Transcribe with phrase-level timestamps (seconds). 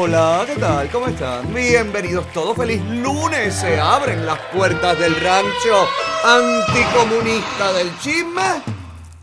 [0.00, 0.88] Hola, ¿qué tal?
[0.90, 1.52] ¿Cómo están?
[1.52, 3.52] Bienvenidos todos, feliz lunes.
[3.52, 5.88] Se abren las puertas del rancho
[6.24, 8.62] anticomunista del chisme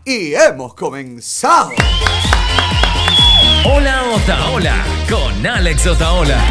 [0.04, 1.70] y hemos comenzado.
[3.64, 6.44] Hola Otaola con Alex Otaola.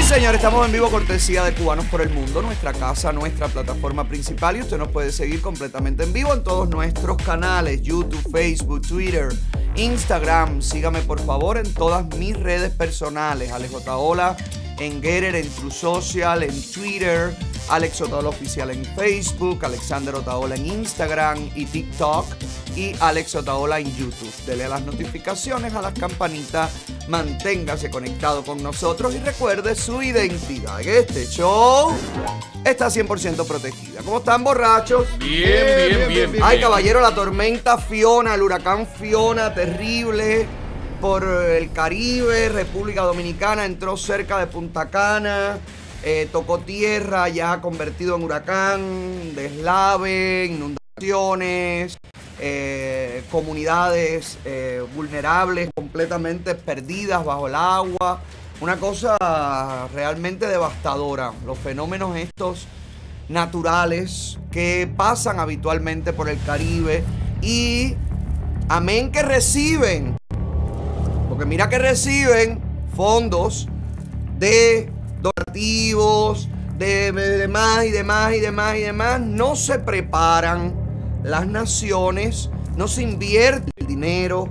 [0.00, 4.08] Sí, señor, estamos en vivo cortesía de Cubanos por el Mundo, nuestra casa, nuestra plataforma
[4.08, 8.80] principal y usted nos puede seguir completamente en vivo en todos nuestros canales, YouTube, Facebook,
[8.80, 9.28] Twitter,
[9.76, 10.62] Instagram.
[10.62, 14.38] Sígame por favor en todas mis redes personales, Alex Otaola
[14.80, 17.36] en Getter, en True Social, en Twitter,
[17.68, 22.26] Alex Otaola Oficial en Facebook, Alexander Otaola en Instagram y TikTok
[22.74, 24.32] y Alex Otaola en YouTube.
[24.46, 26.70] Dele a las notificaciones, a las campanitas,
[27.08, 30.80] manténgase conectado con nosotros y recuerde su identidad.
[30.80, 31.92] Este show
[32.64, 34.02] está 100% protegida.
[34.02, 35.06] ¿Cómo están, borrachos?
[35.18, 36.62] Bien, bien, bien, Ay, bien.
[36.62, 40.48] caballero, la tormenta Fiona, el huracán Fiona, terrible.
[41.00, 45.58] Por el Caribe, República Dominicana, entró cerca de Punta Cana,
[46.02, 51.96] eh, tocó tierra, ya convertido en huracán, deslave, inundaciones,
[52.38, 58.20] eh, comunidades eh, vulnerables, completamente perdidas bajo el agua.
[58.60, 59.16] Una cosa
[59.94, 61.32] realmente devastadora.
[61.46, 62.66] Los fenómenos estos
[63.30, 67.02] naturales que pasan habitualmente por el Caribe
[67.40, 67.94] y
[68.68, 70.20] amén que reciben,
[71.30, 72.58] porque mira que reciben
[72.96, 73.68] fondos
[74.40, 74.90] de
[75.22, 80.74] donativos, de, de demás y demás y demás y demás, no se preparan
[81.22, 84.48] las naciones, no se invierte el dinero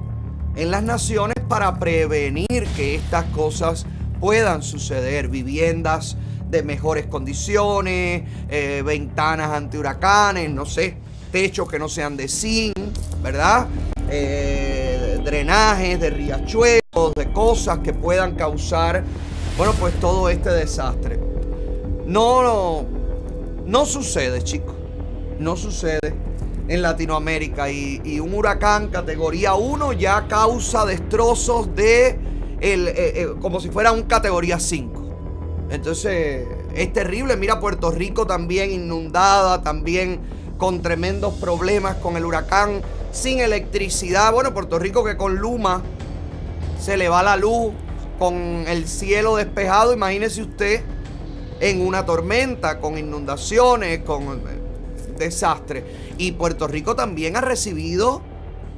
[0.55, 3.86] en las naciones para prevenir que estas cosas
[4.21, 6.16] puedan suceder, viviendas
[6.49, 10.95] de mejores condiciones, eh, ventanas antihuracanes, no sé,
[11.30, 12.73] techos que no sean de zinc,
[13.21, 13.67] ¿verdad?
[14.09, 19.03] Eh, drenajes de riachuelos, de cosas que puedan causar,
[19.57, 21.19] bueno, pues todo este desastre.
[22.05, 22.85] No,
[23.65, 24.75] no, sucede, chicos,
[25.39, 26.15] no sucede
[26.67, 32.19] en Latinoamérica y, y un huracán categoría 1 ya causa destrozos de
[32.61, 35.67] el, eh, eh, como si fuera un categoría 5.
[35.71, 37.37] Entonces es terrible.
[37.37, 40.19] Mira Puerto Rico también inundada, también
[40.57, 42.81] con tremendos problemas con el huracán,
[43.11, 44.31] sin electricidad.
[44.33, 45.81] Bueno, Puerto Rico que con Luma
[46.80, 47.73] se le va la luz,
[48.17, 48.36] con
[48.67, 49.93] el cielo despejado.
[49.93, 50.81] Imagínese usted
[51.59, 55.86] en una tormenta, con inundaciones, con eh, desastre.
[56.17, 58.21] Y Puerto Rico también ha recibido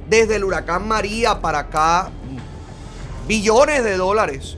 [0.08, 2.10] desde el huracán María para acá
[3.26, 4.56] billones de dólares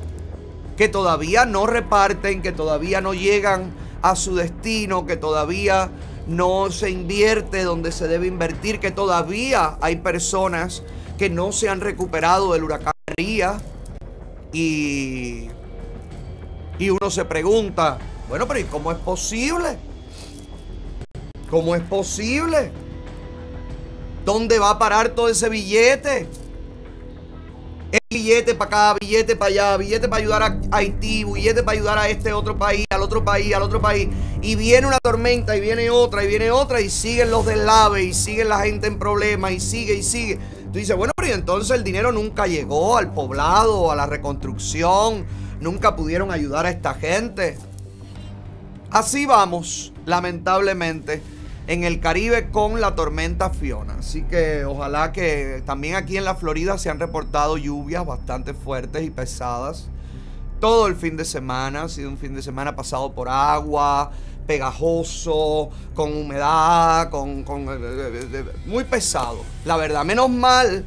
[0.76, 5.90] que todavía no reparten, que todavía no llegan a su destino, que todavía
[6.26, 10.82] no se invierte donde se debe invertir, que todavía hay personas
[11.18, 13.60] que no se han recuperado del huracán María.
[14.52, 15.48] Y,
[16.78, 17.98] y uno se pregunta,
[18.28, 19.78] bueno, pero ¿y cómo es posible?
[21.50, 22.72] ¿Cómo es posible?
[24.24, 26.26] ¿Dónde va a parar todo ese billete?
[27.94, 31.96] Es billete para acá, billete para allá, billete para ayudar a Haití, billete para ayudar
[31.96, 34.08] a este otro país, al otro país, al otro país.
[34.42, 38.12] Y viene una tormenta, y viene otra, y viene otra, y siguen los deslaves, y
[38.12, 40.40] sigue la gente en problemas, y sigue, y sigue.
[40.72, 45.24] Tú dices, bueno, pero ¿y entonces el dinero nunca llegó al poblado, a la reconstrucción,
[45.60, 47.56] nunca pudieron ayudar a esta gente.
[48.90, 51.22] Así vamos, lamentablemente,
[51.66, 53.96] en el Caribe con la tormenta Fiona.
[53.98, 59.02] Así que ojalá que también aquí en la Florida se han reportado lluvias bastante fuertes
[59.04, 59.88] y pesadas.
[60.60, 64.12] Todo el fin de semana ha sido un fin de semana pasado por agua,
[64.46, 69.38] pegajoso, con humedad, con, con- eh, muy pesado.
[69.64, 70.84] La verdad, menos mal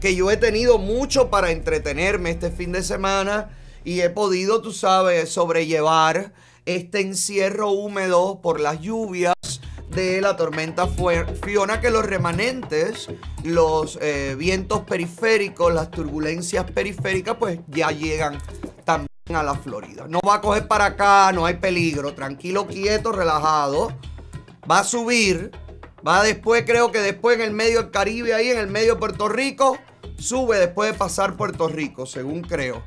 [0.00, 3.50] que yo he tenido mucho para entretenerme este fin de semana
[3.84, 6.32] y he podido, tú sabes, sobrellevar
[6.66, 9.34] este encierro húmedo por las lluvias
[9.90, 13.08] de la tormenta Fiona, que los remanentes,
[13.44, 18.38] los eh, vientos periféricos, las turbulencias periféricas, pues ya llegan
[18.84, 20.06] también a la Florida.
[20.08, 23.92] No va a coger para acá, no hay peligro, tranquilo, quieto, relajado.
[24.68, 25.52] Va a subir,
[26.06, 28.98] va después, creo que después en el medio del Caribe, ahí en el medio de
[29.00, 29.78] Puerto Rico,
[30.18, 32.82] sube después de pasar Puerto Rico, según creo.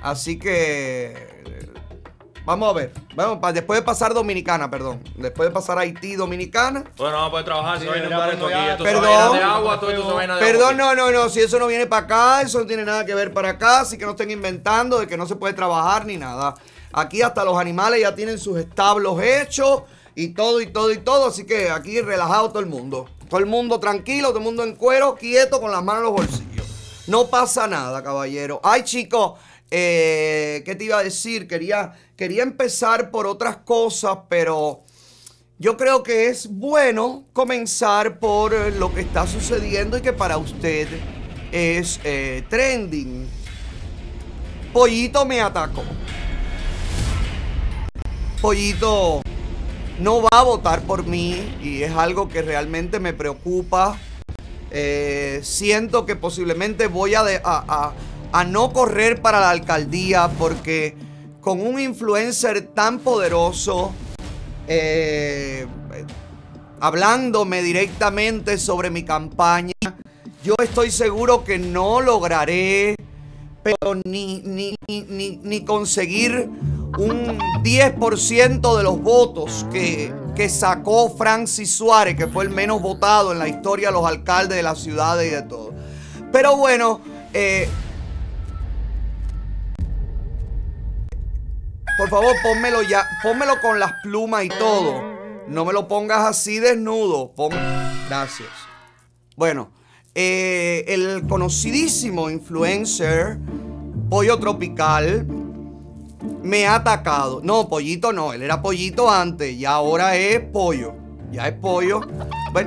[0.00, 1.37] Así que
[2.48, 2.92] vamos a ver.
[3.14, 5.00] Vamos, pa- después de pasar Dominicana, perdón.
[5.16, 6.84] Después de pasar Haití, Dominicana.
[6.96, 8.68] Bueno, no va a poder trabajar, va a ya inundar esto aquí.
[8.70, 9.02] Esto Perdón.
[9.36, 10.94] de agua, todo esto se de Perdón, agua.
[10.94, 11.28] no, no, no.
[11.28, 13.80] Si eso no viene para acá, eso no tiene nada que ver para acá.
[13.80, 16.54] Así que no estén inventando de que no se puede trabajar ni nada.
[16.92, 19.82] Aquí hasta los animales ya tienen sus establos hechos
[20.14, 21.26] y todo y todo y todo.
[21.28, 23.06] Así que aquí relajado todo el mundo.
[23.28, 26.12] Todo el mundo tranquilo, todo el mundo en cuero, quieto, con las manos en los
[26.14, 26.66] bolsillos.
[27.08, 28.58] No pasa nada, caballero.
[28.64, 29.32] Ay, chicos,
[29.70, 31.46] Eh, ¿Qué te iba a decir?
[31.46, 34.84] Quería, quería empezar por otras cosas, pero
[35.58, 40.88] yo creo que es bueno comenzar por lo que está sucediendo y que para usted
[41.52, 43.28] es eh, trending.
[44.72, 45.82] Pollito me atacó.
[48.40, 49.22] Pollito
[49.98, 53.98] no va a votar por mí y es algo que realmente me preocupa.
[54.70, 57.92] Eh, siento que posiblemente voy a,
[58.46, 60.96] no correr para la alcaldía porque
[61.40, 63.92] con un influencer tan poderoso,
[64.66, 65.66] eh,
[66.80, 69.72] hablándome directamente sobre mi campaña,
[70.44, 72.94] yo estoy seguro que no lograré,
[73.62, 76.48] pero ni, ni, ni, ni conseguir
[76.98, 83.32] un 10% de los votos que, que sacó Francis Suárez, que fue el menos votado
[83.32, 85.74] en la historia de los alcaldes de las ciudades y de todo.
[86.32, 87.00] Pero bueno,
[87.34, 87.68] eh,
[91.98, 95.02] por favor, pónmelo ya, pónmelo con las plumas y todo.
[95.48, 97.32] No me lo pongas así desnudo.
[98.08, 98.48] Gracias.
[99.34, 99.72] Bueno,
[100.14, 103.38] eh, el conocidísimo influencer
[104.08, 105.26] Pollo Tropical
[106.44, 107.40] me ha atacado.
[107.42, 110.94] No, pollito no, él era pollito antes y ahora es pollo.
[111.32, 112.00] Ya es pollo.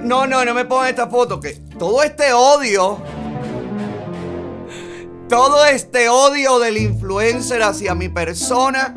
[0.04, 3.00] No, no, no me pongan esta foto, que todo este odio,
[5.30, 8.94] todo este odio del influencer hacia mi persona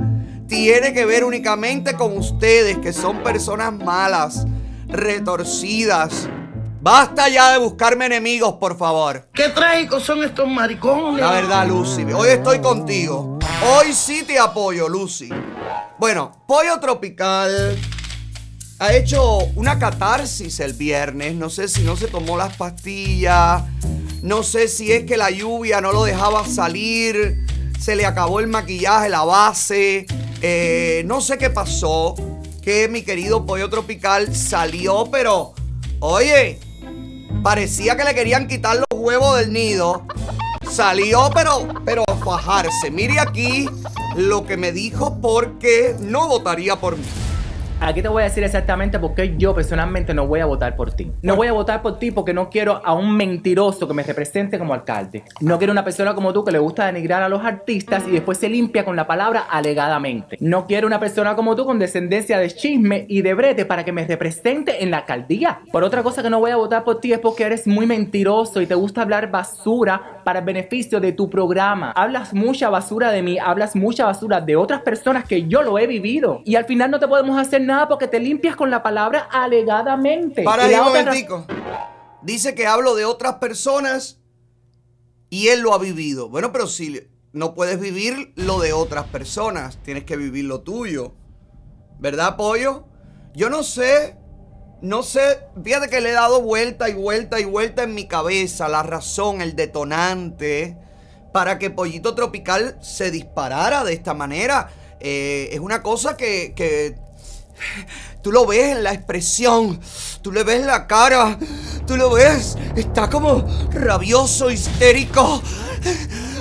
[0.54, 4.46] tiene que ver únicamente con ustedes, que son personas malas,
[4.86, 6.28] retorcidas.
[6.80, 9.28] Basta ya de buscarme enemigos, por favor.
[9.34, 11.20] Qué trágicos son estos maricones.
[11.20, 13.40] La verdad, Lucy, hoy estoy contigo.
[13.66, 15.28] Hoy sí te apoyo, Lucy.
[15.98, 17.76] Bueno, Pollo Tropical
[18.78, 21.34] ha hecho una catarsis el viernes.
[21.34, 23.64] No sé si no se tomó las pastillas.
[24.22, 27.44] No sé si es que la lluvia no lo dejaba salir.
[27.84, 30.06] Se le acabó el maquillaje, la base.
[30.40, 32.14] Eh, no sé qué pasó.
[32.62, 35.52] Que mi querido Pollo Tropical salió, pero...
[36.00, 36.58] Oye,
[37.42, 40.06] parecía que le querían quitar los huevos del nido.
[40.66, 42.90] Salió, pero, pero a fajarse.
[42.90, 43.68] Mire aquí
[44.16, 47.04] lo que me dijo porque no votaría por mí.
[47.86, 50.90] Aquí te voy a decir exactamente por qué yo personalmente no voy a votar por
[50.92, 51.12] ti.
[51.20, 54.58] No voy a votar por ti porque no quiero a un mentiroso que me represente
[54.58, 55.22] como alcalde.
[55.42, 58.38] No quiero una persona como tú que le gusta denigrar a los artistas y después
[58.38, 60.38] se limpia con la palabra alegadamente.
[60.40, 63.92] No quiero una persona como tú con descendencia de chisme y de brete para que
[63.92, 65.60] me represente en la alcaldía.
[65.70, 68.62] Por otra cosa que no voy a votar por ti es porque eres muy mentiroso
[68.62, 71.92] y te gusta hablar basura para el beneficio de tu programa.
[71.94, 75.86] Hablas mucha basura de mí, hablas mucha basura de otras personas que yo lo he
[75.86, 76.40] vivido.
[76.46, 80.42] Y al final no te podemos hacer nada porque te limpias con la palabra alegadamente.
[80.42, 81.46] Para ahí un momentico.
[82.22, 84.20] Dice que hablo de otras personas
[85.30, 86.28] y él lo ha vivido.
[86.28, 91.14] Bueno, pero si no puedes vivir lo de otras personas, tienes que vivir lo tuyo.
[91.98, 92.86] ¿Verdad, Pollo?
[93.34, 94.16] Yo no sé,
[94.80, 98.68] no sé, fíjate que le he dado vuelta y vuelta y vuelta en mi cabeza
[98.68, 100.78] la razón, el detonante
[101.34, 104.70] para que Pollito Tropical se disparara de esta manera.
[105.00, 106.94] Eh, es una cosa que, que
[108.22, 109.80] Tú lo ves en la expresión,
[110.22, 111.38] tú le ves la cara,
[111.86, 115.42] tú lo ves, está como rabioso, histérico.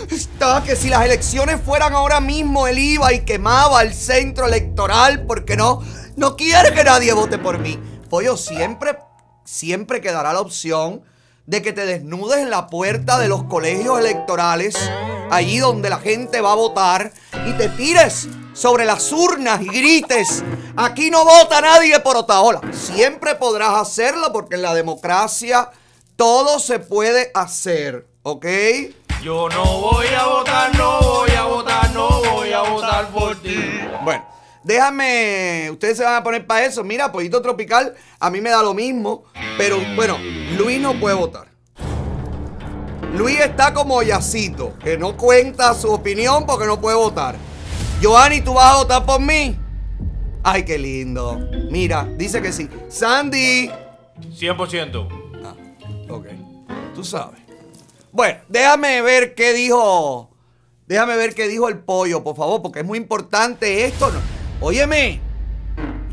[0.10, 5.25] Está que si las elecciones fueran ahora mismo, él iba y quemaba el centro electoral
[5.25, 5.82] porque no,
[6.15, 7.79] no quiere que nadie vote por mí.
[8.10, 8.98] Pollo, siempre,
[9.43, 11.01] siempre quedará la opción
[11.46, 14.75] de que te desnudes en la puerta de los colegios electorales,
[15.32, 17.12] allí donde la gente va a votar,
[17.46, 20.44] y te tires sobre las urnas y grites,
[20.76, 22.62] aquí no vota nadie por Otaola.
[22.72, 25.72] Siempre podrás hacerlo porque en la democracia
[26.16, 28.46] todo se puede hacer, ¿ok?
[29.22, 33.58] Yo no voy a votar, no voy a votar, no voy a votar por ti.
[34.04, 34.26] Bueno,
[34.64, 36.84] déjame, ustedes se van a poner para eso.
[36.84, 39.24] Mira, Pollito Tropical, a mí me da lo mismo,
[39.58, 40.18] pero bueno,
[40.58, 41.48] Luis no puede votar.
[43.16, 47.36] Luis está como Yacito, que no cuenta su opinión porque no puede votar.
[48.04, 49.58] Giovanni, ¿tú vas a votar por mí?
[50.44, 51.40] Ay, qué lindo.
[51.72, 52.68] Mira, dice que sí.
[52.90, 53.72] Sandy.
[54.30, 55.08] 100%.
[55.42, 55.56] Ah,
[56.10, 56.26] ok.
[56.94, 57.40] Tú sabes.
[58.12, 60.30] Bueno, déjame ver qué dijo.
[60.86, 64.12] Déjame ver qué dijo el pollo, por favor, porque es muy importante esto.
[64.60, 65.22] Óyeme,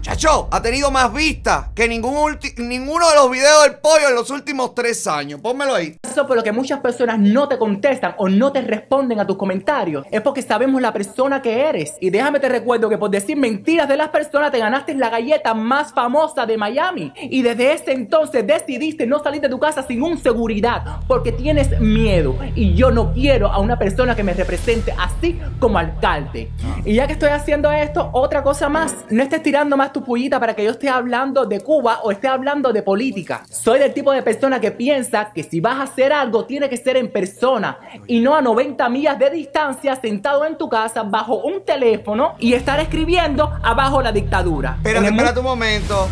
[0.03, 4.31] Chacho, ha tenido más vistas que ningún ninguno de los videos del pollo en los
[4.31, 5.41] últimos tres años.
[5.43, 5.99] Pónmelo ahí.
[6.03, 9.37] Eso por lo que muchas personas no te contestan o no te responden a tus
[9.37, 11.97] comentarios es porque sabemos la persona que eres.
[12.01, 15.53] Y déjame te recuerdo que por decir mentiras de las personas te ganaste la galleta
[15.53, 17.13] más famosa de Miami.
[17.17, 21.79] Y desde ese entonces decidiste no salir de tu casa sin un seguridad porque tienes
[21.79, 22.39] miedo.
[22.55, 26.51] Y yo no quiero a una persona que me represente así como alcalde.
[26.87, 28.97] Y ya que estoy haciendo esto, otra cosa más.
[29.11, 32.29] No estés tirando más tu pullita para que yo esté hablando de Cuba o esté
[32.29, 33.43] hablando de política.
[33.51, 36.77] Soy del tipo de persona que piensa que si vas a hacer algo tiene que
[36.77, 41.43] ser en persona y no a 90 millas de distancia sentado en tu casa bajo
[41.43, 44.79] un teléfono y estar escribiendo abajo la dictadura.
[44.83, 46.09] Pero espérate un momento.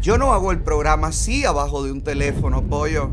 [0.00, 3.10] Yo no hago el programa así abajo de un teléfono, pollo.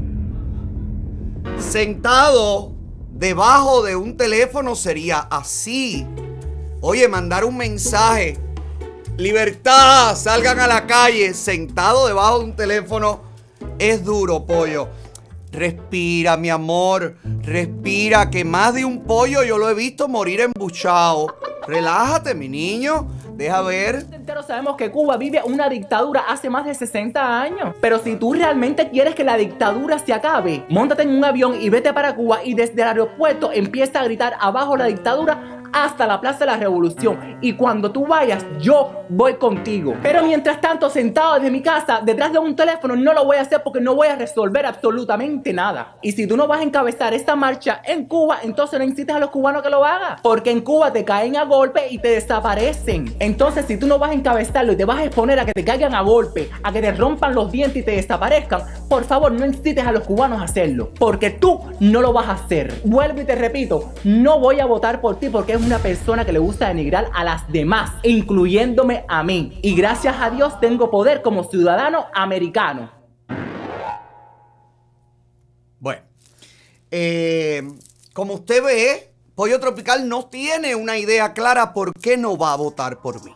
[1.58, 2.74] Sentado
[3.12, 6.06] debajo de un teléfono sería así.
[6.82, 8.38] Oye, mandar un mensaje.
[9.18, 11.34] Libertad, salgan a la calle.
[11.34, 13.22] Sentado debajo de un teléfono
[13.80, 14.90] es duro, pollo.
[15.54, 17.16] Respira, mi amor.
[17.42, 21.34] Respira, que más de un pollo yo lo he visto morir embuchado.
[21.66, 23.08] Relájate, mi niño.
[23.38, 24.06] Deja ver.
[24.14, 27.76] entero sabemos que Cuba vive una dictadura hace más de 60 años.
[27.82, 31.70] Pero si tú realmente quieres que la dictadura se acabe, montate en un avión y
[31.70, 36.22] vete para Cuba y desde el aeropuerto empieza a gritar abajo la dictadura hasta la
[36.22, 37.38] Plaza de la Revolución.
[37.42, 39.94] Y cuando tú vayas, yo voy contigo.
[40.02, 43.42] Pero mientras tanto, sentado desde mi casa, detrás de un teléfono, no lo voy a
[43.42, 45.98] hacer porque no voy a resolver absolutamente nada.
[46.02, 49.20] Y si tú no vas a encabezar esta marcha en Cuba, entonces no incites a
[49.20, 50.18] los cubanos que lo hagan.
[50.24, 53.14] Porque en Cuba te caen a golpe y te desaparecen.
[53.20, 55.66] Entonces, si tú no vas a encabezarlo y te vas a exponer a que te
[55.66, 59.46] caigan a golpe, a que te rompan los dientes y te desaparezcan, por favor, no
[59.46, 60.92] incites a los cubanos a hacerlo.
[60.98, 62.74] Porque tú no lo vas a hacer.
[62.86, 66.32] Vuelvo y te repito, no voy a votar por ti porque es una persona que
[66.32, 69.58] le gusta denigrar a las demás, incluyéndome a mí.
[69.64, 72.92] Y gracias a Dios tengo poder como ciudadano americano.
[75.80, 76.04] Bueno,
[76.92, 77.64] eh,
[78.14, 82.58] como usted ve, Pollo Tropical no tiene una idea clara por qué no va a
[82.58, 83.34] votar por mí.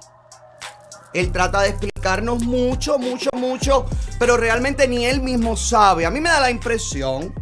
[1.15, 3.85] Él trata de explicarnos mucho, mucho, mucho,
[4.19, 6.05] pero realmente ni él mismo sabe.
[6.05, 7.33] A mí me da la impresión,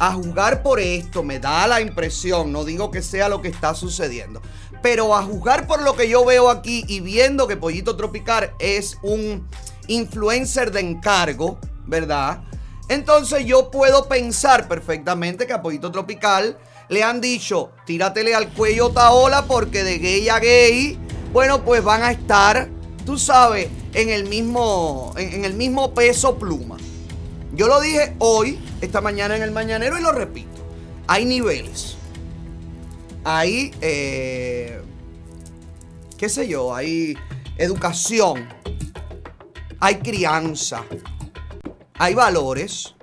[0.00, 3.74] a juzgar por esto, me da la impresión, no digo que sea lo que está
[3.74, 4.40] sucediendo,
[4.82, 8.96] pero a juzgar por lo que yo veo aquí y viendo que Pollito Tropical es
[9.02, 9.46] un
[9.88, 12.42] influencer de encargo, ¿verdad?
[12.88, 16.56] Entonces yo puedo pensar perfectamente que a Pollito Tropical
[16.88, 20.98] le han dicho, tíratele al cuello Taola porque de gay a gay,
[21.30, 22.70] bueno, pues van a estar,
[23.04, 26.78] tú sabes, en el mismo, en el mismo peso pluma.
[27.60, 30.48] Yo lo dije hoy, esta mañana en el mañanero y lo repito.
[31.06, 31.98] Hay niveles.
[33.22, 34.80] Hay, eh,
[36.16, 37.18] qué sé yo, hay
[37.58, 38.48] educación.
[39.78, 40.84] Hay crianza.
[41.98, 42.94] Hay valores.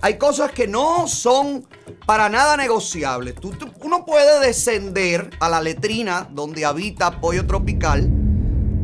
[0.00, 1.68] Hay cosas que no son
[2.06, 3.34] para nada negociables.
[3.34, 3.52] Tú-
[3.82, 8.08] uno puede descender a la letrina donde habita Pollo Tropical.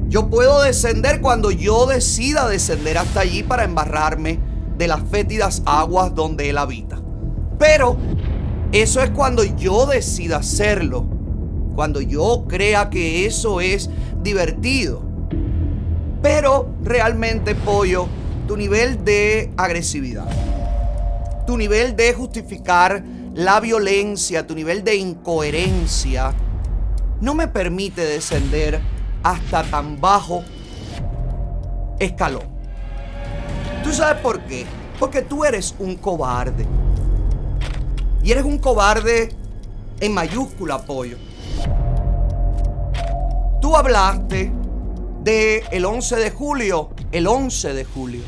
[0.08, 4.51] Yo puedo descender cuando yo decida descender hasta allí para embarrarme
[4.82, 7.00] de las fétidas aguas donde él habita.
[7.56, 7.96] Pero
[8.72, 11.06] eso es cuando yo decida hacerlo.
[11.76, 13.88] Cuando yo crea que eso es
[14.24, 15.00] divertido.
[16.20, 18.08] Pero realmente, pollo,
[18.48, 20.26] tu nivel de agresividad,
[21.46, 26.34] tu nivel de justificar la violencia, tu nivel de incoherencia,
[27.20, 28.80] no me permite descender
[29.22, 30.42] hasta tan bajo
[32.00, 32.51] escalón.
[33.92, 34.64] ¿Tú sabes por qué?
[34.98, 36.64] Porque tú eres un cobarde.
[38.24, 39.28] Y eres un cobarde
[40.00, 41.18] en mayúscula, pollo.
[43.60, 44.50] Tú hablaste
[45.22, 48.22] de el 11 de julio, el 11 de julio.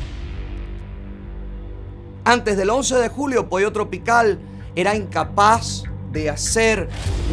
[2.25, 4.37] Antes del 11 de julio, Pollo Tropical
[4.75, 5.81] era incapaz
[6.11, 6.89] de hacer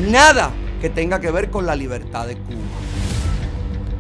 [0.08, 2.56] nada que tenga que ver con la libertad de Cuba.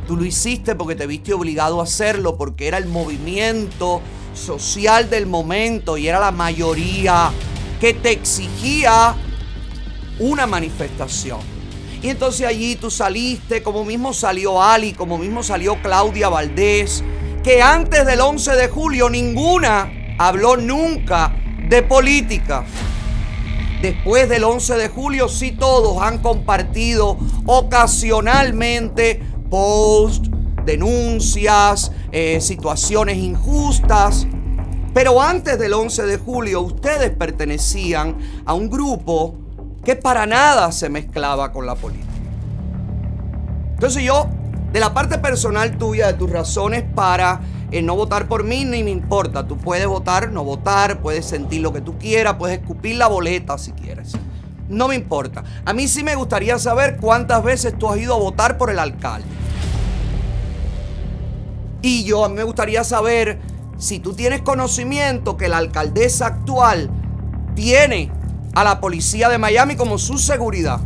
[0.06, 4.00] Tú lo hiciste porque te viste obligado a hacerlo, porque era el movimiento
[4.34, 7.30] social del momento y era la mayoría
[7.80, 9.14] que te exigía
[10.18, 11.40] una manifestación.
[12.02, 17.04] Y entonces allí tú saliste, como mismo salió Ali, como mismo salió Claudia Valdés,
[17.44, 21.34] que antes del 11 de julio ninguna habló nunca
[21.68, 22.64] de política.
[23.80, 30.30] Después del 11 de julio sí todos han compartido ocasionalmente posts,
[30.64, 34.26] denuncias, eh, situaciones injustas.
[34.94, 39.34] Pero antes del 11 de julio ustedes pertenecían a un grupo
[39.84, 42.08] que para nada se mezclaba con la política.
[43.74, 44.28] Entonces yo
[44.72, 48.82] De la parte personal tuya, de tus razones para eh, no votar por mí, ni
[48.82, 49.46] me importa.
[49.46, 53.58] Tú puedes votar, no votar, puedes sentir lo que tú quieras, puedes escupir la boleta
[53.58, 54.12] si quieres.
[54.70, 55.44] No me importa.
[55.66, 58.78] A mí sí me gustaría saber cuántas veces tú has ido a votar por el
[58.78, 59.28] alcalde.
[61.82, 63.40] Y yo a mí me gustaría saber
[63.76, 66.88] si tú tienes conocimiento que la alcaldesa actual
[67.56, 68.10] tiene
[68.54, 70.80] a la policía de Miami como su seguridad.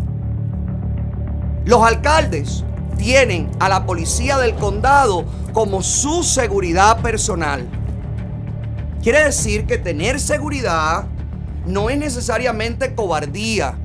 [1.66, 2.64] Los alcaldes
[2.96, 7.68] tienen a la policía del condado como su seguridad personal.
[9.02, 11.04] Quiere decir que tener seguridad
[11.66, 13.76] no es necesariamente cobardía.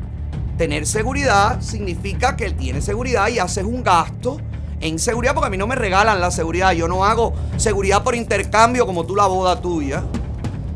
[0.57, 4.37] Tener seguridad significa que él tiene seguridad y haces un gasto
[4.81, 6.71] en seguridad porque a mí no me regalan la seguridad.
[6.73, 10.03] Yo no hago seguridad por intercambio como tú la boda tuya.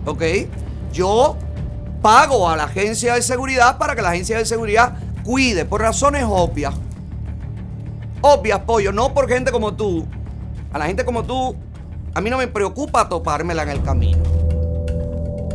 [0.05, 0.23] ¿Ok?
[0.93, 1.35] Yo
[2.01, 6.23] pago a la agencia de seguridad para que la agencia de seguridad cuide por razones
[6.27, 6.73] obvias.
[8.21, 10.05] Obvias, pollo, no por gente como tú.
[10.71, 11.55] A la gente como tú,
[12.13, 14.23] a mí no me preocupa topármela en el camino.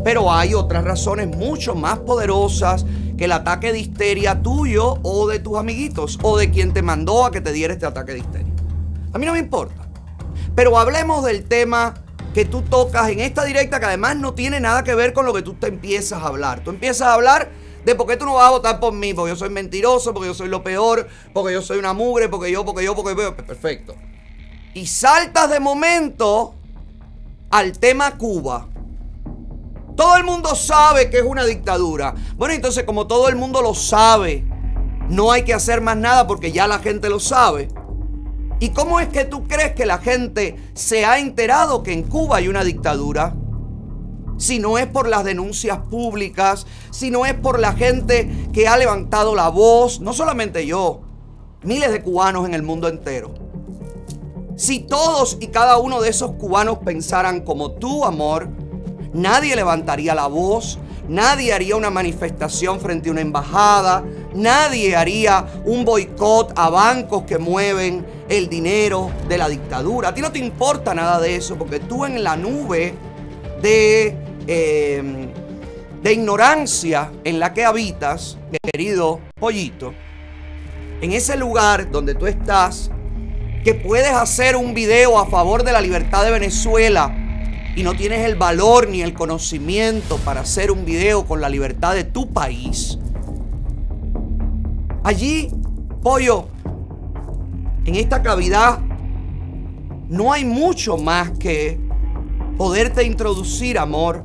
[0.02, 2.85] Pero hay otras razones mucho más poderosas
[3.21, 7.27] que el ataque de histeria tuyo o de tus amiguitos o de quien te mandó
[7.27, 8.50] a que te diera este ataque de histeria.
[9.12, 9.91] A mí no me importa.
[10.55, 11.93] Pero hablemos del tema
[12.33, 15.35] que tú tocas en esta directa que además no tiene nada que ver con lo
[15.35, 16.65] que tú te empiezas a hablar.
[16.65, 17.50] Tú empiezas a hablar
[17.85, 20.29] de por qué tú no vas a votar por mí, porque yo soy mentiroso, porque
[20.29, 23.37] yo soy lo peor, porque yo soy una mugre, porque yo, porque yo, porque yo.
[23.37, 23.97] Perfecto.
[24.73, 26.55] Y saltas de momento
[27.50, 28.70] al tema Cuba.
[30.00, 32.14] Todo el mundo sabe que es una dictadura.
[32.38, 34.47] Bueno, entonces como todo el mundo lo sabe,
[35.11, 37.69] no hay que hacer más nada porque ya la gente lo sabe.
[38.61, 42.38] ¿Y cómo es que tú crees que la gente se ha enterado que en Cuba
[42.38, 43.35] hay una dictadura?
[44.38, 48.78] Si no es por las denuncias públicas, si no es por la gente que ha
[48.78, 51.02] levantado la voz, no solamente yo,
[51.62, 53.35] miles de cubanos en el mundo entero.
[54.57, 58.49] Si todos y cada uno de esos cubanos pensaran como tú, amor,
[59.12, 65.85] nadie levantaría la voz, nadie haría una manifestación frente a una embajada, nadie haría un
[65.85, 70.11] boicot a bancos que mueven el dinero de la dictadura.
[70.11, 72.95] A ti no te importa nada de eso porque tú en la nube
[73.61, 75.28] de, eh,
[76.02, 78.39] de ignorancia en la que habitas,
[78.73, 79.93] querido pollito,
[81.00, 82.91] en ese lugar donde tú estás,
[83.65, 87.20] que puedes hacer un video a favor de la libertad de Venezuela,
[87.82, 92.04] no tienes el valor ni el conocimiento para hacer un video con la libertad de
[92.04, 92.99] tu país,
[95.04, 95.50] allí,
[96.02, 96.49] pollo,
[97.84, 98.80] en esta cavidad,
[100.08, 101.78] no hay mucho más que
[102.56, 104.25] poderte introducir, amor.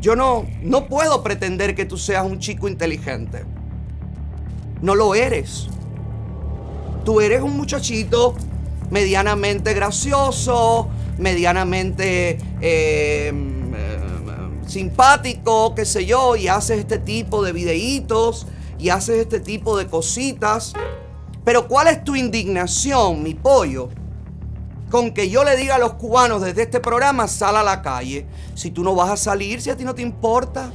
[0.00, 3.44] Yo no, no puedo pretender que tú seas un chico inteligente.
[4.80, 5.68] No lo eres.
[7.04, 8.34] Tú eres un muchachito
[8.92, 13.32] medianamente gracioso, medianamente eh,
[14.66, 18.46] simpático, qué sé yo, y haces este tipo de videitos
[18.78, 20.74] y haces este tipo de cositas.
[21.42, 23.88] Pero ¿cuál es tu indignación, mi pollo?
[24.90, 28.26] Con que yo le diga a los cubanos desde este programa, sal a la calle.
[28.54, 30.70] Si tú no vas a salir, si a ti no te importa.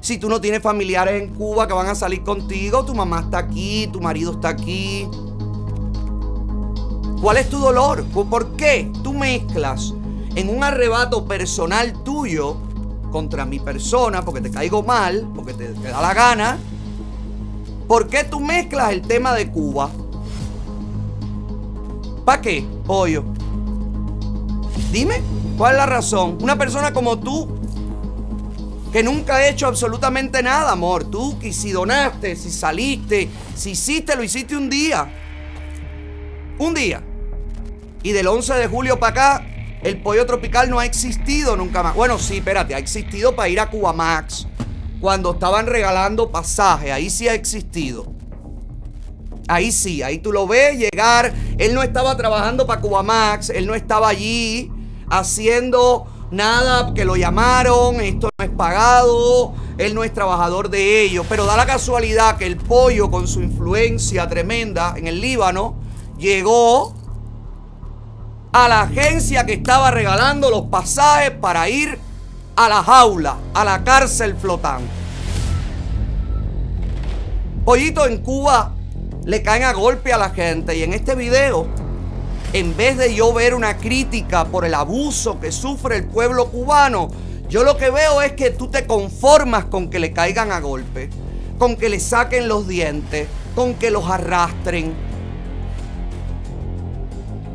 [0.00, 3.38] Si tú no tienes familiares en Cuba que van a salir contigo, tu mamá está
[3.38, 5.08] aquí, tu marido está aquí.
[7.22, 8.04] ¿Cuál es tu dolor?
[8.06, 9.94] ¿Por qué tú mezclas
[10.34, 12.56] en un arrebato personal tuyo
[13.12, 16.58] contra mi persona, porque te caigo mal, porque te, da la gana?
[17.86, 19.88] ¿Por qué tú mezclas el tema de Cuba?
[22.24, 23.22] ¿Para qué, pollo?
[24.90, 25.22] Dime,
[25.56, 26.38] ¿cuál es la razón?
[26.40, 27.48] Una persona como tú,
[28.92, 31.04] que nunca ha hecho absolutamente nada, amor.
[31.04, 35.08] Tú que si donaste, si saliste, si hiciste, lo hiciste un día.
[36.58, 37.04] Un día.
[38.02, 39.46] Y del 11 de julio para acá,
[39.82, 41.94] el pollo tropical no ha existido nunca más.
[41.94, 44.46] Bueno, sí, espérate, ha existido para ir a Cuba Max.
[45.00, 48.12] Cuando estaban regalando pasaje, ahí sí ha existido.
[49.48, 51.32] Ahí sí, ahí tú lo ves llegar.
[51.58, 54.70] Él no estaba trabajando para Cuba Max, él no estaba allí
[55.08, 61.26] haciendo nada que lo llamaron, esto no es pagado, él no es trabajador de ellos.
[61.28, 65.76] Pero da la casualidad que el pollo con su influencia tremenda en el Líbano
[66.18, 67.01] llegó
[68.52, 71.98] a la agencia que estaba regalando los pasajes para ir
[72.54, 74.90] a la jaula, a la cárcel flotante.
[77.64, 78.74] Pollito en Cuba
[79.24, 81.66] le caen a golpe a la gente y en este video,
[82.52, 87.08] en vez de yo ver una crítica por el abuso que sufre el pueblo cubano,
[87.48, 91.08] yo lo que veo es que tú te conformas con que le caigan a golpe,
[91.58, 95.11] con que le saquen los dientes, con que los arrastren.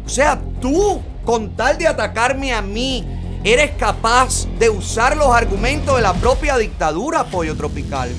[0.08, 3.06] O sea, tú, con tal de atacarme a mí,
[3.44, 8.10] eres capaz de usar los argumentos de la propia dictadura, pollo tropical.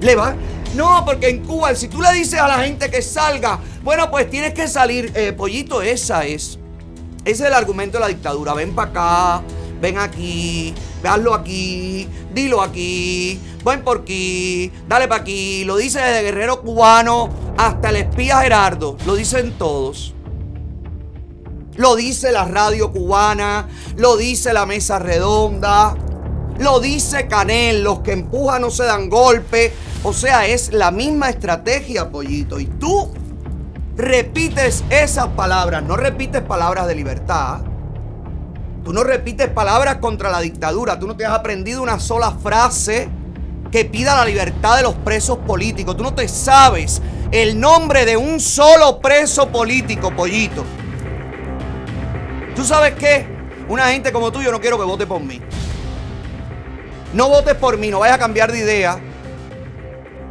[0.00, 0.34] Le va.
[0.74, 4.30] No, porque en Cuba, si tú le dices a la gente que salga, bueno, pues
[4.30, 5.12] tienes que salir.
[5.14, 6.58] Eh, pollito, esa es.
[7.26, 8.54] Ese es el argumento de la dictadura.
[8.54, 9.42] Ven para acá,
[9.78, 15.64] ven aquí, hazlo aquí, dilo aquí, ven por aquí, dale para aquí.
[15.64, 18.96] Lo dice desde guerrero cubano hasta el espía Gerardo.
[19.04, 20.13] Lo dicen todos.
[21.76, 25.94] Lo dice la radio cubana, lo dice la mesa redonda,
[26.58, 29.72] lo dice Canel, los que empujan no se dan golpe.
[30.04, 32.60] O sea, es la misma estrategia, pollito.
[32.60, 33.10] Y tú
[33.96, 37.62] repites esas palabras, no repites palabras de libertad.
[38.84, 40.98] Tú no repites palabras contra la dictadura.
[40.98, 43.08] Tú no te has aprendido una sola frase
[43.72, 45.96] que pida la libertad de los presos políticos.
[45.96, 47.00] Tú no te sabes
[47.32, 50.64] el nombre de un solo preso político, pollito.
[52.54, 53.26] ¿Tú sabes qué?
[53.68, 55.40] Una gente como tú yo no quiero que vote por mí.
[57.12, 58.98] No votes por mí, no vayas a cambiar de idea.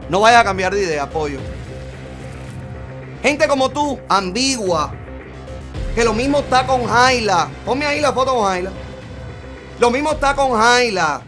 [0.10, 1.40] No vayas a cambiar de idea, pollo.
[3.22, 4.94] Gente como tú, ambigua,
[5.96, 7.50] que lo mismo está con Jaila.
[7.66, 8.72] Ponme ahí la foto con Jaila.
[9.80, 11.22] Lo mismo está con Jaila,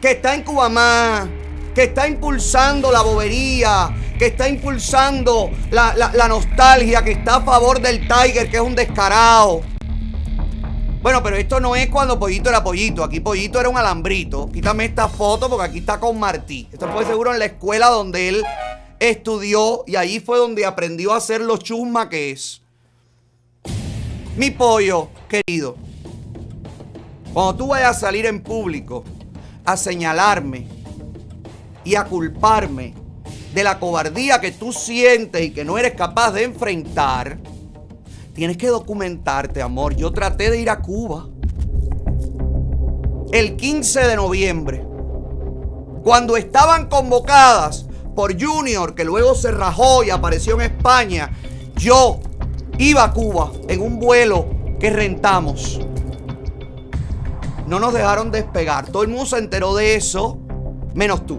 [0.00, 1.28] que está en Cubamá,
[1.74, 8.08] que está impulsando la bobería, que está impulsando la nostalgia, que está a favor del
[8.08, 9.73] Tiger, que es un descarado.
[11.04, 13.04] Bueno, pero esto no es cuando Pollito era Pollito.
[13.04, 14.48] Aquí Pollito era un alambrito.
[14.50, 16.66] Quítame esta foto porque aquí está con Martí.
[16.72, 18.42] Esto fue seguro en la escuela donde él
[18.98, 22.62] estudió y ahí fue donde aprendió a hacer los chusma que es.
[24.38, 25.76] Mi pollo, querido.
[27.34, 29.04] Cuando tú vayas a salir en público
[29.66, 30.66] a señalarme
[31.84, 32.94] y a culparme
[33.52, 37.36] de la cobardía que tú sientes y que no eres capaz de enfrentar,
[38.34, 39.94] Tienes que documentarte, amor.
[39.94, 41.28] Yo traté de ir a Cuba
[43.32, 44.84] el 15 de noviembre.
[46.02, 51.30] Cuando estaban convocadas por Junior, que luego se rajó y apareció en España,
[51.76, 52.18] yo
[52.76, 54.46] iba a Cuba en un vuelo
[54.80, 55.80] que rentamos.
[57.68, 58.88] No nos dejaron despegar.
[58.88, 60.38] Todo el mundo se enteró de eso,
[60.92, 61.38] menos tú.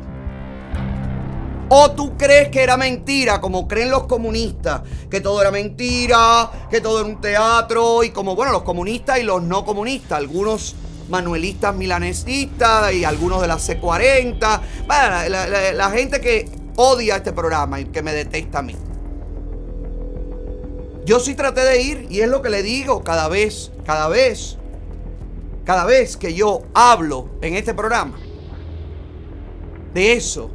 [1.69, 6.80] ¿O tú crees que era mentira, como creen los comunistas, que todo era mentira, que
[6.80, 10.75] todo era un teatro, y como, bueno, los comunistas y los no comunistas, algunos
[11.10, 17.86] manuelistas milanesistas y algunos de la C40, la, la gente que odia este programa y
[17.86, 18.75] que me detesta a mí.
[21.06, 24.58] Yo sí traté de ir y es lo que le digo cada vez, cada vez,
[25.63, 28.17] cada vez que yo hablo en este programa
[29.93, 30.51] de eso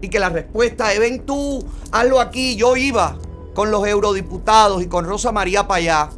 [0.00, 2.56] y que la respuesta es, ven tú, hazlo aquí.
[2.56, 3.16] Yo iba
[3.54, 6.10] con los eurodiputados y con Rosa María Payá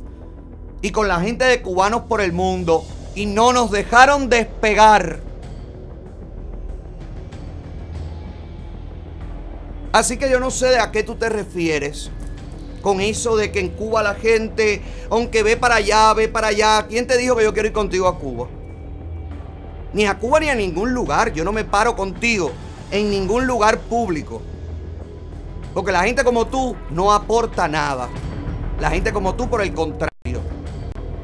[0.82, 5.20] y con la gente de Cubanos por el Mundo y no nos dejaron despegar.
[9.92, 12.10] Así que yo no sé de a qué tú te refieres
[12.82, 16.86] con eso de que en Cuba la gente, aunque ve para allá, ve para allá.
[16.88, 18.48] ¿Quién te dijo que yo quiero ir contigo a Cuba?
[19.92, 21.32] Ni a Cuba ni a ningún lugar.
[21.32, 22.52] Yo no me paro contigo
[22.90, 24.42] en ningún lugar público.
[25.74, 28.08] Porque la gente como tú no aporta nada.
[28.80, 30.40] La gente como tú, por el contrario,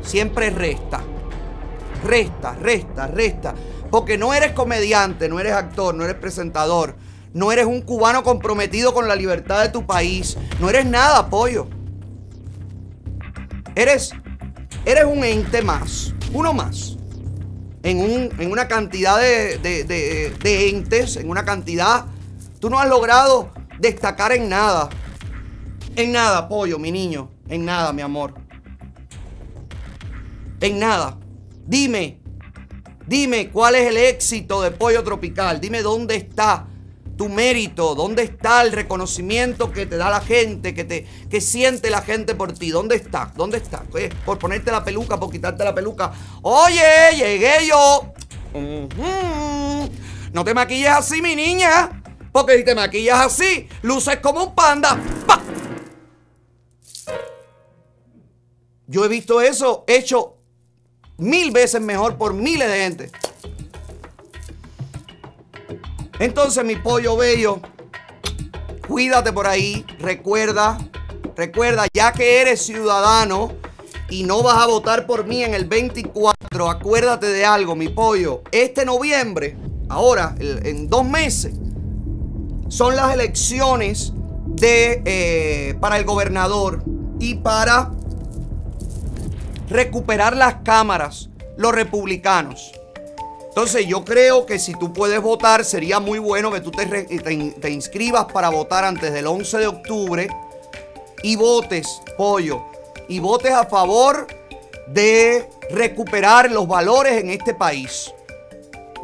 [0.02, 1.00] siempre resta.
[2.04, 3.54] Resta, resta, resta.
[3.90, 6.96] Porque no eres comediante, no eres actor, no eres presentador.
[7.32, 10.36] No eres un cubano comprometido con la libertad de tu país.
[10.60, 11.66] No eres nada, apoyo.
[13.74, 14.12] Eres,
[14.84, 16.14] eres un ente más.
[16.32, 16.96] Uno más
[17.84, 22.06] en, una cantidad de, entes, en una cantidad.
[22.58, 24.88] Tú no has logrado destacar en nada.
[25.94, 27.30] En nada, pollo, mi niño.
[27.48, 28.34] En nada, mi amor.
[30.60, 31.18] En nada.
[31.66, 32.20] Dime,
[33.06, 35.60] dime cuál es el éxito de Pollo Tropical.
[35.60, 36.66] Dime dónde está
[37.16, 41.90] tu mérito, dónde está el reconocimiento que te da la gente, que te que siente
[41.90, 43.82] la gente por ti, dónde está, dónde está,
[44.24, 46.12] por ponerte la peluca, por quitarte la peluca.
[46.42, 48.12] Oye, llegué yo.
[50.32, 54.98] No te maquilles así, mi niña, porque si te maquillas así, luces como un panda.
[58.86, 60.36] Yo he visto eso hecho
[61.16, 63.10] mil veces mejor por miles de gente.
[66.18, 67.60] Entonces, mi pollo bello,
[68.86, 69.84] cuídate por ahí.
[69.98, 70.78] Recuerda,
[71.36, 73.52] recuerda, ya que eres ciudadano
[74.08, 78.42] y no vas a votar por mí en el 24, acuérdate de algo, mi pollo.
[78.52, 79.56] Este noviembre,
[79.88, 81.54] ahora, en dos meses,
[82.68, 84.12] son las elecciones
[84.46, 86.82] de, eh, para el gobernador
[87.18, 87.92] y para
[89.68, 92.72] recuperar las cámaras, los republicanos.
[93.54, 97.70] Entonces yo creo que si tú puedes votar, sería muy bueno que tú te, te
[97.70, 100.28] inscribas para votar antes del 11 de octubre
[101.22, 102.64] y votes, pollo,
[103.06, 104.26] y votes a favor
[104.88, 108.12] de recuperar los valores en este país.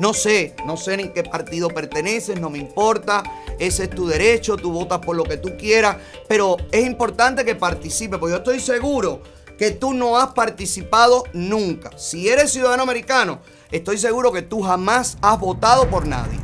[0.01, 3.23] No sé, no sé ni qué partido perteneces, no me importa.
[3.57, 5.99] Ese es tu derecho, tú votas por lo que tú quieras.
[6.27, 9.23] Pero es importante que participes, porque yo estoy seguro
[9.57, 11.97] que tú no has participado nunca.
[11.97, 16.39] Si eres ciudadano americano, estoy seguro que tú jamás has votado por nadie.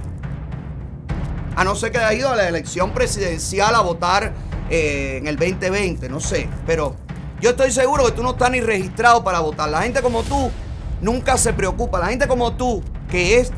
[1.57, 4.35] A no ser que hayas ido a la elección presidencial a votar
[4.69, 6.49] eh, en el 2020, no sé.
[6.67, 6.97] Pero
[7.41, 9.71] yo estoy seguro que tú no estás ni registrado para votar.
[9.71, 10.51] La gente como tú
[11.01, 11.99] nunca se preocupa.
[11.99, 13.53] La gente como tú, que es,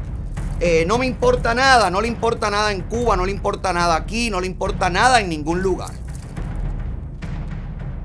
[0.61, 3.97] eh, no me importa nada, no le importa nada en Cuba, no le importa nada
[3.97, 5.91] aquí, no le importa nada en ningún lugar.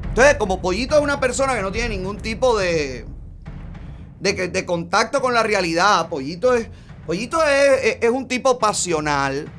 [0.09, 3.07] Entonces, como Pollito es una persona que no tiene ningún tipo de,
[4.23, 6.67] de, de contacto con la realidad, Pollito es,
[7.05, 9.51] Pollito es, es- un tipo pasional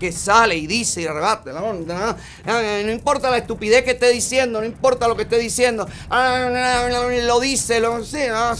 [0.00, 1.52] que sale y dice y rebate.
[1.52, 5.88] No, no, importa la estupidez que esté diciendo, no importa lo que esté diciendo.
[6.10, 6.88] Ah,
[7.24, 8.54] Lo dice, lo sí, ah.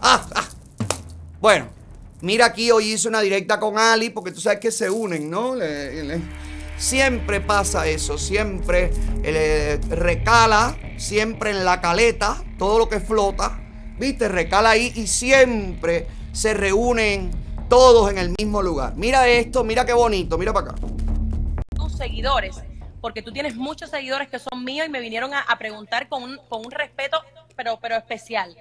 [0.00, 0.44] Ah, ah.
[1.40, 1.68] Bueno,
[2.22, 5.54] mira aquí, hoy hice una directa con Ali, porque tú sabes que se unen, ¿no?
[6.78, 8.90] Siempre pasa eso, siempre
[9.24, 13.60] eh, recala, siempre en la caleta, todo lo que flota,
[13.98, 14.28] ¿viste?
[14.28, 17.30] Recala ahí y siempre se reúnen
[17.68, 18.94] todos en el mismo lugar.
[18.96, 20.80] Mira esto, mira qué bonito, mira para acá.
[21.74, 22.62] tus seguidores,
[23.00, 26.22] porque tú tienes muchos seguidores que son míos y me vinieron a, a preguntar con
[26.22, 27.20] un, con un respeto,
[27.56, 28.56] pero, pero especial.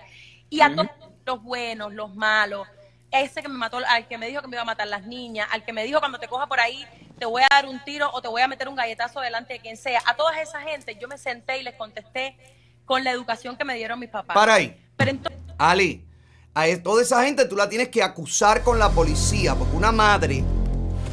[0.50, 0.90] Y a todos
[1.26, 2.68] los buenos, los malos,
[3.12, 5.48] ese que me mató, al que me dijo que me iba a matar las niñas,
[5.52, 6.86] al que me dijo cuando te coja por ahí
[7.20, 9.60] te voy a dar un tiro o te voy a meter un galletazo delante de
[9.60, 10.02] quien sea.
[10.06, 12.38] A toda esa gente yo me senté y les contesté
[12.86, 14.36] con la educación que me dieron mis papás.
[14.36, 14.80] Para ahí.
[14.96, 16.06] Pero entonces Ali,
[16.54, 20.44] a toda esa gente tú la tienes que acusar con la policía, porque una madre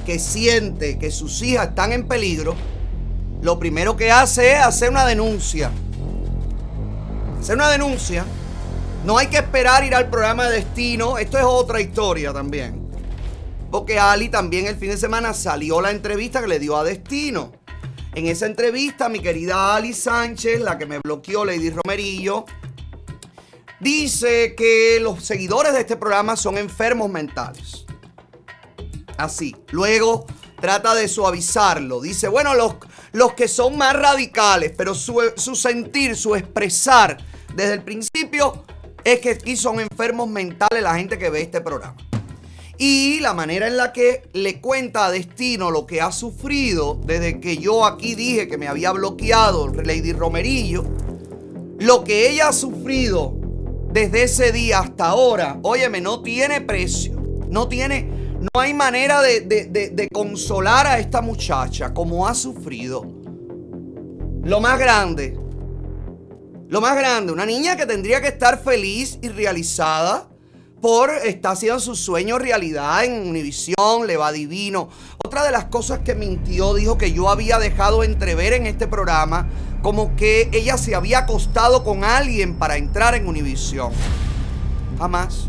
[0.05, 2.55] que siente que sus hijas están en peligro,
[3.40, 5.71] lo primero que hace es hacer una denuncia.
[7.40, 8.25] Hacer una denuncia.
[9.05, 11.19] No hay que esperar ir al programa de destino.
[11.19, 12.84] Esto es otra historia también.
[13.74, 17.50] Porque Ali también el fin de semana salió la entrevista que le dio a Destino.
[18.14, 22.44] En esa entrevista, mi querida Ali Sánchez, la que me bloqueó Lady Romerillo,
[23.80, 27.84] dice que los seguidores de este programa son enfermos mentales.
[29.16, 29.56] Así.
[29.72, 30.24] Luego
[30.60, 32.00] trata de suavizarlo.
[32.00, 32.76] Dice, bueno, los,
[33.10, 37.18] los que son más radicales, pero su, su sentir, su expresar
[37.56, 38.62] desde el principio
[39.02, 41.96] es que aquí son enfermos mentales la gente que ve este programa.
[42.78, 47.40] Y la manera en la que le cuenta a Destino lo que ha sufrido desde
[47.40, 50.84] que yo aquí dije que me había bloqueado Lady Romerillo,
[51.78, 53.34] lo que ella ha sufrido
[53.92, 57.12] desde ese día hasta ahora, óyeme, no tiene precio.
[57.48, 58.08] No tiene,
[58.40, 63.06] no hay manera de, de- de- de consolar a esta muchacha como ha sufrido.
[64.42, 65.38] Lo más grande,
[66.68, 70.28] lo más grande, una niña que tendría que estar feliz y realizada
[70.85, 74.90] por estar haciendo su sueño realidad en Univisión, le va divino.
[75.25, 79.49] Otra de las cosas que mintió, dijo que yo había dejado entrever en este programa,
[79.83, 83.92] como que ella se había acostado con alguien para entrar en Univisión.
[84.99, 85.49] Jamás.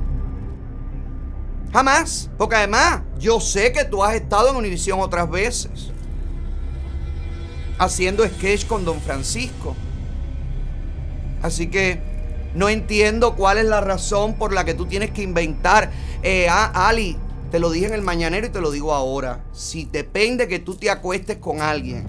[1.74, 2.30] Jamás.
[2.38, 5.92] Porque además, yo sé que tú has estado en Univisión otras veces.
[7.78, 9.76] Haciendo sketch con Don Francisco.
[11.42, 12.15] Así que
[12.56, 15.92] no entiendo cuál es la razón por la que tú tienes que inventar.
[16.24, 17.18] Eh, ah, Ali,
[17.52, 19.44] te lo dije en el mañanero y te lo digo ahora.
[19.52, 22.08] Si depende que tú te acuestes con alguien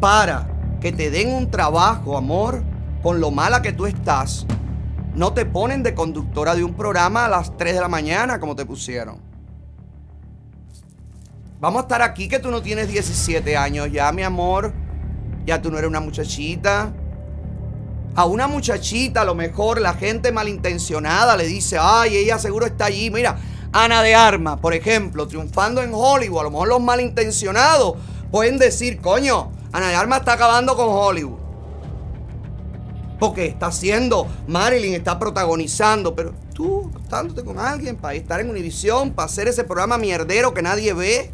[0.00, 0.48] para
[0.80, 2.62] que te den un trabajo, amor,
[3.02, 4.46] con lo mala que tú estás,
[5.14, 8.56] no te ponen de conductora de un programa a las 3 de la mañana como
[8.56, 9.18] te pusieron.
[11.60, 14.72] Vamos a estar aquí que tú no tienes 17 años ya, mi amor.
[15.44, 16.92] Ya tú no eres una muchachita.
[18.18, 22.86] A una muchachita, a lo mejor la gente malintencionada le dice, ay, ella seguro está
[22.86, 23.12] allí.
[23.12, 23.38] Mira,
[23.70, 26.40] Ana de Armas, por ejemplo, triunfando en Hollywood.
[26.40, 27.94] A lo mejor los malintencionados
[28.32, 31.38] pueden decir, coño, Ana de Armas está acabando con Hollywood.
[33.20, 39.12] Porque está haciendo, Marilyn está protagonizando, pero tú acostándote con alguien para estar en Univisión,
[39.12, 41.30] para hacer ese programa mierdero que nadie ve.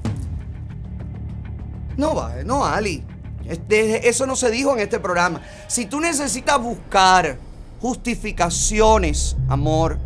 [1.96, 3.06] No va, no, Ali.
[3.46, 5.42] Eso no se dijo en este programa.
[5.68, 7.38] Si tú necesitas buscar
[7.80, 9.98] justificaciones, amor,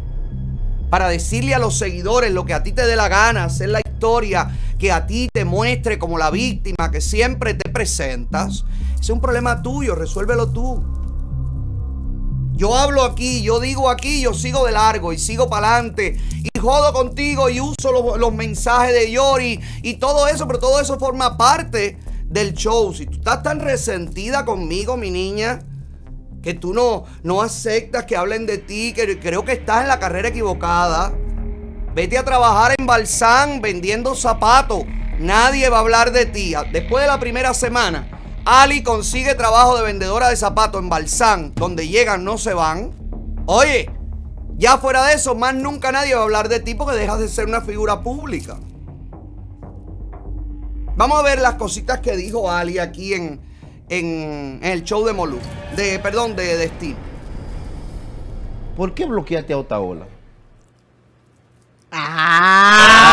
[0.90, 3.80] para decirle a los seguidores lo que a ti te dé la gana, hacer la
[3.80, 9.10] historia que a ti te muestre como la víctima que siempre te presentas, ese es
[9.10, 10.82] un problema tuyo, resuélvelo tú.
[12.54, 16.58] Yo hablo aquí, yo digo aquí, yo sigo de largo y sigo para adelante y
[16.58, 20.98] jodo contigo y uso los, los mensajes de Yori y todo eso, pero todo eso
[20.98, 22.92] forma parte del show.
[22.94, 25.60] Si tú estás tan resentida conmigo, mi niña,
[26.42, 29.98] que tú no, no aceptas que hablen de ti, que creo que estás en la
[29.98, 31.12] carrera equivocada.
[31.94, 34.84] Vete a trabajar en Balsán vendiendo zapatos.
[35.18, 36.54] Nadie va a hablar de ti.
[36.72, 38.08] Después de la primera semana,
[38.44, 42.92] Ali consigue trabajo de vendedora de zapatos en Balsán, donde llegan, no se van.
[43.46, 43.90] Oye,
[44.56, 47.28] ya fuera de eso, más nunca nadie va a hablar de ti porque dejas de
[47.28, 48.58] ser una figura pública.
[50.98, 53.40] Vamos a ver las cositas que dijo Ali aquí en,
[53.88, 55.38] en, en el show de Molu.
[55.76, 56.96] De, perdón, de Destino.
[58.76, 60.08] ¿Por qué bloqueaste a Otaola?
[61.92, 63.12] ¡Ay!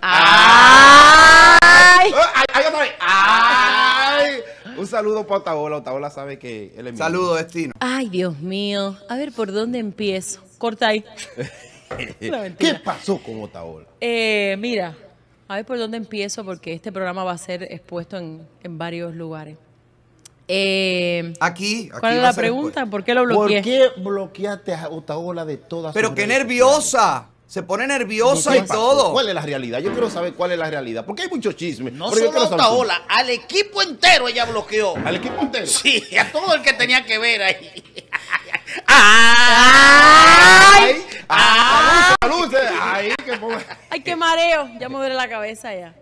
[0.00, 1.60] ¡Ay!
[1.60, 2.12] ¡Ay!
[2.54, 2.92] ¡Ay, otra vez!
[3.00, 4.36] ¡Ay!
[4.78, 5.76] Un saludo para Otaola.
[5.76, 7.04] Otaola sabe que él es mío.
[7.04, 7.74] Saludos, Destino.
[7.80, 8.96] Ay, Dios mío.
[9.10, 10.40] A ver, ¿por dónde empiezo?
[10.56, 11.04] Corta ahí.
[12.58, 13.86] ¿Qué pasó con Otaola?
[14.00, 14.96] Eh, mira,
[15.48, 19.14] a ver por dónde empiezo porque este programa va a ser expuesto en, en varios
[19.14, 19.56] lugares.
[20.50, 22.80] Eh, Aquí, aquí ¿Cuál es la pregunta?
[22.80, 22.90] después.
[22.90, 23.62] ¿Por qué lo ¿Por bloqueé?
[23.62, 27.28] qué bloqueaste a Otaola de todas Pero sus qué nerviosa.
[27.46, 29.12] Se pone nerviosa ¿Qué y todo.
[29.12, 29.78] ¿Cuál es la realidad?
[29.80, 31.06] Yo quiero saber cuál es la realidad.
[31.06, 31.90] Porque hay mucho chisme.
[31.90, 34.94] No solo a Otaola, al equipo entero ella bloqueó.
[35.02, 35.66] Al equipo entero.
[35.66, 37.82] Sí, a todo el que tenía que ver ahí.
[38.86, 40.96] ¡Ay!
[41.28, 42.14] ¡Ay!
[42.80, 43.12] ¡Ay!
[43.90, 44.68] ¡Ay, qué mareo!
[44.80, 45.94] Ya me duele la cabeza ya.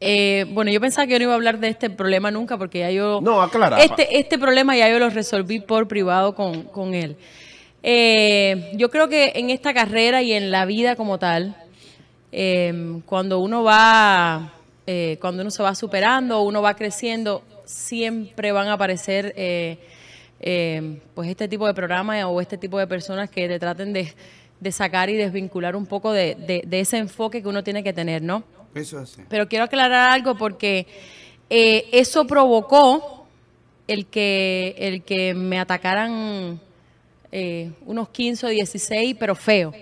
[0.00, 2.80] Eh, bueno, yo pensaba que yo no iba a hablar de este problema nunca porque
[2.80, 3.20] ya yo...
[3.20, 3.80] No, aclara.
[3.80, 7.16] Este, este problema ya yo lo resolví por privado con, con él.
[7.82, 11.56] Eh, yo creo que en esta carrera y en la vida como tal,
[12.32, 14.52] eh, cuando uno va,
[14.86, 19.34] eh, cuando uno se va superando, uno va creciendo, siempre van a aparecer
[20.40, 24.12] eh, pues este tipo de programas o este tipo de personas que te traten de,
[24.60, 27.92] de sacar y desvincular un poco de, de- de ese enfoque que uno tiene que
[27.92, 28.42] tener, ¿no?
[28.74, 29.22] Eso es así.
[29.28, 30.86] Pero quiero aclarar algo porque
[31.50, 33.26] eh, eso provocó
[33.86, 36.60] el que, el que me atacaran
[37.32, 39.72] eh, unos 15 o 16, pero feo.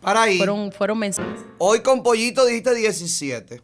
[0.00, 0.38] Para ahí.
[0.38, 1.40] Fueron, fueron mensajes.
[1.58, 3.60] Hoy con Pollito dijiste 17.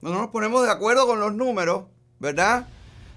[0.00, 1.84] No nos ponemos de acuerdo con los números,
[2.20, 2.66] ¿verdad?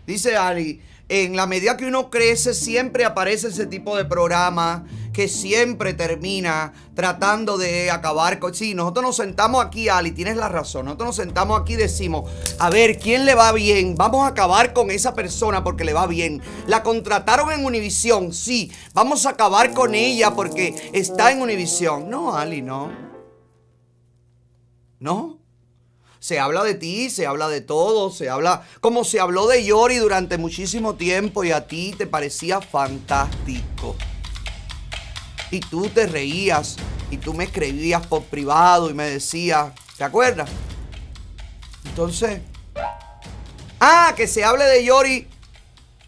[0.06, 5.28] Dice Ali, en la medida que uno crece siempre aparece ese tipo de programa que
[5.28, 8.54] siempre termina tratando de acabar con...
[8.56, 10.86] Sí, nosotros nos sentamos aquí, Ali, tienes la razón.
[10.86, 13.96] Nosotros nos sentamos aquí y decimos, a ver, ¿quién le va bien?
[13.96, 16.42] Vamos a acabar con esa persona porque le va bien.
[16.68, 18.72] La contrataron en Univisión, sí.
[18.94, 22.10] Vamos a acabar con ella porque está en Univisión.
[22.10, 22.90] No, Ali, no.
[25.00, 25.40] No.
[26.22, 29.98] Se habla de ti, se habla de todo, se habla como se habló de Yori
[29.98, 33.96] durante muchísimo tiempo y a ti te parecía fantástico.
[35.50, 36.76] Y tú te reías
[37.10, 40.48] y tú me escribías por privado y me decías, ¿te acuerdas?
[41.86, 42.42] Entonces,
[43.80, 45.28] ah, que se hable de Yori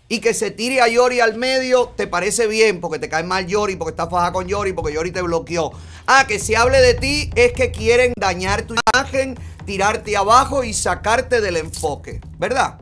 [0.10, 3.48] y que se tire a Yori al medio, te parece bien porque te cae mal
[3.48, 5.72] Yori, porque estás fajada con Yori, porque Yori te bloqueó.
[6.06, 10.74] Ah, que se hable de ti es que quieren dañar tu imagen, tirarte abajo y
[10.74, 12.80] sacarte del enfoque, ¿verdad?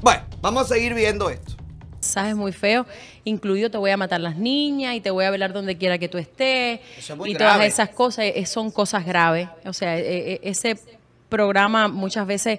[0.00, 1.54] Bueno, vamos a seguir viendo esto.
[1.94, 2.86] mensajes muy feos,
[3.24, 6.08] incluido te voy a matar las niñas y te voy a velar donde quiera que
[6.08, 9.48] tú estés Eso es muy y todas esas cosas eh, son cosas graves.
[9.64, 10.76] O sea, eh, eh, ese
[11.28, 12.58] programa muchas veces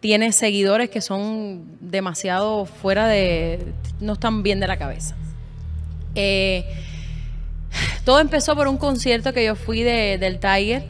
[0.00, 5.14] tiene seguidores que son demasiado fuera de, no están bien de la cabeza.
[6.14, 6.64] Eh,
[8.04, 10.82] todo empezó por un concierto que yo fui de- del Tiger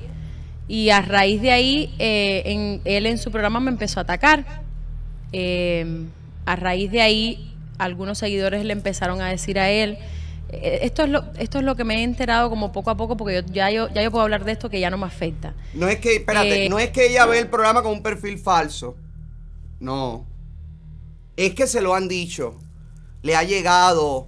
[0.71, 4.63] y a raíz de ahí eh, en- él en su programa me empezó a atacar.
[5.33, 6.05] Eh,
[6.47, 9.99] a raíz de ahí algunos seguidores le empezaron a decir a él,
[10.51, 13.17] eh, esto es lo, esto es lo que me he enterado como poco a poco
[13.17, 15.55] porque yo, ya, yo, ya yo puedo hablar de esto que ya no me afecta.
[15.75, 18.39] No es que, espérate, Eh, no es que ella ve el programa con un perfil
[18.39, 18.97] falso.
[19.81, 20.27] No.
[21.37, 22.59] Es que se lo han dicho.
[23.23, 24.27] Le ha llegado.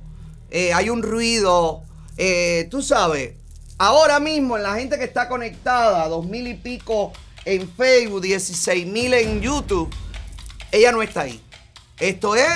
[0.51, 1.83] eh, hay un ruido.
[2.19, 3.35] eh, tú sabes.
[3.83, 7.13] Ahora mismo, en la gente que está conectada, dos mil y pico
[7.45, 9.93] en Facebook, 16 mil en YouTube,
[10.71, 11.43] ella no está ahí.
[11.99, 12.47] Esto es,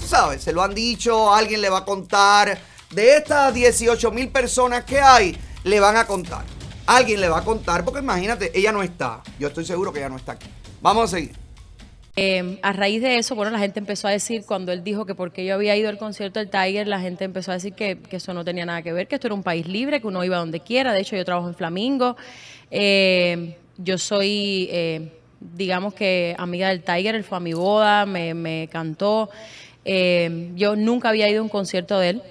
[0.00, 2.56] tú sabes, se lo han dicho, alguien le va a contar.
[2.88, 6.44] De estas 18 mil personas que hay, le van a contar.
[6.86, 9.24] Alguien le va a contar, porque imagínate, ella no está.
[9.40, 10.46] Yo estoy seguro que ella no está aquí.
[10.80, 11.34] Vamos a seguir.
[12.16, 15.14] Eh, a raíz de eso, bueno, la gente empezó a decir, cuando él dijo que
[15.14, 18.34] porque yo había ido al concierto del Tiger, la gente empezó a decir que, eso
[18.34, 20.60] no tenía nada que ver, que esto era un país libre, que uno iba donde
[20.60, 20.92] quiera.
[20.92, 22.16] De hecho, yo trabajo en Flamingo.
[22.70, 27.14] Eh, yo soy, eh, digamos que, amiga del Tiger.
[27.14, 29.30] Él fue a mi boda, me, me cantó.
[29.84, 32.22] Eh, yo nunca había ido a un concierto de él.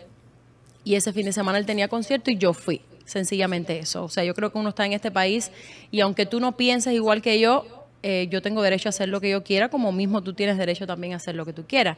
[0.84, 2.82] Y ese fin de semana él tenía concierto y yo fui.
[3.06, 4.04] Sencillamente eso.
[4.04, 5.52] O sea, yo creo que uno está en este país
[5.90, 9.20] y aunque tú no pienses igual que yo, eh, yo tengo derecho a hacer lo
[9.22, 11.98] que yo quiera, como mismo tú tienes derecho también a hacer lo que tú quieras.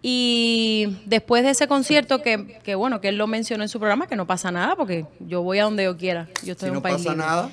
[0.00, 4.06] Y después de ese concierto, que, que bueno, que él lo mencionó en su programa,
[4.06, 6.28] que no pasa nada, porque yo voy a donde yo quiera.
[6.44, 7.26] Yo estoy Si en no un país pasa libre.
[7.26, 7.50] nada.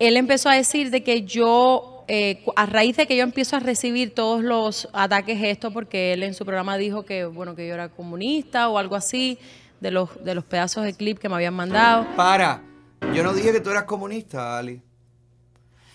[0.00, 3.60] Él empezó a decir de que yo, eh, a raíz de que yo empiezo a
[3.60, 7.74] recibir todos los ataques esto, porque él en su programa dijo que, bueno, que yo
[7.74, 9.38] era comunista o algo así,
[9.80, 12.06] de los, de los pedazos de clip que me habían mandado.
[12.16, 12.62] Para.
[13.14, 14.80] Yo no dije que tú eras comunista, Ali.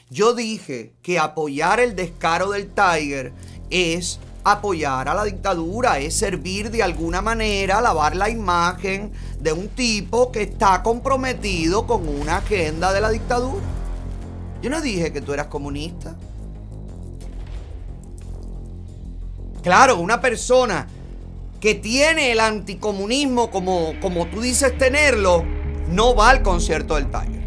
[0.10, 3.34] Yo dije que apoyar el descaro del Tiger
[3.72, 9.68] es apoyar a la dictadura, es servir de alguna manera, lavar la imagen de un
[9.70, 13.66] tipo que está comprometido con una agenda de la dictadura.
[14.62, 16.16] Yo no dije que tú eras comunista.
[19.64, 20.88] Claro, una persona
[21.60, 25.44] que tiene el anticomunismo como, como tú dices tenerlo,
[25.90, 27.45] no va al concierto del Tiger.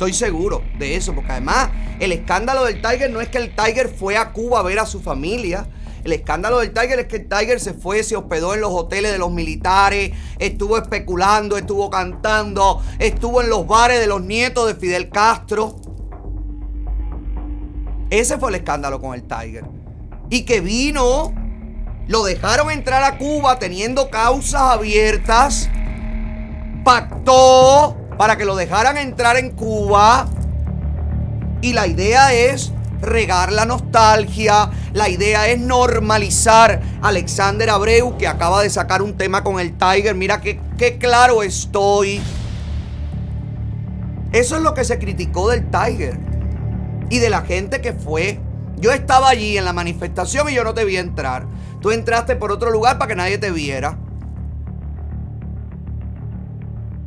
[0.00, 3.90] Estoy seguro de eso, porque además el escándalo del Tiger no es que el Tiger
[3.90, 5.68] fue a Cuba a ver a su familia.
[6.04, 9.12] El escándalo del Tiger es que el Tiger se fue, se hospedó en los hoteles
[9.12, 14.74] de los militares, estuvo especulando, estuvo cantando, estuvo en los bares de los nietos de
[14.74, 15.76] Fidel Castro.
[18.08, 19.66] Ese fue el escándalo con el Tiger.
[20.30, 21.34] Y que vino,
[22.08, 25.68] lo dejaron entrar a Cuba teniendo causas abiertas,
[26.84, 30.28] pactó para que lo dejaran entrar en Cuba.
[31.62, 38.60] Y la idea es regar la nostalgia, la idea es normalizar Alexander Abreu, que acaba
[38.60, 40.14] de sacar un tema con el Tiger.
[40.16, 42.20] Mira qué, qué claro estoy.
[44.32, 46.18] Eso es lo que se criticó del Tiger
[47.08, 48.38] y de la gente que fue.
[48.76, 51.46] Yo estaba allí en la manifestación y yo no te vi entrar.
[51.80, 53.96] Tú entraste por otro lugar para que nadie te viera.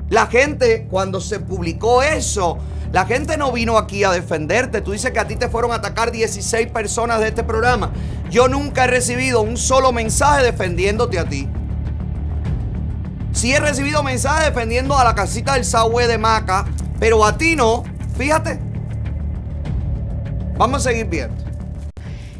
[0.09, 2.57] La gente, cuando se publicó eso,
[2.91, 4.81] la gente no vino aquí a defenderte.
[4.81, 7.91] Tú dices que a ti te fueron a atacar 16 personas de este programa.
[8.29, 11.47] Yo nunca he recibido un solo mensaje defendiéndote a ti.
[13.31, 16.65] Sí he recibido mensajes defendiendo a la casita del Sahue de Maca,
[16.99, 17.83] pero a ti no.
[18.15, 18.59] Fíjate.
[20.57, 21.43] Vamos a seguir viendo.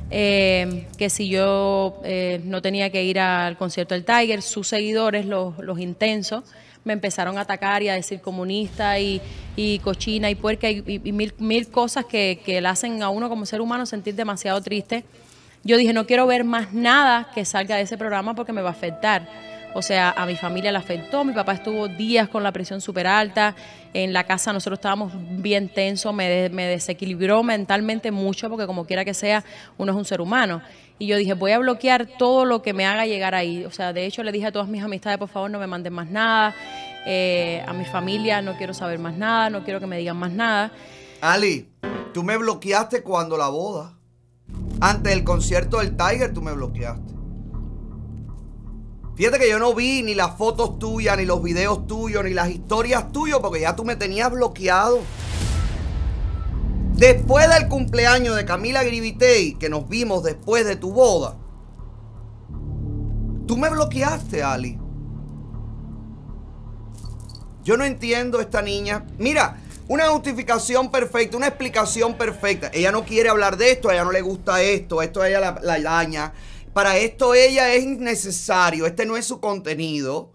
[0.09, 5.25] eh, que si yo eh, no tenía que ir al concierto del Tiger, sus seguidores,
[5.25, 6.43] los, los intensos,
[6.83, 9.21] me empezaron a atacar y a decir comunista y,
[9.55, 13.29] y cochina y puerca y, y- mil, mil cosas que, que le hacen a uno
[13.29, 15.05] como ser humano sentir demasiado triste.
[15.63, 18.69] Yo dije, no quiero ver más nada que salga de ese programa porque me va
[18.69, 19.27] a afectar.
[19.75, 23.07] O sea, a mi familia le afectó, mi papá estuvo días con la presión súper
[23.07, 23.55] alta,
[23.95, 29.03] en la casa nosotros estábamos bien tensos, me, me desequilibró mentalmente mucho porque como quiera
[29.03, 29.43] que sea,
[29.79, 30.61] uno es un ser humano.
[31.03, 33.65] Y yo dije, voy a bloquear todo lo que me haga llegar ahí.
[33.65, 35.91] O sea, de hecho le dije a todas mis amistades, por favor, no me manden
[35.91, 36.55] más nada.
[37.05, 40.31] Eh, a mi familia no quiero saber más nada, no quiero que me digan más
[40.31, 40.71] nada.
[41.19, 41.69] Ali,
[42.13, 43.97] tú me bloqueaste cuando la boda.
[44.79, 47.13] Antes del concierto del Tiger, tú me bloqueaste.
[49.17, 52.49] Fíjate que yo no vi ni las fotos tuyas, ni los videos tuyos, ni las
[52.49, 55.01] historias tuyas, porque ya tú me tenías bloqueado.
[56.93, 61.37] Después del cumpleaños de Camila Gribitey, que nos vimos después de tu boda,
[63.47, 64.79] tú me bloqueaste, Ali.
[67.63, 69.05] Yo no entiendo esta niña.
[69.17, 72.69] Mira, una justificación perfecta, una explicación perfecta.
[72.73, 75.39] Ella no quiere hablar de esto, a ella no le gusta esto, esto a ella
[75.39, 76.33] la, la daña.
[76.73, 80.33] Para esto ella es innecesario, este no es su contenido.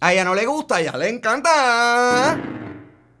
[0.00, 2.40] A ella no le gusta, a ella le encanta.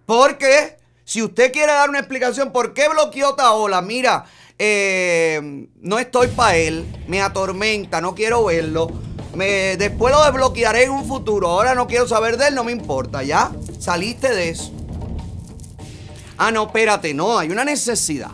[0.06, 0.77] Porque
[1.08, 3.80] si usted quiere dar una explicación, ¿por qué bloqueó Taola?
[3.80, 4.26] Mira,
[4.58, 8.90] eh, no estoy para él, me atormenta, no quiero verlo.
[9.34, 11.48] Me, después lo desbloquearé en un futuro.
[11.48, 13.50] Ahora no quiero saber de él, no me importa, ¿ya?
[13.78, 14.70] Saliste de eso.
[16.36, 18.32] Ah, no, espérate, no, hay una necesidad.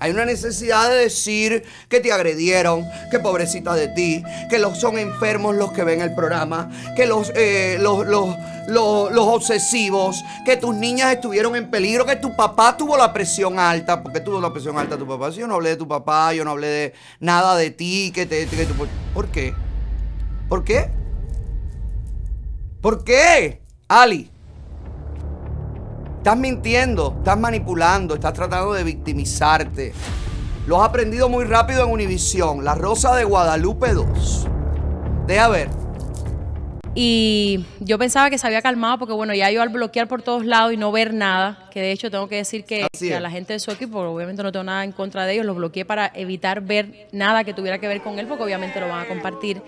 [0.00, 4.98] Hay una necesidad de decir que te agredieron, que pobrecita de ti, que los son
[4.98, 8.34] enfermos los que ven el programa, que los, eh, los, los,
[8.70, 14.02] los, obsesivos, que tus niñas estuvieron en peligro, que tu papá tuvo la presión alta.
[14.02, 15.30] ¿Por qué tuvo la presión alta tu papá?
[15.32, 18.26] Si yo no hablé de tu papá, yo no hablé de nada de ti, que
[18.26, 18.46] te...
[18.46, 18.74] que tu-
[19.14, 19.54] ¿Por qué?
[20.48, 20.90] ¿Por qué?
[22.80, 23.62] ¿Por qué?
[23.88, 24.30] Ali.
[26.18, 29.92] Estás mintiendo, estás manipulando, estás tratando de victimizarte.
[30.66, 32.64] Lo has aprendido muy rápido en Univisión.
[32.64, 34.46] La Rosa de Guadalupe 2.
[35.26, 35.79] Deja ver.
[36.94, 40.44] Y yo pensaba que se había calmado porque, bueno, ya yo al bloquear por todos
[40.44, 43.52] lados y no ver nada, que de hecho tengo que decir que, a la gente
[43.52, 46.62] de su equipo, obviamente no tengo nada en contra de ellos, los bloqueé para evitar
[46.62, 49.62] ver nada que tuviera que ver con él porque obviamente lo van a compartir.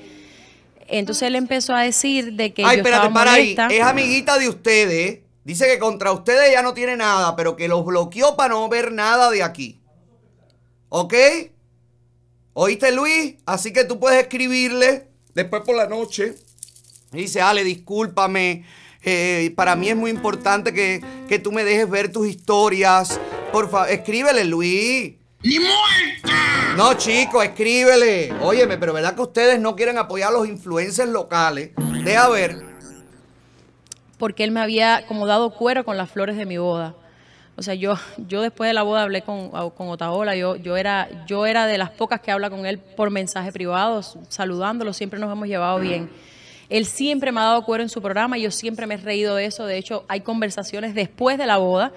[0.88, 3.54] Entonces él empezó a decir de que Ay, yo espérate, estaba para ahí.
[3.54, 3.68] molesta.
[3.68, 5.20] Es amiguita de ustedes.
[5.44, 8.92] Dice que contra ustedes ya no tiene nada, pero que los bloqueó para no ver
[8.92, 9.80] nada de aquí.
[10.88, 11.14] ¿Ok?
[12.52, 13.36] ¿Oíste, Luis?
[13.46, 16.34] Así que tú puedes escribirle después por la noche.
[17.12, 18.64] Y dice, Ale, discúlpame.
[19.04, 23.20] eh, para mí es muy importante que, que tú me dejes ver tus historias.
[23.52, 25.14] Por favor, escríbele, Luis.
[25.42, 26.74] ¡Ni muerta!
[26.76, 28.32] No, chico, escríbele.
[28.40, 31.70] Óyeme, pero ¿verdad que ustedes no quieren apoyar a los influencers locales?
[32.04, 32.56] Deja ver.
[34.18, 36.94] porque él me había como dado cuero con las flores de mi boda.
[37.56, 37.98] O sea, yo,
[38.28, 41.76] yo después de la boda hablé con, con Otaola, yo, yo, era, yo era de
[41.76, 46.08] las pocas que habla con él por mensaje privado, saludándolo, siempre nos hemos llevado bien.
[46.72, 49.44] Él siempre me ha dado cuero en su programa yo siempre me he reído de
[49.46, 49.66] eso.
[49.66, 51.92] De hecho, hay conversaciones después de la boda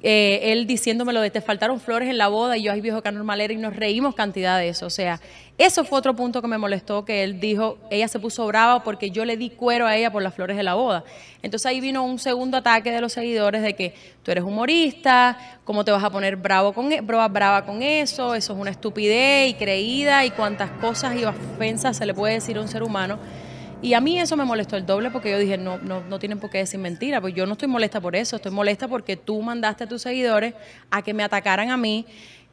[0.00, 3.02] eh, él diciéndome lo de te faltaron flores en la boda y yo, ay viejo,
[3.12, 4.86] normal era y nos reímos cantidad de eso.
[4.86, 5.20] O sea,
[5.56, 9.10] eso fue otro punto que me molestó, que él dijo, ella se puso brava porque
[9.10, 11.02] yo le di cuero a ella por las flores de la boda.
[11.42, 15.84] Entonces ahí vino un segundo ataque de los seguidores de que tú eres humorista, ¿cómo
[15.84, 18.36] te vas a poner bravo con, e- brava con eso?
[18.36, 22.56] Eso es una estupidez y creída y cuántas cosas y ofensas se le puede decir
[22.56, 23.18] a un ser humano.
[23.80, 26.40] Y a mí eso me molestó el doble porque yo dije, no, no, no tienen
[26.40, 29.40] por qué decir mentira, pues yo no estoy molesta por eso, estoy molesta porque tú
[29.40, 30.54] mandaste a tus seguidores
[30.90, 32.04] a que me atacaran a mí,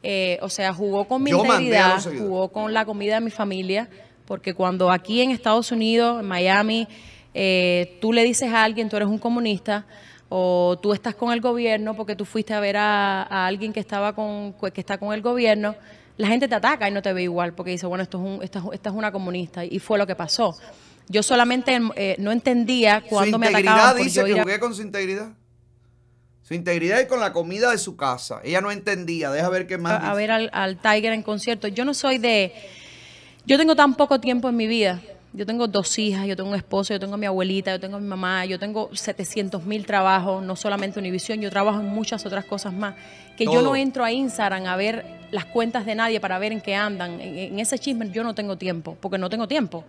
[0.04, 3.88] eh, o sea, jugó con mi Yo integridad, jugó con la comida de mi familia,
[4.24, 6.86] porque cuando aquí en Estados Unidos, en Miami,
[7.34, 9.84] eh, tú le dices a alguien, tú eres un comunista,
[10.28, 13.80] o tú estás con el gobierno porque tú fuiste a ver a, a alguien que
[13.80, 15.74] estaba con que está con el gobierno,
[16.16, 18.42] la gente te ataca y no te ve igual porque dice, bueno, esto es un,
[18.42, 20.56] esta, es- esta es una comunista y fue lo que pasó.
[21.08, 24.38] Yo solamente eh, no entendía Su cuándo me integridad atacaban por dice yo que ir
[24.38, 25.28] a- jugué con su integridad.
[26.42, 28.40] Su integridad y con la comida de su casa.
[28.44, 29.30] Ella no entendía.
[29.30, 29.92] Deja ver qué más.
[29.92, 30.16] a, a dice.
[30.16, 31.66] ver al, al Tiger en concierto.
[31.68, 32.52] Yo no soy de...
[33.46, 35.00] Yo tengo tan poco tiempo en mi vida.
[35.36, 37.98] Yo tengo dos hijas, yo tengo un esposo, yo tengo a mi abuelita, yo tengo
[37.98, 42.24] a mi mamá, yo tengo 700 mil trabajos, no solamente Univisión, yo trabajo en muchas
[42.24, 42.94] otras cosas más.
[43.36, 46.62] Que yo no entro a Instagram a ver las cuentas de nadie para ver en
[46.62, 47.20] qué andan.
[47.20, 49.84] En, en ese chisme yo no tengo tiempo, porque no tengo tiempo.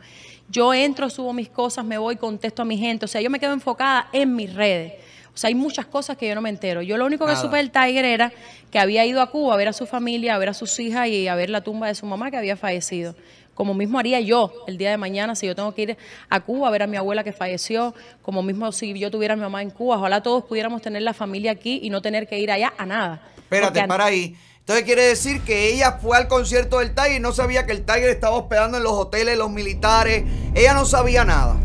[0.50, 3.06] Yo entro, subo mis cosas, me voy, contesto a mi gente.
[3.06, 4.96] O sea, yo me quedo enfocada en mis redes.
[5.34, 6.82] O sea, hay muchas cosas que yo no me entero.
[6.82, 8.34] Yo lo único que supe del Tiger era
[8.72, 11.08] que había ido a Cuba a ver a su familia, a ver a sus hijas
[11.08, 13.16] y a ver la tumba de su mamá que había fallecido.
[13.58, 15.98] Como mismo haría yo el día de mañana si yo tengo que ir
[16.30, 19.36] a Cuba a ver a mi abuela que falleció, como mismo si yo tuviera a
[19.36, 19.98] mi mamá en Cuba.
[19.98, 23.24] Ojalá todos pudiéramos tener la familia aquí y no tener que ir allá a nada.
[23.36, 24.38] Espérate, Porque para ahí.
[24.60, 27.84] Entonces quiere decir que ella fue al concierto del Tiger y no sabía que el
[27.84, 30.24] Tiger estaba hospedando en los hoteles, los militares.
[30.54, 31.58] Ella no sabía nada.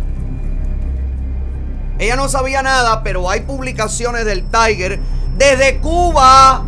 [1.99, 4.99] Ella no sabía nada, pero hay publicaciones del Tiger
[5.36, 6.64] desde Cuba.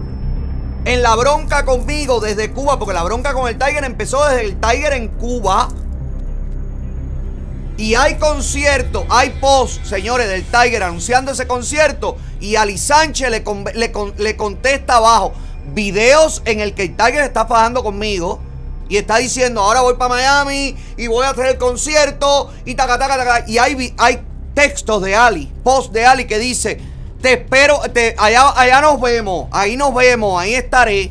[0.84, 4.60] En la bronca conmigo, desde Cuba, porque la bronca con el Tiger empezó desde el
[4.60, 5.68] Tiger en Cuba.
[7.76, 12.16] Y hay concierto, hay post, señores, del Tiger anunciando ese concierto.
[12.38, 15.32] Y Ali Sánchez le, le con- le contesta abajo
[15.72, 18.40] videos en el que el Tiger está fajando conmigo.
[18.88, 22.52] Y está diciendo, ahora voy para Miami y voy a hacer el concierto.
[22.66, 23.44] Y taca, taca, taca.
[23.48, 24.22] Y hay, hay
[24.54, 26.78] textos de Ali, post de Ali que dice,
[27.24, 31.10] te espero, te, allá, allá nos vemos, ahí nos vemos, ahí estaré.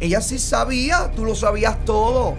[0.00, 2.34] Ella sí sabía, tú lo sabías todo.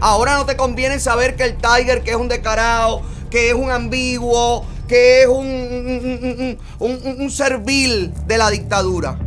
[0.00, 3.70] Ahora no te conviene saber que el Tiger, que es un descarado, que es un
[3.70, 9.18] ambiguo, que es un, un- un- un servil de la dictadura.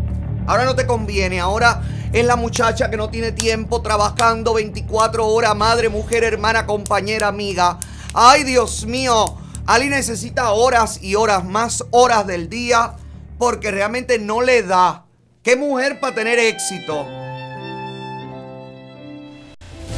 [0.48, 5.56] Ahora no te conviene, ahora es la muchacha que no tiene tiempo trabajando 24 horas,
[5.56, 7.78] madre, mujer, hermana, compañera, amiga.
[8.16, 9.38] Ay, Dios mío,
[9.68, 12.94] Ali necesita horas y horas, más horas del día,
[13.38, 15.04] porque realmente no le da.
[15.44, 17.06] ¿Qué mujer para tener éxito?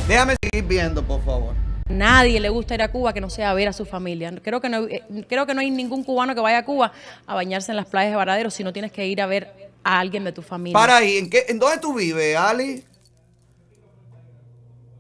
[0.08, 1.54] Déjame seguir viendo, por favor.
[1.88, 4.34] Nadie le gusta ir a Cuba que no sea a ver a su familia.
[4.44, 6.92] Creo que no, eh, creo que no hay ningún cubano que vaya a Cuba
[7.28, 10.00] a bañarse en las playas de Varadero si no tienes que ir a ver a
[10.00, 10.74] alguien de tu familia.
[10.74, 12.84] Para ahí, ¿en, qué, ¿en dónde tú vives, Ali?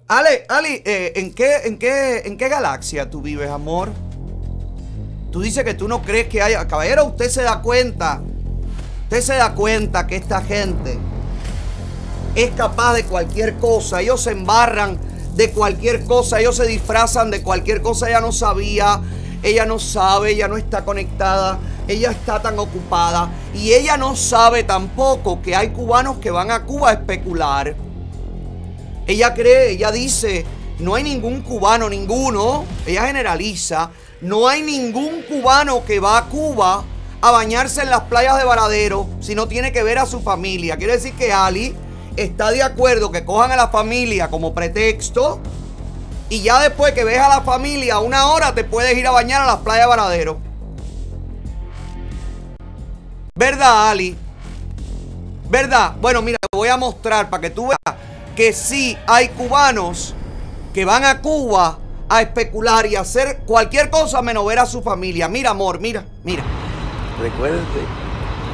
[0.07, 3.89] Ale, Ali, eh, ¿en, qué, en, qué, ¿en qué galaxia tú vives, amor?
[5.31, 6.67] Tú dices que tú no crees que haya...
[6.67, 8.21] Caballero, usted se da cuenta.
[9.03, 10.97] Usted se da cuenta que esta gente
[12.35, 14.01] es capaz de cualquier cosa.
[14.01, 14.99] Ellos se embarran
[15.35, 16.39] de cualquier cosa.
[16.39, 18.09] Ellos se disfrazan de cualquier cosa.
[18.09, 19.01] Ella no sabía.
[19.43, 20.31] Ella no sabe.
[20.31, 21.59] Ella no está conectada.
[21.89, 26.63] ella está tan ocupada y ella no sabe tampoco que hay cubanos que van a
[26.63, 27.75] Cuba a especular.
[29.07, 30.45] Ella cree, ella dice,
[30.77, 33.89] no hay ningún cubano, ninguno, ella generaliza,
[34.21, 36.83] no hay ningún cubano que va a Cuba
[37.21, 40.77] a bañarse en las playas de Varadero si no tiene que ver a su familia.
[40.77, 41.75] Quiere decir que Ali
[42.15, 45.39] está de acuerdo que cojan a la familia como pretexto
[46.29, 49.41] y ya después que ves a la familia una hora te puedes ir a bañar
[49.41, 50.37] a las playas de Varadero.
[53.35, 54.17] ¿Verdad, Ali?
[55.49, 55.95] ¿Verdad?
[56.01, 57.97] Bueno, mira, te voy a mostrar para que tú veas
[58.35, 60.13] que sí hay cubanos
[60.73, 61.79] que van a Cuba
[62.09, 65.29] a especular y hacer cualquier cosa menos ver a su familia.
[65.29, 66.43] Mira, amor, mira, mira.
[67.21, 67.79] Recuérdense,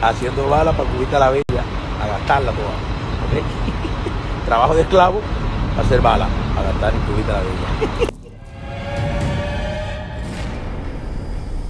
[0.02, 1.64] haciendo bala para Cubita la Bella,
[2.02, 2.68] a gastarla toda.
[2.68, 4.46] ¿ok?
[4.46, 5.22] Trabajo de esclavo,
[5.80, 6.28] hacer bala,
[6.58, 8.12] a gastar en Cubita la Bella.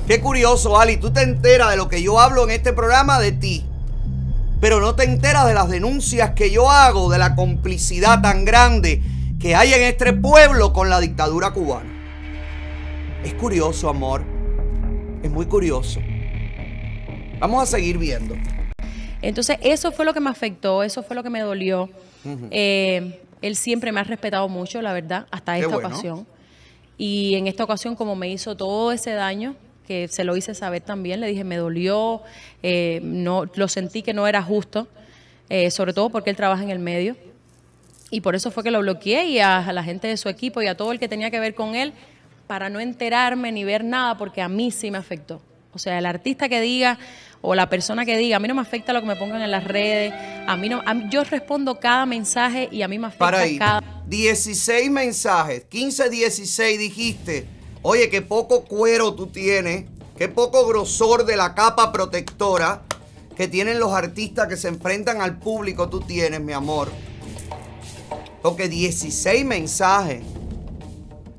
[0.08, 0.98] Qué curioso, Ali.
[0.98, 3.66] Tú te enteras de lo que yo hablo en este programa de ti.
[4.62, 9.04] Pero no te enteras de las denuncias que yo hago, de la complicidad tan grande
[9.46, 11.88] que hay en este pueblo con la dictadura cubana.
[13.24, 14.24] Es curioso, amor.
[15.22, 16.00] Es muy curioso.
[17.38, 18.36] Vamos a seguir viendo.
[19.22, 21.92] Entonces, eso fue lo que me afectó, eso fue lo que me dolió.
[22.50, 25.90] Eh, él siempre me ha respetado mucho, la verdad, hasta esta bueno.
[25.90, 26.28] ocasión.
[26.98, 29.56] Y en esta ocasión, como me hizo todo ese daño,
[29.88, 32.24] que se lo hice saber también, le dije, me dolió,
[32.64, 34.88] eh, no, lo sentí que no era justo,
[35.50, 37.16] eh, sobre todo porque él trabaja en el medio.
[38.16, 40.62] Y por eso fue que lo bloqueé y a, a la gente de su equipo
[40.62, 41.92] y a todo el que tenía que ver con él,
[42.48, 45.42] para no enterarme ni ver nada, porque a mí sí me afectó.
[45.74, 46.98] O sea, el artista que diga
[47.42, 49.52] o la persona que diga, a mí no me afecta lo que me pongan en
[49.52, 50.14] las redes,
[50.48, 53.40] a mí no, a mí- yo respondo cada mensaje y a mí me afecta Para
[53.40, 53.58] ahí.
[53.58, 55.66] cada 16 mensajes.
[55.66, 57.46] 15, 16 dijiste.
[57.82, 59.86] Oye, qué poco cuero tú tienes.
[60.18, 62.84] Qué poco grosor de la capa protectora
[63.36, 66.90] que tienen los artistas que se enfrentan al público tú tienes, mi amor.
[68.46, 70.22] Porque 16 mensajes.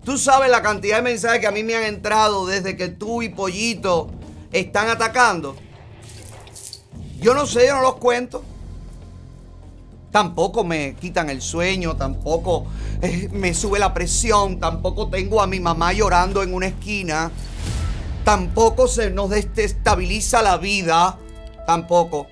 [0.04, 3.22] Tú sabes la cantidad de mensajes que a mí me han entrado desde que tú
[3.22, 4.10] y Pollito
[4.50, 5.54] están atacando.
[7.20, 8.42] Yo no sé, yo no los cuento.
[10.10, 12.66] Tampoco me quitan el sueño, tampoco
[13.00, 17.30] eh, me sube la presión, tampoco tengo a mi mamá llorando en una esquina,
[18.24, 21.20] tampoco se nos desestabiliza la vida,
[21.68, 22.26] tampoco.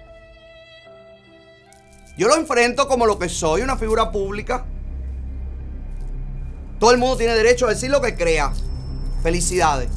[2.17, 4.65] Yo lo enfrento como lo que soy, una figura pública.
[6.79, 8.53] Todo el mundo tiene derecho a decir lo que crea.
[9.23, 9.89] Felicidades.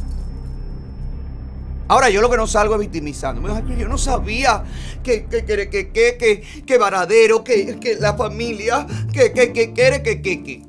[1.90, 3.50] Ahora yo lo que no salgo es victimizándome.
[3.78, 4.64] Yo no sabía
[5.04, 9.74] que, que, que, que, que, que, que Varadero, que, que la familia, que, que, que,
[9.74, 10.64] que, que, que, que.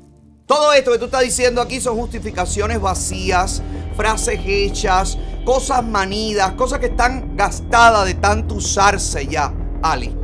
[0.45, 3.61] Todo esto que tú estás diciendo aquí son justificaciones vacías,
[3.95, 10.15] frases hechas, cosas manidas, cosas que están gastadas de tanto usarse ya, Ali.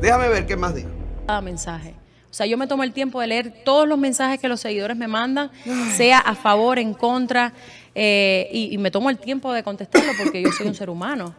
[0.00, 0.88] Déjame ver qué más digo.
[1.26, 1.94] cada mensaje.
[2.30, 4.96] O sea, yo me tomo el tiempo de leer todos los mensajes que los seguidores
[4.96, 5.50] me mandan,
[5.96, 7.52] sea a favor, en contra,
[7.94, 11.34] eh, y, y me tomo el tiempo de contestarlo porque yo soy un ser humano.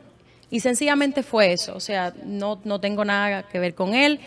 [0.49, 4.20] Y sencillamente fue eso, o sea, no, no tengo nada que ver con él.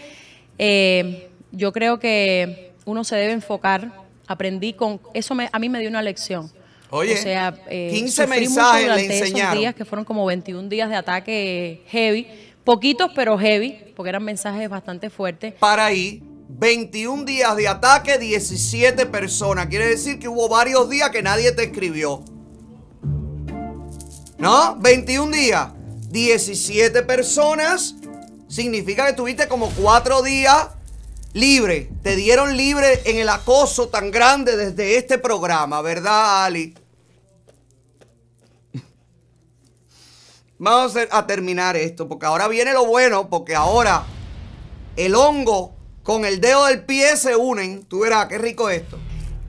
[0.58, 3.92] Eh, yo creo que uno se debe enfocar,
[4.28, 6.50] aprendí con, eso me- a mí me dio una lección.
[6.90, 9.58] Oye, o sea, eh, 15 sufrí mucho mensajes le durante esos enseñaron.
[9.58, 12.26] días que fueron como 21 días de ataque heavy,
[12.64, 15.54] poquitos pero heavy, porque eran mensajes bastante fuertes.
[15.54, 16.22] para ahí.
[16.48, 19.68] 21 días de ataque, 17 personas.
[19.68, 22.22] Quiere decir que hubo varios días que nadie te escribió.
[24.38, 24.76] ¿No?
[24.76, 25.68] 21 días,
[26.10, 27.94] 17 personas.
[28.48, 30.68] Significa que tuviste como 4 días
[31.32, 31.88] libre.
[32.02, 36.74] Te dieron libre en el acoso tan grande desde este programa, ¿verdad, Ali?
[40.64, 44.04] Vamos a terminar esto, porque ahora viene lo bueno, porque ahora
[44.94, 45.72] el hongo
[46.04, 47.82] con el dedo del pie se unen.
[47.84, 48.96] Tú verás qué rico esto.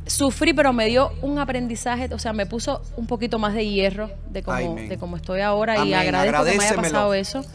[0.07, 4.09] Sufrí, pero me dio un aprendizaje, o sea, me puso un poquito más de hierro
[4.31, 7.45] de cómo, Ay, de cómo estoy ahora Amén, y agradezco que me haya pasado eso.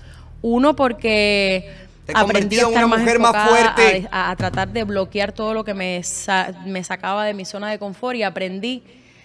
[0.40, 1.68] Uno, porque
[2.06, 4.08] Te aprendí a en estar una más mujer más fuerte.
[4.12, 7.70] A, a tratar de bloquear todo lo que me, sa- me sacaba de mi zona
[7.72, 8.84] de confort y aprendí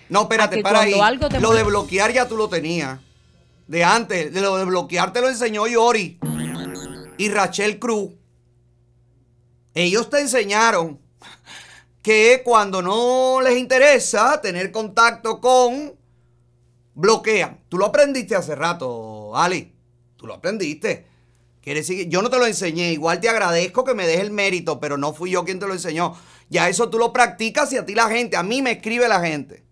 [0.09, 0.99] No, espérate, que para ahí.
[0.99, 2.97] algo te Lo de bloquear ya tú lo tenías.
[3.67, 6.19] De antes, de lo de bloquear te lo enseñó Yori
[7.17, 8.11] y Rachel Cruz.
[9.73, 10.99] Ellos te enseñaron
[12.01, 15.95] que cuando no les interesa tener contacto con,
[16.93, 17.61] bloquean.
[17.69, 19.73] Tú lo aprendiste hace rato, Ali.
[20.17, 21.07] Tú lo aprendiste.
[21.61, 22.91] Quiere decir que yo no te lo enseñé.
[22.91, 25.73] Igual te agradezco que me des el mérito, pero no fui yo quien te lo
[25.73, 26.15] enseñó.
[26.49, 29.21] Ya eso tú lo practicas y a ti la gente, a mí me escribe la
[29.21, 29.62] gente.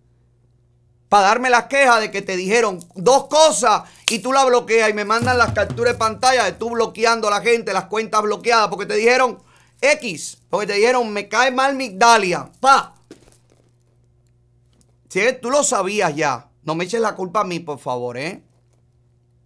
[1.12, 4.94] Para darme las quejas de que te dijeron dos cosas y tú la bloqueas y
[4.94, 8.70] me mandan las capturas de pantalla de tú bloqueando a la gente, las cuentas bloqueadas,
[8.70, 9.38] porque te dijeron
[9.82, 12.50] X, porque te dijeron me cae mal Migdalia.
[12.62, 12.94] Pa.
[15.10, 18.42] Si tú lo sabías ya, no me eches la culpa a mí, por favor, ¿eh?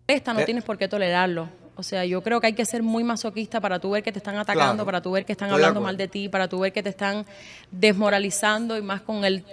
[0.05, 0.45] Esta no Eh.
[0.45, 1.49] tienes por qué tolerarlo.
[1.77, 4.19] O sea, yo creo que hay que ser muy masoquista para tú ver que te
[4.19, 4.85] están atacando, Claro.
[4.85, 6.89] para tú ver que están Estoy hablando mal de ti, para tú ver que te
[6.89, 7.25] están
[7.71, 9.43] desmoralizando y más con el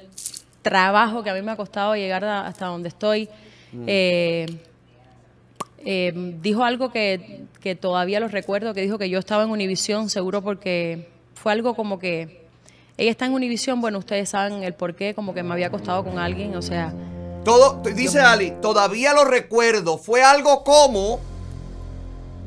[0.63, 3.29] trabajo que a mí me ha costado llegar a- hasta donde estoy.
[3.73, 3.85] Mm.
[3.87, 4.47] Eh,
[5.85, 10.09] eh, dijo algo que, que todavía lo recuerdo, que dijo que yo estaba en Univisión,
[10.11, 12.47] seguro porque fue algo como que
[12.97, 16.05] ella está en Univisión, bueno, ustedes saben el por qué, como que me había acostado
[16.05, 16.93] con alguien, o sea,
[17.45, 19.99] Todo, dice Ali, todavía lo recuerdo.
[19.99, 21.19] Fue algo como.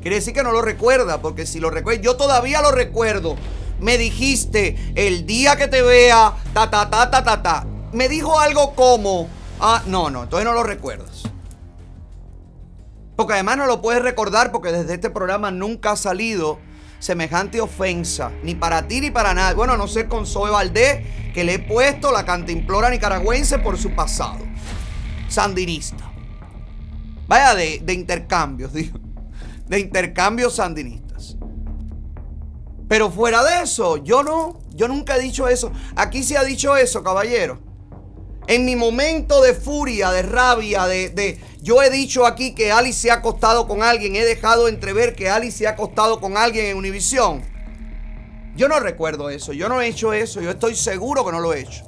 [0.00, 3.36] Quiere decir que no lo recuerda, porque si lo recuerda, yo todavía lo recuerdo.
[3.80, 7.66] Me dijiste el día que te vea, ta ta ta ta ta ta.
[7.92, 9.28] Me dijo algo como.
[9.60, 11.22] Ah, no, no, entonces no lo recuerdas.
[13.16, 16.58] Porque además no lo puedes recordar porque desde este programa nunca ha salido
[16.98, 19.54] semejante ofensa, ni para ti ni para nadie.
[19.54, 23.94] Bueno, no sé con Zoe Valdés, que le he puesto la cantimplora nicaragüense por su
[23.94, 24.40] pasado.
[25.28, 26.04] Sandinista.
[27.26, 28.98] Vaya de, de intercambios, digo.
[29.66, 31.36] De intercambios sandinistas.
[32.88, 35.72] Pero fuera de eso, yo no, yo nunca he dicho eso.
[35.96, 37.65] Aquí se ha dicho eso, caballero.
[38.48, 43.10] En mi momento de furia, de rabia, de, Yo he dicho aquí que Ali se
[43.10, 44.14] ha acostado con alguien.
[44.14, 47.42] He dejado entrever que Ali se ha acostado con alguien en Univisión.
[48.54, 49.52] Yo no recuerdo eso.
[49.52, 50.40] Yo no he hecho eso.
[50.40, 51.84] Yo estoy seguro que no lo he hecho.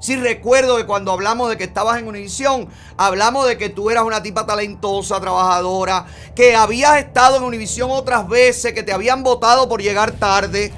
[0.00, 4.04] Sí recuerdo que cuando hablamos de que estabas en Univisión, hablamos de que tú eras
[4.04, 9.68] una tipa talentosa, trabajadora, que habías estado en Univisión otras veces, que te habían votado
[9.68, 10.72] por llegar tarde.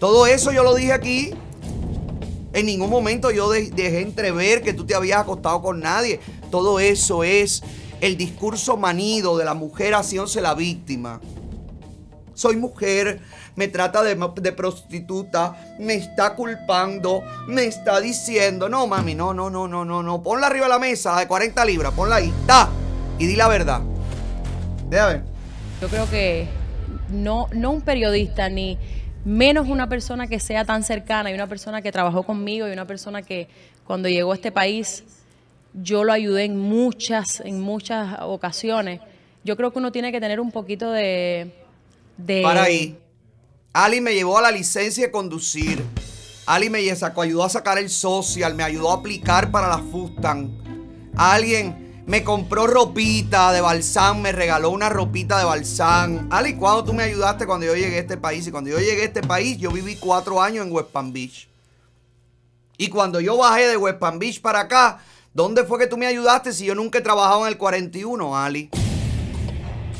[0.00, 1.34] Todo eso yo lo dije aquí.
[2.52, 6.20] En ningún momento yo de- dejé entrever que tú te habías acostado con nadie.
[6.50, 7.62] Todo eso es
[8.00, 11.20] el discurso manido de la mujer haciéndose la víctima.
[12.34, 13.20] Soy mujer,
[13.56, 14.14] me trata de,
[14.52, 20.22] prostituta, me está culpando, me está diciendo, no mami, no, no, no, no, no, no,
[20.22, 22.68] ponla arriba de la mesa, de 40 libras, ponla ahí, da,
[23.18, 23.80] y di la verdad.
[24.88, 25.24] Déjame ver.
[25.80, 26.46] Yo creo que
[27.10, 28.78] no, no un periodista, ni
[29.28, 32.86] menos una persona que sea tan cercana y una persona que trabajó conmigo y una
[32.86, 33.46] persona que
[33.84, 35.04] cuando llegó a este país
[35.74, 39.00] yo lo ayudé en muchas, en muchas ocasiones.
[39.44, 41.52] Yo creo que uno tiene que tener un poquito de...
[42.42, 42.98] Para ahí.
[43.74, 45.84] Ali me llevó a la licencia de conducir.
[46.46, 50.50] Ali me sacó, ayudó a sacar el social, me ayudó a aplicar para la Fustan.
[51.14, 56.26] Alguien me compró ropita de balsán, me regaló una ropita de balsán.
[56.30, 58.46] Ali, ¿cuándo tú me ayudaste cuando yo llegué a este país?
[58.46, 61.50] Y cuando yo llegué a este país, yo viví cuatro años en West Palm Beach.
[62.78, 65.00] Y cuando yo bajé de West Palm Beach para acá,
[65.34, 68.70] ¿dónde fue que tú me ayudaste si yo nunca he trabajado en el 41, Ali?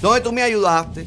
[0.01, 1.07] ¿Dónde tú me ayudaste?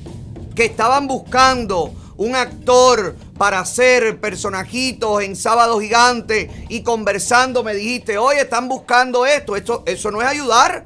[0.56, 8.20] Que estaban buscando un actor para hacer personajitos en Sábado Gigante y conversando me dijiste,
[8.20, 9.56] oye, están buscando esto.
[9.56, 10.86] esto eso no es ayudar.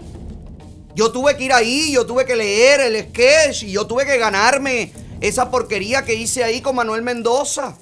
[0.96, 4.18] Yo tuve que ir ahí, yo tuve que leer el sketch y yo tuve que
[4.18, 7.76] ganarme esa porquería que hice ahí con Manuel Mendoza,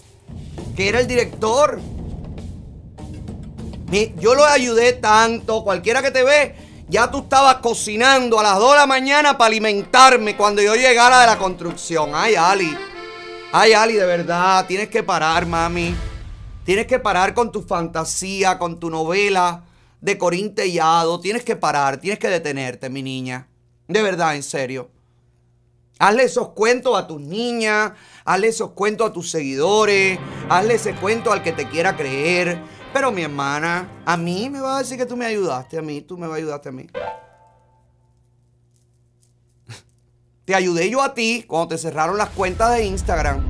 [0.75, 1.79] que era el director.
[4.17, 6.55] Yo lo ayudé tanto, cualquiera que te ve,
[6.89, 11.21] ya tú estabas cocinando a las 2 de la mañana para alimentarme cuando yo llegara
[11.21, 12.09] de la construcción.
[12.15, 12.75] Ay, Ali.
[13.55, 15.93] Ay, Ali, de verdad, tienes que parar, mami.
[16.65, 19.65] Tienes que parar con tu fantasía, con tu novela
[20.01, 21.19] de Corín Tellado.
[21.19, 23.47] Tienes que parar, tienes que detenerte, mi niña.
[23.87, 24.89] De verdad, en serio.
[25.99, 27.91] Hazle esos cuentos a tus niñas,
[28.25, 30.17] hazle esos cuentos a tus seguidores,
[30.49, 32.59] hazle ese cuento al que te quiera creer.
[32.91, 36.01] Pero mi hermana, a mí me va a decir que tú me ayudaste, a mí,
[36.01, 36.87] tú me vas a ayudarte a mí.
[40.45, 43.41] Te ayudé yo a ti cuando te cerraron las cuentas de Instagram.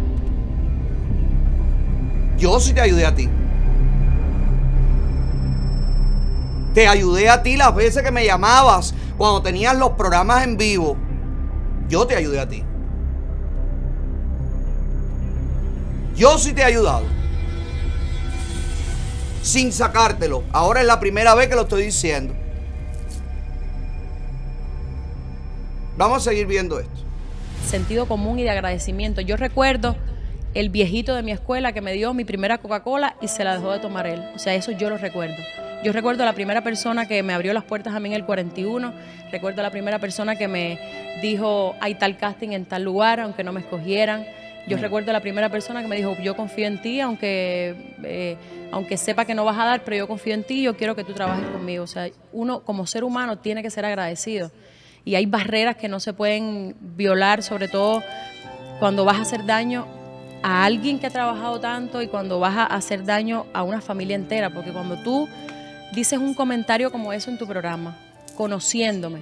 [2.38, 3.28] Yo sí te ayudé a ti.
[6.76, 10.96] Te ayudé a ti las veces que me llamabas cuando tenías los programas en vivo.
[11.90, 12.64] Yo te ayudé a ti.
[16.16, 17.06] Yo sí te he ayudado.
[19.42, 20.44] Sin sacártelo.
[20.52, 22.36] Ahora es la primera vez que lo estoy diciendo.
[25.98, 26.92] Vamos a seguir viendo esto.
[27.68, 29.22] sentido común y de agradecimiento.
[29.22, 29.96] Yo recuerdo
[30.54, 33.72] el viejito de mi escuela que me dio mi primera Coca-Cola y se la dejó
[33.72, 34.22] de tomar él.
[34.36, 35.36] O sea, eso yo lo recuerdo.
[35.84, 38.26] Yo recuerdo a la primera persona que me abrió las puertas a mí en el
[38.26, 38.94] 41.
[39.32, 40.80] Recuerdo a la primera persona que me
[41.22, 44.26] dijo, hay tal casting en tal lugar, aunque no me escogieran.
[44.68, 48.38] Yo recuerdo a la primera persona que me dijo, yo confío en ti, aunque, eh,
[48.72, 51.04] aunque sepa que no vas a dar, pero yo confío en ti, yo quiero que
[51.04, 51.84] tú trabajes conmigo.
[51.84, 54.52] O sea, uno como ser humano tiene que ser agradecido.
[55.06, 58.02] Y hay barreras que no se pueden violar, sobre todo
[58.80, 59.86] cuando vas a hacer daño
[60.42, 64.16] a alguien que ha trabajado tanto y cuando vas a hacer daño a una familia
[64.16, 64.50] entera.
[64.50, 65.28] Porque cuando tú
[65.94, 67.98] dices un comentario como eso en tu programa,
[68.36, 69.22] conociéndome,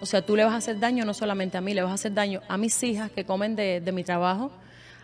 [0.00, 1.94] o sea, tú le vas a hacer daño no solamente a mí, le vas a
[1.94, 4.50] hacer daño a mis hijas que comen de, de mi trabajo,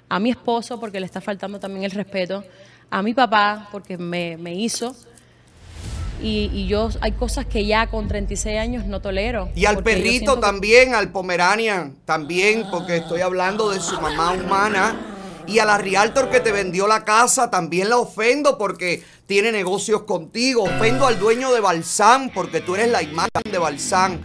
[0.08, 2.42] a mi esposo porque le está faltando también el respeto,
[2.90, 4.96] a mi papá porque me, me hizo.
[6.22, 9.48] Y, y yo hay cosas que ya con 36 años no tolero.
[9.54, 14.96] Y al perrito que- también, al Pomeranian también, porque estoy hablando de su mamá humana.
[15.46, 20.02] Y a la Realtor que te vendió la casa también la ofendo porque tiene negocios
[20.02, 20.64] contigo.
[20.64, 24.20] Ofendo al dueño de Balsán porque tú eres la imagen de Balsán.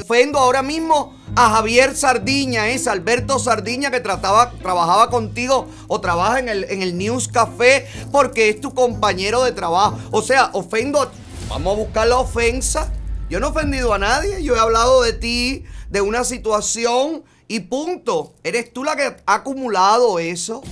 [0.00, 6.38] Ofendo ahora mismo a Javier Sardiña, es Alberto Sardiña que trataba, trabajaba contigo o trabaja
[6.38, 9.98] en el, en el News Café porque es tu compañero de trabajo.
[10.12, 11.10] O sea, ofendo a
[11.48, 12.92] Vamos a buscar la ofensa.
[13.30, 14.42] Yo no he ofendido a nadie.
[14.42, 18.34] Yo he hablado de ti, de una situación y punto.
[18.44, 20.62] Eres tú la que ha acumulado eso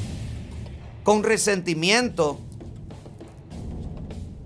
[1.03, 2.41] con resentimiento.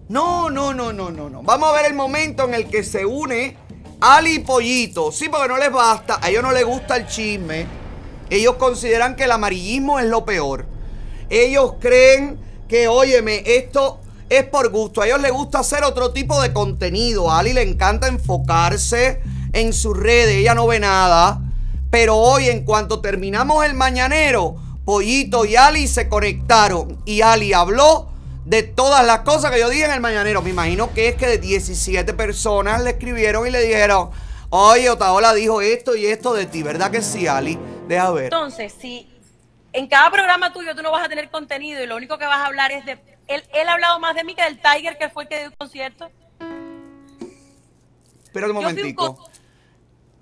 [0.08, 1.42] No, no, no, no, no, no.
[1.42, 3.56] Vamos a ver el momento en el que se une
[4.00, 5.10] Ali y Pollito.
[5.10, 6.20] Sí, porque no les basta.
[6.22, 7.66] A ellos no les gusta el chisme.
[8.28, 10.66] Ellos consideran que el amarillismo es lo peor.
[11.28, 14.00] Ellos creen que, óyeme, esto
[14.30, 15.02] es por gusto.
[15.02, 17.30] A ellos les gusta hacer otro tipo de contenido.
[17.30, 19.20] A Ali le encanta enfocarse
[19.52, 20.36] en sus redes.
[20.36, 21.42] Ella no ve nada.
[21.90, 24.54] Pero hoy, en cuanto terminamos el mañanero,
[24.84, 27.02] Pollito y Ali se conectaron.
[27.04, 28.08] Y Ali habló
[28.44, 30.42] de todas las cosas que yo dije en el mañanero.
[30.42, 34.10] Me imagino que es que de 17 personas le escribieron y le dijeron,
[34.50, 36.62] oye, Otaola dijo esto y esto de ti.
[36.62, 37.58] ¿Verdad que sí, Ali?
[37.88, 38.24] Deja ver.
[38.24, 39.08] Entonces, si
[39.72, 42.38] en cada programa tuyo tú no vas a tener contenido y lo único que vas
[42.38, 43.09] a hablar es de...
[43.30, 45.46] Él, él ha hablado más de mí que del Tiger, que fue el que dio
[45.46, 46.10] el concierto.
[48.24, 49.14] Espera un momentico.
[49.16, 49.30] co-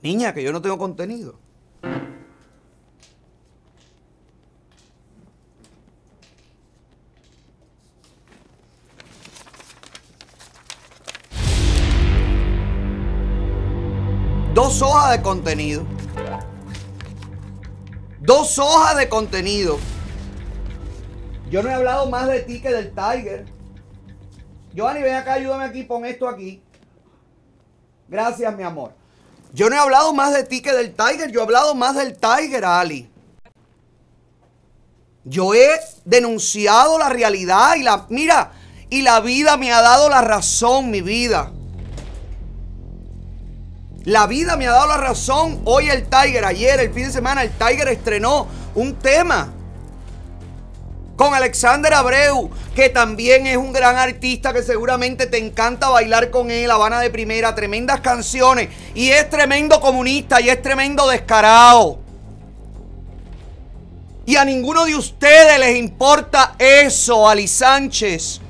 [0.02, 1.38] Niña, que yo no tengo contenido.
[14.54, 15.84] Dos hojas de contenido.
[18.20, 19.78] Dos hojas de contenido.
[21.50, 23.46] Yo no he hablado más de ti que del Tiger.
[24.74, 26.62] Giovanni, ven acá, ayúdame aquí, pon esto aquí.
[28.06, 28.92] Gracias, mi amor.
[29.52, 31.30] Yo no he hablado más de ti que del Tiger.
[31.30, 33.10] Yo he hablado más del Tiger, Ali.
[35.24, 35.68] Yo he
[36.04, 38.06] denunciado la realidad y la.
[38.10, 38.52] Mira,
[38.90, 41.52] y la vida me ha dado la razón, mi vida.
[44.04, 45.62] La vida me ha dado la razón.
[45.64, 49.54] Hoy el Tiger, ayer, el fin de semana, el Tiger estrenó un tema
[51.18, 56.48] con Alexander Abreu, que también es un gran artista que seguramente te encanta bailar con
[56.52, 61.98] él, Habana de Primera, tremendas canciones, y es tremendo comunista y es tremendo descarado.
[64.26, 68.40] Y a ninguno de ustedes les importa eso, Ali Sánchez.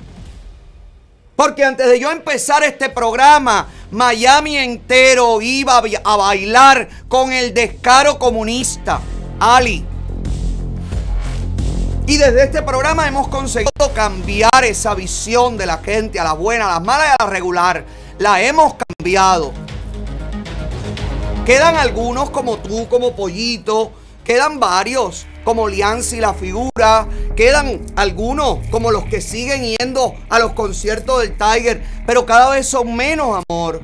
[1.35, 7.33] Porque antes de yo empezar este programa, Miami entero iba a ba- a bailar con
[7.33, 8.99] el descaro comunista.
[9.39, 9.85] Ali.
[12.09, 16.65] Y desde este programa hemos conseguido cambiar esa visión de la gente, a la buena,
[16.65, 17.85] a la mala y a la regular.
[18.17, 19.53] La hemos cambiado.
[21.45, 23.91] Quedan algunos como tú, como Pollito.
[24.23, 27.07] Quedan varios como Lianzi la figura.
[27.35, 31.83] Quedan algunos como los que siguen yendo a los conciertos del Tiger.
[32.07, 33.83] Pero cada vez son menos, amor.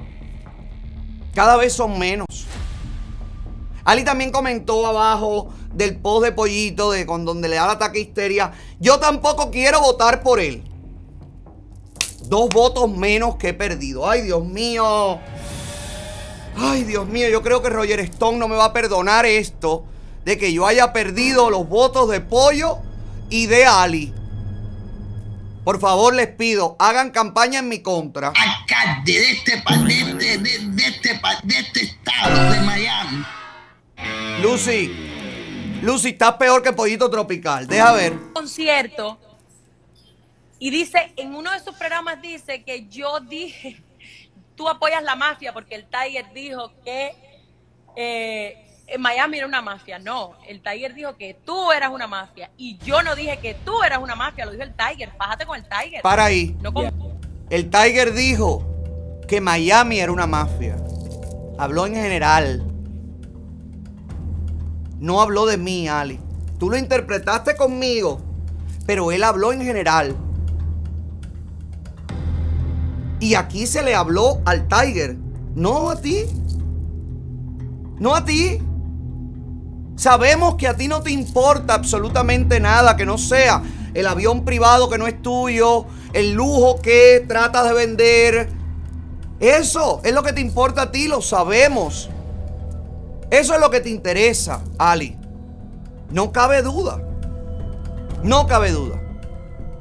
[1.35, 2.47] Cada vez son menos.
[3.85, 7.99] Ali también comentó abajo del post de Pollito, de con donde le da el ataque
[7.99, 8.51] histeria.
[8.79, 10.63] Yo tampoco quiero votar por él.
[12.23, 14.09] Dos votos menos que he perdido.
[14.09, 15.19] Ay, Dios mío.
[16.57, 19.85] Ay, Dios mío, yo creo que Roger Stone no me va a perdonar esto
[20.23, 22.79] de que yo haya perdido los votos de Pollo
[23.29, 24.13] y de Ali.
[25.63, 28.29] Por favor, les pido, hagan campaña en mi contra.
[28.29, 33.25] Alcalde de este, este, de, de este, de este estado de Miami.
[34.41, 34.91] Lucy,
[35.81, 37.67] Lucy, estás peor que Pollito Tropical.
[37.67, 38.13] Deja ver.
[38.33, 39.17] concierto
[40.59, 43.81] y dice, en uno de sus programas dice que yo dije,
[44.55, 47.11] tú apoyas la mafia porque el Tiger dijo que
[47.95, 49.99] eh, en Miami era una mafia.
[49.99, 53.83] No, el Tiger dijo que tú eras una mafia y yo no dije que tú
[53.83, 55.11] eras una mafia, lo dijo el Tiger.
[55.17, 56.01] Fájate con el Tiger.
[56.01, 56.55] Para ahí.
[56.61, 56.71] No
[57.49, 58.65] El Tiger dijo
[59.27, 60.77] que Miami era una mafia.
[61.57, 62.74] Habló en general.
[65.05, 66.19] No habló de mí, Ali.
[66.57, 68.21] Tú lo interpretaste conmigo,
[68.87, 70.15] pero él habló en general.
[73.19, 75.15] Y aquí se le habló al Tiger,
[75.53, 76.23] no a ti.
[77.99, 78.57] No a ti.
[79.95, 83.61] Sabemos que a ti no te importa absolutamente nada que no sea
[83.93, 88.49] el avión privado que no es tuyo, el lujo que tratas de vender.
[89.39, 92.09] Eso es lo que te importa a ti, lo sabemos.
[93.29, 95.17] Eso es lo que te interesa, Ali.
[96.11, 97.01] No cabe duda.
[98.23, 99.01] No cabe duda.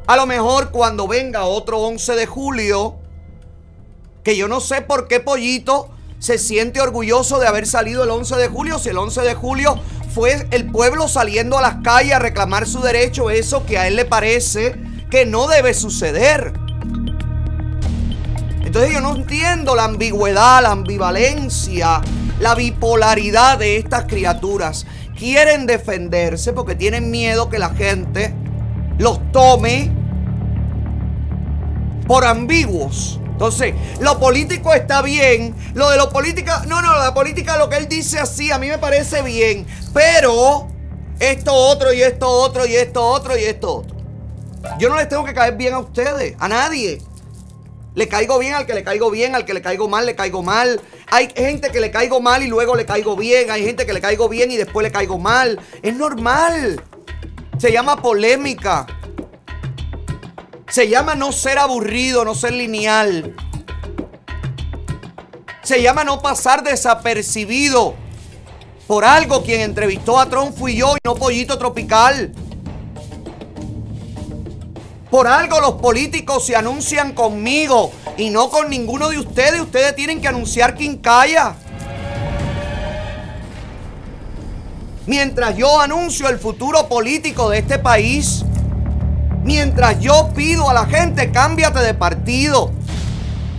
[0.07, 2.97] A lo mejor cuando venga otro 11 de julio,
[4.22, 8.36] que yo no sé por qué Pollito se siente orgulloso de haber salido el 11
[8.36, 9.78] de julio, si el 11 de julio
[10.14, 13.97] fue el pueblo saliendo a las calles a reclamar su derecho, eso que a él
[13.97, 14.74] le parece
[15.11, 16.53] que no debe suceder.
[18.64, 22.01] Entonces yo no entiendo la ambigüedad, la ambivalencia,
[22.41, 24.87] la bipolaridad de estas criaturas.
[25.16, 28.35] Quieren defenderse porque tienen miedo que la gente
[28.99, 29.91] los tome
[32.07, 33.20] por ambiguos.
[33.26, 35.55] Entonces, lo político está bien.
[35.74, 38.68] Lo de lo política, no, no, la política, lo que él dice así, a mí
[38.68, 39.66] me parece bien.
[39.93, 40.68] Pero
[41.18, 43.97] esto otro y esto otro y esto otro y esto otro.
[44.78, 47.01] Yo no les tengo que caer bien a ustedes, a nadie.
[47.95, 50.42] Le caigo bien al que le caigo bien, al que le caigo mal, le caigo
[50.42, 50.80] mal.
[51.11, 53.51] Hay gente que le caigo mal y luego le caigo bien.
[53.51, 55.61] Hay gente que le caigo bien y después le caigo mal.
[55.80, 56.82] Es normal.
[57.59, 58.86] Se llama polémica.
[60.68, 63.32] Se llama no ser aburrido, no ser lineal.
[65.62, 67.95] Se llama no pasar desapercibido.
[68.88, 72.34] Por algo quien entrevistó a Trump fui yo y no Pollito Tropical.
[75.14, 79.60] Por algo los políticos se anuncian conmigo y no con ninguno de ustedes.
[79.60, 81.54] Ustedes tienen que anunciar quien calla.
[85.06, 88.44] Mientras yo anuncio el futuro político de este país,
[89.44, 92.72] mientras yo pido a la gente cámbiate de partido,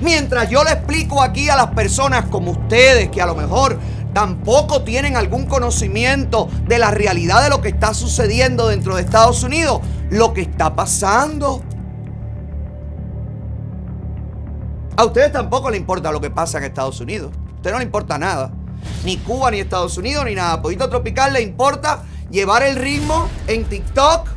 [0.01, 3.79] mientras yo le explico aquí a las personas como ustedes que a lo mejor
[4.13, 9.41] tampoco tienen algún conocimiento de la realidad de lo que está sucediendo dentro de Estados
[9.43, 9.79] Unidos,
[10.09, 11.61] lo que está pasando.
[14.97, 17.31] A ustedes tampoco les importa lo que pasa en Estados Unidos.
[17.33, 18.51] A ustedes no les importa nada.
[19.03, 20.61] Ni Cuba, ni Estados Unidos, ni nada.
[20.61, 24.29] Poquito Tropical le importa llevar el ritmo en TikTok.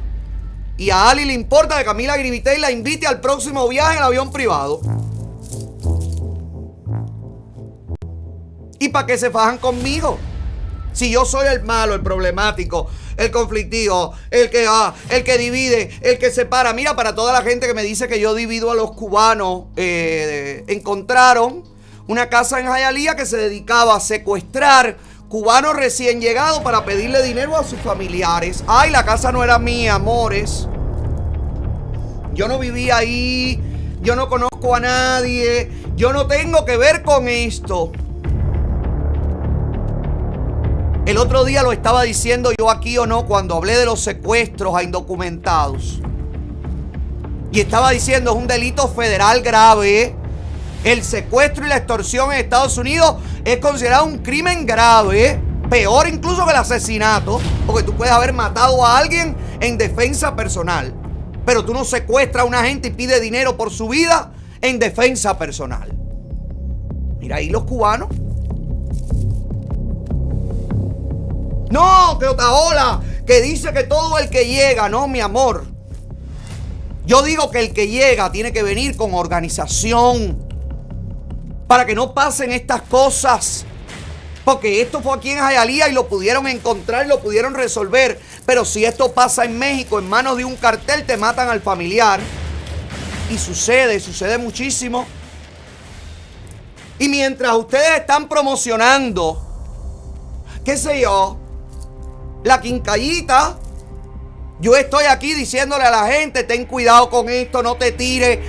[0.76, 4.30] Y a Ali le importa que Camila Grivitey la invite al próximo viaje en avión
[4.30, 4.80] privado.
[8.78, 10.18] ¿Y para qué se fajan conmigo?
[10.93, 15.91] Si yo soy el malo, el problemático, el conflictivo, el que, ah, el que divide,
[16.03, 16.72] el que separa.
[16.72, 20.64] Mira, para toda la gente que me dice que yo divido a los cubanos, eh,
[20.68, 21.64] encontraron
[22.07, 24.97] una casa en Jayalía que se dedicaba a secuestrar
[25.28, 28.64] cubanos recién llegados para pedirle dinero a sus familiares.
[28.66, 30.66] Ay, la casa no era mía, amores.
[32.32, 33.61] Yo no vivía ahí,
[34.01, 37.93] yo no conozco a nadie, yo no tengo que ver con esto.
[41.09, 44.74] El otro día lo estaba diciendo yo aquí o no cuando hablé de los secuestros
[44.74, 46.02] a indocumentados.
[47.50, 50.14] Y estaba diciendo es un delito federal grave.
[50.84, 55.40] El secuestro y la extorsión en Estados Unidos es considerado un crimen grave.
[55.70, 57.40] Peor incluso que el asesinato.
[57.66, 60.92] Porque tú puedes haber matado a alguien en defensa personal.
[61.46, 65.38] Pero tú no secuestras a una gente y pides dinero por su vida en defensa
[65.38, 65.90] personal.
[67.18, 68.11] Mira ahí los cubanos.
[71.70, 75.66] No, que Otaola, que dice que todo el que llega, no, mi amor.
[77.04, 80.46] Yo digo que el que llega tiene que venir con organización
[81.66, 83.64] para que no pasen estas cosas.
[84.44, 88.18] Porque esto fue aquí en Jayalía y lo pudieron encontrar lo pudieron resolver.
[88.46, 92.20] Pero si esto pasa en México en manos de un cartel, te matan al familiar.
[93.30, 95.06] Y sucede, sucede muchísimo.
[96.98, 99.44] Y mientras ustedes están promocionando,
[100.64, 101.38] qué sé yo,
[102.45, 103.59] la quincallita.
[104.61, 108.41] Yo estoy aquí diciéndole a la gente, ten cuidado con esto, no te tires.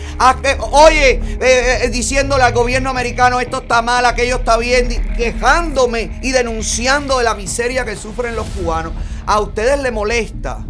[0.72, 6.32] oye, eh, eh, diciéndole al gobierno americano, esto está mal, aquello está bien, quejándome y
[6.32, 8.94] denunciando de la miseria que sufren los cubanos.
[9.28, 10.66] A ustedes les molesta,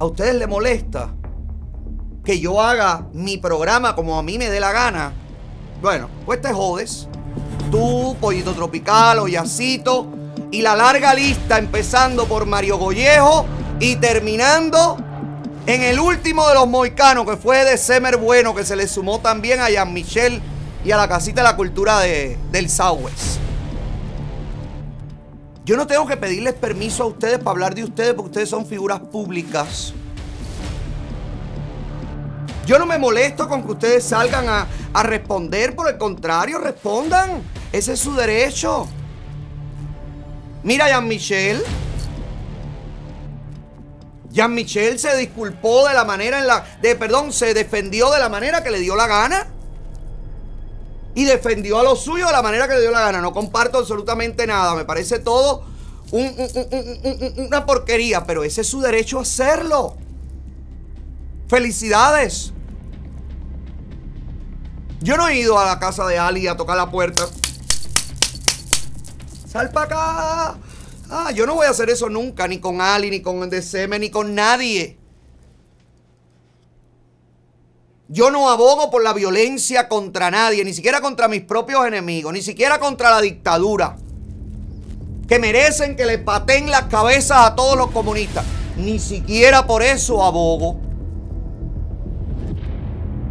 [0.00, 1.14] a ustedes les molesta
[2.24, 5.12] que yo haga mi programa como a mí me dé la gana.
[5.80, 7.08] Bueno, pues te jodes.
[7.70, 9.26] Tú, Pollito Tropical o
[10.52, 13.46] y la larga lista, empezando por Mario Gollejo
[13.80, 14.98] y terminando
[15.66, 19.18] en el último de los moicanos, que fue de Semer Bueno, que se le sumó
[19.20, 20.42] también a Jean Michel
[20.84, 23.38] y a la casita de la cultura de, del Southwest.
[25.64, 28.66] Yo no tengo que pedirles permiso a ustedes para hablar de ustedes porque ustedes son
[28.66, 29.94] figuras públicas.
[32.66, 37.42] Yo no me molesto con que ustedes salgan a, a responder, por el contrario, respondan.
[37.72, 38.86] Ese es su derecho.
[40.64, 41.62] Mira, Jean-Michel.
[44.30, 46.64] Jean-Michel se disculpó de la manera en la.
[46.80, 49.46] De, perdón, se defendió de la manera que le dio la gana.
[51.14, 53.20] Y defendió a lo suyo de la manera que le dio la gana.
[53.20, 54.74] No comparto absolutamente nada.
[54.74, 55.64] Me parece todo
[56.10, 58.24] un- un- un- un- un- una porquería.
[58.24, 59.96] Pero ese es su derecho a hacerlo.
[61.48, 62.52] Felicidades.
[65.02, 67.26] Yo no he ido a la casa de Ali a tocar la puerta.
[69.52, 70.58] Sal para acá.
[71.10, 74.08] Ah, yo no voy a hacer eso nunca, ni con Ali, ni con DCM, ni
[74.08, 74.96] con nadie.
[78.08, 82.40] Yo no abogo por la violencia contra nadie, ni siquiera contra mis propios enemigos, ni
[82.40, 83.98] siquiera contra la dictadura.
[85.28, 88.46] Que merecen que le paten las cabezas a todos los comunistas.
[88.78, 90.80] Ni siquiera por eso abogo.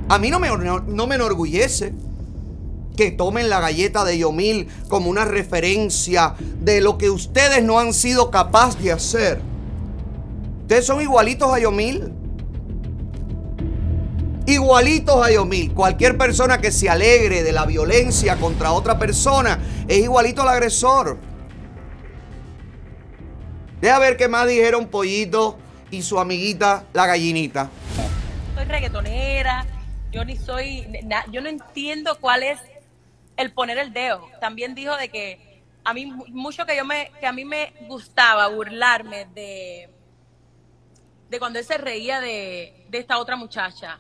[0.08, 1.96] A mí no me, no me enorgullece
[2.96, 7.94] que tomen la galleta de Yomil como una referencia de lo que ustedes no han
[7.94, 9.42] sido capaces de hacer.
[10.62, 12.12] Ustedes son igualitos a Yomil.
[14.46, 15.72] Igualitos a Yomil.
[15.74, 21.18] Cualquier persona que se alegre de la violencia contra otra persona es igualito al agresor.
[23.80, 25.58] Deja ver qué más dijeron Pollito
[25.90, 27.70] y su amiguita la gallinita.
[28.56, 29.66] soy reggaetonera,
[30.12, 32.60] yo ni soy, na- yo no entiendo cuál es
[33.42, 34.30] el poner el dedo.
[34.40, 37.74] También dijo de que a mí mu- mucho que yo me, que a mí me
[37.82, 39.90] gustaba burlarme de,
[41.30, 44.00] de cuando él se reía de, de esta otra muchacha.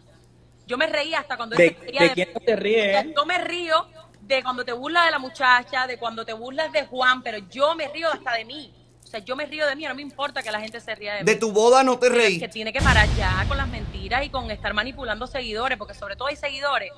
[0.67, 3.05] Yo me reía hasta cuando él ¿De, se reía de quién no te ríes?
[3.15, 3.87] Yo me río
[4.21, 7.75] de cuando te burlas de la muchacha, de cuando te burlas de Juan, pero yo
[7.75, 8.73] me río hasta de mí.
[9.03, 11.15] O sea, yo me río de mí, no me importa que la gente se ría
[11.15, 11.25] de mí.
[11.25, 12.39] De tu boda no te es reí.
[12.39, 16.15] que tiene que parar ya con las mentiras y con estar manipulando seguidores, porque sobre
[16.15, 16.91] todo hay seguidores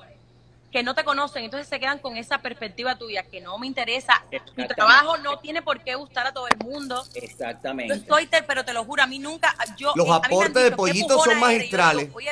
[0.74, 4.24] que no te conocen, entonces se quedan con esa perspectiva tuya que no me interesa.
[4.28, 4.74] Tu Exactamente.
[4.74, 7.04] trabajo no tiene por qué gustar a todo el mundo.
[7.14, 7.94] Yo Exactamente.
[7.94, 9.92] estoy, te- pero te lo juro, a mí nunca, yo...
[9.94, 12.06] Los eh, aportes de dicho, "Qué Pollito bufona son eres", y yo magistrales.
[12.06, 12.30] digo, "Oye,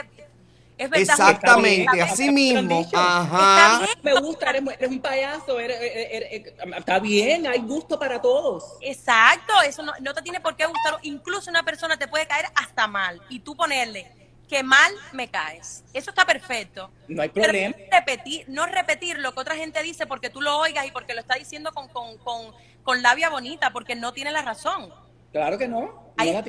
[0.76, 2.66] es verdad, Exactamente, así está bien".
[2.66, 2.90] mismo.
[2.94, 3.86] Ajá.
[4.02, 8.20] Me gusta, eres, eres un payaso, eres- eres- eres- eres- está bien, hay gusto para
[8.20, 8.64] todos.
[8.80, 10.98] Exacto, eso no, no te tiene por qué gustar.
[11.02, 14.10] Incluso una persona te puede caer hasta mal y tú ponerle
[14.52, 15.82] que mal me caes.
[15.94, 16.90] Eso está perfecto.
[17.08, 17.74] No hay problema.
[17.74, 21.14] no repetir, no repetir lo que otra gente dice porque tú lo oigas y porque
[21.14, 24.92] lo está diciendo con, con, con, con labia bonita, porque no tiene la razón.
[25.32, 26.12] Claro que no.
[26.18, 26.44] La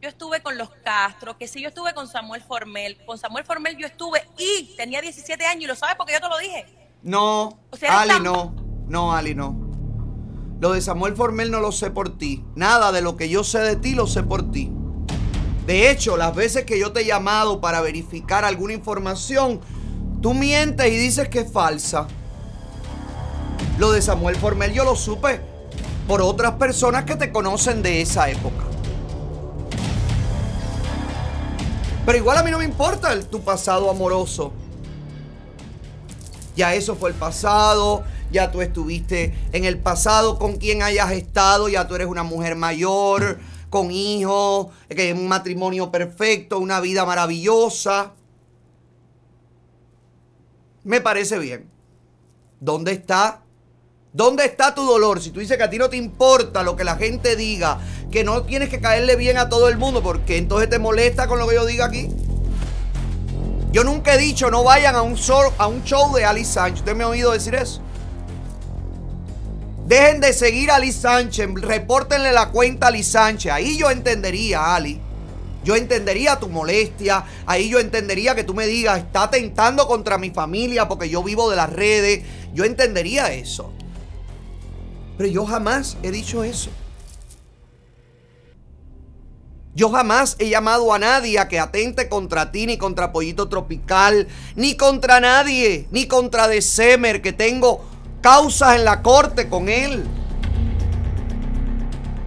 [0.00, 3.76] yo estuve con los Castro, que si yo estuve con Samuel Formel, con Samuel Formel
[3.78, 6.66] yo estuve y tenía 17 años y lo sabes porque yo te lo dije.
[7.02, 8.54] No, O sea, eres Ali no.
[8.86, 9.58] No, Ali no.
[10.60, 12.44] Lo de Samuel Formel no lo sé por ti.
[12.54, 14.70] Nada de lo que yo sé de ti lo sé por ti.
[15.66, 19.60] De hecho, las veces que yo te he llamado para verificar alguna información,
[20.20, 22.06] tú mientes y dices que es falsa.
[23.78, 25.40] Lo de Samuel Formel yo lo supe
[26.06, 28.62] por otras personas que te conocen de esa época.
[32.04, 34.52] Pero igual a mí no me importa el- tu pasado amoroso.
[36.54, 41.68] Ya eso fue el pasado, ya tú estuviste en el pasado con quien hayas estado,
[41.68, 43.40] ya tú eres una mujer mayor,
[43.70, 48.12] con hijos, que es un matrimonio perfecto, una vida maravillosa.
[50.84, 51.70] Me parece bien.
[52.60, 53.42] ¿Dónde está?
[54.12, 55.20] ¿Dónde está tu dolor?
[55.20, 57.80] Si tú dices que a ti no te importa lo que la gente diga,
[58.12, 61.38] que no tienes que caerle bien a todo el mundo, porque entonces te molesta con
[61.38, 62.08] lo que yo diga aquí.
[63.72, 66.80] Yo nunca he dicho no vayan a un show, a un show de Ali Sánchez.
[66.80, 67.83] ¿Usted me ha oído decir eso?
[69.86, 71.48] Dejen de seguir a Ali Sánchez.
[71.54, 73.52] Repórtenle la cuenta a Ali Sánchez.
[73.52, 75.00] Ahí yo entendería, Ali.
[75.62, 77.24] Yo entendería tu molestia.
[77.44, 81.50] Ahí yo entendería que tú me digas, está atentando contra mi familia porque yo vivo
[81.50, 82.22] de las redes.
[82.54, 83.72] Yo entendería eso.
[85.18, 86.70] Pero yo jamás he dicho eso.
[89.74, 94.28] Yo jamás he llamado a nadie a que atente contra ti, ni contra Pollito Tropical,
[94.54, 97.84] ni contra nadie, ni contra December, que tengo
[98.24, 100.02] causas en la corte con él.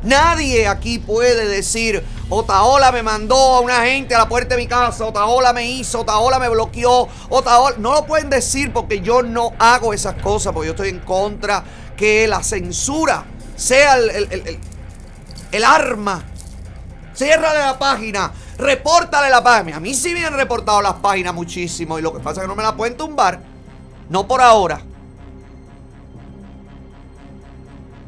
[0.03, 4.67] Nadie aquí puede decir, Otaola me mandó a una gente a la puerta de mi
[4.67, 7.77] casa, Otaola me hizo, Otaola me bloqueó, Otaola...
[7.79, 11.63] No lo pueden decir porque yo no hago esas cosas, porque yo estoy en contra
[11.97, 13.25] que la censura
[13.55, 14.59] sea el, el- el-
[15.51, 16.23] el- arma
[17.19, 18.31] la página.
[18.59, 19.77] Repórtale la página.
[19.77, 21.97] A mí sí me han reportado las páginas muchísimo.
[21.97, 23.39] Y lo que pasa es que no me la pueden tumbar.
[24.09, 24.79] No por ahora.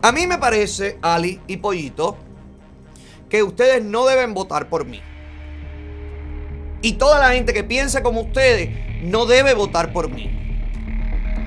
[0.02, 2.18] A mí me parece, Ali y Pollito,
[3.28, 5.02] que ustedes no deben votar por mí.
[6.82, 8.70] Y toda la gente que piensa como ustedes
[9.04, 10.32] no debe votar por mí.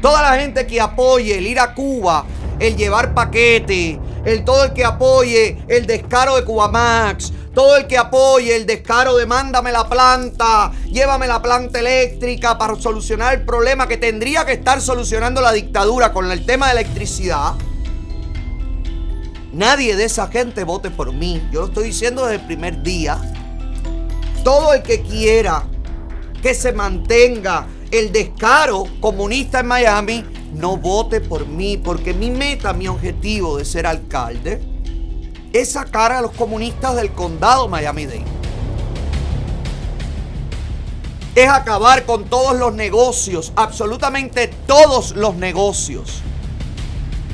[0.02, 2.26] Toda la gente que apoye el ir a Cuba,
[2.58, 7.86] el llevar paquete, el todo el que apoye el descaro de Cuba Max, todo el
[7.86, 13.46] que apoye el descaro de mándame la planta, llévame la planta eléctrica para solucionar el
[13.46, 17.54] problema que tendría que estar solucionando la dictadura con el tema de electricidad.
[19.52, 21.46] Nadie de esa gente vote por mí.
[21.52, 23.18] Yo lo estoy diciendo desde el primer día.
[24.42, 25.64] Todo el que quiera
[26.42, 30.24] que se mantenga el descaro comunista en Miami,
[30.54, 34.60] no vote por mí, porque mi meta, mi objetivo de ser alcalde
[35.52, 38.24] es sacar a los comunistas del condado Miami-Dade.
[41.34, 46.22] Es acabar con todos los negocios, absolutamente todos los negocios.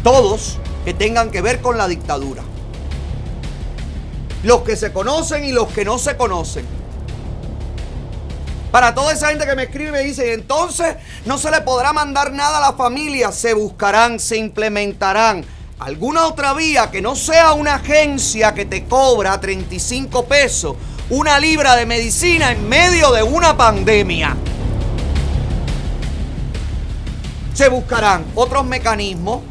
[0.03, 0.59] Todos
[0.89, 2.43] que tengan que ver con la dictadura.
[4.43, 6.65] Los que se conocen y los que no se conocen.
[8.71, 10.97] Para toda esa gente que me escribe y me dice, entonces
[11.27, 15.45] no se le podrá mandar nada a la familia, se buscarán, se implementarán
[15.79, 20.75] alguna otra vía que no sea una agencia que te cobra 35 pesos
[21.11, 24.35] una libra de medicina en medio de una pandemia.
[27.53, 29.43] Se buscarán otros mecanismos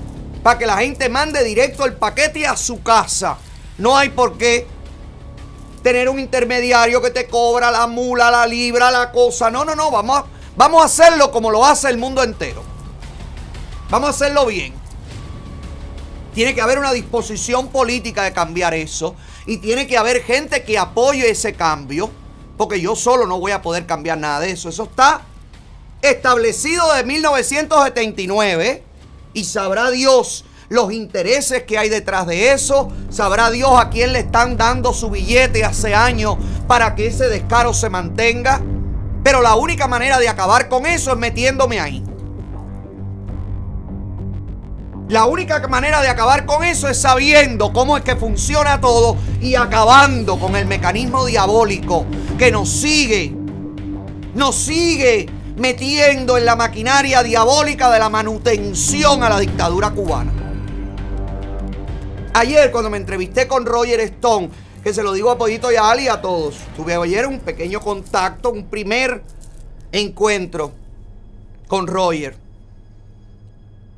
[0.47, 3.37] para que la gente mande directo el paquete a su casa.
[3.77, 4.65] No hay por qué
[5.83, 9.51] tener un intermediario que te cobra la mula, la libra, la cosa.
[9.51, 10.25] No, no, no, vamos a,
[10.55, 12.63] vamos a hacerlo como lo hace el mundo entero.
[13.89, 14.73] Vamos a hacerlo bien.
[16.33, 19.15] Tiene que haber una disposición política de cambiar eso.
[19.47, 22.09] Y tiene que haber gente que apoye ese cambio.
[22.55, 24.69] Porque yo solo no voy a poder cambiar nada de eso.
[24.69, 25.23] Eso está
[26.01, 28.86] establecido de 1979.
[29.37, 32.91] Y sabrá Dios los intereses que hay detrás de eso.
[33.11, 36.37] Sabrá Dios a quién le están dando su billete hace años
[36.67, 38.63] para que ese descaro se mantenga.
[39.23, 42.03] Pero la única manera de acabar con eso es metiéndome ahí.
[45.07, 49.53] La única manera de acabar con eso es sabiendo cómo es que funciona todo y
[49.53, 52.07] acabando con el mecanismo diabólico
[52.39, 53.35] que nos sigue,
[54.33, 60.31] nos sigue metiendo en la maquinaria diabólica de la manutención a la dictadura cubana.
[62.33, 64.51] Ayer cuando me entrevisté con Roger Stone,
[64.83, 67.39] que se lo digo a Pollito y a Ali y a todos, tuve ayer un
[67.39, 69.23] pequeño contacto, un primer
[69.91, 70.71] encuentro
[71.67, 72.37] con Roger.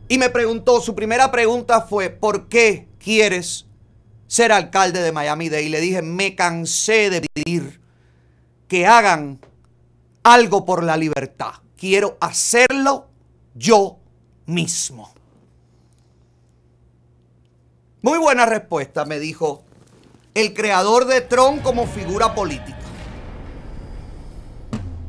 [0.08, 3.66] Y me preguntó, su primera pregunta fue, ¿por qué quieres
[4.28, 5.64] ser alcalde de Miami Dade?
[5.64, 7.82] Y le dije, me cansé de pedir
[8.70, 9.40] que hagan
[10.34, 11.54] algo por la libertad.
[11.78, 13.08] Quiero hacerlo
[13.56, 13.98] yo
[14.46, 15.12] mismo.
[18.02, 19.64] Muy buena respuesta, me dijo
[20.34, 22.78] el creador de Tron como figura política.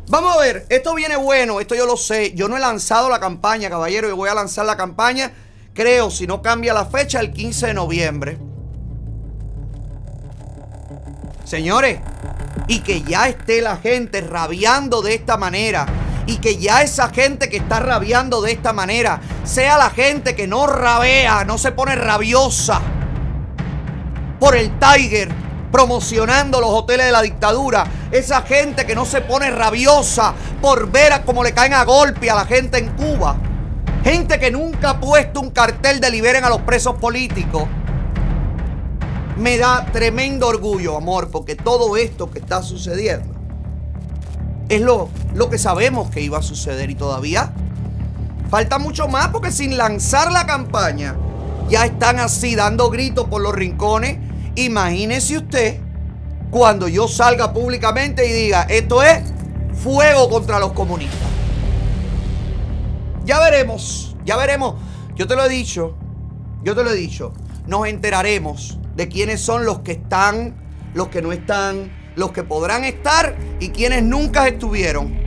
[0.08, 2.32] Vamos a ver, esto viene bueno, esto yo lo sé.
[2.34, 4.08] Yo no he lanzado la campaña, caballero.
[4.08, 5.32] Yo voy a lanzar la campaña,
[5.72, 8.38] creo, si no cambia la fecha, el 15 de noviembre.
[11.44, 12.00] Señores,
[12.70, 15.86] y que ya esté la gente rabiando de esta manera.
[16.26, 20.46] Y que ya esa gente que está rabiando de esta manera sea la gente que
[20.46, 22.80] no rabea, no se pone rabiosa
[24.38, 25.28] por el Tiger
[25.72, 27.84] promocionando los hoteles de la dictadura.
[28.12, 30.32] Esa gente que no se pone rabiosa
[30.62, 33.36] por ver a cómo le caen a golpe a la gente en Cuba.
[34.04, 37.64] Gente que nunca ha puesto un cartel de liberen a los presos políticos.
[39.40, 43.34] Me da tremendo orgullo, amor, porque todo esto que está sucediendo
[44.68, 47.52] es lo, lo que sabemos que iba a suceder y todavía
[48.50, 51.16] falta mucho más porque sin lanzar la campaña
[51.68, 54.18] ya están así dando gritos por los rincones
[54.54, 55.80] Imagínese usted
[56.50, 59.22] cuando yo salga públicamente y diga, esto es
[59.74, 61.28] fuego contra los comunistas.
[63.24, 64.74] Ya veremos, ya veremos.
[65.14, 65.94] Yo te lo he dicho,
[66.64, 67.32] yo te lo he dicho.
[67.66, 70.54] Nos enteraremos de quiénes son los que están,
[70.92, 75.18] los que no están, los que podrán estar y quienes nunca estuvieron.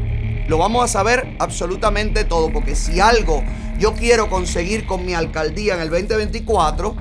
[0.47, 3.43] Lo vamos a saber absolutamente todo, porque si algo
[3.79, 6.95] yo quiero conseguir con mi alcaldía en el 2024,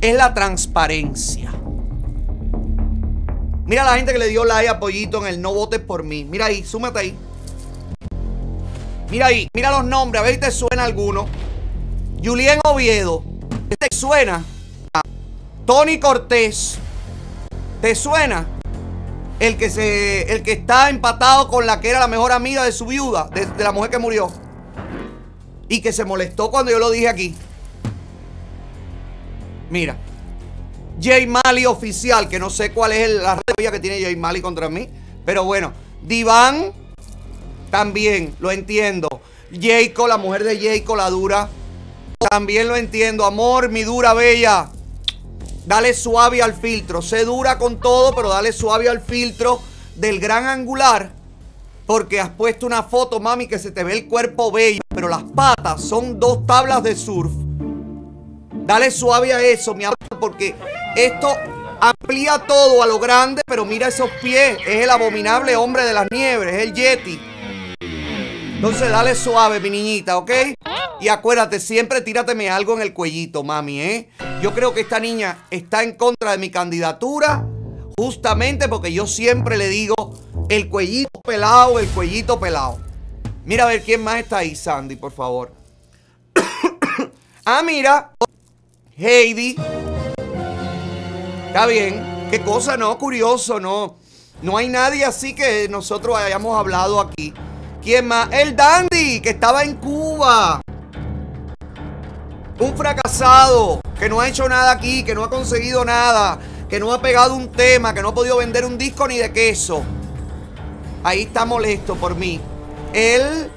[0.00, 1.52] es la transparencia.
[3.64, 6.24] Mira la gente que le dio like a Pollito en el no votes por mí.
[6.24, 7.16] Mira ahí, súmate ahí.
[9.08, 11.26] Mira ahí, mira los nombres, a ver si te suena alguno.
[12.20, 13.22] Julien Oviedo,
[13.78, 14.44] ¿te suena?
[15.66, 16.76] Tony Cortés,
[17.80, 18.46] ¿te suena?
[19.40, 22.72] El que, se, el que está empatado con la que era la mejor amiga de
[22.72, 24.30] su viuda, de, la mujer que murió.
[25.68, 27.34] Y que se molestó cuando yo lo dije aquí.
[29.70, 29.96] Mira.
[31.00, 34.40] Jay Mali oficial, que no sé cuál es el- la rabia que tiene Jay Mali
[34.40, 34.88] contra mí.
[35.24, 35.72] Pero bueno,
[36.02, 36.72] Diván
[37.70, 39.08] también, lo entiendo.
[39.50, 41.48] Jayco, la mujer de Jayco, la dura.
[42.30, 43.24] También lo entiendo.
[43.24, 44.68] Amor, mi dura bella.
[45.66, 47.00] Dale suave al filtro.
[47.00, 49.60] Sé dura con todo, pero dale suave al filtro
[49.94, 51.12] del gran angular.
[51.86, 54.80] Porque has puesto una foto, mami, que se te ve el cuerpo bello.
[54.88, 57.32] Pero las patas son dos tablas de surf.
[58.66, 60.54] Dale suave a eso, mi amor, porque
[60.96, 61.28] esto
[61.80, 64.58] amplía todo a lo grande, pero mira esos pies.
[64.66, 67.20] Es el abominable hombre de las nieves, es el Yeti.
[68.64, 70.30] Entonces dale suave, mi niñita, ¿ok?
[70.98, 74.08] Y acuérdate, siempre tírateme algo en el cuellito, mami, ¿eh?
[74.40, 77.46] Yo creo que esta niña está en contra de mi candidatura,
[77.98, 79.94] justamente porque yo siempre le digo
[80.48, 82.78] el cuellito pelado, el cuellito pelado.
[83.44, 85.52] Mira a ver quién más está ahí, Sandy, por favor.
[87.44, 88.14] ah, mira.
[88.96, 89.56] Heidi.
[91.48, 92.28] Está bien.
[92.30, 92.96] Qué cosa, ¿no?
[92.96, 93.96] Curioso, ¿no?
[94.40, 97.34] No hay nadie así que nosotros hayamos hablado aquí.
[97.84, 98.30] ¿Quién más?
[98.32, 100.62] El Dandy, que estaba en Cuba.
[102.58, 106.38] Un fracasado, que no ha hecho nada aquí, que no ha conseguido nada,
[106.70, 109.30] que no ha pegado un tema, que no ha podido vender un disco ni de
[109.34, 109.82] queso.
[111.02, 112.40] Ahí está molesto por mí.
[112.94, 113.50] Él...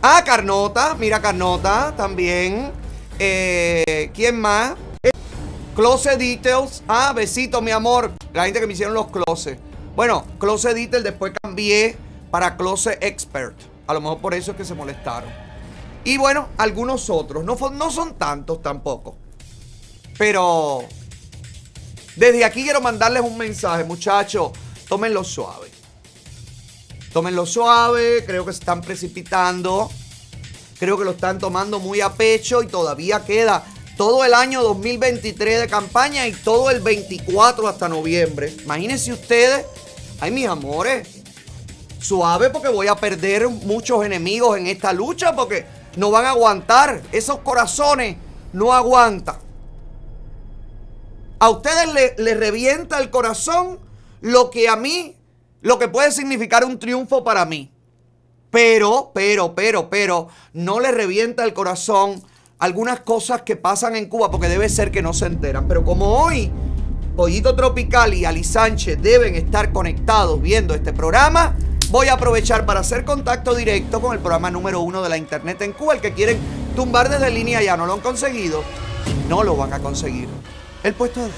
[0.00, 2.72] Ah, Carnota, mira Carnota también.
[3.18, 4.76] Eh, ¿Quién más?
[5.76, 6.82] Closet Details.
[6.88, 8.12] Ah, besito, mi amor.
[8.32, 9.60] La gente que me hicieron los closets.
[9.94, 11.98] Bueno, Closet Details después cambié
[12.30, 13.56] para Closet Expert.
[13.86, 15.30] A lo mejor por eso es que se molestaron.
[16.04, 17.44] Y bueno, algunos otros.
[17.44, 19.16] No, no son tantos tampoco.
[20.16, 20.84] Pero
[22.16, 24.52] desde aquí quiero mandarles un mensaje, muchachos.
[24.88, 25.70] Tómenlo suave.
[27.12, 28.24] Tómenlo suave.
[28.26, 29.90] Creo que se están precipitando.
[30.78, 33.64] Creo que lo están tomando muy a pecho y todavía queda
[33.96, 38.54] todo el año 2023 de campaña y todo el 24 hasta noviembre.
[38.64, 39.66] Imagínense ustedes,
[40.20, 41.19] ay mis amores,
[42.00, 45.66] suave porque voy a perder muchos enemigos en esta lucha porque
[45.96, 47.02] no van a aguantar.
[47.12, 48.16] Esos corazones
[48.52, 49.36] no aguantan.
[51.38, 53.78] A ustedes le, le revienta el corazón
[54.20, 55.16] lo que a mí,
[55.62, 57.70] lo que puede significar un triunfo para mí.
[58.50, 62.22] Pero, pero, pero, pero, no le revienta el corazón
[62.58, 65.66] algunas cosas que pasan en Cuba, porque debe ser que no se enteran.
[65.66, 66.50] Pero como hoy,
[67.16, 71.56] Pollito Tropical y Ali Sánchez deben estar conectados viendo este programa,
[71.90, 75.60] voy a aprovechar para hacer contacto directo con el programa número uno de la internet
[75.62, 76.38] en Cuba, el que quieren
[76.76, 78.62] tumbar desde línea ya no lo han conseguido
[79.06, 80.28] y no lo van a conseguir.
[80.82, 81.30] El puesto de...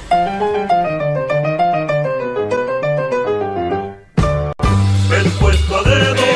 [5.17, 6.32] El puesto a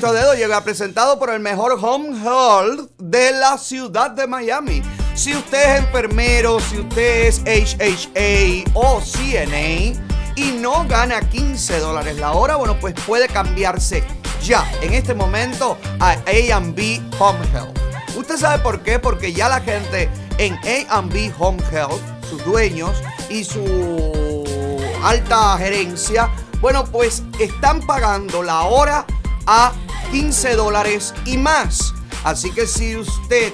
[0.00, 4.82] De dedo llega presentado por el mejor home health de la ciudad de Miami.
[5.14, 9.98] Si usted es enfermero, si usted es HHA o CNA
[10.36, 14.04] y no gana 15 dólares la hora, bueno, pues puede cambiarse
[14.42, 17.78] ya en este momento a A&B Home Health.
[18.16, 18.98] ¿Usted sabe por qué?
[18.98, 20.58] Porque ya la gente en
[20.90, 26.28] A&B Home Health, sus dueños y su alta gerencia,
[26.60, 29.06] bueno, pues están pagando la hora
[29.46, 29.72] a
[30.10, 31.94] 15 dólares y más.
[32.24, 33.52] Así que si usted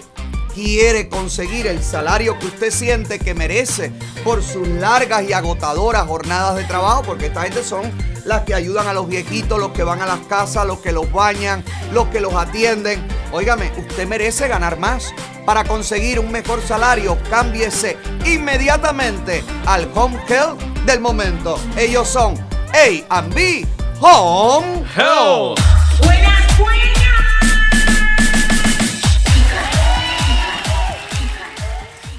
[0.54, 3.92] quiere conseguir el salario que usted siente que merece
[4.24, 7.90] por sus largas y agotadoras jornadas de trabajo, porque esta gente son
[8.24, 11.10] las que ayudan a los viejitos, los que van a las casas, los que los
[11.10, 13.06] bañan, los que los atienden.
[13.32, 15.12] Óigame, usted merece ganar más.
[15.44, 17.96] Para conseguir un mejor salario, cámbiese
[18.26, 21.58] inmediatamente al Home Health del momento.
[21.76, 22.34] Ellos son
[22.72, 23.66] A&B
[24.00, 25.58] Home Health.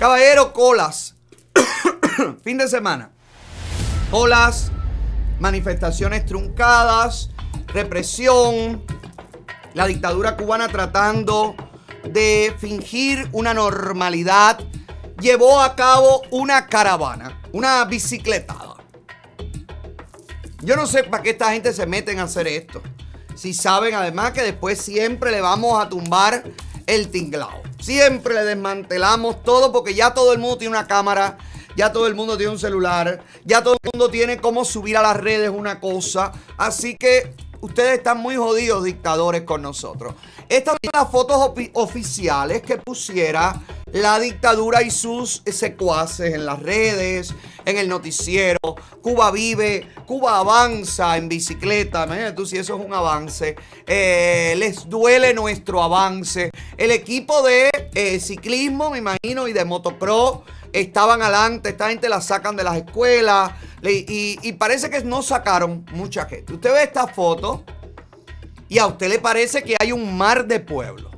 [0.04, 1.16] Caballero, colas.
[2.44, 3.12] fin de semana.
[4.12, 4.70] Colas,
[5.40, 7.30] manifestaciones truncadas,
[7.68, 8.84] represión,
[9.74, 11.56] la dictadura cubana tratando
[12.04, 14.60] de fingir una normalidad,
[15.22, 18.76] llevó a cabo una caravana, una bicicletada.
[20.62, 22.82] Yo no sé para qué esta gente se meten a hacer esto.
[23.36, 26.44] Si saben además que después siempre le vamos a tumbar
[26.86, 27.62] el tinglao.
[27.80, 31.38] Siempre le desmantelamos todo porque ya todo el mundo tiene una cámara,
[31.76, 35.02] ya todo el mundo tiene un celular, ya todo el mundo tiene cómo subir a
[35.02, 36.32] las redes una cosa.
[36.58, 40.16] Así que ustedes están muy jodidos, dictadores, con nosotros.
[40.50, 43.62] Estas son las fotos oficiales que pusiera
[43.94, 47.34] la dictadura y sus secuaces en las redes,
[47.64, 48.58] en el noticiero.
[49.02, 52.06] Cuba vive, Cuba avanza en bicicleta.
[52.06, 53.56] Imagínate tú si eso es un avance.
[53.86, 56.50] Eh, les duele nuestro avance.
[56.76, 60.40] El equipo de eh, ciclismo, me imagino, y de motocross
[60.74, 61.70] estaban adelante.
[61.70, 63.52] Esta gente la sacan de las escuelas.
[63.84, 66.54] Y, y parece que no sacaron mucha gente.
[66.54, 67.64] Usted ve esta foto
[68.70, 71.13] y a usted le parece que hay un mar de pueblo.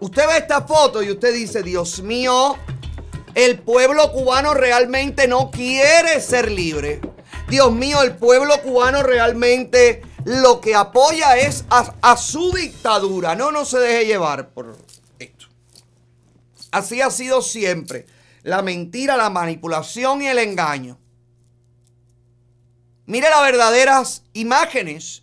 [0.00, 2.56] Usted ve esta foto y usted dice, Dios mío,
[3.34, 7.00] el pueblo cubano realmente no quiere ser libre.
[7.48, 13.34] Dios mío, el pueblo cubano realmente lo que apoya es a, su dictadura.
[13.34, 14.76] No, no se deje llevar por
[15.18, 15.46] esto.
[16.70, 18.06] Así ha sido siempre.
[18.42, 20.98] La mentira, la manipulación y el engaño.
[23.06, 25.22] Mire las verdaderas imágenes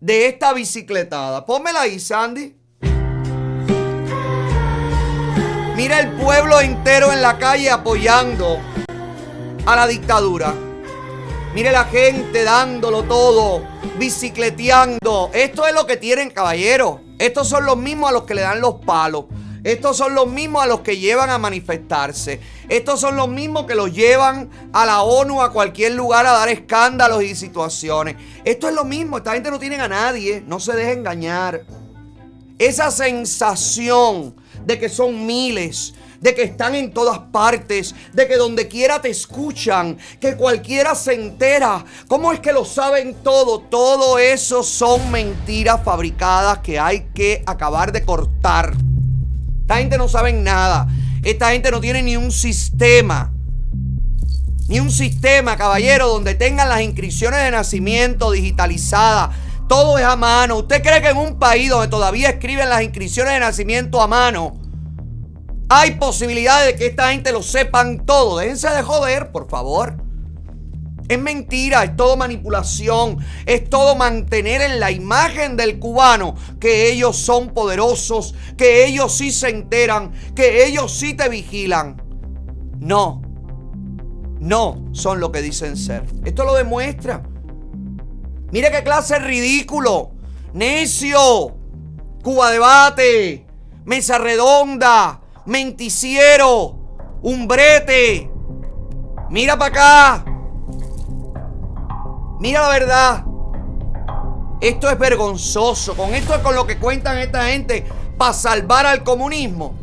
[0.00, 1.44] de esta bicicletada.
[1.44, 2.57] Pónmela ahí, Sandy.
[5.88, 8.58] Mira el pueblo entero en la calle apoyando
[9.64, 10.52] a la dictadura.
[11.54, 13.62] Mire la gente dándolo todo,
[13.98, 15.30] bicicleteando.
[15.32, 17.00] Esto es lo que tienen, caballero.
[17.18, 19.24] Estos son los mismos a los que le dan los palos.
[19.64, 22.38] Estos son los mismos a los que llevan a manifestarse.
[22.68, 26.50] Estos son los mismos que los llevan a la ONU, a cualquier lugar a dar
[26.50, 28.16] escándalos y situaciones.
[28.44, 29.16] Esto es lo mismo.
[29.16, 30.44] Esta gente no tiene a nadie.
[30.46, 31.62] No se deje engañar.
[32.58, 34.34] Esa sensación
[34.68, 39.08] de que son miles, de que están en todas partes, de que donde quiera te
[39.08, 41.86] escuchan, que cualquiera se entera.
[42.06, 43.60] ¿Cómo es que lo saben todo?
[43.60, 48.74] Todo eso son mentiras fabricadas que hay que acabar de cortar.
[49.62, 50.86] Esta gente no sabe nada.
[51.24, 53.32] Esta gente no tiene ni un sistema.
[54.68, 59.30] Ni un sistema, caballero, donde tengan las inscripciones de nacimiento digitalizadas.
[59.68, 60.56] Todo es a mano.
[60.56, 64.58] ¿Usted cree que en un país donde todavía escriben las inscripciones de nacimiento a mano,
[65.68, 68.38] hay posibilidades de que esta gente lo sepan todo?
[68.38, 70.02] Déjense de joder, por favor.
[71.08, 77.16] Es mentira, es todo manipulación, es todo mantener en la imagen del cubano que ellos
[77.16, 82.02] son poderosos, que ellos sí se enteran, que ellos sí te vigilan.
[82.78, 83.22] No,
[84.38, 86.04] no son lo que dicen ser.
[86.24, 87.22] Esto lo demuestra.
[88.50, 90.12] Mire qué clase ridículo,
[90.54, 91.54] necio,
[92.22, 93.46] Cuba Debate,
[93.84, 96.78] Mesa Redonda, Menticiero,
[97.22, 98.30] Umbrete.
[99.30, 100.24] Mira para acá.
[102.40, 103.24] Mira la verdad.
[104.60, 105.94] Esto es vergonzoso.
[105.94, 109.74] Con esto es con lo que cuentan esta gente para salvar al comunismo.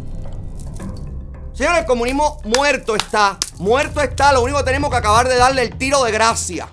[1.54, 3.38] Señores, el comunismo muerto está.
[3.60, 4.34] Muerto está.
[4.34, 6.68] Lo único que tenemos que acabar de darle el tiro de gracia.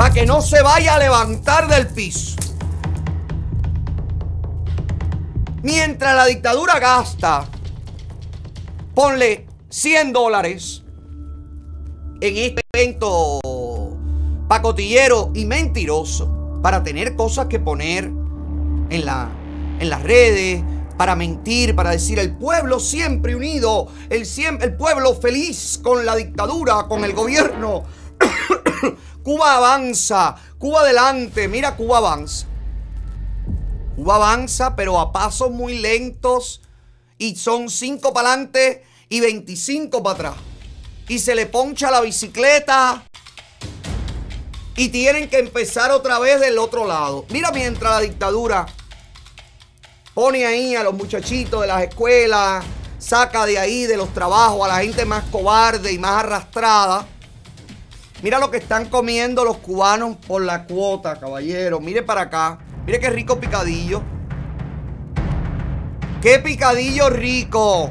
[0.00, 2.34] Para que no se vaya a levantar del piso.
[5.62, 7.46] Mientras la dictadura gasta,
[8.94, 10.84] ponle 100 dólares
[12.22, 13.40] en este evento
[14.48, 19.28] pacotillero y mentiroso para tener cosas que poner en, la,
[19.80, 20.62] en las redes,
[20.96, 24.26] para mentir, para decir el pueblo siempre unido, el,
[24.62, 27.82] el pueblo feliz con la dictadura, con el gobierno.
[29.22, 32.46] Cuba avanza, Cuba adelante, mira Cuba avanza.
[33.96, 36.62] Cuba avanza, pero a pasos muy lentos
[37.18, 40.34] y son 5 para adelante y 25 para atrás.
[41.08, 43.04] Y se le poncha la bicicleta
[44.76, 47.26] y tienen que empezar otra vez del otro lado.
[47.28, 48.66] Mira mientras la dictadura
[50.14, 52.64] pone ahí a los muchachitos de las escuelas,
[52.98, 57.06] saca de ahí de los trabajos a la gente más cobarde y más arrastrada.
[58.22, 61.80] Mira lo que están comiendo los cubanos por la cuota, caballero.
[61.80, 62.58] Mire para acá.
[62.84, 64.02] Mire qué rico picadillo.
[66.20, 67.90] ¡Qué picadillo rico!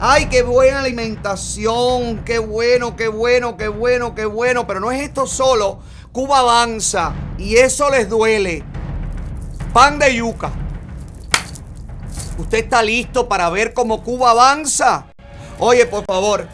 [0.00, 2.24] ¡Ay, qué buena alimentación!
[2.24, 4.66] ¡Qué bueno, qué bueno, qué bueno, qué bueno!
[4.66, 5.78] Pero no es esto solo.
[6.10, 8.64] Cuba avanza y eso les duele.
[9.72, 10.50] Pan de yuca.
[12.36, 15.06] ¿Usted está listo para ver cómo Cuba avanza?
[15.60, 16.48] Oye, por favor,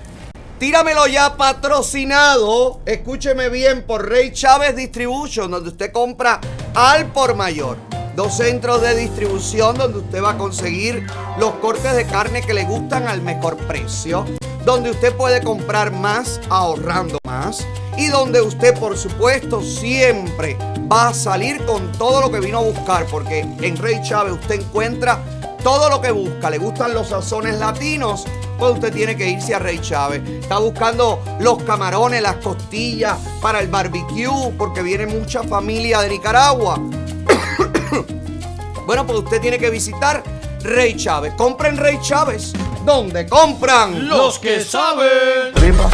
[0.58, 2.80] tíramelo ya patrocinado.
[2.86, 6.40] Escúcheme bien por Rey Chávez Distribution, donde usted compra
[6.74, 7.76] al por mayor.
[8.14, 11.06] Dos centros de distribución donde usted va a conseguir
[11.38, 14.24] los cortes de carne que le gustan al mejor precio.
[14.64, 17.66] Donde usted puede comprar más ahorrando más.
[17.96, 20.56] Y donde usted, por supuesto, siempre
[20.90, 23.06] va a salir con todo lo que vino a buscar.
[23.06, 25.22] Porque en Rey Chávez usted encuentra
[25.64, 26.50] todo lo que busca.
[26.50, 28.24] Le gustan los sazones latinos.
[28.58, 30.22] Pues usted tiene que irse a Rey Chávez.
[30.28, 34.52] Está buscando los camarones, las costillas para el barbecue.
[34.56, 36.78] Porque viene mucha familia de Nicaragua.
[38.86, 40.22] Bueno, pues usted tiene que visitar
[40.60, 41.32] Rey Chávez.
[41.38, 42.52] Compren Rey Chávez.
[42.84, 44.06] ¿Dónde compran?
[44.08, 45.54] Los que saben.
[45.54, 45.88] Tripa,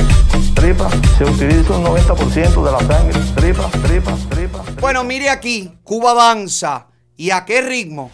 [0.56, 3.20] tripa, se utiliza un 90% de la sangre.
[3.36, 4.64] Tripa, tripa, tripa.
[4.80, 6.88] Bueno, mire aquí, Cuba avanza.
[7.16, 8.10] ¿Y a qué ritmo?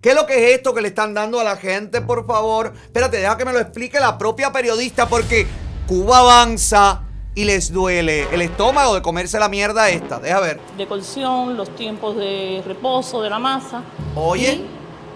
[0.01, 2.73] ¿Qué es lo que es esto que le están dando a la gente, por favor?
[2.83, 5.47] Espérate, deja que me lo explique la propia periodista, porque
[5.87, 7.06] Cuba avanza
[7.37, 10.17] y les duele el estómago de comerse la mierda esta.
[10.19, 10.59] Deja ver.
[10.75, 13.83] de cocción, los tiempos de reposo de la masa.
[14.15, 14.63] Oye.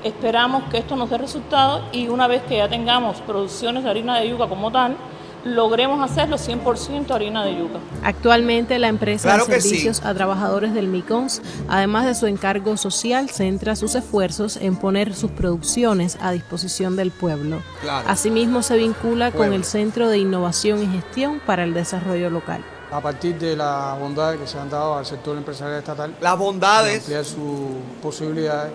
[0.03, 3.89] Y esperamos que esto nos dé resultados y una vez que ya tengamos producciones de
[3.89, 4.95] harina de yuca como tal,
[5.43, 7.79] logremos hacerlo 100% harina de yuca.
[8.03, 9.69] Actualmente la empresa Claro de sí.
[9.69, 15.13] servicios a trabajadores del MICONS, además de su encargo social, centra sus esfuerzos en poner
[15.15, 17.61] sus producciones a disposición del pueblo.
[17.81, 18.07] Claro.
[18.09, 22.63] Asimismo se vincula con el Centro de Innovación y Gestión para el Desarrollo Local.
[22.91, 26.13] A partir de las bondades que se han dado al sector empresarial estatal.
[26.19, 27.07] Las bondades.
[27.07, 28.73] de Ampliar sus posibilidades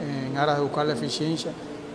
[0.00, 1.52] en aras de buscar la eficiencia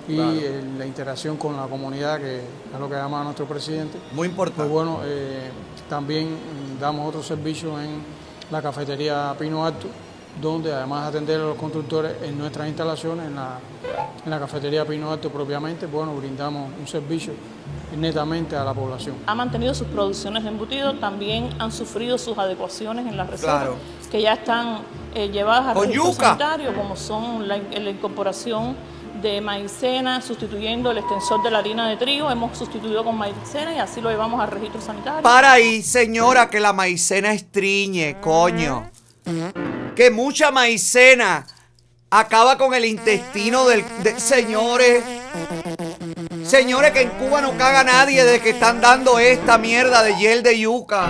[0.07, 0.31] y Claro.
[0.35, 3.97] eh, la interacción con la comunidad, que es lo que llama nuestro presidente.
[4.13, 4.61] Muy importante.
[4.61, 5.49] Pues bueno, eh,
[5.89, 6.35] también
[6.79, 8.01] damos otros servicios en
[8.51, 9.87] la cafetería Pino Alto,
[10.41, 13.59] donde además de atender a los constructores en nuestras instalaciones, en la,
[14.25, 17.33] en la cafetería Pino Alto propiamente, bueno, brindamos un servicio
[17.95, 19.15] netamente a la población.
[19.27, 23.75] Ha mantenido sus producciones de embutido, también han sufrido sus adecuaciones en las recetas Claro.
[24.11, 24.79] que ya están
[25.13, 28.75] eh, llevadas a sanitario, como son la, la incorporación
[29.23, 33.79] de maicena, sustituyendo el extensor de la harina de trigo, hemos sustituido con maicena y
[33.79, 35.21] así lo llevamos al registro sanitario.
[35.23, 38.91] Para ahí, señora, que la maicena estriñe, coño.
[39.95, 41.47] Que mucha maicena
[42.11, 43.83] acaba con el intestino del...
[44.03, 45.03] de- señores.
[46.45, 50.43] Señores, que en Cuba no caga nadie de que están dando esta mierda de hiel
[50.43, 51.09] de yuca.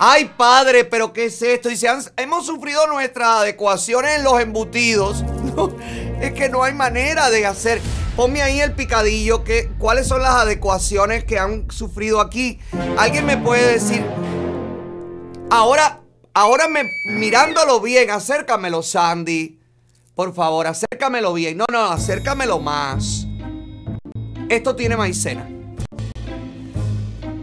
[0.00, 1.68] Ay, padre, pero ¿qué es esto?
[1.68, 5.24] Dice, "Han- hemos sufrido nuestras adecuaciones en los embutidos.
[6.20, 7.80] Es que no hay manera de hacer.
[8.16, 12.58] Ponme ahí el picadillo, que, ¿cuáles son las adecuaciones que han sufrido aquí?
[12.96, 14.04] ¿Alguien me puede decir?
[15.50, 16.00] Ahora,
[16.34, 19.60] ahora me, mirándolo bien, acércamelo, Sandy.
[20.16, 21.58] Por favor, acércamelo bien.
[21.58, 23.26] No, no, acércamelo más.
[24.48, 25.48] Esto tiene maicena.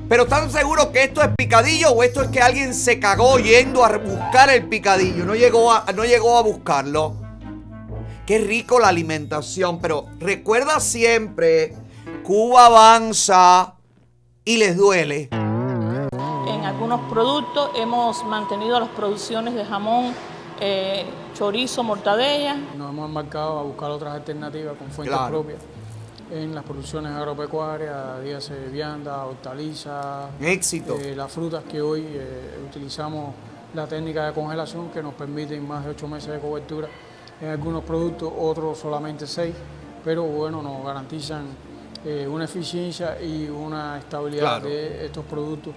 [0.10, 3.84] Pero ¿están seguros que esto es picadillo o esto es que alguien se cagó yendo
[3.84, 5.26] a buscar el picadillo?
[5.26, 7.25] No llegó a, no llegó a buscarlo.
[8.26, 11.76] Qué rico la alimentación, pero recuerda siempre,
[12.24, 13.76] Cuba avanza
[14.44, 15.30] y les duele.
[15.32, 20.14] En algunos productos hemos mantenido las producciones de jamón,
[20.60, 22.56] eh, chorizo, mortadella.
[22.76, 25.32] Nos hemos embarcado a buscar otras alternativas con fuentes Claro.
[25.44, 25.60] propias
[26.32, 30.98] en las producciones agropecuarias, dígase vianda, hortalizas, Éxito.
[31.00, 33.36] eh, las frutas que hoy eh, utilizamos
[33.76, 36.88] la técnica de congelación que nos permiten más de ocho meses de cobertura
[37.42, 39.54] en algunos productos, otros solamente seis,
[40.04, 41.46] pero bueno, nos garantizan
[42.06, 44.70] eh, una eficiencia y una estabilidad Claro.
[44.70, 45.74] de estos productos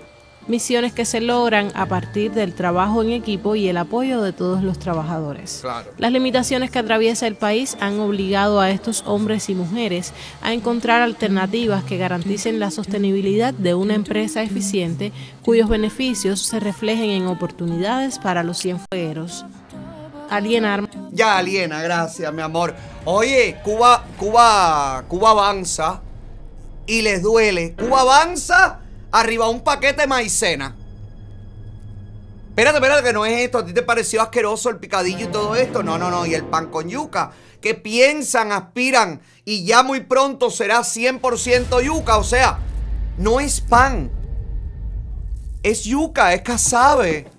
[0.48, 4.62] misiones que se logran a partir del trabajo en equipo y el apoyo de todos
[4.62, 5.59] los trabajadores.
[5.60, 5.90] Claro.
[5.98, 11.02] Las limitaciones que atraviesa el país han obligado a estos hombres y mujeres a encontrar
[11.02, 15.12] alternativas que garanticen la sostenibilidad de una empresa eficiente
[15.44, 19.44] cuyos beneficios se reflejen en oportunidades para los cienfuegueros.
[20.30, 20.88] Alienar.
[21.10, 22.74] Ya, aliena, gracias, mi amor.
[23.05, 26.02] Oye, Cuba, Cuba, Cuba avanza
[26.86, 27.74] y les duele.
[27.74, 28.80] Cuba avanza
[29.10, 30.76] arriba un paquete de maicena.
[32.50, 33.59] Espérate, espérate, que no es esto.
[33.59, 35.82] ¿A ti te pareció asqueroso el picadillo y todo esto?
[35.82, 36.26] No, no, no.
[36.26, 37.30] Y el pan con yuca.
[37.60, 42.18] Que piensan, aspiran y ya muy pronto será 100% yuca.
[42.18, 42.59] O sea,
[43.16, 44.10] no es pan.
[45.62, 47.30] Es yuca, es casabe.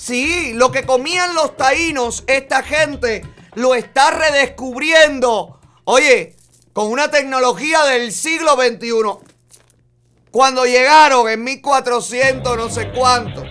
[0.00, 3.22] Sí, lo que comían los taínos, esta gente
[3.54, 5.60] lo está redescubriendo.
[5.84, 6.36] Oye,
[6.72, 9.28] con una tecnología del siglo XXI.
[10.30, 13.44] Cuando llegaron en 1400 no sé cuánto,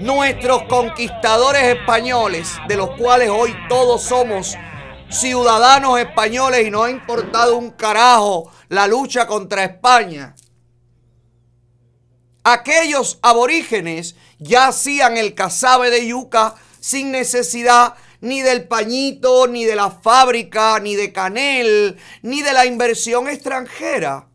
[0.00, 4.56] nuestros conquistadores españoles, de los cuales hoy todos somos
[5.10, 10.34] ciudadanos españoles y nos ha importado un carajo la lucha contra España.
[12.44, 19.76] Aquellos aborígenes ya hacían el cazabe de yuca sin necesidad ni del pañito, ni de
[19.76, 24.28] la fábrica, ni de canel, ni de la inversión extranjera.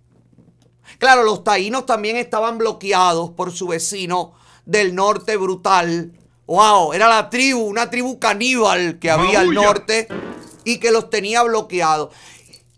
[0.98, 4.34] Claro, los taínos también estaban bloqueados por su vecino
[4.66, 6.12] del norte brutal.
[6.46, 10.08] Wow, era la tribu, una tribu caníbal que había al norte
[10.64, 12.14] y que los tenía bloqueados.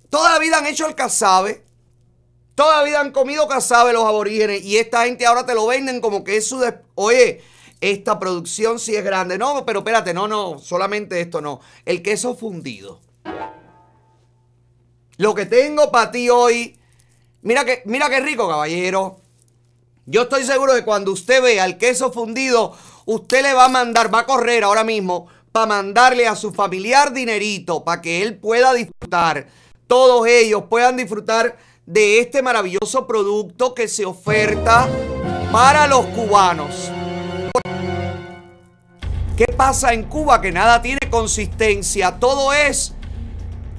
[0.09, 1.63] Toda la vida han hecho el cazabe.
[2.61, 5.99] Toda la vida han comido cazabe los aborígenes y esta gente ahora te lo venden
[5.99, 6.63] como que es su...
[6.93, 7.41] Oye,
[7.81, 9.39] esta producción sí es grande.
[9.39, 11.59] No, pero espérate, no, no, solamente esto no.
[11.85, 13.01] El queso fundido.
[15.17, 16.77] Lo que tengo para ti hoy,
[17.41, 19.21] mira que, mira qué rico, caballero.
[20.05, 24.13] Yo estoy seguro que cuando usted vea el queso fundido, usted le va a mandar,
[24.13, 28.71] va a correr ahora mismo para mandarle a su familiar dinerito para que él pueda
[28.75, 29.47] disfrutar,
[29.87, 34.87] todos ellos puedan disfrutar de este maravilloso producto que se oferta
[35.51, 36.89] para los cubanos.
[39.35, 40.39] ¿Qué pasa en Cuba?
[40.39, 42.93] Que nada tiene consistencia, todo es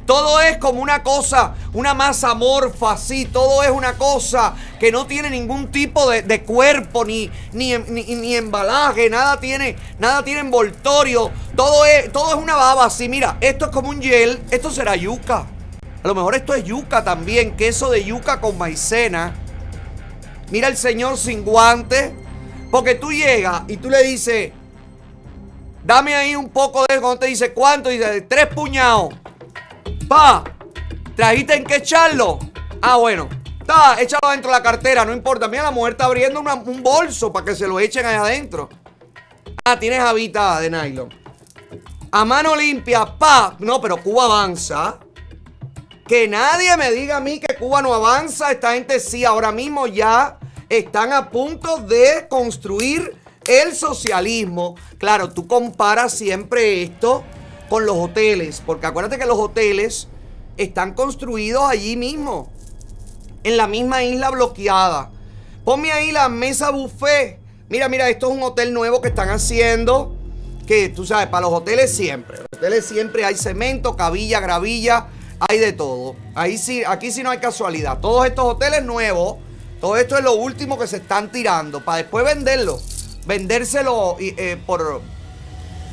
[0.04, 3.24] todo es como una cosa, una masa morfa, así.
[3.24, 8.34] Todo es una cosa que no tiene ningún tipo de, cuerpo, ni, ni, ni- ni
[8.34, 11.30] embalaje, nada tiene, nada tiene envoltorio.
[11.54, 13.08] Todo es, todo es una baba así.
[13.08, 14.42] Mira, esto es como un gel.
[14.50, 15.46] Esto será yuca.
[16.02, 19.34] A lo mejor esto es yuca también, queso de yuca con maicena.
[20.50, 22.12] Mira el señor sin guantes.
[22.72, 24.50] Porque tú llegas y tú le dices,
[25.84, 27.00] dame ahí un poco de...
[27.00, 27.90] Cuando te dice, ¿cuánto?
[27.90, 29.12] Dice, tres puñados.
[30.08, 30.42] Pa,
[31.14, 32.38] ¿trajiste en qué echarlo?
[32.80, 33.28] Ah, bueno.
[33.66, 35.48] Ta, échalo dentro de la cartera, no importa.
[35.48, 38.70] Mira, la mujer está abriendo un bolso para que se lo echen allá adentro.
[39.66, 41.10] Ah, tienes habita de nylon.
[42.10, 43.54] A mano limpia, pa.
[43.58, 44.98] No, pero Cuba avanza.
[46.12, 48.52] Que nadie me diga a mí que Cuba no avanza.
[48.52, 53.16] Esta gente sí, ahora mismo ya están a punto de construir
[53.46, 54.74] el socialismo.
[54.98, 57.24] Claro, tú comparas siempre esto
[57.70, 60.08] con los hoteles, porque acuérdate que los hoteles
[60.58, 62.52] están construidos allí mismo,
[63.42, 65.10] en la misma isla bloqueada.
[65.64, 67.38] Ponme ahí la mesa buffet.
[67.70, 70.14] Mira, mira, esto es un hotel nuevo que están haciendo.
[70.66, 72.36] Que tú sabes, para los hoteles siempre.
[72.36, 75.06] Los hoteles siempre hay cemento, cabilla, gravilla,
[75.48, 76.16] hay de todo.
[76.34, 77.98] Ahí sí, aquí sí no hay casualidad.
[78.00, 79.36] Todos estos hoteles nuevos,
[79.80, 82.78] todo esto es lo último que se están tirando para después venderlo.
[83.26, 85.00] Vendérselo eh, por.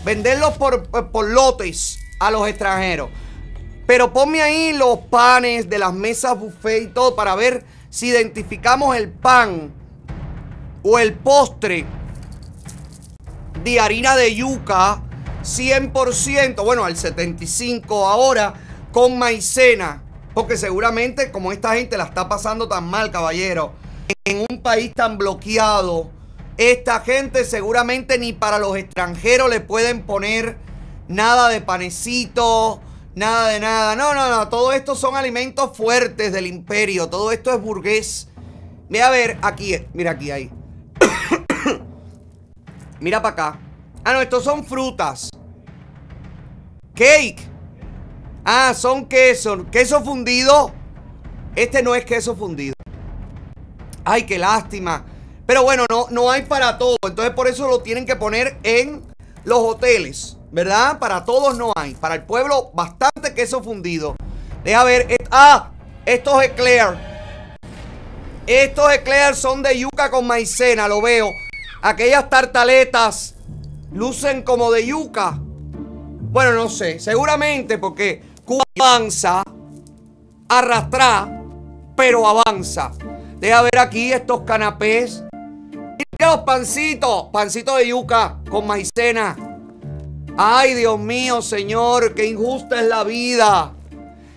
[0.05, 3.09] Venderlos por, por- por lotes a los extranjeros.
[3.85, 8.95] Pero ponme ahí los panes de las mesas buffet y todo para ver si identificamos
[8.95, 9.73] el pan
[10.83, 11.85] o el postre
[13.63, 15.01] de harina de yuca
[15.43, 18.53] 100%, bueno, al 75 ahora
[18.91, 20.03] con maicena,
[20.33, 23.73] porque seguramente como esta gente la está pasando tan mal, caballero,
[24.25, 26.09] en un país tan bloqueado,
[26.57, 30.57] esta gente seguramente ni para los extranjeros le pueden poner
[31.07, 32.81] nada de panecito,
[33.15, 33.95] nada de nada.
[33.95, 38.27] No, no, no, todo esto son alimentos fuertes del imperio, todo esto es burgués.
[38.89, 40.51] Ve a ver, aquí, mira aquí, ahí.
[42.99, 43.59] Mira para acá.
[44.03, 45.29] Ah, no, estos son frutas.
[46.95, 47.48] Cake.
[48.43, 49.65] Ah, son queso.
[49.71, 50.71] Queso fundido.
[51.55, 52.73] Este no es queso fundido.
[54.03, 55.05] Ay, qué lástima.
[55.45, 56.97] Pero bueno, no, no hay para todo.
[57.05, 59.03] Entonces por eso lo tienen que poner en
[59.43, 60.37] los hoteles.
[60.51, 60.99] ¿Verdad?
[60.99, 61.93] Para todos no hay.
[61.95, 64.15] Para el pueblo, bastante queso fundido.
[64.63, 65.15] Deja ver.
[65.31, 65.71] ah,
[66.05, 66.97] estos eclair.
[68.47, 71.29] Estos eclairs son de yuca con maicena, lo veo.
[71.83, 73.35] Aquellas tartaletas
[73.93, 75.39] lucen como de yuca.
[75.39, 79.43] Bueno, no sé, seguramente porque Cuba avanza,
[80.49, 81.29] arrastra,
[81.95, 82.89] pero avanza.
[83.37, 85.23] Deja ver aquí estos canapés.
[85.31, 89.35] Mira los pancitos, pancitos de yuca con maicena.
[90.35, 93.73] Ay, Dios mío, Señor, qué injusta es la vida.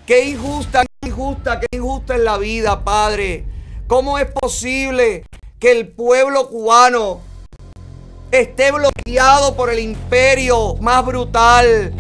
[0.04, 3.46] Qué injusta, qué injusta, qué injusta es la vida, Padre.
[3.86, 5.24] ¿Cómo es posible
[5.58, 7.22] que el pueblo cubano
[8.30, 11.94] esté bloqueado por el imperio más brutal?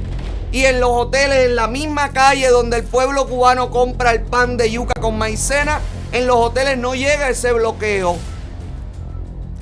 [0.52, 4.56] Y en los hoteles, en la misma calle donde el pueblo cubano compra el pan
[4.58, 5.80] de yuca con maicena,
[6.12, 8.18] en los hoteles no llega ese bloqueo.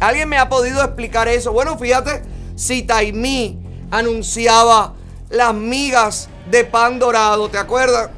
[0.00, 1.52] ¿Alguien me ha podido explicar eso?
[1.52, 2.22] Bueno, fíjate,
[2.56, 3.58] si Taimí
[3.90, 4.94] anunciaba
[5.28, 8.10] las migas de pan dorado, ¿te acuerdas?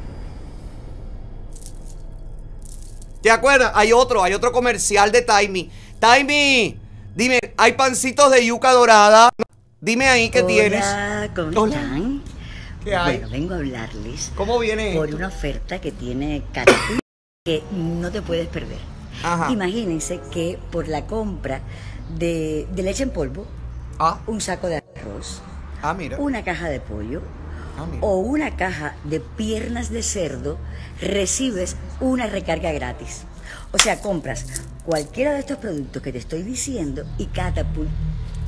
[3.23, 3.73] ¿Te acuerdas?
[3.75, 5.71] Hay otro, hay otro comercial de Taimi.
[6.01, 6.77] Taimi,
[7.15, 9.31] dime, ¿hay pancitos de yuca dorada?
[9.81, 10.85] Dime ahí qué tienes.
[11.35, 12.23] ¿cómo están?
[12.85, 13.19] ¿Qué hay?
[13.19, 15.17] Bueno, vengo a hablarles ¿Cómo viene por esto?
[15.17, 16.99] una oferta que tiene Caracol
[17.45, 18.79] que no te puedes perder.
[19.25, 19.51] Ajá.
[19.51, 21.61] Imagínense que por la compra
[22.17, 23.47] de, de leche en polvo,
[24.27, 25.43] un saco de arroz,
[25.83, 26.19] Ah, mira.
[26.19, 27.21] una caja de pollo
[27.79, 30.59] Ah, o una caja de piernas de cerdo,
[31.01, 33.23] recibes una recarga gratis.
[33.73, 34.45] O sea, compras
[34.85, 37.89] cualquiera de estos productos que te estoy diciendo y Catapult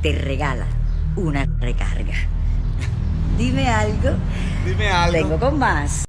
[0.02, 0.66] te regala
[1.16, 2.14] una recarga.
[3.38, 4.10] Dime algo.
[4.64, 5.12] Dime algo.
[5.12, 6.04] Vengo con más.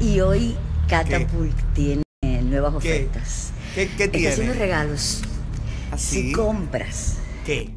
[0.00, 0.56] Y hoy
[0.88, 2.02] Catapult tiene
[2.42, 3.06] nuevas ¿Qué?
[3.06, 3.52] ofertas.
[3.74, 4.28] ¿Qué, qué Está tiene?
[4.28, 5.22] haciendo regalos.
[5.90, 6.22] ¿Así?
[6.28, 7.70] Si compras ¿Qué?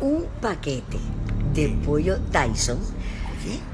[0.00, 0.98] un paquete
[1.54, 2.78] de pollo Tyson,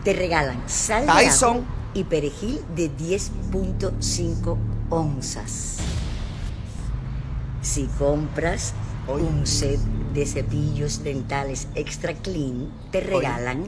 [0.04, 1.56] te regalan sal de Tyson.
[1.58, 1.64] ajo
[1.94, 4.56] y perejil de 10.5
[4.90, 5.76] onzas.
[7.62, 8.72] Si compras
[9.06, 9.78] un set
[10.14, 13.66] de cepillos dentales extra clean, te regalan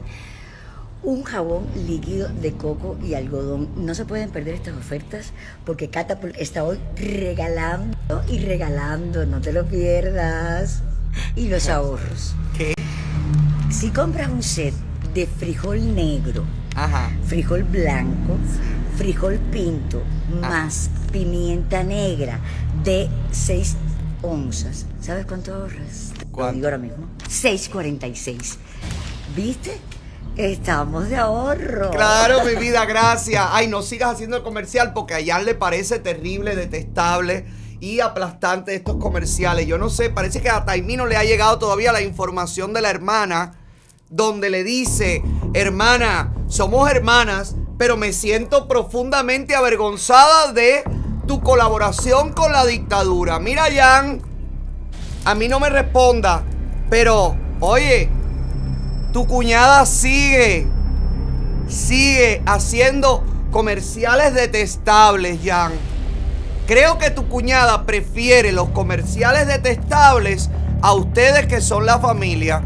[1.02, 3.68] un jabón líquido de coco y algodón.
[3.76, 5.32] No se pueden perder estas ofertas
[5.64, 7.96] porque Catapult está hoy regalando
[8.28, 10.82] y regalando, no te lo pierdas.
[11.34, 12.34] Y los ahorros.
[12.56, 12.74] ¿Qué?
[13.70, 14.74] Si compras un set
[15.14, 16.44] de frijol negro,
[17.26, 18.36] frijol blanco,
[18.96, 20.02] frijol pinto,
[20.40, 22.38] más pimienta negra
[22.84, 23.76] de 6
[24.22, 26.12] onzas, ¿sabes cuánto ahorras?
[26.36, 27.06] Lo digo ahora mismo.
[27.28, 28.56] 6.46.
[29.34, 29.78] ¿Viste?
[30.36, 31.90] Estamos de ahorro.
[31.90, 33.44] Claro, mi vida, gracias.
[33.50, 37.46] Ay, no sigas haciendo el comercial porque a Jan le parece terrible, detestable
[37.80, 39.66] y aplastante estos comerciales.
[39.66, 42.80] Yo no sé, parece que a Taimí no le ha llegado todavía la información de
[42.82, 43.54] la hermana
[44.08, 45.22] donde le dice,
[45.54, 50.82] hermana, somos hermanas, pero me siento profundamente avergonzada de
[51.26, 53.38] tu colaboración con la dictadura.
[53.38, 54.20] Mira, Jan,
[55.24, 56.42] a mí no me responda,
[56.90, 58.10] pero, oye,
[59.12, 60.66] tu cuñada sigue,
[61.68, 65.72] sigue haciendo comerciales detestables, Jan.
[66.66, 70.50] Creo que tu cuñada prefiere los comerciales detestables
[70.82, 72.62] a ustedes que son la familia.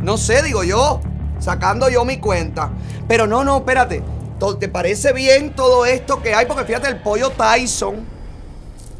[0.00, 1.00] No sé, digo yo,
[1.38, 2.70] sacando yo mi cuenta.
[3.06, 4.02] Pero no, no, espérate.
[4.58, 6.46] ¿Te parece bien todo esto que hay?
[6.46, 8.04] Porque fíjate, el pollo Tyson.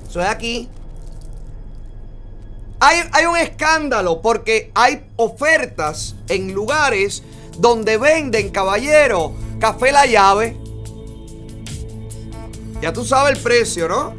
[0.09, 0.69] Es aquí.
[2.85, 7.23] Hay, un escándalo porque hay ofertas en lugares
[7.59, 10.57] donde venden, caballero, café la llave.
[12.81, 14.15] Ya tú sabes el precio, ¿no?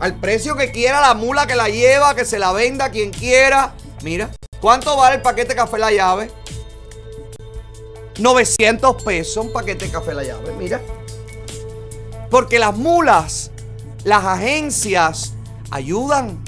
[0.00, 3.76] Al precio que quiera la mula que la lleva, que se la venda quien quiera.
[4.02, 6.32] Mira, ¿cuánto vale el paquete café la llave?
[8.18, 10.80] 900 pesos un paquete de café la llave, mira.
[12.28, 13.52] Porque las mulas,
[14.02, 15.34] las agencias
[15.70, 16.42] ayudan.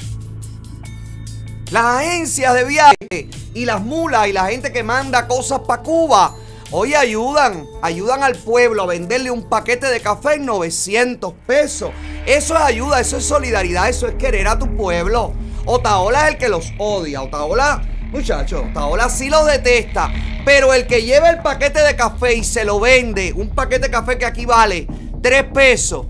[1.70, 6.36] Las agencias de viaje y las mulas y la gente que manda cosas para Cuba,
[6.70, 11.90] hoy ayudan, ayudan al pueblo a venderle un paquete de café en 900 pesos.
[12.26, 15.32] Eso es ayuda, eso es solidaridad, eso es querer a tu pueblo.
[15.64, 17.22] Otaola es el que los odia.
[17.22, 20.12] Otaola, muchachos, Otaola sí los detesta.
[20.44, 23.90] Pero el que lleva el paquete de café y se lo vende, un paquete de
[23.90, 24.86] café que aquí vale
[25.22, 26.06] 3 pesos,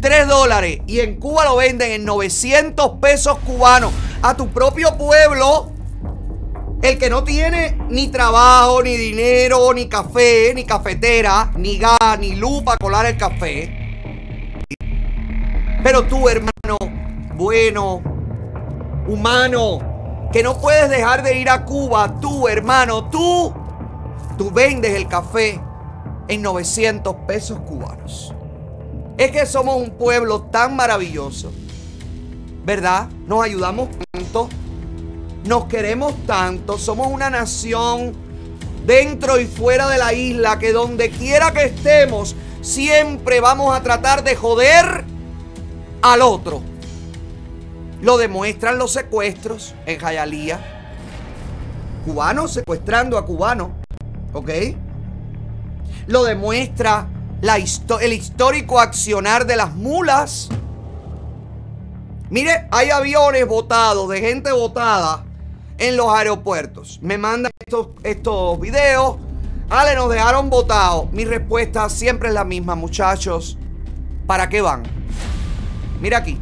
[0.00, 5.72] 3 dólares y en Cuba lo venden en 900 pesos cubanos a tu propio pueblo.
[6.82, 12.36] El que no tiene ni trabajo, ni dinero, ni café, ni cafetera, ni gas, ni
[12.36, 13.76] luz para colar el café.
[15.82, 16.78] Pero tú, hermano,
[17.34, 18.02] bueno,
[19.06, 23.52] humano, que no puedes dejar de ir a Cuba, tú, hermano, tú,
[24.38, 25.60] tú vendes el café
[26.28, 28.34] en 900 pesos cubanos.
[29.20, 31.52] Es que somos un pueblo tan maravilloso.
[32.64, 33.10] ¿Verdad?
[33.26, 34.48] Nos ayudamos tanto.
[35.44, 36.78] Nos queremos tanto.
[36.78, 38.14] Somos una nación
[38.86, 44.24] dentro y fuera de la isla que donde quiera que estemos, siempre vamos a tratar
[44.24, 45.04] de joder
[46.00, 46.62] al otro.
[48.00, 50.60] Lo demuestran los secuestros en Jayalía.
[52.06, 53.68] Cubanos secuestrando a cubanos.
[54.32, 54.48] ¿Ok?
[56.06, 57.06] Lo demuestra
[57.40, 60.48] la el histórico accionar de las mulas.
[62.28, 65.24] Mire, hay aviones botados, de gente botada
[65.78, 66.98] en los aeropuertos.
[67.02, 69.16] Me mandan estos, estos videos.
[69.68, 71.10] Ale, nos dejaron botados.
[71.12, 73.56] Mi respuesta siempre es la misma, muchachos.
[74.26, 74.82] ¿Para qué van?
[76.00, 76.38] Mira aquí.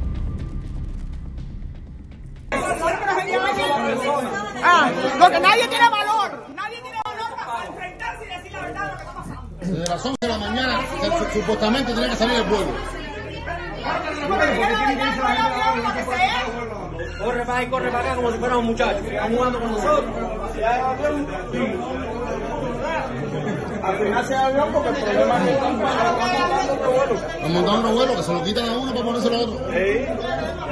[4.62, 6.44] Ah, porque nadie tiene valor.
[6.54, 9.48] Nadie tiene valor para enfrentarse y decir la verdad de lo que está pasando.
[9.68, 10.80] Desde las 11 de la mañana
[11.30, 12.72] supuestamente tiene que salir el vuelo.
[17.22, 19.04] Corre para ahí, corre para acá como si fuera un muchacho.
[19.04, 20.14] Están jugando con nosotros.
[23.82, 25.60] Al final se avión porque el problema es que
[27.42, 29.56] Nos montaron los vuelos que se lo quitan a uno para ponérselo a otro.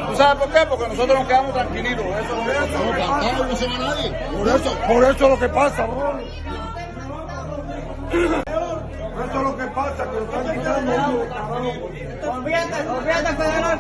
[0.09, 0.67] ¿Tú sabes por qué?
[0.71, 2.05] Porque nosotros nos quedamos tranquilitos.
[2.07, 3.39] Eso no es.
[3.39, 4.11] No, no se va nadie.
[4.33, 6.19] Por eso, por eso es lo que pasa, bro.
[9.17, 10.93] Eso es lo que pasa, que lo están quitando.
[12.33, 13.79] Olvídate, olvídate, Federal.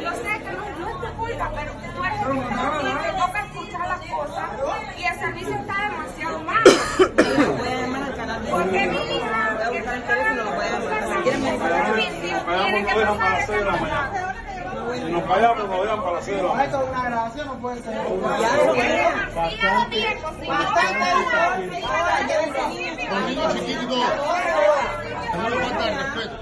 [0.00, 2.28] Yo sé que no, no es tu culpa, pero tú eres el
[2.80, 4.46] que te toca escuchar las cosas
[4.98, 6.64] y el servicio está demasiado mal.
[8.50, 10.44] Porque mi hija, que está pagando
[11.64, 14.34] que pasar esa maldad.
[14.94, 17.54] Si nos callamos, nos dejan para las 6 de la Esto es una grabación, no
[17.54, 17.94] puede ser.
[23.10, 23.98] Los niños chiquitos
[25.32, 26.36] que no le falta el respeto.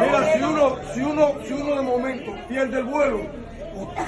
[0.00, 3.20] Mira, si uno, si uno, si uno de momento pierde el vuelo,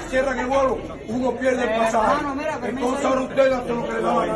[0.09, 0.77] cierran el vuelo,
[1.07, 2.25] uno pierde el pasaje.
[2.69, 4.31] Entonces ahora hacen lo que le da ahí.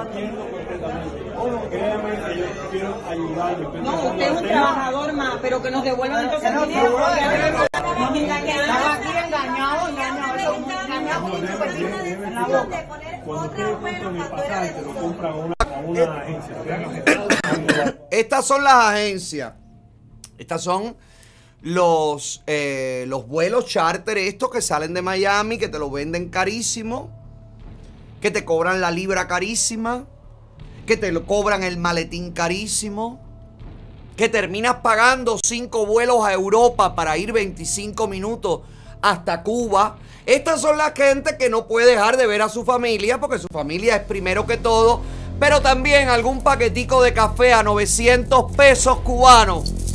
[3.83, 6.97] No, usted es un trabajador más, pero que nos devuelvan entonces el dinero.
[7.73, 10.23] Aquí engañado, engañado, engañado.
[11.03, 12.85] En la boca.
[13.25, 16.55] Cuando ustedes compran el pasaje, lo compran a una, a una agencia.
[18.11, 19.53] Estas son las agencias.
[20.37, 20.95] Estas son
[21.63, 27.09] los, eh, los vuelos charter estos que salen de Miami, que te lo venden carísimo,
[28.19, 30.03] que te cobran la libra carísima,
[30.85, 33.21] que te lo cobran el maletín carísimo,
[34.17, 38.59] que terminas pagando cinco vuelos a Europa para ir 25 minutos
[39.01, 39.97] hasta Cuba.
[40.25, 43.47] Estas son las gente que no puede dejar de ver a su familia, porque su
[43.47, 44.99] familia es primero que todo,
[45.39, 49.92] pero también algún paquetico de café a 900 pesos cubanos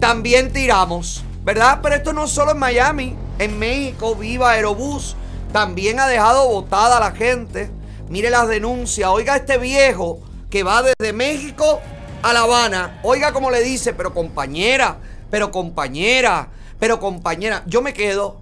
[0.00, 1.80] también tiramos, ¿verdad?
[1.82, 5.16] Pero esto no solo en Miami, en México, Viva Aerobús
[5.52, 7.70] también ha dejado botada a la gente.
[8.08, 10.20] Mire las denuncias, oiga este viejo
[10.50, 11.80] que va desde México
[12.22, 14.98] a La Habana, oiga cómo le dice, pero compañera,
[15.30, 16.48] pero compañera,
[16.78, 18.40] pero compañera, yo me quedo,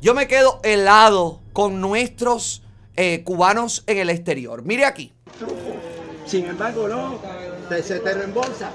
[0.00, 2.62] yo me quedo helado con nuestros
[2.96, 4.62] eh, cubanos en el exterior.
[4.62, 5.12] Mire aquí.
[6.26, 7.18] Sin embargo, no,
[7.68, 8.70] te- se te reembolsa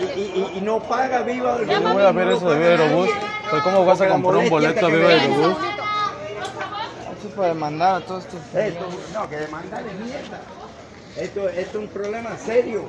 [0.00, 1.58] y, y- y- y no paga viva.
[1.62, 3.10] Yo voy a ver eso de Viva Aerobús.
[3.50, 5.56] Pues cómo vas a comprar un boleto a Viva Aerobús.
[7.18, 8.40] Eso es para demandar a todos estos.
[8.54, 10.40] Esto, no, que demandar es mierda.
[11.16, 12.84] Esto, esto es un problema serio.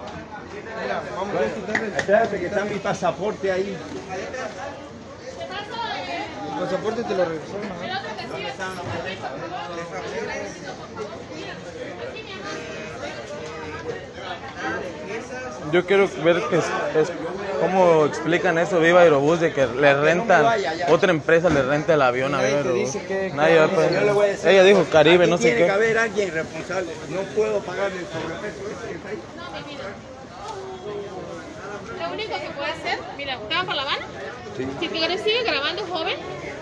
[1.98, 3.78] Espérate que está mi pasaporte ahí.
[6.54, 7.58] El pasaporte te lo regresó.
[15.72, 16.66] Yo quiero ver que es,
[16.96, 17.12] es-
[17.60, 20.46] cómo explican eso Viva Aerobús de que le rentan,
[20.90, 22.94] otra empresa le renta el avión a Viva Nadie te Aerobús.
[22.94, 25.38] dice que- Nadie va a Yo le voy a decir, Ella dijo Caribe, aquí no
[25.38, 25.72] sé Tiene que qué.
[25.72, 26.92] haber alguien responsable.
[27.10, 28.98] No puedo pagar el sobrepeso que.
[32.00, 34.06] Lo único que puede hacer, mira, ¿usted va para La Habana?
[34.80, 36.16] Si quieres sigue grabando, joven,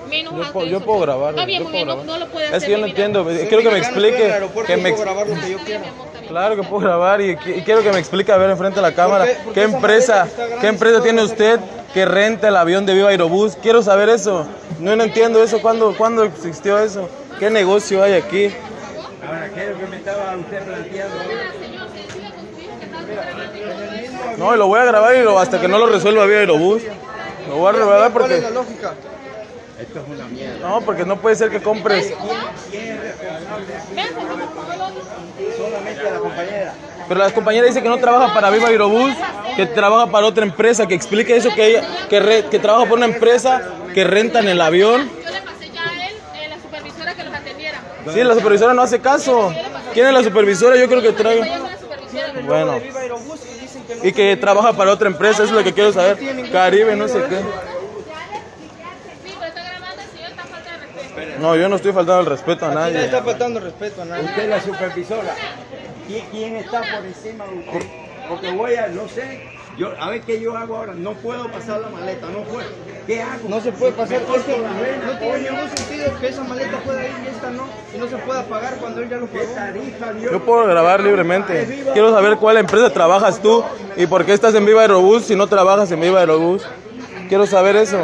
[0.10, 1.30] menos Yo alto puedo, yo puedo grabar.
[1.32, 2.20] Está bien, yo muy puedo bien, no, grabar.
[2.20, 2.68] no lo puede Es hacer.
[2.68, 3.26] que yo no entiendo.
[3.26, 4.34] Quiero que me explique.
[4.68, 5.82] Que me puedo ex- grabar lo que yo quiera.
[6.28, 8.82] Claro que puedo grabar y, qui- y quiero que me explique a ver enfrente de
[8.82, 10.28] la cámara qué- por qué qué esa empresa,
[10.62, 11.60] qué empresa tiene usted
[11.94, 13.56] que renta el avión de Viva Aerobús.
[13.62, 14.46] Quiero saber eso.
[14.80, 15.62] No, no entiendo eso.
[15.62, 17.10] ¿Cuándo, ¿Cuándo existió eso?
[17.40, 18.52] ¿Qué negocio hay aquí?
[19.26, 21.16] Ahora, ¿qué es lo que me estaba usted planteando?
[24.38, 26.82] No, y lo voy a grabar y lo- hasta que no lo resuelva Viva Aerobús.
[27.48, 28.42] Lo voy a revelar ¿Cuál es porque...
[28.42, 28.94] la lógica?
[29.80, 30.68] Esto es una mierda.
[30.68, 32.14] No, porque no puede ser que compres...
[35.76, 36.74] Solamente la compañera.
[37.08, 39.14] Pero la compañera dice que no trabaja para Viva Aerobús,
[39.56, 42.98] que trabaja para otra empresa, que explique eso, que, ella, que, re- que trabaja por
[42.98, 43.62] una empresa
[43.94, 45.10] que rentan el avión.
[45.24, 47.80] Yo le pasé ya a él, eh, la supervisora que los atendiera.
[48.14, 49.54] Sí, la supervisora no hace caso.
[49.94, 50.76] ¿Quién es la supervisora?
[50.78, 51.42] Yo creo que trae...
[52.46, 52.80] Bueno.
[54.04, 56.18] Y que trabaja para otra empresa, eso es lo que quiero saber.
[56.52, 57.38] Caribe, no sé qué.
[61.46, 63.06] No, yo no estoy faltando el respeto a Aquí no nadie.
[63.06, 64.24] está faltando respeto a nadie.
[64.26, 65.36] Usted es la supervisora.
[66.10, 67.88] ¿Qui- ¿Quién está por encima de usted?
[68.28, 69.44] Porque voy a, no sé,
[69.78, 70.94] yo, a ver qué yo hago ahora.
[70.96, 72.68] No puedo pasar la maleta, no puedo.
[73.06, 73.48] ¿Qué hago?
[73.48, 76.80] No se puede pasar, es que la vena, no tiene ningún sentido que esa maleta
[76.84, 79.46] pueda ir y esta no, y no se pueda pagar cuando él ya lo pagó.
[80.32, 81.84] Yo puedo grabar libremente.
[81.94, 83.64] Quiero saber cuál empresa trabajas tú
[83.96, 86.64] y por qué estás en Viva Aerobús si no trabajas en Viva Aerobús.
[87.30, 88.00] Quiero saber eso.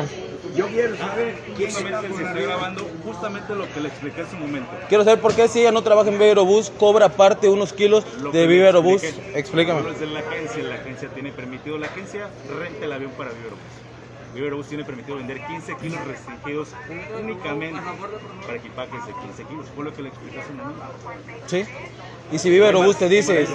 [0.56, 2.48] Yo quiero saber quién está Justamente por se está arriba.
[2.48, 4.70] grabando justamente lo que le expliqué hace un momento.
[4.90, 8.06] Quiero saber por qué si ella no trabaja en Viva Aerobús cobra aparte unos kilos
[8.20, 9.14] Lo de expliqué.
[9.36, 9.82] Explícame.
[9.82, 12.30] La agencia, la agencia tiene permitido, la agencia
[12.60, 13.32] renta el avión para.
[14.34, 16.70] Viva Aerobús tiene permitido vender 15 kilos restringidos
[17.22, 17.80] únicamente
[18.46, 19.66] para equipajes de 15 kilos.
[19.76, 20.84] Fue lo que le expliqué hace un momento.
[21.48, 21.66] ¿Sí?
[22.32, 23.46] Y si Viva Aerobús te dice,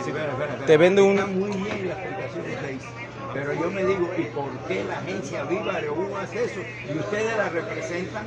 [0.66, 1.40] te vende Está un...
[1.40, 3.05] muy bien la explicación que usted hizo.
[3.36, 6.60] Pero yo me digo, ¿y por qué la agencia Viva Aerobús hace eso?
[6.88, 8.24] Y ustedes la representan.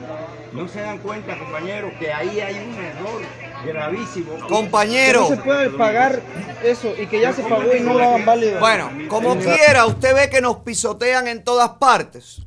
[0.54, 3.22] ¿No se dan cuenta, compañeros, que ahí hay un error
[3.66, 4.34] gravísimo?
[4.36, 6.22] Que no se puede pagar
[6.64, 8.60] eso y que ya se pagó y no lo hagan válido.
[8.60, 12.44] Bueno, como quiera, usted ve que nos pisotean en todas partes.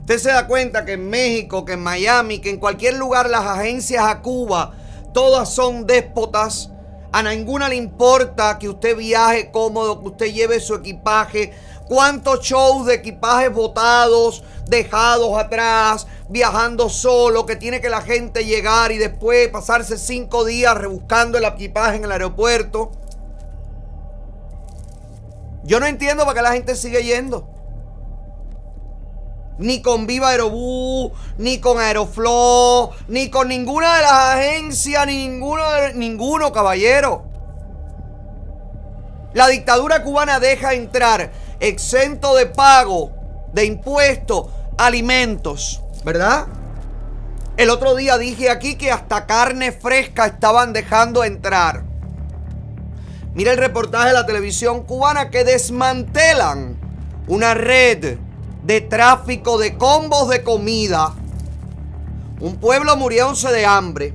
[0.00, 3.46] Usted se da cuenta que en México, que en Miami, que en cualquier lugar las
[3.46, 4.74] agencias a Cuba,
[5.14, 6.71] todas son déspotas.
[7.12, 11.52] A ninguna le importa que usted viaje cómodo, que usted lleve su equipaje.
[11.86, 18.92] ¿Cuántos shows de equipajes botados, dejados atrás, viajando solo, que tiene que la gente llegar
[18.92, 22.92] y después pasarse cinco días rebuscando el equipaje en el aeropuerto?
[25.64, 27.46] Yo no entiendo para qué la gente sigue yendo.
[29.58, 35.62] Ni con Viva Aerobús, ni con Aeroflow, ni con ninguna de las agencias, ni ninguno,
[35.94, 37.24] ninguno, caballero.
[39.34, 43.12] La dictadura cubana deja entrar exento de pago
[43.52, 46.46] de impuestos alimentos, ¿verdad?
[47.56, 51.84] El otro día dije aquí que hasta carne fresca estaban dejando entrar.
[53.34, 56.78] Mira el reportaje de la televisión cubana que desmantelan
[57.28, 58.18] una red
[58.62, 61.14] de tráfico de combos de comida.
[62.40, 64.14] Un pueblo muriéndose de hambre.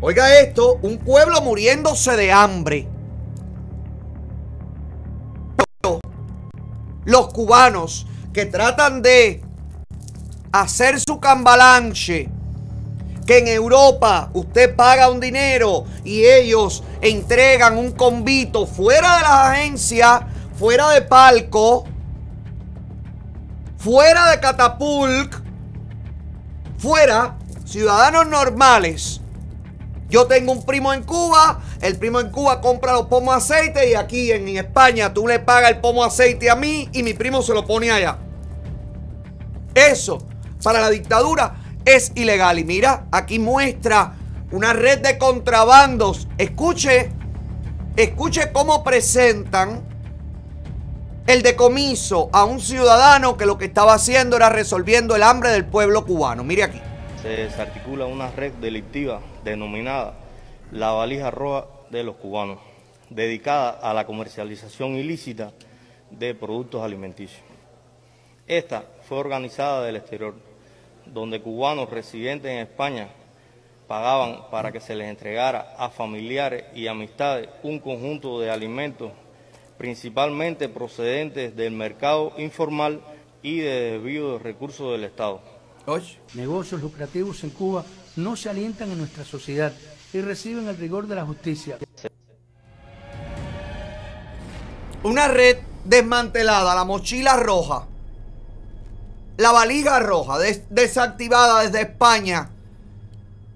[0.00, 2.88] Oiga esto, un pueblo muriéndose de hambre.
[7.04, 9.42] Los cubanos que tratan de
[10.52, 12.28] hacer su cambalanche
[13.26, 19.30] que en Europa usted paga un dinero y ellos entregan un convito fuera de las
[19.30, 20.22] agencias,
[20.60, 21.86] fuera de palco,
[23.78, 25.34] fuera de catapulc,
[26.76, 29.22] fuera, ciudadanos normales.
[30.10, 33.94] Yo tengo un primo en Cuba, el primo en Cuba compra los pomos aceite y
[33.94, 37.54] aquí en España tú le pagas el pomo aceite a mí y mi primo se
[37.54, 38.18] lo pone allá.
[39.74, 40.18] Eso,
[40.62, 41.54] para la dictadura,
[41.86, 42.58] es ilegal.
[42.58, 44.12] Y mira, aquí muestra
[44.50, 46.28] una red de contrabandos.
[46.36, 47.12] Escuche,
[47.96, 49.88] escuche cómo presentan
[51.32, 55.64] el decomiso a un ciudadano que lo que estaba haciendo era resolviendo el hambre del
[55.64, 56.42] pueblo cubano.
[56.42, 56.80] Mire aquí.
[57.22, 60.14] se desarticula una red delictiva denominada
[60.72, 62.58] la valija roja de los cubanos,
[63.10, 65.52] dedicada a la comercialización ilícita
[66.10, 67.42] de productos alimenticios.
[68.48, 70.34] Esta fue organizada del exterior,
[71.06, 73.08] donde cubanos residentes en España
[73.86, 79.12] pagaban para que se les entregara a familiares y amistades un conjunto de alimentos
[79.90, 83.00] principalmente procedentes del mercado informal
[83.42, 85.40] y de desvío de recursos del Estado.
[86.34, 87.82] Negocios lucrativos en Cuba
[88.16, 89.72] no se alientan en nuestra sociedad
[90.12, 91.78] y reciben el rigor de la justicia.
[95.02, 97.86] Una red desmantelada, la mochila roja,
[99.38, 102.50] la valija roja, des- desactivada desde España,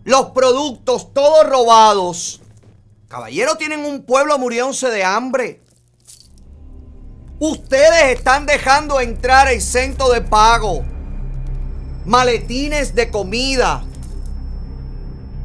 [0.05, 2.41] los productos todos robados.
[3.09, 5.61] Caballeros, tienen un pueblo muriéndose de hambre.
[7.41, 10.85] Ustedes están dejando entrar exento de pago.
[12.05, 13.83] Maletines de comida.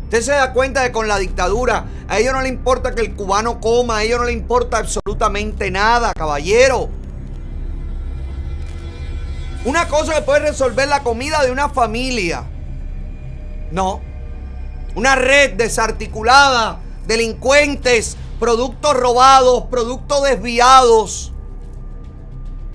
[0.04, 3.16] Usted se da cuenta de con la dictadura, a ellos no le importa que el
[3.16, 6.90] cubano coma, a ellos no le importa absolutamente nada, caballero.
[9.66, 12.44] Una cosa que puede resolver la comida de una familia.
[13.72, 14.02] No.
[14.96, 21.29] Una red desarticulada, delincuentes, productos robados, productos desviados.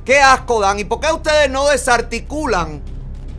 [0.05, 0.79] Qué asco dan.
[0.79, 2.83] ¿Y por qué ustedes no desarticulan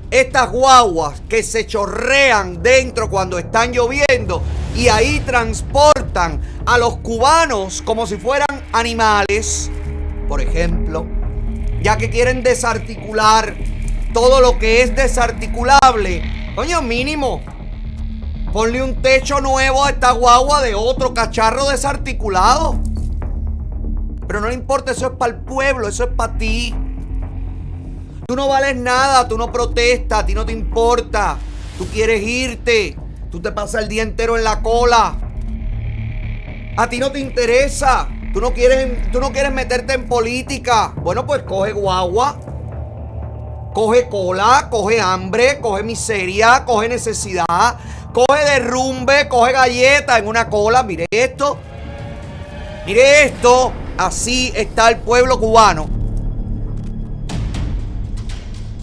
[0.10, 4.42] estas guaguas que se chorrean dentro cuando están lloviendo
[4.76, 9.70] y ahí transportan a los cubanos como si fueran animales,
[10.28, 11.06] por ejemplo,
[11.84, 13.56] ya que quieren desarticular
[14.12, 16.24] todo lo que es desarticulable?
[16.56, 17.42] Coño, mínimo.
[18.52, 22.80] Ponle un techo nuevo a esta guagua de otro cacharro desarticulado.
[24.28, 26.74] Pero no le importa, eso es para el pueblo, eso es para ti.
[28.28, 31.38] Tú no vales nada, tú no protestas, a ti no te importa.
[31.78, 32.98] Tú quieres irte.
[33.30, 35.16] Tú te pasas el día entero en la cola.
[36.78, 38.08] A ti no te interesa.
[38.34, 40.94] Tú no quieres, tú no quieres meterte en política.
[40.96, 42.40] Bueno, pues coge guagua.
[43.74, 47.78] Coge cola, coge hambre, coge miseria, coge necesidad,
[48.14, 50.82] coge derrumbe, coge galleta en una cola.
[50.82, 51.58] Mire esto.
[52.86, 53.74] Mire esto.
[53.98, 55.88] Así está el pueblo cubano.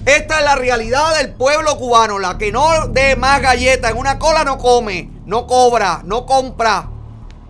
[0.06, 2.18] Esta es la realidad del pueblo cubano.
[2.18, 6.89] La que no dé más galletas en una cola no come, no cobra, no compra,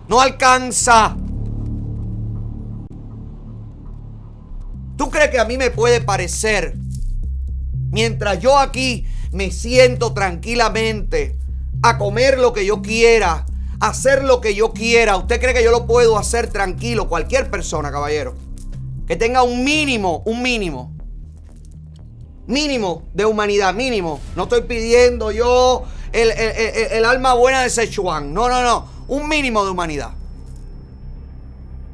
[0.07, 1.15] no alcanza.
[4.97, 6.75] ¿Tú crees que a mí me puede parecer,
[7.91, 11.37] mientras yo aquí me siento tranquilamente
[11.81, 13.45] a comer lo que yo quiera,
[13.89, 17.07] hacer lo que yo quiera, ¿usted cree que yo lo puedo hacer tranquilo?
[17.07, 18.35] Cualquier persona, caballero,
[19.07, 20.93] que tenga un mínimo, un mínimo
[22.47, 24.19] Mínimo de humanidad, mínimo.
[24.35, 28.33] No estoy pidiendo yo el, alma buena de Sichuan.
[28.33, 28.87] No, no, no.
[29.07, 30.11] Un mínimo de humanidad.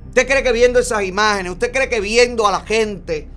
[0.08, 3.28] ¿Usted cree que viendo esas imágenes, usted cree que viendo a la gente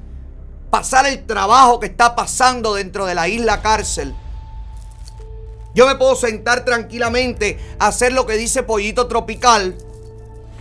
[0.70, 4.14] pasar el trabajo que está pasando dentro de la isla cárcel,
[5.74, 9.76] yo me puedo sentar tranquilamente a hacer lo que dice Pollito Tropical?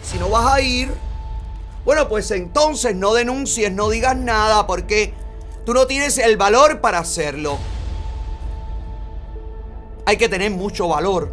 [0.04, 0.92] Si no vas a ir,
[1.86, 5.14] bueno, pues entonces no denuncies, no digas nada, porque
[5.66, 7.58] Tú no tienes el valor para hacerlo.
[10.06, 11.32] Hay que tener mucho valor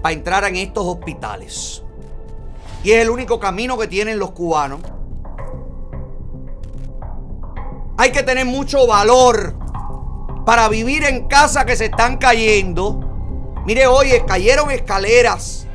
[0.00, 1.82] para entrar en estos hospitales.
[2.84, 4.80] Y es el único camino que tienen los cubanos.
[7.98, 9.56] Hay que tener mucho valor
[10.44, 13.00] para vivir en casas que se están cayendo.
[13.64, 15.66] Mire, oye, cayeron escaleras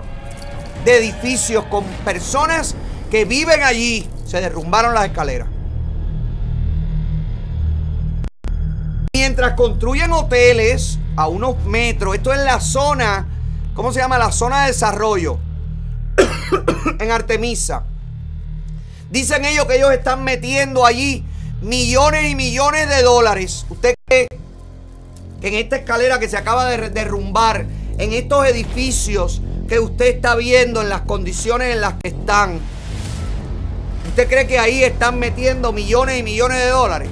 [0.83, 2.75] de edificios con personas
[3.09, 4.09] que viven allí.
[4.25, 5.47] Se derrumbaron las escaleras.
[9.13, 13.27] Mientras construyen hoteles a unos metros, esto es la zona,
[13.73, 14.17] ¿cómo se llama?
[14.17, 15.39] La zona de desarrollo
[16.99, 17.83] en Artemisa.
[19.09, 21.25] Dicen ellos que ellos están metiendo allí
[21.61, 23.65] millones y millones de dólares.
[23.69, 24.27] ¿Usted cree
[25.41, 27.65] en esta escalera que se acaba de derrumbar,
[27.97, 32.59] en estos edificios que usted está viendo, en las condiciones en las que están,
[34.07, 37.09] ¿usted cree que ahí están metiendo millones y millones de dólares?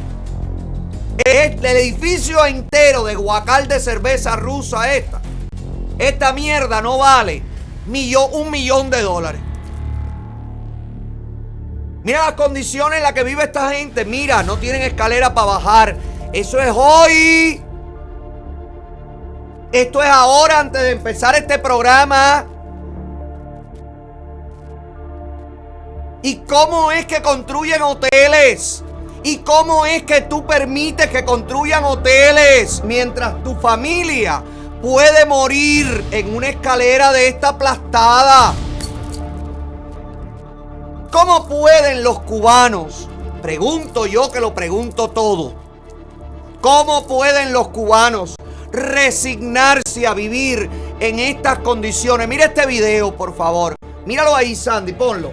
[1.24, 5.22] Es el edificio entero de guacal de cerveza rusa esta.
[5.98, 7.42] Esta mierda no vale
[7.88, 9.42] un millón de dólares.
[12.04, 14.06] Mira las condiciones en las que vive esta gente.
[14.06, 15.98] Mira, no tienen escalera para bajar.
[16.34, 17.65] Eso es hoy.
[19.72, 22.46] Esto es ahora antes de empezar este programa.
[26.22, 28.84] ¿Y cómo es que construyen hoteles?
[29.24, 34.44] ¿Y cómo es que tú permites que construyan hoteles mientras tu familia
[34.82, 38.54] puede morir en una escalera de esta aplastada?
[41.12, 43.08] ¿Cómo pueden los cubanos?
[43.42, 45.54] Pregunto yo que lo pregunto todo.
[46.62, 48.35] ¿Cómo pueden los cubanos
[48.76, 50.70] resignarse a vivir
[51.00, 52.28] en estas condiciones?
[52.28, 53.76] Mira este video, por favor.
[54.06, 55.32] Míralo ahí, Sandy, ponlo.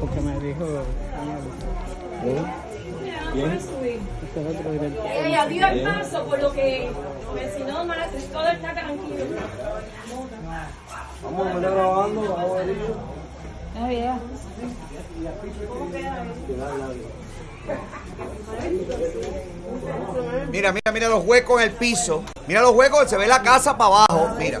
[0.00, 0.66] Porque me dijo.
[3.34, 3.58] Bien.
[4.34, 6.90] Ella dio el paso por lo que
[7.54, 7.84] si no,
[8.32, 9.24] todo está tranquilo.
[11.22, 12.76] Vamos a grabando, vamos a ver.
[13.78, 14.20] Ah, bien.
[20.50, 22.24] Mira, mira, mira los huecos en el piso.
[22.46, 24.34] Mira los huecos, se ve la casa para abajo.
[24.38, 24.60] Mira.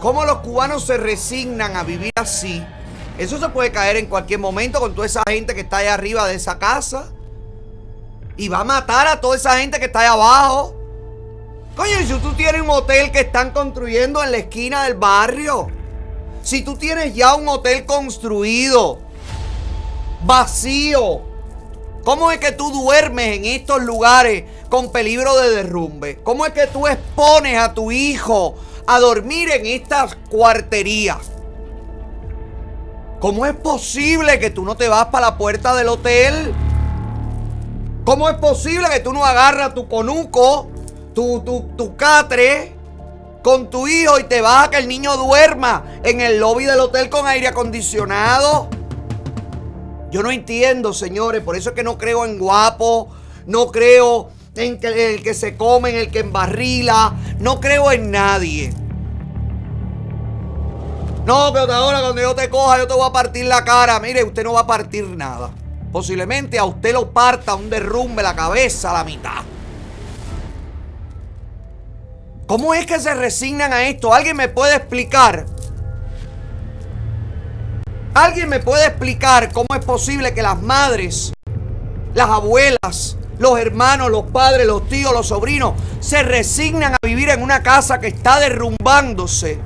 [0.00, 2.64] ¿Cómo los cubanos se resignan a vivir así?
[3.18, 6.26] Eso se puede caer en cualquier momento con toda esa gente que está allá arriba
[6.28, 7.08] de esa casa.
[8.36, 10.76] Y va a matar a toda esa gente que está allá abajo.
[11.74, 15.68] Coño, si tú tienes un hotel que están construyendo en la esquina del barrio.
[16.42, 18.98] Si tú tienes ya un hotel construido,
[20.22, 21.35] vacío.
[22.06, 26.20] ¿Cómo es que tú duermes en estos lugares con peligro de derrumbe?
[26.22, 28.54] ¿Cómo es que tú expones a tu hijo
[28.86, 31.32] a dormir en estas cuarterías?
[33.18, 36.54] ¿Cómo es posible que tú no te vas para la puerta del hotel?
[38.04, 40.68] ¿Cómo es posible que tú no agarras tu conuco,
[41.12, 42.72] tu, tu, tu catre
[43.42, 46.78] con tu hijo y te vas a que el niño duerma en el lobby del
[46.78, 48.75] hotel con aire acondicionado?
[50.16, 53.10] Yo no entiendo, señores, por eso es que no creo en guapo,
[53.44, 58.72] no creo en el que se come, en el que embarrila, no creo en nadie.
[61.26, 64.00] No, pero ahora cuando yo te coja yo te voy a partir la cara.
[64.00, 65.50] Mire, usted no va a partir nada.
[65.92, 69.42] Posiblemente a usted lo parta un derrumbe la cabeza a la mitad.
[72.46, 74.14] ¿Cómo es que se resignan a esto?
[74.14, 75.44] ¿Alguien me puede explicar?
[78.16, 81.34] ¿Alguien me puede explicar cómo es posible que las madres,
[82.14, 87.42] las abuelas, los hermanos, los padres, los tíos, los sobrinos se resignan a vivir en
[87.42, 89.58] una casa que está derrumbándose?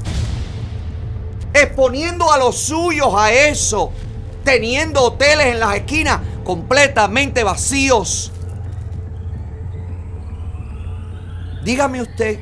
[1.55, 3.93] Exponiendo a los suyos a eso,
[4.43, 8.33] teniendo hoteles en las esquinas completamente vacíos.
[11.63, 12.41] Dígame usted,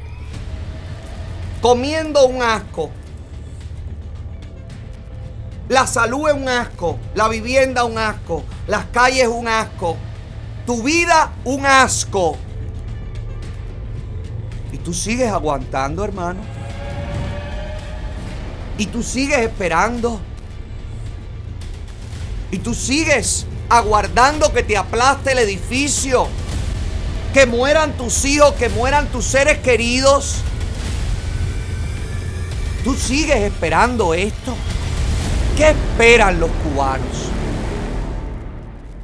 [1.60, 2.88] comiendo un asco,
[5.68, 9.96] la salud es un asco, la vivienda un asco, las calles un asco,
[10.66, 12.38] tu vida un asco.
[14.72, 16.40] Y tú sigues aguantando, hermano.
[18.78, 20.20] Y tú sigues esperando.
[22.50, 26.28] Y tú sigues aguardando que te aplaste el edificio.
[27.34, 30.36] Que mueran tus hijos, que mueran tus seres queridos.
[32.84, 34.54] Tú sigues esperando esto.
[35.58, 37.32] ¿Qué esperan los cubanos?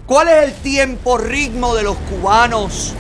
[0.07, 2.95] ¿Cuál es el tiempo, ritmo de los cubanos?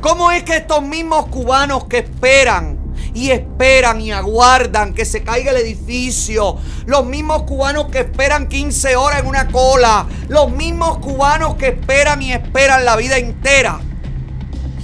[0.00, 2.80] ¿Cómo es que estos mismos cubanos que esperan
[3.14, 8.96] y esperan y aguardan que se caiga el edificio, los mismos cubanos que esperan 15
[8.96, 13.78] horas en una cola, los mismos cubanos que esperan y esperan la vida entera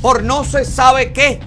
[0.01, 1.41] por no se sabe qué?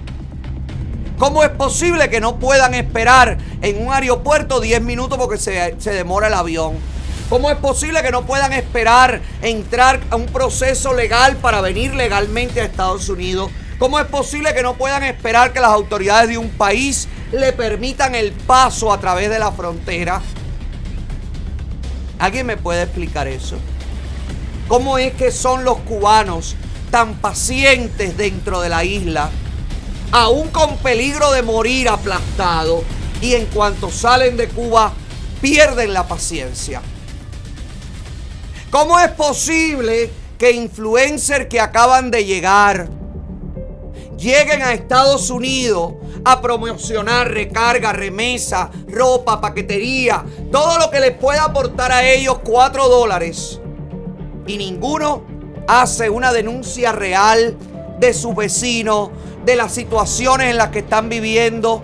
[1.18, 5.92] ¿Cómo es posible que no puedan esperar en un aeropuerto 10 minutos porque se, se,
[5.94, 6.74] demora el avión?
[7.30, 12.60] ¿Cómo es posible que no puedan esperar entrar a un proceso legal para venir legalmente
[12.60, 13.50] a Estados Unidos?
[13.78, 18.14] ¿Cómo es posible que no puedan esperar que las autoridades de un país le permitan
[18.14, 20.20] el paso a través de la frontera?
[22.18, 23.56] ¿Alguien me puede explicar eso?
[24.68, 26.56] ¿Cómo es que son los cubanos
[26.90, 29.30] tan pacientes dentro de la isla?
[30.12, 32.82] Aún con peligro de morir aplastado,
[33.20, 34.92] y en cuanto salen de Cuba,
[35.40, 36.82] pierden la paciencia.
[38.70, 42.90] ¿Cómo es posible que influencers que acaban de llegar
[44.18, 51.44] lleguen a Estados Unidos a promocionar recarga, remesa, ropa, paquetería, todo lo que les pueda
[51.44, 53.60] aportar a ellos 4 dólares?
[54.46, 55.24] Y ninguno
[55.68, 57.56] hace una denuncia real
[57.98, 59.10] de su vecino,
[59.46, 61.80] de las situaciones en las que están viviendo.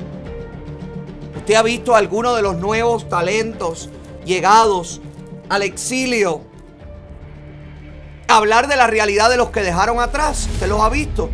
[1.36, 3.88] Usted ha visto algunos de los nuevos talentos
[4.24, 5.00] llegados
[5.48, 6.42] al exilio.
[8.26, 10.48] Hablar de la realidad de los que dejaron atrás.
[10.52, 11.30] ¿Usted los ha visto?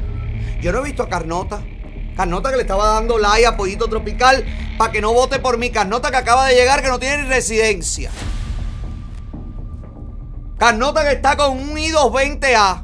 [0.61, 1.63] Yo no he visto a Carnota.
[2.15, 4.45] Carnota que le estaba dando like a Pollito Tropical
[4.77, 5.71] para que no vote por mí.
[5.71, 8.11] Carnota que acaba de llegar que no tiene ni residencia.
[10.59, 12.83] Carnota que está con un I-220A.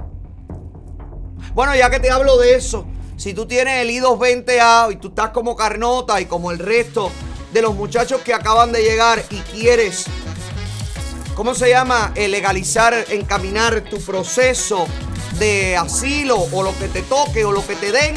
[1.52, 2.86] Bueno, ya que te hablo de eso,
[3.24, 7.10] si tú tienes el I-220A y tú estás como Carnota y como el resto
[7.54, 10.04] de los muchachos que acaban de llegar y quieres,
[11.34, 12.12] ¿cómo se llama?
[12.16, 14.86] Eh, legalizar, encaminar tu proceso
[15.38, 18.14] de asilo o lo que te toque o lo que te den,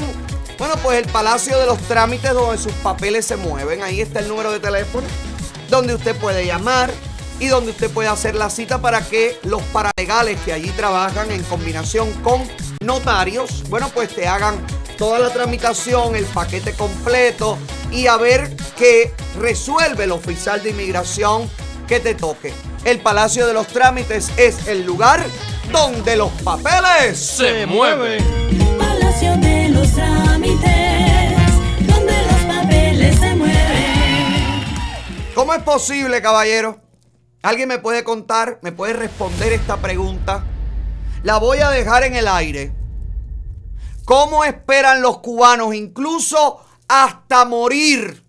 [0.58, 3.84] Bueno, pues el Palacio de los Trámites donde sus papeles se mueven.
[3.84, 5.08] Ahí está el número de teléfono
[5.70, 6.92] donde usted puede llamar
[7.40, 11.44] y donde usted puede hacer la cita para que los paralegales que allí trabajan en
[11.44, 12.44] combinación con
[12.82, 14.58] notarios, bueno, pues te hagan
[14.98, 17.58] toda la tramitación, el paquete completo
[17.92, 21.50] y a ver qué resuelve el oficial de inmigración
[21.88, 22.54] que te toque.
[22.84, 25.24] El Palacio de los Trámites es el lugar
[25.72, 28.24] donde los papeles se mueven.
[28.78, 30.68] Palacio de los trámites,
[31.80, 34.64] donde los papeles se mueven.
[35.36, 36.82] ¿Cómo es posible, caballero?
[37.44, 40.44] ¿Alguien me puede contar, me puede responder esta pregunta?
[41.24, 42.77] La voy a dejar en el aire.
[44.08, 48.24] ¿Cómo esperan los cubanos, incluso hasta morir,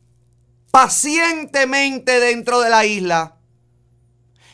[0.73, 3.37] pacientemente dentro de la isla?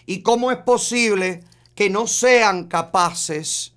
[0.04, 1.42] ¿Y cómo es posible
[1.74, 3.72] que no sean capaces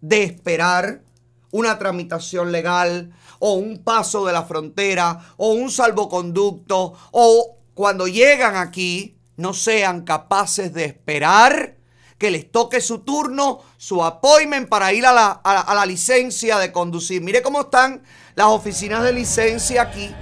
[0.00, 1.02] de esperar
[1.50, 8.54] una tramitación legal o un paso de la frontera o un salvoconducto o cuando llegan
[8.54, 11.78] aquí no sean capaces de esperar
[12.18, 16.58] que les toque su turno, su appointment para ir a la, a a la licencia
[16.58, 17.22] de conducir.
[17.22, 18.02] Mire cómo están
[18.34, 20.14] las oficinas de licencia aquí.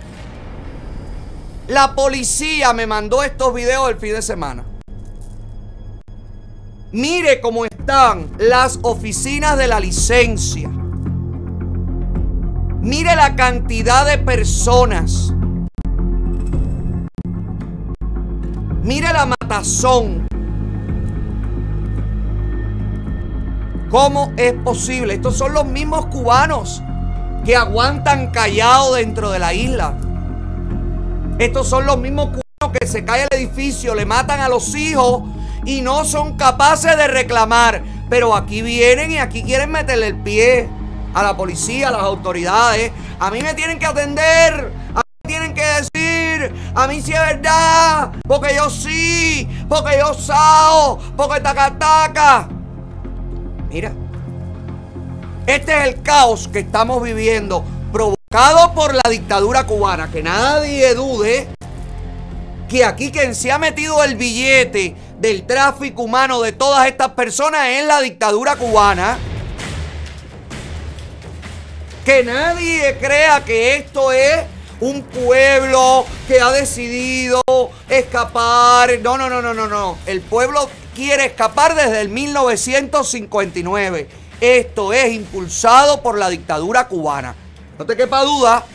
[1.68, 4.64] La policía me mandó estos videos el fin de semana.
[6.92, 10.68] Mire cómo están las oficinas de la licencia.
[12.80, 15.32] Mire la cantidad de personas.
[18.82, 20.28] Mire la matazón.
[23.94, 25.14] ¿Cómo es posible?
[25.14, 26.82] Estos son los mismos cubanos
[27.44, 29.94] que aguantan callado dentro de la isla.
[31.38, 35.22] Estos son los mismos cubanos que se cae el edificio, le matan a los hijos
[35.64, 37.84] y no son capaces de reclamar.
[38.10, 40.68] Pero aquí vienen y aquí quieren meterle el pie
[41.14, 42.90] a la policía, a las autoridades.
[43.20, 44.72] A mí me tienen que atender.
[44.92, 46.52] A mí me tienen que decir.
[46.74, 48.10] A mí sí es verdad.
[48.26, 49.48] Porque yo sí.
[49.68, 50.98] Porque yo sao.
[51.16, 52.48] Porque taca taca.
[53.74, 53.92] Mira.
[55.48, 60.12] Este es el caos que estamos viviendo, provocado por la dictadura cubana.
[60.12, 61.48] Que nadie dude
[62.68, 67.66] que aquí quien se ha metido el billete del tráfico humano de todas estas personas
[67.66, 69.18] es la dictadura cubana.
[72.04, 74.44] Que nadie crea que esto es
[74.84, 77.40] un pueblo que ha decidido
[77.88, 78.98] escapar.
[79.00, 79.96] No, no, no, no, no, no.
[80.04, 84.08] El pueblo quiere escapar desde el 1959.
[84.40, 87.34] Esto es impulsado por la dictadura cubana.
[87.78, 88.66] No te quepa duda,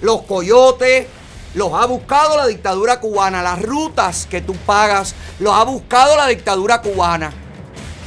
[0.00, 1.06] los coyotes
[1.54, 3.40] los ha buscado la dictadura cubana.
[3.42, 7.32] Las rutas que tú pagas los ha buscado la dictadura cubana.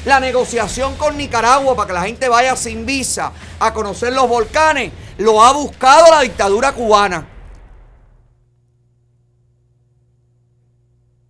[0.06, 4.92] La negociación con Nicaragua para que la gente vaya sin visa a conocer los volcanes
[5.18, 7.30] lo ha buscado la dictadura cubana.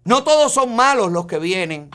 [0.06, 1.90] No todos son malos los que vienen.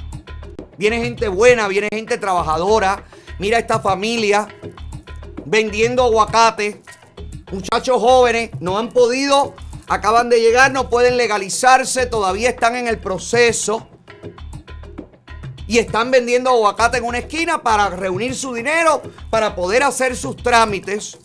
[0.79, 3.05] Viene gente buena, viene gente trabajadora.
[3.39, 4.49] Mira esta familia
[5.45, 6.83] vendiendo aguacate.
[7.51, 9.55] Muchachos jóvenes no han podido,
[9.89, 13.89] acaban de llegar, no pueden legalizarse, todavía están en el proceso.
[15.69, 20.35] Y están vendiendo aguacate en una esquina para reunir su dinero, para poder hacer sus
[20.37, 21.19] trámites.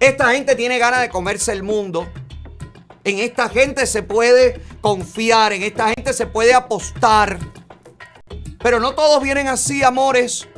[0.00, 2.08] Esta gente tiene ganas de comerse el mundo.
[3.04, 7.38] En esta gente se puede confiar, en esta gente se puede apostar.
[8.62, 10.48] Pero no todos vienen así, amores.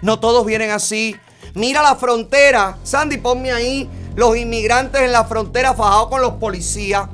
[0.00, 1.16] No todos vienen así.
[1.54, 2.78] Mira la frontera.
[2.82, 7.08] Sandy, ponme ahí los inmigrantes en la frontera fajados con los policías.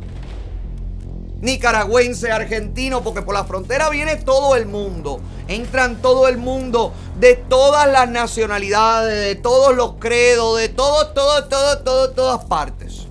[1.41, 5.21] Nicaragüense, argentino, porque por la frontera viene todo el mundo.
[5.47, 11.45] Entran todo el mundo de todas las nacionalidades, de todos los credos, de todo, todo,
[11.49, 13.07] todo, todo, todas partes.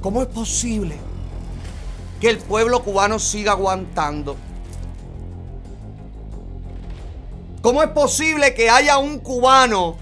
[0.00, 0.96] ¿Cómo es posible
[2.20, 4.36] que el pueblo cubano siga aguantando?
[7.60, 9.96] ¿Cómo es posible que haya un cubano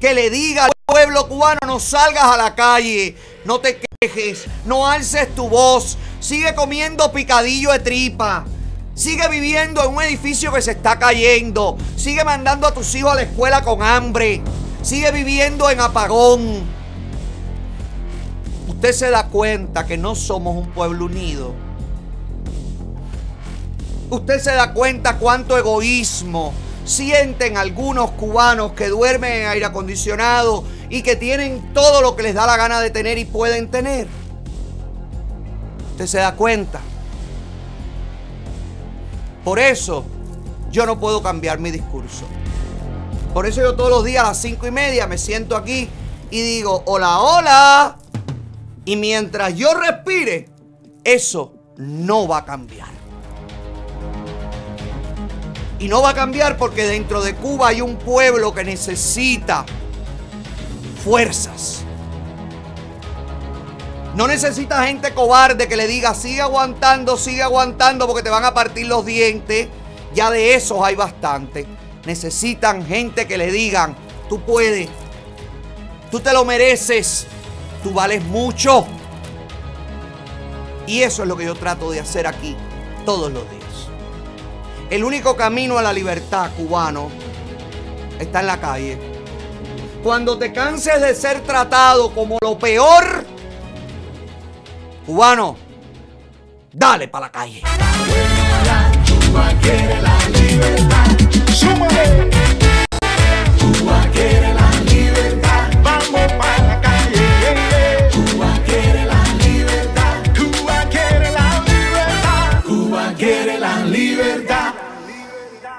[0.00, 4.86] que le diga al pueblo cubano no salgas a la calle, no te quejes, no
[4.86, 8.44] alces tu voz, sigue comiendo picadillo de tripa,
[8.94, 13.16] sigue viviendo en un edificio que se está cayendo, sigue mandando a tus hijos a
[13.16, 14.42] la escuela con hambre,
[14.82, 16.78] sigue viviendo en apagón?
[18.68, 21.52] Usted se da cuenta que no somos un pueblo unido.
[24.10, 26.54] Usted se da cuenta cuánto egoísmo
[26.84, 32.34] sienten algunos cubanos que duermen en aire acondicionado y que tienen todo lo que les
[32.34, 34.06] da la gana de tener y pueden tener.
[35.98, 36.78] Usted se da cuenta.
[39.42, 40.04] Por eso
[40.70, 42.24] yo no puedo cambiar mi discurso.
[43.34, 45.88] Por eso yo todos los días a las cinco y media me siento aquí
[46.30, 47.96] y digo, hola, hola.
[48.84, 50.48] Y mientras yo respire,
[51.02, 52.90] eso no va a cambiar.
[55.80, 59.66] Y no va a cambiar porque dentro de Cuba hay un pueblo que necesita
[61.02, 61.87] fuerzas.
[64.18, 68.52] No necesita gente cobarde que le diga, sigue aguantando, sigue aguantando porque te van a
[68.52, 69.68] partir los dientes.
[70.12, 71.68] Ya de esos hay bastante.
[72.04, 73.94] Necesitan gente que le digan,
[74.28, 74.88] tú puedes,
[76.10, 77.28] tú te lo mereces,
[77.84, 78.88] tú vales mucho.
[80.88, 82.56] Y eso es lo que yo trato de hacer aquí
[83.06, 83.88] todos los días.
[84.90, 87.08] El único camino a la libertad cubano
[88.18, 88.98] está en la calle.
[90.02, 93.37] Cuando te canses de ser tratado como lo peor,
[95.08, 95.56] cubano,
[96.70, 97.62] dale para la calle.
[97.62, 101.06] Cuba quiere la libertad.
[103.58, 105.70] Cuba quiere la libertad.
[105.82, 108.10] Vamos para la calle.
[108.12, 110.14] Cuba quiere la libertad.
[110.36, 112.64] Cuba quiere la libertad.
[112.66, 114.74] Cuba quiere la libertad.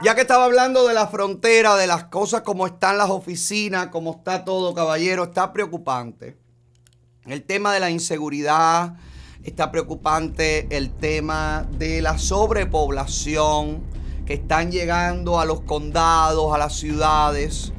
[0.01, 4.15] Ya que estaba hablando de la frontera, de las cosas como están las oficinas, como
[4.15, 6.35] está todo, caballero, está preocupante.
[7.27, 8.95] El tema de la inseguridad,
[9.43, 13.81] está preocupante el tema de la sobrepoblación
[14.25, 17.73] que están llegando a los condados, a las ciudades.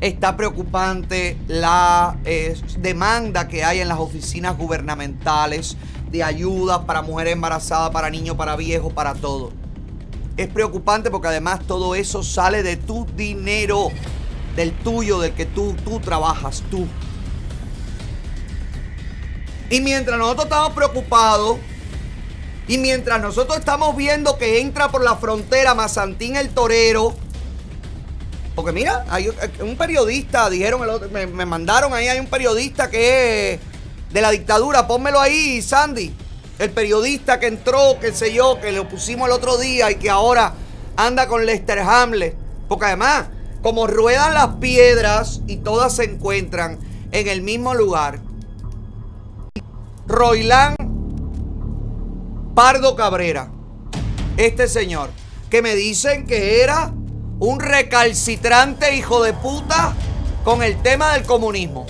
[0.00, 5.76] Está preocupante la eh, demanda que hay en las oficinas gubernamentales
[6.10, 9.52] de ayuda para mujeres embarazadas, para niños, para viejos, para todo.
[10.36, 13.90] Es preocupante porque además todo eso sale de tu dinero,
[14.56, 16.86] del tuyo, del que tú, tú trabajas, tú.
[19.72, 21.56] Y mientras nosotros estamos preocupados,
[22.68, 27.14] y mientras nosotros estamos viendo que entra por la frontera Mazantín el Torero,
[28.54, 29.30] porque mira, hay
[29.62, 33.60] un periodista, dijeron, el otro, me, me mandaron ahí, hay un periodista que es
[34.12, 36.14] de la dictadura, pónmelo ahí, Sandy.
[36.58, 40.10] El periodista que entró, qué sé yo, que lo pusimos el otro día y que
[40.10, 40.52] ahora
[40.98, 42.36] anda con Lester Hamlet.
[42.68, 43.28] Porque además,
[43.62, 46.78] como ruedan las piedras y todas se encuentran
[47.10, 48.20] en el mismo lugar,
[50.06, 50.74] Roilán
[52.54, 53.50] Pardo Cabrera,
[54.36, 55.10] este señor,
[55.48, 56.92] que me dicen que era
[57.38, 59.94] un recalcitrante hijo de puta
[60.44, 61.86] con el tema del comunismo.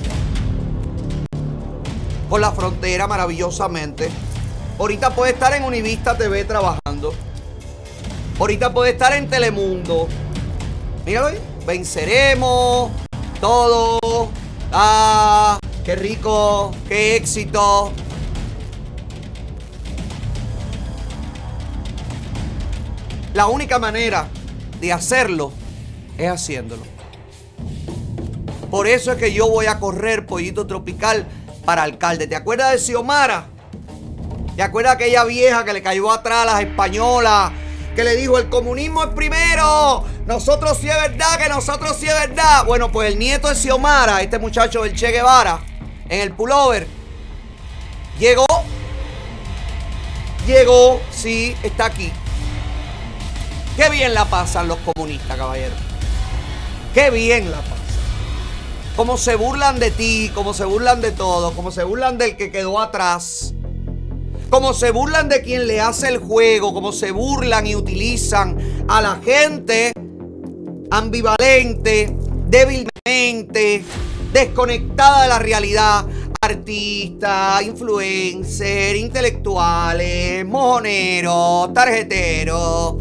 [2.29, 4.11] Por la frontera maravillosamente.
[4.79, 7.15] Ahorita puede estar en Univista TV trabajando.
[8.39, 10.09] Ahorita puede estar en Telemundo.
[11.05, 11.39] Míralo ahí.
[11.67, 12.91] Venceremos.
[13.41, 13.99] Todo.
[14.73, 16.73] Ah, qué rico.
[16.89, 17.93] Qué éxito.
[23.35, 24.29] La única manera
[24.81, 25.53] de hacerlo
[26.19, 26.83] es haciéndolo.
[28.71, 31.27] Por eso es que yo voy a correr pollito tropical
[31.65, 32.27] para alcalde.
[32.27, 33.47] ¿Te acuerdas de Xiomara?
[34.57, 37.53] ¿Te acuerdas de aquella vieja que le cayó atrás a las españolas?
[37.95, 40.05] Que le dijo, el comunismo es primero.
[40.27, 42.65] Nosotros sí es verdad, que nosotros sí es verdad.
[42.67, 45.61] Bueno, pues el nieto de Xiomara, este muchacho del Che Guevara,
[46.13, 46.87] en el pullover,
[48.19, 48.45] llegó.
[50.47, 52.13] Llegó, sí, está aquí.
[53.77, 55.75] Qué bien la pasan los comunistas, caballero.
[56.93, 57.79] Qué bien la pasan.
[58.95, 62.51] Cómo se burlan de ti, cómo se burlan de todo, cómo se burlan del que
[62.51, 63.55] quedó atrás.
[64.51, 69.01] Cómo se burlan de quien le hace el juego, cómo se burlan y utilizan a
[69.01, 69.93] la gente
[70.91, 72.15] ambivalente,
[72.49, 73.83] débilmente,
[74.33, 76.07] desconectada de la realidad.
[76.41, 82.97] Artistas, influencers, intelectuales, mojoneros, tarjeteros,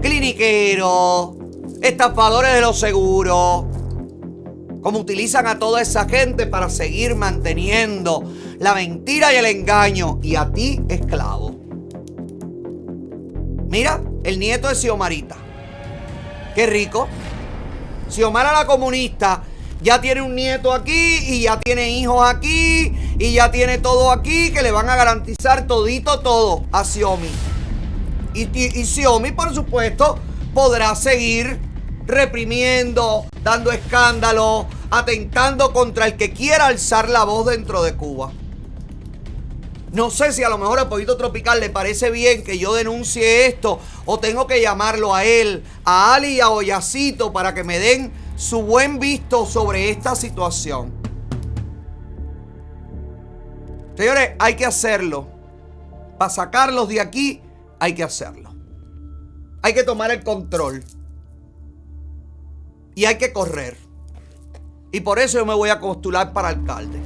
[0.00, 1.30] cliniqueros,
[1.80, 3.64] estafadores de los seguros.
[4.80, 8.24] Como utilizan a toda esa gente para seguir manteniendo
[8.58, 11.56] la mentira y el engaño y a ti esclavo.
[13.68, 15.36] Mira, el nieto de Xiomarita.
[16.54, 17.08] Qué rico.
[18.08, 19.42] Xiomara la comunista
[19.82, 24.52] ya tiene un nieto aquí y ya tiene hijos aquí y ya tiene todo aquí
[24.52, 27.30] que le van a garantizar todito todo a Xiomi.
[28.34, 30.18] Y, y, Xiomi, por supuesto,
[30.54, 31.60] podrá seguir
[32.06, 38.32] reprimiendo, dando escándalo, atentando contra el que quiera alzar la voz dentro de Cuba.
[39.92, 43.46] No sé si a lo mejor a Poquito Tropical le parece bien que yo denuncie
[43.46, 47.78] esto o tengo que llamarlo a él, a Ali y a Oyacito para que me
[47.78, 50.92] den su buen visto sobre esta situación.
[53.96, 55.28] Señores, hay que hacerlo.
[56.18, 57.42] Para sacarlos de aquí,
[57.78, 58.54] hay que hacerlo.
[59.62, 60.82] Hay que tomar el control.
[62.94, 63.76] Y hay que correr.
[64.90, 67.00] Y por eso yo me voy a postular para alcalde.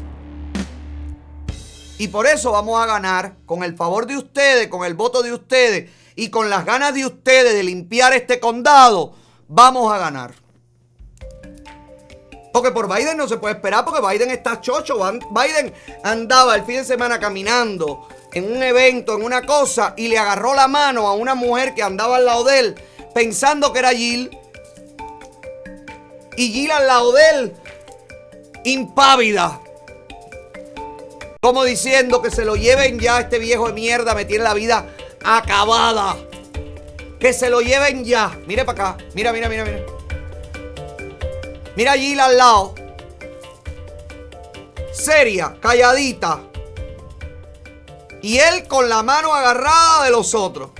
[1.99, 5.33] Y por eso vamos a ganar con el favor de ustedes, con el voto de
[5.33, 9.15] ustedes y con las ganas de ustedes de limpiar este condado.
[9.49, 10.46] Vamos a ganar.
[12.57, 14.97] Porque por Biden no se puede esperar porque Biden está chocho.
[15.31, 20.17] Biden andaba el fin de semana caminando en un evento, en una cosa, y le
[20.17, 22.75] agarró la mano a una mujer que andaba al lado de él
[23.13, 24.31] pensando que era Jill.
[26.39, 27.53] Y Jill al lado de él,
[28.65, 29.61] impávida.
[31.43, 34.87] Como diciendo que se lo lleven ya este viejo de mierda, me tiene la vida
[35.23, 36.17] acabada.
[37.21, 38.35] Que se lo lleven ya.
[38.47, 39.05] Mire para acá.
[39.13, 39.96] Mira, mira, mira, mira.
[41.77, 42.75] Mira allí al lado.
[44.93, 46.41] Seria, calladita.
[48.23, 50.71] Y él con la mano agarrada de los otros.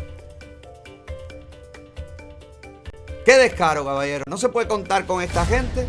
[3.27, 4.25] Qué descaro, caballero.
[4.27, 5.87] No se puede contar con esta gente.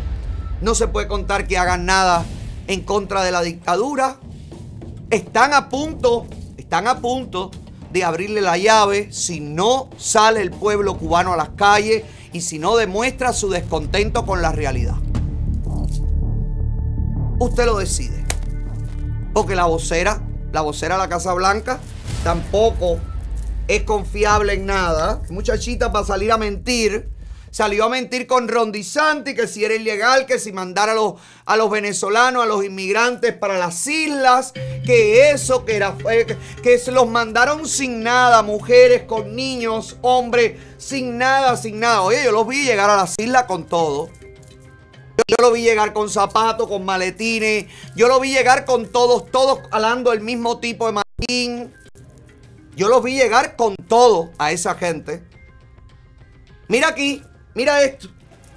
[0.60, 2.24] No se puede contar que hagan nada
[2.66, 4.18] en contra de la dictadura.
[5.08, 6.26] Están a punto,
[6.58, 7.50] están a punto
[7.90, 12.58] de abrirle la llave si no sale el pueblo cubano a las calles y si
[12.58, 14.96] no demuestra su descontento con la realidad.
[17.38, 18.24] Usted lo decide.
[19.32, 20.20] Porque la vocera,
[20.52, 21.78] la vocera de la Casa Blanca,
[22.24, 22.98] tampoco
[23.68, 25.22] es confiable en nada.
[25.30, 27.08] Muchachita para salir a mentir
[27.58, 31.14] Salió a mentir con Ron DeSantis que si era ilegal, que si mandara a los,
[31.44, 34.52] a los venezolanos, a los inmigrantes para las islas,
[34.86, 35.96] que eso, que era
[36.62, 42.02] que se los mandaron sin nada, mujeres con niños, hombres, sin nada, sin nada.
[42.02, 44.08] Oye, yo los vi llegar a las islas con todo.
[45.26, 47.66] Yo lo vi llegar con zapatos, con maletines.
[47.96, 51.74] Yo lo vi llegar con todos, todos alando el mismo tipo de maletín.
[52.76, 55.24] Yo los vi llegar con todo a esa gente.
[56.68, 57.22] Mira aquí,
[57.58, 58.08] Mira esto,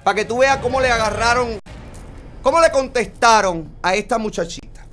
[0.04, 1.58] para que tú veas cómo le agarraron,
[2.40, 4.86] cómo le contestaron a esta muchachita.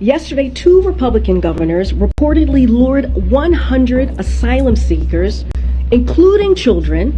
[0.00, 5.44] Yesterday, two Republican governors reportedly lured 100 asylum seekers,
[5.92, 7.14] including children,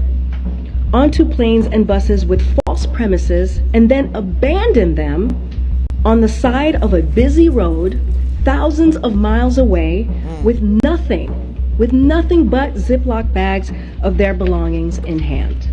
[0.93, 5.31] onto planes and buses with false premises and then abandoned them
[6.05, 7.99] on the side of a busy road
[8.45, 10.43] thousands of miles away mm.
[10.43, 11.33] with nothing,
[11.79, 13.73] with nothing but Ziploc bags
[14.03, 15.66] of their belongings in hand.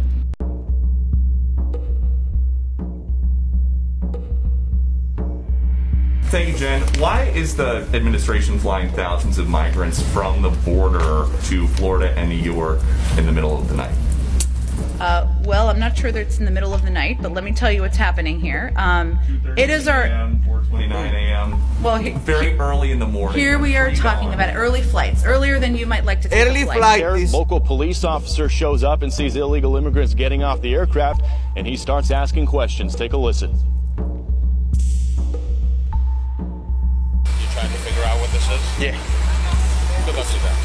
[6.34, 6.82] Thank you, Jen.
[7.00, 12.36] Why is the administration flying thousands of migrants from the border to Florida and New
[12.36, 12.80] York
[13.20, 13.94] in the middle of the night?
[15.00, 17.44] Uh, well, I'm not sure that it's in the middle of the night, but let
[17.44, 18.74] me tell you what's happening here.
[18.78, 19.20] Um,
[19.56, 21.84] it is our 4:29 a.m.
[21.84, 23.38] Well, he- very early in the morning.
[23.38, 26.66] here we are talking about early flights, earlier than you might like to take a
[26.66, 27.32] flight.
[27.32, 31.22] Local police officer shows up and sees illegal immigrants getting off the aircraft,
[31.56, 32.96] and he starts asking questions.
[32.96, 33.56] Take a listen.
[38.44, 38.84] Figure out what this is?
[38.84, 38.98] Yeah.
[40.06, 40.58] Good luck with that.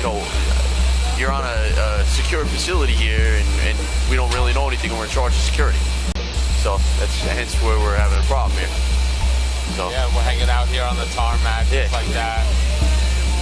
[0.00, 0.16] You know,
[1.18, 1.58] you're on a,
[2.00, 3.76] a secure facility here, and, and
[4.08, 5.78] we don't really know anything, and we're in charge of security.
[6.62, 8.70] So that's hence where we're having a problem here.
[9.76, 11.86] So Yeah, we're hanging out here on the tarmac, Yeah.
[11.86, 12.46] things like that.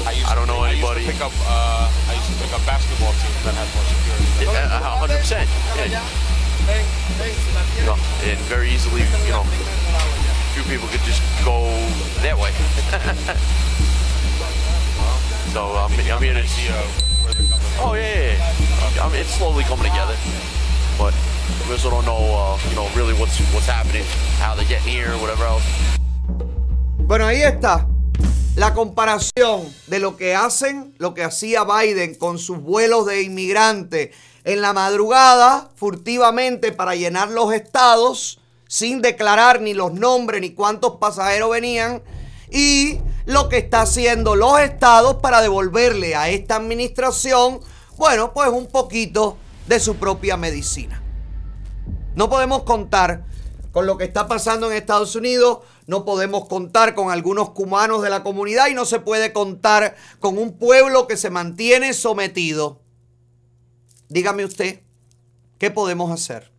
[0.06, 1.06] I, used I don't to, know I used to anybody.
[1.06, 4.26] pick up, uh, I used to pick up basketball teams that had more security.
[4.46, 5.48] Yeah, a hundred percent.
[5.76, 6.00] Yeah.
[7.78, 9.42] You know, and very easily, you know,
[10.56, 11.68] few people could just go
[12.24, 12.48] that way.
[15.52, 16.72] so I'm, I'm here to see.
[17.78, 19.04] Oh yeah, yeah.
[19.04, 20.16] I mean, it's slowly coming together,
[20.96, 21.12] but
[21.68, 24.04] we also don't know, uh, you know, really what's what's happening,
[24.40, 25.62] how they're getting here, whatever else.
[27.04, 27.86] Bueno, ahí está
[28.56, 34.16] la comparación de lo que hacen, lo que hacía Biden con sus vuelos de inmigrantes
[34.44, 38.40] en la madrugada, furtivamente para llenar los estados,
[38.76, 42.02] sin declarar ni los nombres ni cuántos pasajeros venían,
[42.50, 47.60] y lo que está haciendo los estados para devolverle a esta administración,
[47.96, 51.02] bueno, pues un poquito de su propia medicina.
[52.16, 53.24] No podemos contar
[53.72, 58.10] con lo que está pasando en Estados Unidos, no podemos contar con algunos cumanos de
[58.10, 62.82] la comunidad y no se puede contar con un pueblo que se mantiene sometido.
[64.10, 64.82] Dígame usted,
[65.56, 66.55] ¿qué podemos hacer?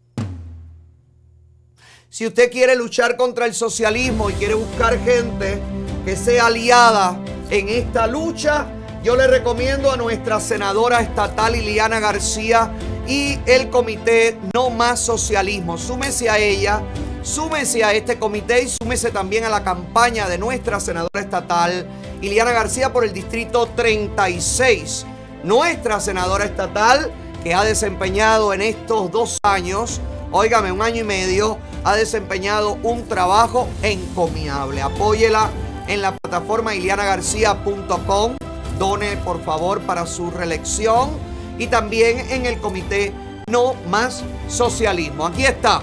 [2.09, 5.59] Si usted quiere luchar contra el socialismo y quiere buscar gente
[6.05, 7.19] que sea aliada
[7.49, 8.65] en esta lucha,
[9.03, 12.71] yo le recomiendo a nuestra senadora estatal Iliana García
[13.09, 15.77] y el comité No Más Socialismo.
[15.77, 16.81] Súmese a ella,
[17.23, 21.85] súmese a este comité y súmese también a la campaña de nuestra senadora estatal
[22.21, 25.05] Iliana García por el distrito 36.
[25.43, 27.11] Nuestra senadora estatal
[27.43, 29.99] que ha desempeñado en estos dos años
[30.31, 34.81] óigame, un año y medio, ha desempeñado un trabajo encomiable.
[34.81, 35.49] Apóyela
[35.87, 38.37] en la plataforma ilianagarcía.com.
[38.77, 41.09] Done, por favor, para su reelección.
[41.57, 43.13] Y también en el comité
[43.49, 45.25] No Más Socialismo.
[45.25, 45.81] Aquí está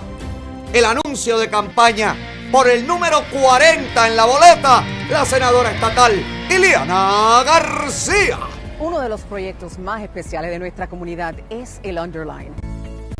[0.72, 2.16] el anuncio de campaña
[2.50, 6.12] por el número 40 en la boleta, la senadora estatal
[6.50, 8.38] Iliana García.
[8.80, 12.54] Uno de los proyectos más especiales de nuestra comunidad es el Underline.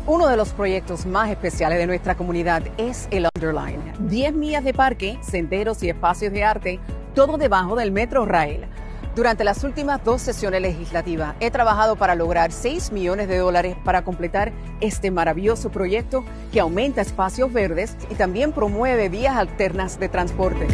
[0.07, 3.81] Uno de los proyectos más especiales de nuestra comunidad es el Underline.
[4.07, 6.79] 10 millas de parque, senderos y espacios de arte,
[7.15, 8.67] todo debajo del Metro Rail.
[9.15, 14.03] Durante las últimas dos sesiones legislativas he trabajado para lograr 6 millones de dólares para
[14.03, 16.23] completar este maravilloso proyecto
[16.53, 20.67] que aumenta espacios verdes y también promueve vías alternas de transporte.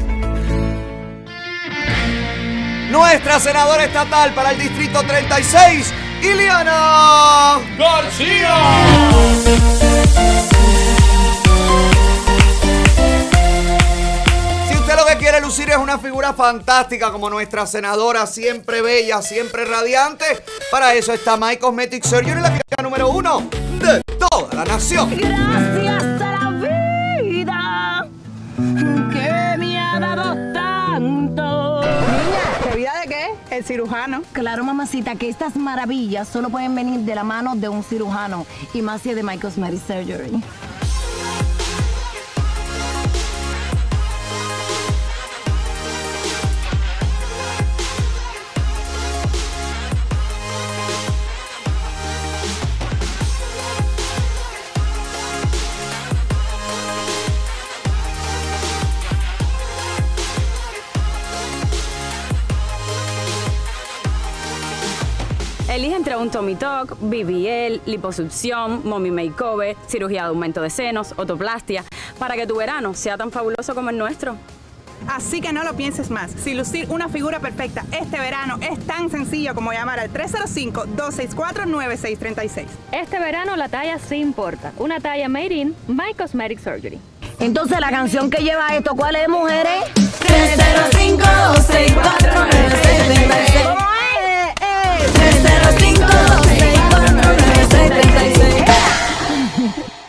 [2.91, 7.60] Nuestra senadora estatal para el Distrito 36, Iliana
[8.18, 8.43] Si
[14.76, 19.65] usted lo que quiere lucir es una figura fantástica como nuestra senadora, siempre bella, siempre
[19.65, 20.26] radiante,
[20.69, 23.49] para eso está My Cosmetic Surgery, la clínica número uno
[23.80, 25.10] de toda la nación.
[25.10, 26.11] Gracias
[33.52, 34.22] El cirujano.
[34.32, 38.82] Claro, mamacita, que estas maravillas solo pueden venir de la mano de un cirujano y
[38.82, 40.41] más si de My Cosmetic Surgery.
[66.52, 71.86] Tommy Talk, BBL, liposucción, mommy makeover, cirugía de aumento de senos, otoplastia,
[72.19, 74.36] para que tu verano sea tan fabuloso como el nuestro.
[75.07, 76.32] Así que no lo pienses más.
[76.32, 82.65] Si lucir una figura perfecta este verano es tan sencillo como llamar al 305-264-9636.
[82.91, 84.73] Este verano la talla sí importa.
[84.78, 86.99] Una talla made in My Cosmetic Surgery.
[87.40, 89.86] Entonces, la canción que lleva esto, ¿cuál es, mujeres?
[90.19, 93.91] 305 264 9636 ¿Cómo
[96.12, 96.42] es?
[96.52, 100.01] 305 264 9636 305-264-9636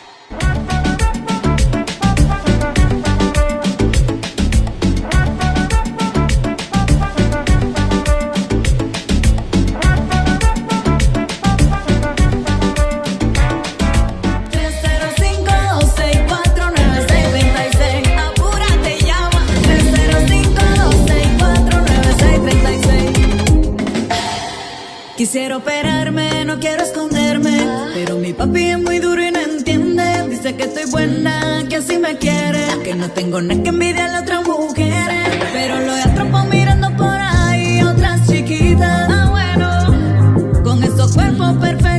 [32.97, 38.27] No tengo nada que envidiarle a otras mujeres Pero lo atrapo mirando por ahí Otras
[38.27, 41.92] chiquitas, ah bueno Con esos cuerpos perfectos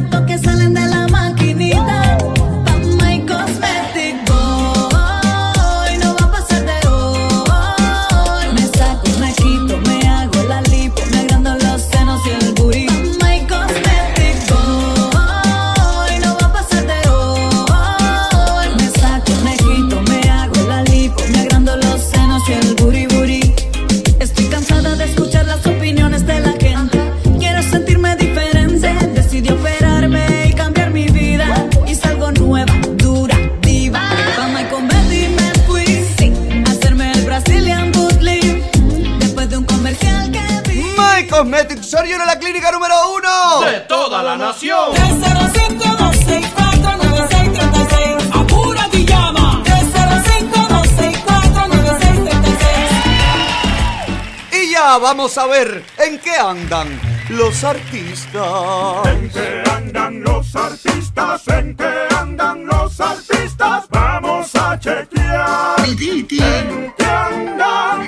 [54.95, 57.01] 305-264-9636 Y ya vamos a ver en qué andan
[57.31, 59.07] los artistas.
[59.07, 61.49] ¿En qué andan los artistas?
[61.49, 63.85] ¿En qué andan los artistas?
[63.91, 65.81] Vamos a chequear.
[65.85, 68.07] ¿En qué andan?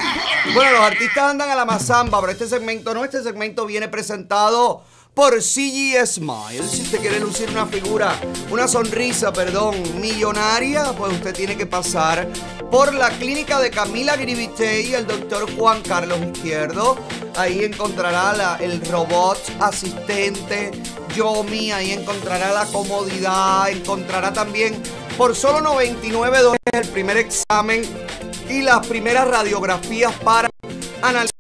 [0.55, 4.83] Bueno, los artistas andan a la mazamba, pero este segmento no, este segmento viene presentado
[5.17, 6.63] por CG Smile.
[6.71, 8.21] Si usted quiere lucir una figura,
[8.51, 12.29] una sonrisa, perdón, millonaria, pues usted tiene que pasar
[12.71, 16.99] por la clínica de Camila Grivite y el doctor Juan Carlos Izquierdo.
[17.35, 20.71] Ahí encontrará la- el robot asistente
[21.17, 24.83] Yomi, ahí encontrará la comodidad, encontrará también
[25.17, 27.81] por solo 99 dólares el primer examen
[28.51, 30.51] y las primeras radiografías para
[31.01, 31.31] analizar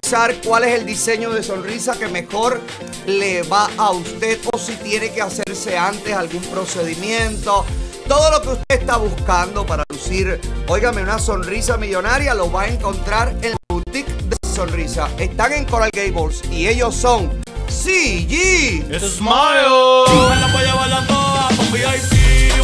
[0.44, 2.60] cuál es el diseño de sonrisa que mejor
[3.06, 7.64] le va a usted o si tiene que hacerse antes algún procedimiento.
[8.06, 12.68] Todo lo que usted está buscando para lucir, óigame, una sonrisa millonaria, lo va a
[12.68, 15.08] encontrar en la boutique de sonrisa.
[15.18, 20.06] Están en Coral Gables y ellos son CG Smile.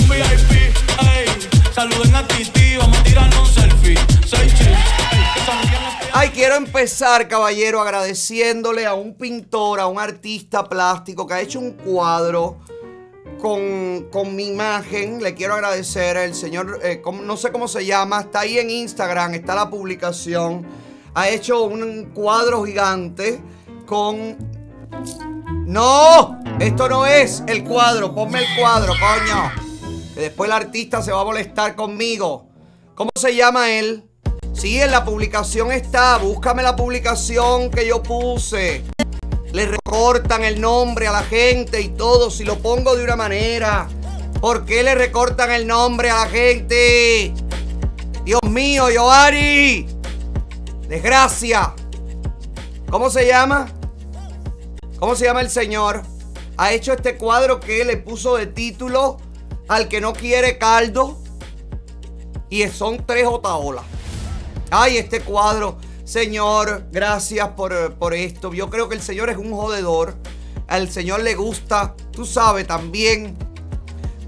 [0.09, 0.75] VIP.
[1.01, 1.27] Ey,
[1.75, 3.99] saluden a Titi, vamos a tirarnos un selfie.
[4.27, 4.69] Seis chis.
[4.69, 5.22] Ey,
[6.15, 11.59] Ay, quiero empezar, caballero, agradeciéndole a un pintor, a un artista plástico que ha hecho
[11.59, 12.59] un cuadro
[13.41, 15.23] con, con mi imagen.
[15.23, 18.71] Le quiero agradecer al señor, eh, ¿cómo- no sé cómo se llama, está ahí en
[18.71, 20.67] Instagram, está la publicación.
[21.15, 23.41] Ha hecho un cuadro gigante
[23.87, 24.37] con...
[25.67, 29.51] No, esto no es el cuadro, ponme el cuadro, coño.
[30.15, 32.49] Que después el artista se va a molestar conmigo.
[32.95, 34.05] ¿Cómo se llama él?
[34.53, 36.19] Sí, en la publicación está.
[36.19, 38.85] Búscame la publicación que yo puse.
[39.53, 42.31] Le recortan el nombre a la gente y todo.
[42.31, 43.89] Si lo pongo de una manera.
[44.41, 47.33] ¿Por qué le recortan el nombre a la gente?
[48.25, 49.87] Dios mío, Yoari.
[50.89, 51.75] Desgracia.
[52.91, 53.69] ¿Cómo se llama?
[54.99, 56.03] ¿Cómo se llama el señor?
[56.57, 59.17] Ha hecho este cuadro que le puso de título
[59.69, 61.19] Al que no quiere caldo.
[62.51, 63.85] Y son tres otaolas.
[64.75, 65.77] Ay, este cuadro.
[66.05, 68.53] Señor, gracias por, por esto.
[68.55, 70.17] Yo creo que el Señor es un jodedor.
[70.67, 73.37] Al Señor le gusta, tú sabes, también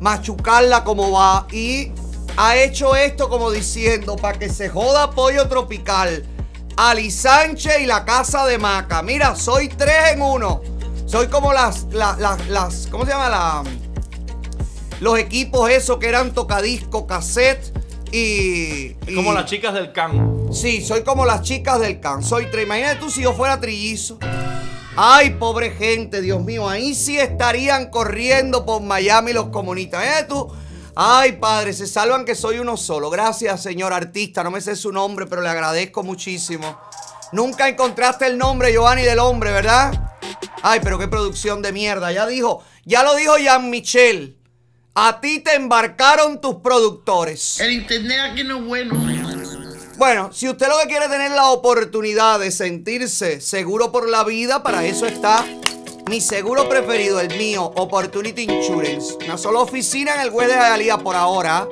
[0.00, 1.46] machucarla como va.
[1.50, 1.92] Y
[2.36, 6.24] ha hecho esto como diciendo, para que se joda pollo tropical.
[6.76, 9.00] Ali Sánchez y la casa de Maca.
[9.02, 10.60] Mira, soy tres en uno.
[11.06, 13.28] Soy como las, las, las, las- ¿cómo se llama?
[13.28, 13.62] La,
[15.00, 17.72] los equipos esos que eran tocadisco, cassette
[18.16, 18.96] y...
[19.10, 20.52] y- Como las chicas del can.
[20.52, 22.22] Sí, soy como las chicas del can.
[22.22, 22.64] Soy tres.
[22.64, 24.18] Imagínate tú si yo fuera trillizo.
[24.96, 26.68] Ay, pobre gente, Dios mío.
[26.68, 30.04] Ahí sí estarían corriendo por Miami los comunistas.
[30.04, 30.48] ¿Eh tú?
[30.94, 33.10] Ay, padre, se salvan que soy uno solo.
[33.10, 34.44] Gracias, señor artista.
[34.44, 36.78] No me sé su nombre, pero le agradezco muchísimo.
[37.32, 40.12] Nunca encontraste el nombre, Giovanni, del hombre, ¿verdad?
[40.62, 42.12] Ay, pero qué producción de mierda.
[42.12, 44.36] Ya dijo, ya lo dijo Jean Michel.
[44.96, 47.58] A ti te embarcaron tus productores.
[47.60, 48.94] El internet aquí no es bueno.
[49.96, 54.24] Bueno, si usted lo que quiere es tener la oportunidad de sentirse seguro por la
[54.24, 55.44] vida, para eso está
[56.08, 59.14] mi seguro preferido, el mío, Opportunity Insurance.
[59.24, 61.66] Una sola oficina en el web de Hialeah por ahora,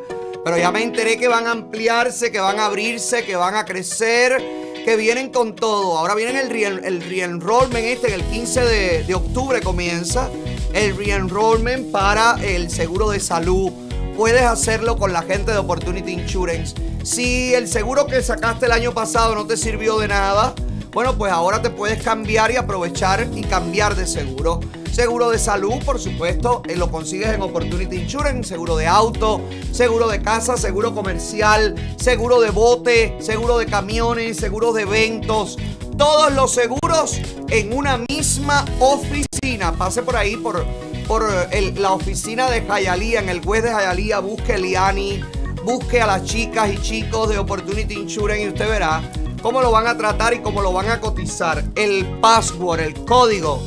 [0.44, 3.64] pero ya me enteré que van a ampliarse, que van a abrirse, que van a
[3.64, 4.36] crecer,
[4.84, 5.98] que vienen con todo.
[5.98, 10.28] Ahora viene el, re- el re-enrollment este, que el 15 de, de octubre comienza,
[10.72, 13.72] el re-enrollment para el seguro de salud
[14.16, 16.74] puedes hacerlo con la gente de Opportunity Insurance.
[17.02, 20.54] Si el seguro que sacaste el año pasado no te sirvió de nada,
[20.92, 24.60] bueno, pues ahora te puedes cambiar y aprovechar y cambiar de seguro.
[24.92, 29.40] Seguro de salud, por supuesto, eh, lo consigues en Opportunity Insurance, seguro de auto,
[29.72, 35.56] seguro de casa, seguro comercial, seguro de bote, seguro de camiones, seguro de eventos.
[35.96, 39.72] Todos los seguros en una misma oficina.
[39.72, 40.64] Pase por ahí por
[41.06, 45.20] por el- la oficina de Hialeah, en el web de Hialeah, busque Liani,
[45.64, 49.02] busque a las chicas y chicos de Opportunity Insurance y usted verá
[49.42, 51.62] cómo lo van a tratar y cómo lo van a cotizar.
[51.74, 53.62] El password, el código,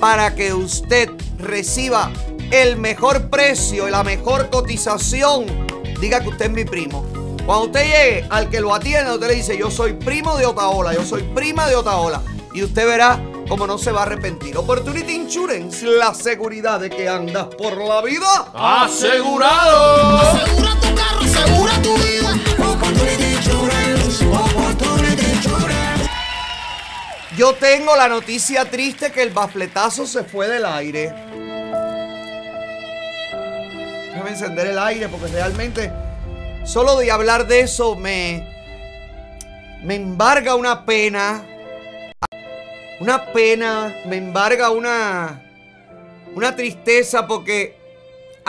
[0.00, 2.10] para que usted reciba
[2.50, 5.44] el mejor precio la mejor cotización,
[6.00, 7.04] diga que usted es mi primo.
[7.48, 10.92] Cuando usted llegue al que lo atiende, usted le dice, yo soy primo de Otaola,
[10.92, 12.20] yo soy prima de Otaola.
[12.52, 13.18] Y usted verá
[13.48, 14.54] cómo no se va a arrepentir.
[14.58, 18.52] Opportunity Insurance, la seguridad de que andas por la vida.
[18.52, 20.18] ¡Asegurado!
[20.18, 22.38] Asegura tu carro, asegura tu vida.
[22.70, 26.10] Opportunity Insurance, Opportunity Insurance.
[27.34, 31.14] Yo tengo la noticia triste que el bafletazo se fue del aire.
[34.12, 35.90] Déjame encender el aire porque realmente
[36.68, 38.46] solo de hablar de eso me,
[39.82, 41.44] me embarga una pena.
[43.00, 45.42] Una pena, me embarga una,
[46.34, 47.76] una tristeza porque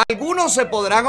[0.09, 1.05] algunos se podrán...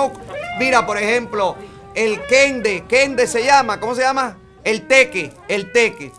[0.58, 1.56] Mira, por ejemplo,
[1.94, 4.38] el Kende, Kende se llama, ¿cómo se llama?
[4.62, 6.12] El Teque, el Teque.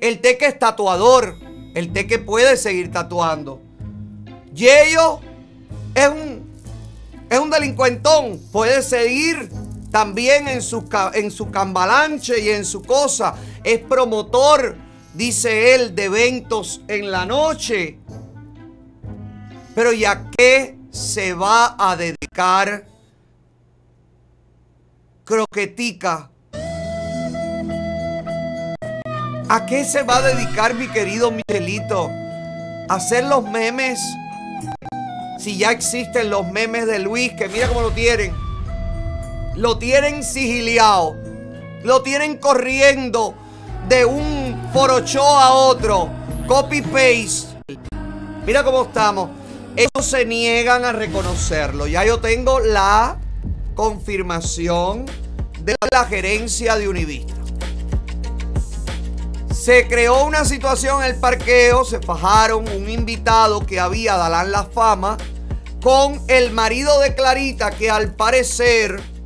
[0.00, 1.36] El Teque es tatuador.
[1.74, 3.60] El Teque puede seguir tatuando.
[4.54, 5.20] Yeyo
[5.94, 6.50] es un,
[7.28, 8.40] es un delincuentón.
[8.50, 9.50] Puede seguir
[9.90, 13.34] también en su, en su cambalanche y en su cosa.
[13.64, 14.76] Es promotor,
[15.14, 17.98] dice él, de eventos en la noche.
[19.74, 22.86] Pero ¿y a qué se va a dedicar
[25.24, 26.30] Croquetica?
[29.50, 32.08] ¿A qué se va a dedicar mi querido Michelito?
[32.08, 33.98] ¿A hacer los memes?
[35.38, 38.47] Si ya existen los memes de Luis, que mira cómo lo tienen.
[39.58, 41.16] Lo tienen sigiliado,
[41.82, 43.34] lo tienen corriendo
[43.88, 46.08] de un forocho a otro,
[46.46, 47.58] copy paste.
[48.46, 49.30] Mira cómo estamos.
[49.74, 51.88] Ellos se niegan a reconocerlo.
[51.88, 53.18] Ya yo tengo la
[53.74, 55.06] confirmación
[55.60, 57.34] de la gerencia de Univista.
[59.52, 64.64] Se creó una situación en el parqueo, se fajaron un invitado que había, Dalán La
[64.64, 65.18] Fama,
[65.82, 69.17] con el marido de Clarita, que al parecer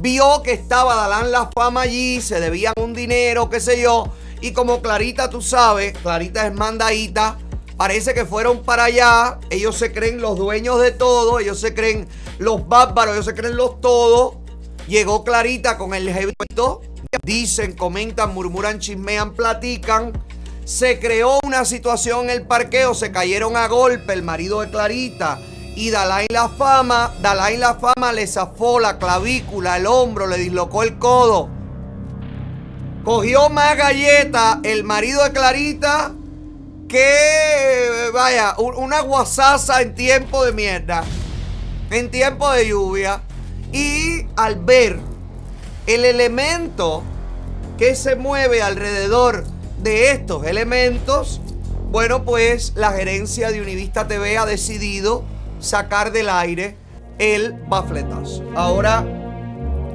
[0.00, 4.52] vio que estaba Dalán La Fama allí, se debían un dinero, qué sé yo, y
[4.52, 7.38] como Clarita, tú sabes, Clarita es mandadita,
[7.76, 12.06] parece que fueron para allá, ellos se creen los dueños de todo, ellos se creen
[12.38, 14.34] los bárbaros, ellos se creen los todos.
[14.86, 16.82] Llegó Clarita con el jevito,
[17.24, 20.12] dicen, comentan, murmuran, chismean, platican.
[20.64, 25.40] Se creó una situación en el parqueo, se cayeron a golpe el marido de Clarita
[25.76, 27.12] y Dalai La Fama.
[27.22, 31.48] Dalai La Fama le zafó la clavícula, el hombro, le dislocó el codo.
[33.04, 36.12] Cogió más galleta el marido de Clarita
[36.88, 41.04] que, vaya, un- una guasaza en tiempo de mierda,
[41.90, 43.22] en tiempo de lluvia.
[43.72, 44.98] Y al ver
[45.86, 47.02] el elemento
[47.78, 49.44] que se mueve alrededor
[49.78, 51.40] de estos elementos,
[51.90, 55.24] bueno, pues la gerencia de Univista TV ha decidido
[55.58, 56.76] sacar del aire
[57.18, 58.42] el bafletazo.
[58.54, 59.04] Ahora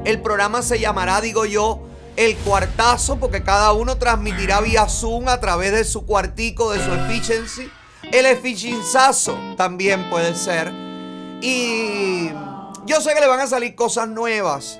[0.05, 1.81] el programa se llamará, digo yo,
[2.15, 6.91] el cuartazo, porque cada uno transmitirá vía Zoom a través de su cuartico, de su
[6.93, 7.71] efficiency.
[8.11, 10.71] El eficienzazo también puede ser.
[11.41, 12.29] Y
[12.85, 14.79] yo sé que le van a salir cosas nuevas.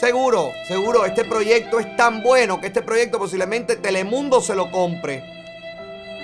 [0.00, 1.04] Seguro, seguro.
[1.04, 5.37] Este proyecto es tan bueno que este proyecto posiblemente Telemundo se lo compre.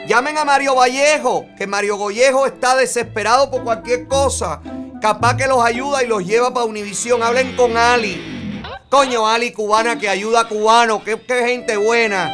[0.06, 4.60] Llamen a Mario Vallejo, que Mario Vallejo está desesperado por cualquier cosa.
[5.00, 7.22] Capaz que los ayuda y los lleva para Univisión.
[7.22, 8.62] Hablen con Ali.
[8.90, 11.02] Coño, Ali cubana que ayuda a cubano.
[11.02, 12.30] Qué, qué gente buena.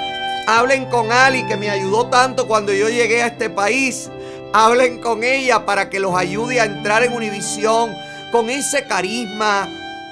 [0.48, 4.10] Hablen con Ali que me ayudó tanto cuando yo llegué a este país.
[4.52, 7.94] Hablen con ella para que los ayude a entrar en Univisión
[8.32, 9.68] con ese carisma,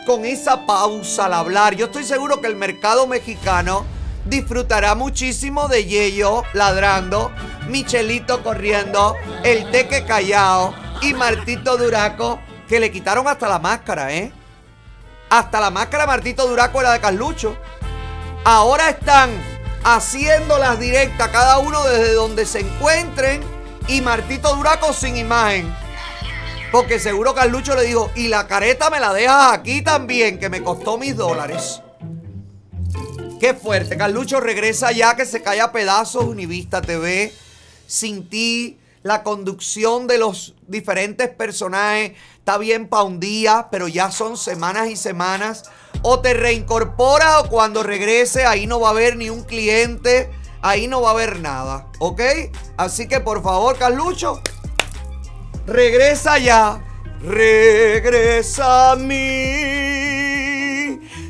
[0.07, 1.75] con esa pausa al hablar.
[1.75, 3.85] Yo estoy seguro que el mercado mexicano
[4.29, 7.33] disfrutará muchísimo de Yeyo ladrando,
[7.69, 14.31] Michelito corriendo, el Teque callao y Martito Duraco que le quitaron hasta la máscara, ¿eh?
[15.31, 17.57] Hasta la máscara Martito Duraco era de Carlucho.
[18.45, 19.31] Ahora están
[19.85, 23.43] haciendo las directas cada uno desde donde se encuentren
[23.89, 25.75] y Martito Duraco sin imagen.
[26.71, 30.63] Porque seguro Carlucho le dijo, y la careta me la dejas aquí también, que me
[30.63, 31.81] costó mis dólares.
[33.41, 33.97] Qué fuerte.
[33.97, 37.33] Carlucho regresa ya que se cae a pedazos Univista TV.
[37.87, 44.11] Sin ti, la conducción de los diferentes personajes está bien para un día, pero ya
[44.11, 45.71] son semanas y semanas.
[46.03, 50.89] O te reincorporas o cuando regrese ahí no va a haber ni un cliente, ahí
[50.89, 51.87] no va a haber nada.
[52.01, 52.21] ¿Ok?
[52.77, 54.43] Así que por favor, Carlucho,
[55.65, 56.85] regresa ya.
[57.23, 59.88] Regresa a mí.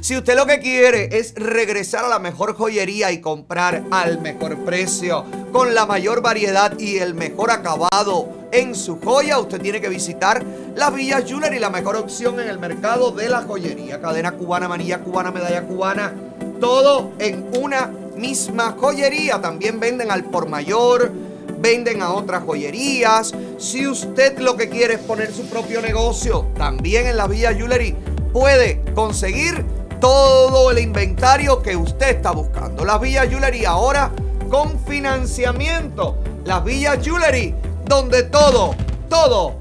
[0.01, 4.57] Si usted lo que quiere es regresar a la mejor joyería y comprar al mejor
[4.65, 9.89] precio, con la mayor variedad y el mejor acabado en su joya, usted tiene que
[9.89, 10.45] visitar
[10.77, 14.01] las Villas Jewelry, la mejor opción en el mercado de la joyería.
[14.01, 16.15] Cadena cubana, manilla cubana, medalla cubana,
[16.61, 19.41] todo en una misma joyería.
[19.41, 21.11] También venden al por mayor,
[21.59, 23.35] venden a otras joyerías.
[23.59, 27.97] Si usted lo que quiere es poner su propio negocio, también en la Villa Jewelry
[28.33, 29.65] puede conseguir
[30.01, 32.85] todo el inventario que usted está buscando.
[32.85, 34.11] Las Villa Jewelry ahora
[34.51, 36.19] con financiamiento.
[36.45, 37.55] Las Villa Jewelry,
[37.85, 38.75] donde todo,
[39.09, 39.57] todo,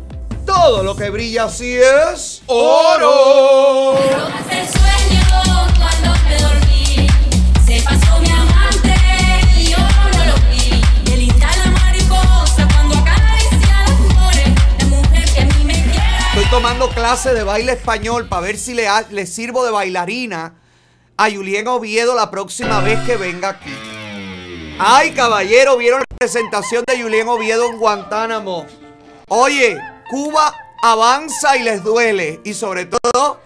[0.46, 3.96] todo lo que brilla así es oro.
[4.50, 5.22] El sueño
[5.78, 6.67] cuando me dormí,
[16.50, 20.54] tomando clase de baile español para ver si le, le sirvo de bailarina
[21.18, 23.74] a Julien Oviedo la próxima vez que venga aquí.
[24.80, 28.66] Ay, caballero, vieron la presentación de Julien Oviedo en Guantánamo.
[29.28, 29.78] Oye,
[30.10, 32.40] Cuba avanza y les duele.
[32.46, 33.42] Y sobre todo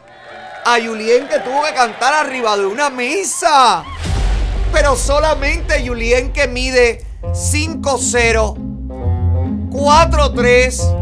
[0.65, 3.83] a Julien que tuvo que cantar arriba de una misa.
[4.71, 8.55] Pero solamente Julien que mide 5'0,
[9.71, 11.00] 4'3.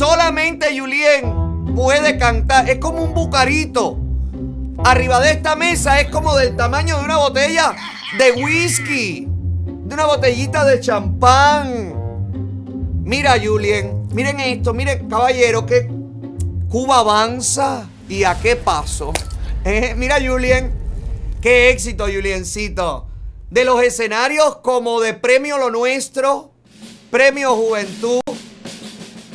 [0.00, 2.70] Solamente Julien puede cantar.
[2.70, 3.98] Es como un bucarito.
[4.82, 7.76] Arriba de esta mesa es como del tamaño de una botella
[8.16, 9.26] de whisky.
[9.28, 11.92] De una botellita de champán.
[13.04, 14.08] Mira, Julien.
[14.14, 14.72] Miren esto.
[14.72, 15.90] Miren, caballero, qué
[16.70, 19.12] Cuba avanza y a qué paso.
[19.66, 20.72] Eh, mira, Julien,
[21.42, 23.06] qué éxito, Juliencito.
[23.50, 26.52] De los escenarios como de Premio Lo Nuestro,
[27.10, 28.19] Premio Juventud.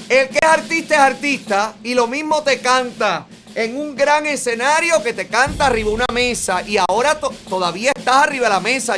[0.09, 3.25] El que es artista es artista y lo mismo te canta
[3.55, 7.91] en un gran escenario que te canta arriba de una mesa y ahora to- todavía
[7.95, 8.95] estás arriba de la mesa.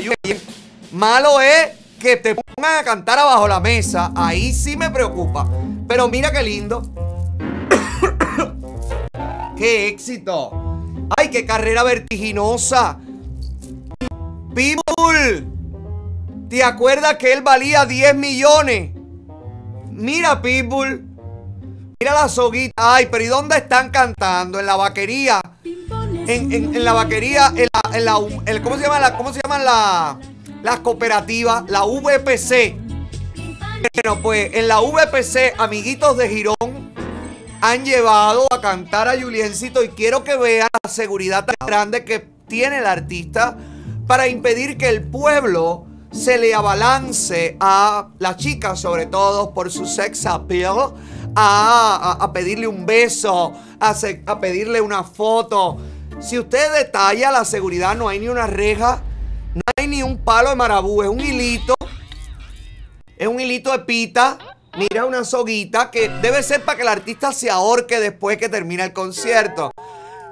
[0.92, 1.70] Malo es
[2.00, 4.12] que te pongan a cantar abajo la mesa.
[4.16, 5.48] Ahí sí me preocupa.
[5.88, 6.82] Pero mira qué lindo.
[9.58, 10.52] ¡Qué éxito!
[11.18, 13.00] ¡Ay, qué carrera vertiginosa!
[14.54, 15.48] Pitbull,
[16.50, 18.92] ¿te acuerdas que él valía 10 millones?
[19.98, 21.04] Mira, Pitbull.
[22.00, 22.74] Mira la soguita.
[22.78, 24.60] Ay, pero ¿y dónde están cantando?
[24.60, 25.42] En la vaquería.
[26.28, 29.66] En, en- la vaquería, en la, en la- ¿cómo se llama la, cómo se llaman
[29.66, 30.20] la-
[30.62, 31.64] las cooperativas?
[31.70, 32.76] La VPC.
[34.04, 36.94] Bueno, pues en la VPC, amiguitos de Girón,
[37.62, 42.20] han llevado a cantar a Juliencito y quiero que vean la seguridad tan grande que
[42.48, 43.58] tiene el artista
[44.06, 49.86] para impedir que el pueblo se le abalance a la chica, sobre todo por su
[49.86, 50.94] sex appeal,
[51.36, 55.78] a, a- a pedirle un beso, a, se- a pedirle una foto.
[56.20, 59.02] Si usted detalla la seguridad, no hay ni una reja,
[59.54, 61.74] no hay ni un palo de marabú, es un hilito
[63.18, 64.38] es un hilito de pita.
[64.78, 68.84] Mira una soguita que debe ser para que el artista se ahorque después que termina
[68.84, 69.72] el concierto.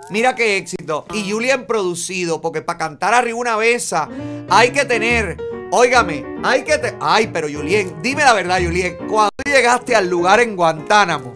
[0.09, 1.05] Mira qué éxito.
[1.13, 4.07] Y Julian producido, porque para cantar arriba una besa
[4.49, 5.37] hay que tener,
[5.71, 10.39] óigame, hay que te Ay, pero Julien, dime la verdad, Julien, cuando llegaste al lugar
[10.39, 11.35] en Guantánamo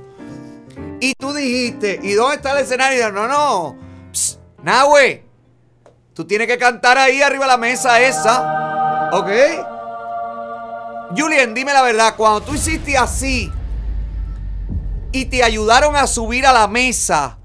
[0.99, 3.11] y tú dijiste, ¿y dónde está el escenario?
[3.11, 3.75] No, no,
[4.11, 5.23] Psst, Nahue,
[6.13, 9.29] tú tienes que cantar ahí arriba de la mesa esa, ¿ok?
[11.17, 13.51] Julien, dime la verdad, cuando tú hiciste así
[15.11, 17.38] y te ayudaron a subir a la mesa,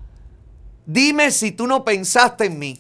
[0.87, 2.79] dime si tú no pensaste en mí.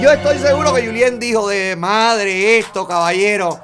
[0.00, 3.60] Yo estoy seguro que Julien dijo de madre esto, caballero.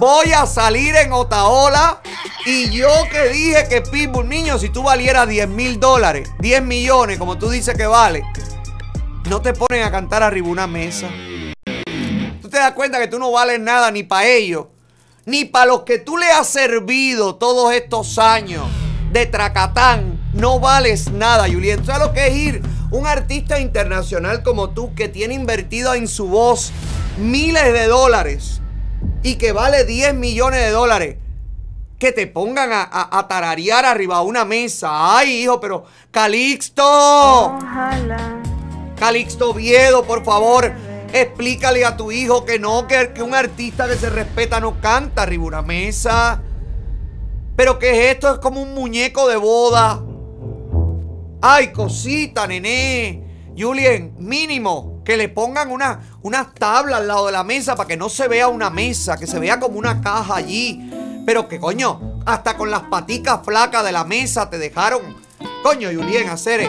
[0.00, 2.00] Voy a salir en Otaola
[2.44, 7.18] y yo que dije que Pitbull, niño, si tú valieras 10 mil dólares, 10 millones,
[7.18, 8.24] como tú dices que vale,
[9.28, 11.08] no te ponen a cantar arriba una mesa.
[12.42, 14.66] Tú te das cuenta que tú no vales nada ni para ellos,
[15.24, 18.64] ni para los que tú le has servido todos estos años
[19.16, 20.18] de tracatán.
[20.34, 21.80] No vales nada, Julien.
[21.80, 22.62] ¿Tú sabes lo que es ir?
[22.90, 26.70] Un artista internacional como tú que tiene invertido en su voz
[27.18, 28.60] miles de dólares
[29.22, 31.16] y que vale 10 millones de dólares.
[31.98, 35.16] Que te pongan a, a- a tararear arriba de una mesa.
[35.16, 37.56] Ay, hijo, pero Calixto.
[38.98, 40.72] Calixto Viedo, por favor,
[41.12, 45.22] explícale a tu hijo que no, que, que un artista que se respeta no canta
[45.22, 46.42] arriba una mesa.
[47.56, 50.02] Pero que esto es como un muñeco de boda.
[51.40, 53.22] Ay, cosita, nené.
[53.58, 57.96] Julien, mínimo que le pongan una- unas tablas al lado de la mesa para que
[57.96, 60.90] no se vea una mesa, que se vea como una caja allí.
[61.24, 65.00] Pero que coño, hasta con las paticas flacas de la mesa te dejaron.
[65.62, 66.68] Coño, Julien, hacer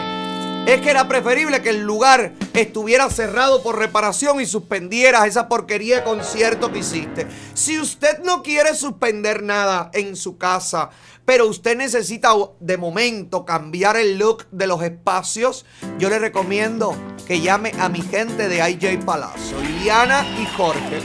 [0.68, 5.96] es que era preferible que el lugar estuviera cerrado por reparación y suspendieras esa porquería
[5.96, 7.26] de concierto que hiciste.
[7.54, 10.90] Si usted no quiere suspender nada en su casa,
[11.24, 15.64] pero usted necesita de momento cambiar el look de los espacios,
[15.98, 16.94] yo le recomiendo
[17.26, 19.58] que llame a mi gente de IJ Palazzo.
[19.62, 21.00] Liliana y Jorge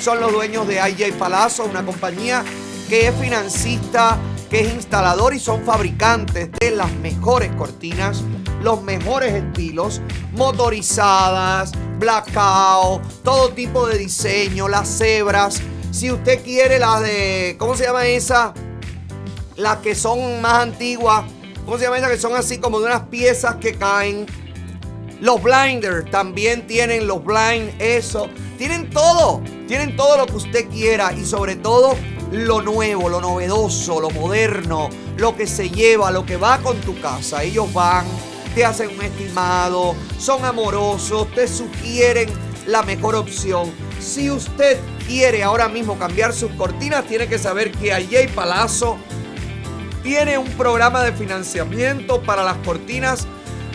[0.00, 2.44] son los dueños de IJ Palazzo, una compañía
[2.88, 4.18] que es financista,
[4.50, 8.22] que es instalador y son fabricantes de las mejores cortinas,
[8.64, 10.00] los mejores estilos,
[10.32, 15.60] motorizadas, blackout, todo tipo de diseño, las cebras.
[15.90, 18.54] Si usted quiere las de, ¿cómo se llama esa?
[19.56, 21.24] Las que son más antiguas.
[21.66, 22.08] ¿Cómo se llama esa?
[22.08, 24.24] Que son así como de unas piezas que caen.
[25.20, 28.28] Los blinders también tienen los blind, eso.
[28.56, 29.42] Tienen todo.
[29.68, 31.96] Tienen todo lo que usted quiera y sobre todo
[32.32, 36.98] lo nuevo, lo novedoso, lo moderno, lo que se lleva, lo que va con tu
[37.00, 37.42] casa.
[37.42, 38.06] Ellos van,
[38.54, 42.28] te hacen un estimado, son amorosos, te sugieren
[42.66, 43.72] la mejor opción.
[44.00, 48.96] Si usted quiere ahora mismo cambiar sus cortinas, tiene que saber que AJ Palazzo
[50.02, 53.26] tiene un programa de financiamiento para las cortinas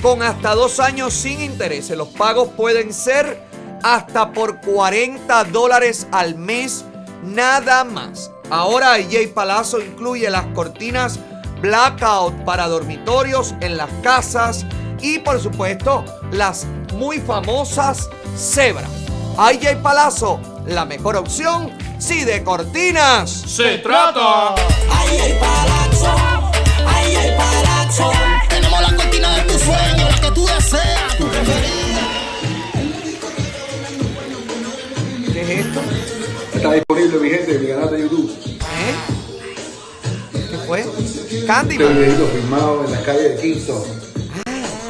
[0.01, 1.97] con hasta dos años sin intereses.
[1.97, 3.41] Los pagos pueden ser
[3.83, 6.85] hasta por 40 dólares al mes,
[7.23, 8.31] nada más.
[8.49, 11.19] Ahora AJ Palazzo incluye las cortinas
[11.61, 14.65] blackout para dormitorios en las casas
[15.01, 18.89] y por supuesto las muy famosas cebras.
[19.37, 24.55] AJ Palazzo, la mejor opción si de cortinas Se trata.
[24.55, 26.15] Ahí hay palazzo,
[26.87, 28.11] ahí hay palazzo.
[30.21, 32.01] que tú deseas, tu preferida.
[35.33, 35.81] ¿Qué es esto?
[36.55, 38.31] Está disponible, mi gente, en mi canal de YouTube.
[38.47, 38.95] ¿Eh?
[40.31, 40.85] ¿Qué fue?
[41.29, 41.93] Este Candyman.
[41.93, 43.83] videito filmado en las calles de Kingston.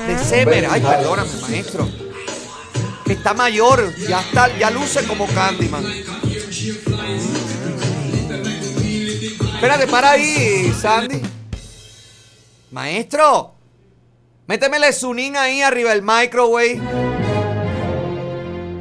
[0.07, 0.67] De Semer.
[0.69, 1.89] Ay, perdóname, maestro.
[3.03, 3.93] Que está mayor.
[3.97, 5.83] Ya está, ya luce como Candyman.
[9.53, 11.21] Espérate, para ahí, Sandy.
[12.71, 13.55] Maestro.
[14.47, 16.81] Métemele Sunin ahí arriba del microwave.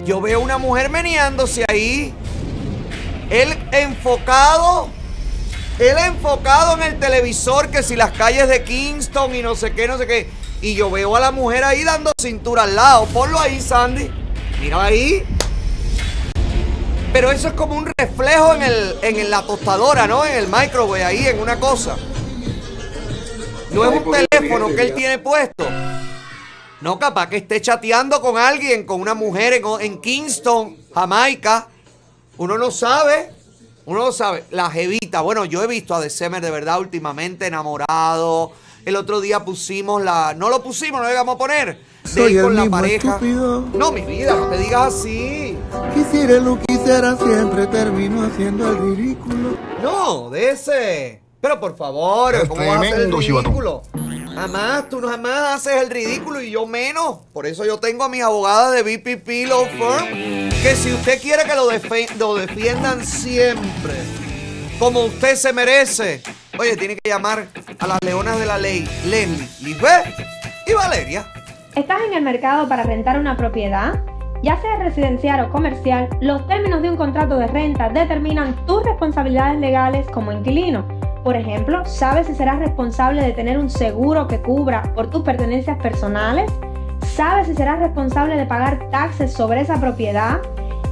[0.05, 2.15] Yo veo una mujer meneándose ahí.
[3.31, 4.97] Él enfocado.
[5.79, 9.87] Él enfocado en el televisor, que si las calles de Kingston y no sé qué,
[9.87, 10.29] no sé qué.
[10.61, 13.07] Y yo veo a la mujer ahí dando cintura al lado.
[13.07, 14.11] Ponlo ahí, Sandy.
[14.61, 15.25] Mira ahí.
[17.13, 20.25] Pero eso es como un reflejo en, el, en la tostadora, ¿no?
[20.25, 21.97] En el microwave, ahí, en una cosa.
[23.71, 25.65] No es un teléfono que él tiene puesto.
[26.81, 31.69] No, capaz que esté chateando con alguien, con una mujer en, en Kingston, Jamaica.
[32.37, 33.38] Uno no sabe.
[33.89, 34.44] Uno no sabe.
[34.50, 35.23] La jevita.
[35.23, 38.52] Bueno, yo he visto a December de verdad últimamente enamorado.
[38.84, 40.34] El otro día pusimos la.
[40.36, 41.78] No lo pusimos, no lo íbamos a poner.
[42.05, 43.08] De Soy ir el con la mismo pareja.
[43.08, 43.65] estúpido.
[43.73, 45.57] No, mi vida, no te digas así.
[45.94, 49.57] Quisiera lo quisiera siempre termino haciendo el ridículo.
[49.83, 51.23] No, de ese.
[51.41, 53.55] Pero por favor, Es ¿cómo vas a hacer el chivatón.
[54.39, 57.18] Jamás, tú no jamás haces el ridículo y yo menos.
[57.33, 60.50] Por eso yo tengo a mis abogadas de BPP Law Firm.
[60.62, 61.67] Que si usted quiere que lo
[62.36, 63.94] defiendan siempre,
[64.78, 66.23] como usted se merece,
[66.57, 67.49] oye, tiene que llamar
[67.81, 70.07] a las leonas de la ley, Leslie, Lisbeth
[70.68, 71.26] y Valeria.
[71.75, 74.00] ¿Estás en el mercado para rentar una propiedad?
[74.44, 79.58] Ya sea residencial o comercial, los términos de un contrato de renta determinan tus responsabilidades
[79.58, 80.98] legales como inquilino.
[81.25, 85.79] Por ejemplo, ¿sabes si serás responsable de tener un seguro que cubra por tus pertenencias
[85.79, 86.51] personales?
[87.07, 90.41] ¿Sabes si serás responsable de pagar taxes sobre esa propiedad?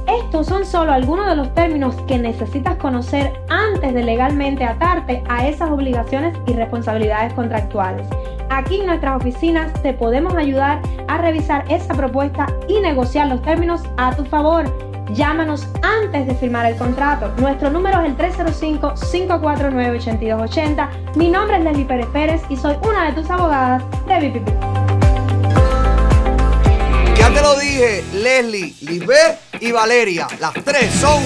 [0.07, 5.47] Estos son solo algunos de los términos que necesitas conocer antes de legalmente atarte a
[5.47, 8.07] esas obligaciones y responsabilidades contractuales.
[8.49, 13.83] Aquí en nuestras oficinas te podemos ayudar a revisar esa propuesta y negociar los términos
[13.97, 14.86] a tu favor.
[15.09, 17.33] Llámanos antes de firmar el contrato.
[17.37, 21.15] Nuestro número es el 305-549-8280.
[21.15, 24.49] Mi nombre es Leslie Pérez Pérez y soy una de tus abogadas de BPP.
[27.17, 30.27] Ya te lo dije, Leslie, Lisbeth y Valeria.
[30.39, 31.23] Las tres son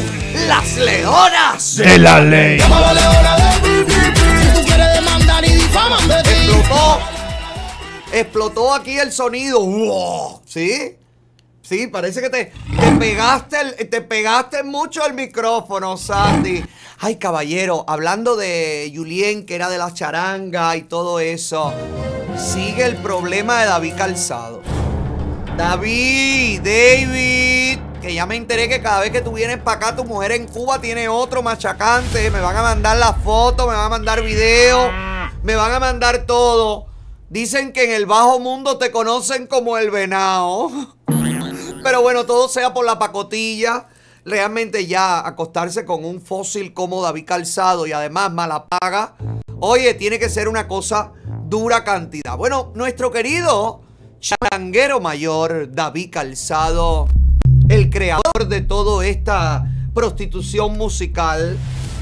[0.47, 2.59] las leonas De la ley.
[2.59, 6.29] Llama a la leona Si tú quieres demandar y difaman de ti.
[6.29, 6.99] Explotó.
[8.13, 9.59] Explotó aquí el sonido.
[9.59, 10.41] ¡Wow!
[10.45, 10.97] ¿Sí?
[11.61, 12.45] Sí, parece que te,
[12.79, 16.63] te pegaste el- te pegaste mucho el micrófono, Sandy.
[16.99, 21.73] Ay, caballero, hablando de Julien, que era de la charanga y todo eso.
[22.37, 24.61] Sigue el problema de David Calzado.
[25.57, 30.03] David, David, que ya me enteré que cada vez que tú vienes para acá, tu
[30.03, 32.31] mujer en Cuba tiene otro machacante.
[32.31, 34.89] Me van a mandar la foto, me van a mandar video,
[35.43, 36.87] me van a mandar todo.
[37.29, 40.69] Dicen que en el bajo mundo te conocen como el venado.
[41.83, 43.87] Pero bueno, todo sea por la pacotilla.
[44.23, 49.15] Realmente ya acostarse con un fósil como David Calzado y además mala paga.
[49.59, 51.11] Oye, tiene que ser una cosa
[51.45, 52.37] dura cantidad.
[52.37, 53.81] Bueno, nuestro querido
[54.19, 57.07] charanguero mayor, David Calzado,
[57.67, 61.57] el creador de toda esta prostitución musical,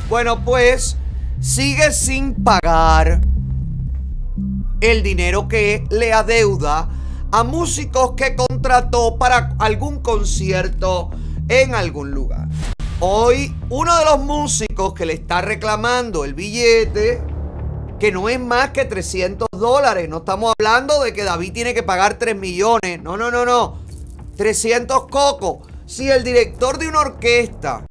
[0.09, 0.97] bueno, pues
[1.39, 3.21] sigue sin pagar
[4.81, 6.89] el dinero que le adeuda
[7.31, 11.11] a músicos que contrató para algún concierto
[11.47, 12.47] en algún lugar.
[12.99, 17.21] Hoy uno de los músicos que le está reclamando el billete,
[17.99, 21.83] que no es más que 300 dólares, no estamos hablando de que David tiene que
[21.83, 23.77] pagar 3 millones, no, no, no, no,
[24.35, 25.67] 300 cocos.
[25.85, 27.85] Si el director de una orquesta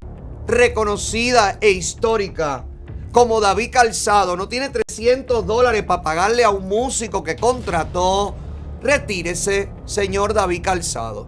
[0.47, 2.65] reconocida e histórica
[3.13, 8.35] como David Calzado no tiene 300 dólares para pagarle a un músico que contrató,
[8.83, 11.27] retírese, señor David Calzado.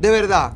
[0.00, 0.54] De verdad,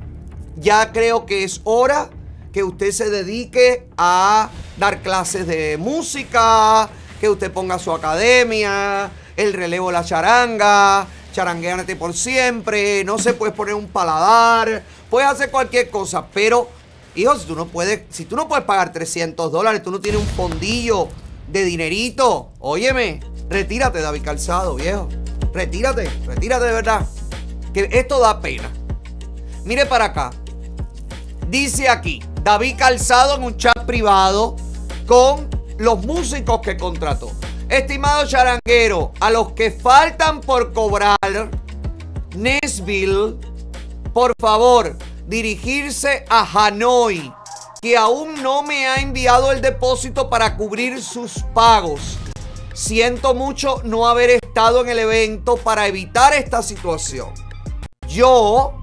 [0.56, 2.10] ya creo que es hora
[2.52, 6.88] que usted se dedique a dar clases de música,
[7.20, 13.52] que usted ponga su academia, el relevo la charanga, charangueate por siempre, no se puede
[13.52, 16.68] poner un paladar, puedes hacer cualquier cosa, pero,
[17.14, 20.20] hijo, si tú no puedes, si tú no puedes pagar 300 dólares, tú no tienes
[20.20, 21.08] un fondillo
[21.48, 25.08] de dinerito, óyeme, retírate, David Calzado, viejo,
[25.52, 27.06] retírate, retírate de verdad,
[27.72, 28.70] que esto da pena.
[29.64, 30.30] Mire para acá.
[31.48, 34.56] Dice aquí, David Calzado en un chat privado
[35.06, 35.48] con
[35.78, 37.30] los músicos que contrató.
[37.68, 41.16] Estimado charanguero, a los que faltan por cobrar,
[42.36, 43.36] Nesville,
[44.12, 47.32] por favor, dirigirse a Hanoi,
[47.80, 52.18] que aún no me ha enviado el depósito para cubrir sus pagos.
[52.74, 57.34] Siento mucho no haber estado en el evento para evitar esta situación.
[58.08, 58.82] Yo,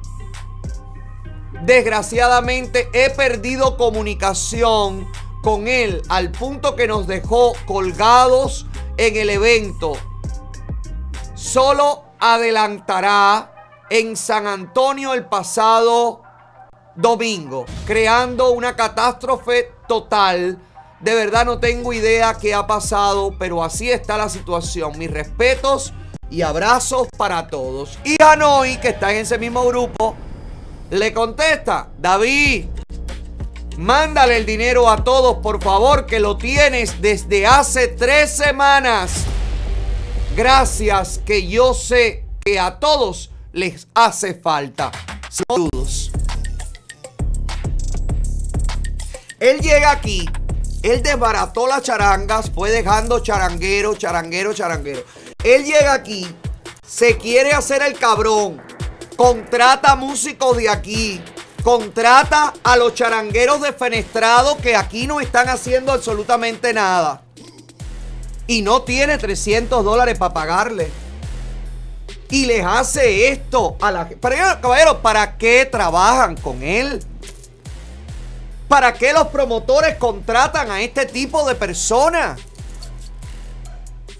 [1.64, 5.08] desgraciadamente, he perdido comunicación
[5.42, 9.94] con él al punto que nos dejó colgados en el evento.
[11.34, 13.54] Solo adelantará
[13.90, 16.22] en San Antonio el pasado
[16.96, 20.60] domingo, creando una catástrofe total.
[21.02, 24.98] De verdad no tengo idea qué ha pasado, pero así está la situación.
[24.98, 25.94] Mis respetos
[26.30, 27.98] y abrazos para todos.
[28.04, 30.16] Y Hanoi, que está en ese mismo grupo,
[30.90, 32.66] le contesta, David,
[33.78, 39.24] mándale el dinero a todos, por favor, que lo tienes desde hace tres semanas.
[40.36, 44.92] Gracias, que yo sé que a todos les hace falta.
[45.30, 46.12] Saludos.
[49.40, 50.28] Él llega aquí,
[50.82, 55.04] él desbarató las charangas, fue dejando charanguero, charanguero, charanguero.
[55.44, 56.34] Él llega aquí,
[56.86, 58.62] se quiere hacer el cabrón,
[59.18, 61.22] contrata músicos de aquí,
[61.64, 67.24] contrata a los charangueros defenestrados que aquí no están haciendo absolutamente nada.
[68.48, 70.90] Y no tiene 300 dólares para pagarle.
[72.32, 74.20] Y les hace esto a la gente.
[74.62, 77.04] Caballero, ¿para qué trabajan con él?
[78.70, 82.40] ¿Para qué los promotores contratan a este tipo de personas?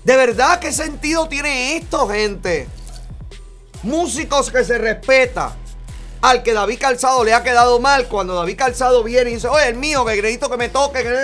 [0.04, 2.68] ¿De verdad qué sentido tiene esto, gente?
[3.84, 5.56] Músicos que se respeta.
[6.22, 9.68] Al que David Calzado le ha quedado mal, cuando David Calzado viene y dice, oye,
[9.68, 11.16] el mío, que necesito que me toque, que...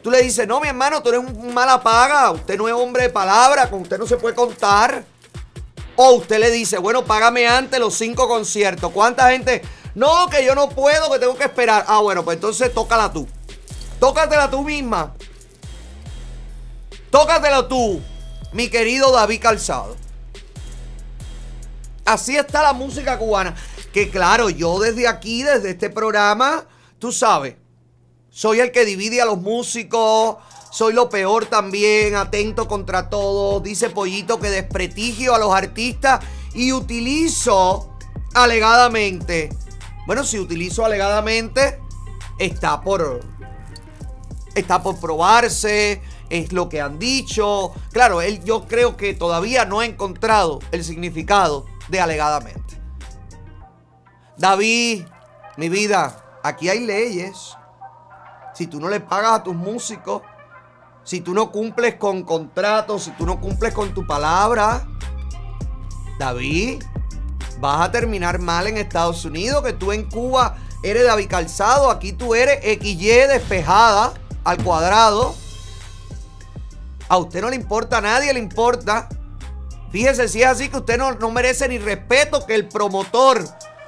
[0.00, 3.02] tú le dices, no, mi hermano, tú eres un mala paga, usted no es hombre
[3.02, 5.04] de palabra, con usted no se puede contar.
[5.96, 8.92] O usted le dice, bueno, págame antes los cinco conciertos.
[8.92, 9.60] ¿Cuánta gente?
[9.94, 11.84] No, que yo no puedo, que tengo que esperar.
[11.88, 13.26] Ah, bueno, pues entonces tócala tú.
[13.98, 15.14] Tócatela tú misma.
[17.10, 18.00] Tócatela tú,
[18.52, 19.96] mi querido David Calzado.
[22.04, 23.54] Así está la música cubana.
[23.92, 26.64] Que claro, yo desde aquí, desde este programa,
[26.98, 27.56] tú sabes,
[28.30, 30.36] soy el que divide a los músicos,
[30.70, 33.60] soy lo peor también, atento contra todo.
[33.60, 36.20] Dice Pollito que desprestigio a los artistas
[36.54, 37.96] y utilizo
[38.34, 39.50] alegadamente.
[40.08, 41.82] Bueno, si utilizo alegadamente,
[42.38, 43.20] está por.
[44.54, 47.74] Está por probarse, es lo que han dicho.
[47.92, 52.80] Claro, él yo creo que todavía no ha encontrado el significado de alegadamente.
[54.38, 55.04] David,
[55.58, 57.54] mi vida, aquí hay leyes.
[58.54, 60.22] Si tú no le pagas a tus músicos,
[61.04, 64.88] si tú no cumples con contratos, si tú no cumples con tu palabra,
[66.18, 66.82] David,
[67.60, 72.12] vas a terminar mal en Estados Unidos, que tú en Cuba eres David Calzado, aquí
[72.12, 74.12] tú eres XY despejada
[74.44, 75.34] al cuadrado.
[77.08, 79.08] A usted no le importa, a nadie le importa.
[79.90, 83.42] Fíjese si es así que usted no, no merece ni respeto que el promotor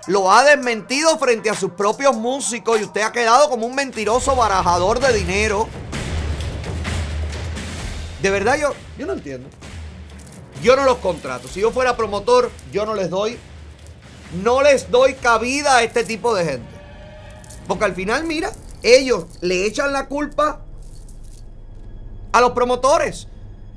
[0.06, 4.34] lo ha desmentido frente a sus propios músicos y usted ha quedado como un mentiroso
[4.34, 5.68] barajador de dinero.
[8.22, 9.48] De verdad yo, yo no entiendo.
[10.62, 11.48] Yo no los contrato.
[11.48, 13.38] Si yo fuera promotor, yo no les doy,
[14.32, 16.68] no les doy cabida a este tipo de gente.
[17.66, 18.50] Porque al final, mira,
[18.82, 20.60] ellos le echan la culpa
[22.32, 23.26] a los promotores.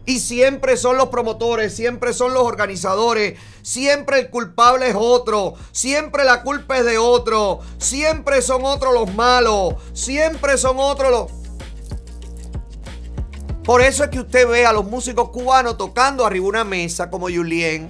[0.05, 6.25] Y siempre son los promotores, siempre son los organizadores, siempre el culpable es otro, siempre
[6.25, 11.31] la culpa es de otro, siempre son otros los malos, siempre son otros los...
[13.63, 17.29] Por eso es que usted ve a los músicos cubanos tocando arriba una mesa como
[17.29, 17.89] Julien,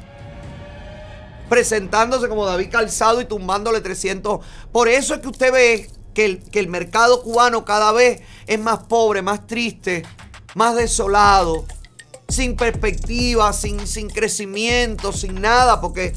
[1.54, 4.44] presentándose como David Calzado y tumbándole 300.
[4.72, 8.60] Por eso es que usted ve que el, que el mercado cubano cada vez es
[8.60, 10.02] más pobre, más triste,
[10.56, 11.64] más desolado,
[12.28, 16.16] sin perspectiva, sin, sin crecimiento, sin nada, porque,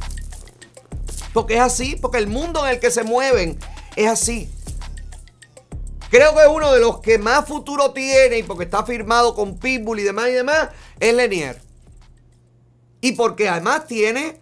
[1.34, 3.58] porque es así, porque el mundo en el que se mueven
[3.94, 4.50] es así.
[6.08, 10.00] Creo que uno de los que más futuro tiene y porque está firmado con Pitbull
[10.00, 11.60] y demás y demás, es Lenier.
[13.02, 14.38] Y porque además tiene,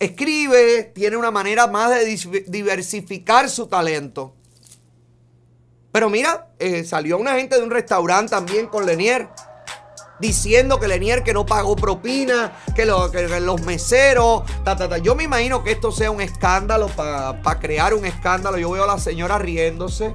[0.00, 2.04] escribe, tiene una manera más de
[2.46, 4.34] diversificar su talento.
[5.92, 9.28] Pero mira, eh, salió una gente de un restaurante también con Lenier.
[10.20, 14.88] Diciendo que Lenier que no pagó propina, que, lo- que- que los meseros, ta, ta,
[14.88, 14.98] ta.
[14.98, 18.58] Yo me imagino que esto sea un escándalo para crear un escándalo.
[18.58, 20.14] Yo veo a la señora riéndose.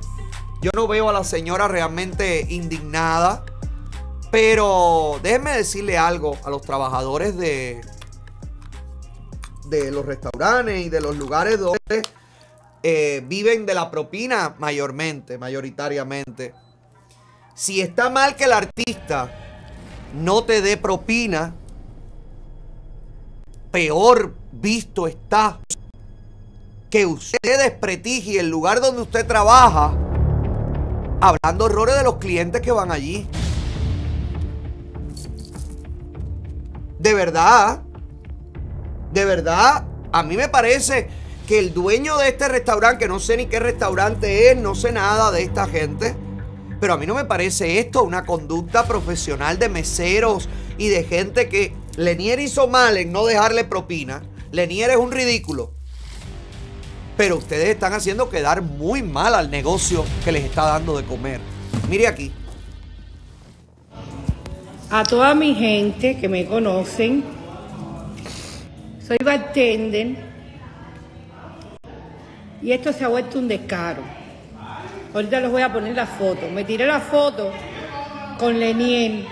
[0.61, 3.45] Yo no veo a la señora realmente indignada.
[4.29, 7.81] Pero déjenme decirle algo a los trabajadores de,
[9.73, 12.03] de los restaurantes y de los lugares donde
[12.83, 16.53] eh, viven de la propina mayormente, mayoritariamente.
[17.55, 19.31] Si está mal que el artista
[20.13, 21.55] no te dé propina,
[23.71, 25.59] peor visto está
[26.91, 29.91] que usted desprestigie el lugar donde usted trabaja
[31.19, 33.27] hablando horrores de los clientes que van allí.
[36.99, 37.81] De verdad,
[39.13, 41.07] de verdad, a mí me parece
[41.47, 44.91] que el dueño de este restaurante, que no sé ni qué restaurante es, no sé
[44.91, 46.15] nada de esta gente,
[46.79, 51.47] pero a mí no me parece esto una conducta profesional de meseros y de gente
[51.47, 54.23] que Lenier hizo mal en no dejarle propina.
[54.51, 55.71] Lenier es un ridículo.
[57.15, 61.39] Pero ustedes están haciendo quedar muy mal al negocio que les está dando de comer.
[61.89, 62.31] Mire aquí.
[64.89, 67.23] A toda mi gente que me conocen,
[69.05, 70.15] soy bartender
[72.61, 74.01] y esto se ha vuelto un descaro.
[75.13, 76.49] Ahorita les voy a poner la foto.
[76.49, 77.51] Me tiré la foto
[78.39, 79.27] con Leniel.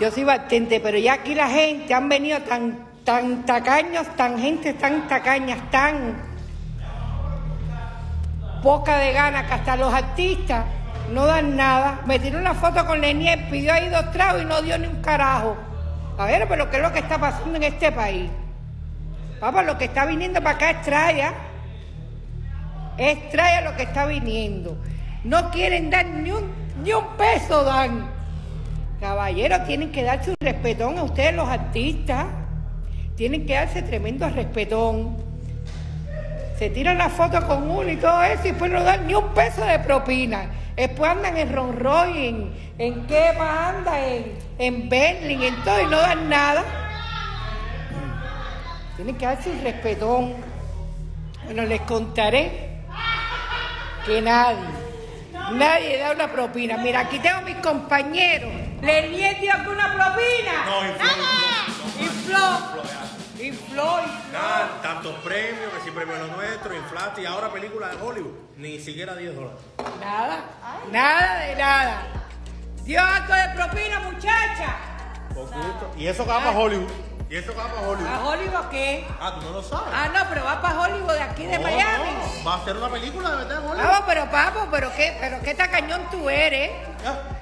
[0.00, 4.74] Yo soy bartender, pero ya aquí la gente han venido tan, tan tacaños, tan gente
[4.74, 6.20] tan tacañas, tan
[8.60, 10.64] poca de gana que hasta los artistas
[11.12, 12.00] no dan nada.
[12.06, 15.00] Me tiró una foto con Leniel, pidió ahí dos tragos y no dio ni un
[15.00, 15.56] carajo.
[16.16, 18.30] Ver, pero ¿qué es lo que está pasando en este país?
[19.40, 21.34] Papá, lo que está viniendo para acá es traya.
[22.96, 24.76] Es traya lo que está viniendo.
[25.24, 26.52] No quieren dar ni un,
[26.82, 28.08] ni un peso, dan.
[29.00, 32.26] Caballeros, tienen que darse un respetón a ustedes los artistas.
[33.16, 35.16] Tienen que darse tremendo respetón.
[36.58, 39.28] Se tiran la foto con uno y todo eso y después no dan ni un
[39.34, 40.46] peso de propina.
[40.76, 45.80] Después andan en Ron Roy, en, en qué más anda, en, en Bentley, en todo
[45.80, 46.64] y no dan nada.
[48.96, 50.34] Tienen que darse un respetón.
[51.44, 52.80] Bueno, les contaré
[54.06, 54.58] que nadie,
[55.52, 56.76] nadie da una propina.
[56.78, 58.50] Mira, aquí tengo a mis compañeros.
[58.82, 60.64] ¿Le dio alguna propina?
[60.66, 61.08] No, infló.
[62.00, 62.82] Infló.
[63.74, 68.78] Nada, tantos premios, que sí premio lo nuestro, inflaste y ahora película de Hollywood, ni
[68.78, 69.58] siquiera 10 dólares.
[70.00, 70.44] Nada,
[70.92, 72.02] nada de nada.
[72.84, 74.76] Dio algo de propina, muchacha.
[75.34, 75.92] Poquito.
[75.96, 76.90] Y eso que va para Hollywood.
[77.30, 78.06] Y eso que va para Hollywood.
[78.12, 79.04] ¿A Hollywood qué?
[79.20, 79.92] Ah, tú no lo sabes.
[79.92, 82.10] Ah, no, pero va para Hollywood de aquí de No, Miami.
[82.12, 83.76] no, Va a ser una película de verdad Hollywood.
[83.88, 86.70] Vamos, pero papo, pero qué, pero qué tacañón tú eres.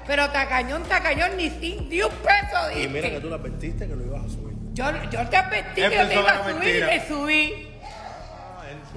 [0.07, 3.95] Pero tacañón, tacañón, ni, sin- ni un peso Y mira que tú le advertiste que
[3.95, 4.42] lo ibas a subir.
[4.73, 6.95] Yo, yo te advertí que pensó me iba a subir mentira.
[6.95, 7.69] y me subí.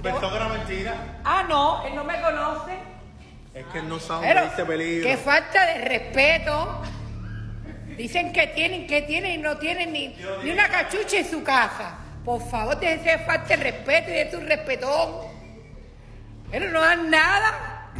[0.02, 0.94] Pensó que era mentira.
[1.24, 2.72] Ah, no, él no me conoce.
[3.54, 5.08] Es que él no sabe Pero, este peligro.
[5.08, 6.82] qué falta de respeto.
[7.96, 10.14] Dicen que tienen, que tienen y no tienen ni,
[10.44, 11.96] ni una cachucha en su casa.
[12.24, 15.26] Por favor, déjense de falta de respeto y de tu respetón.
[16.50, 17.90] Pero no dan nada.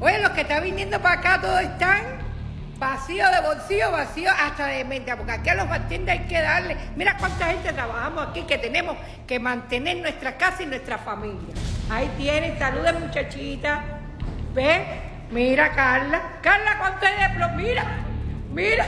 [0.00, 2.19] Oye, los que están viniendo para acá todos están
[2.80, 5.14] vacíos de bolsillo, vacíos hasta de mente.
[5.14, 6.76] Porque aquí a los bartenders hay que darle.
[6.96, 8.96] Mira cuánta gente trabajamos aquí que tenemos
[9.28, 11.54] que mantener nuestra casa y nuestra familia.
[11.90, 13.82] Ahí tienen, saluden muchachita.
[14.54, 14.80] ¿Ves?
[15.30, 16.20] Mira, Carla.
[16.42, 17.84] Carla, ¿cuánto es de plo- Mira,
[18.52, 18.86] mira.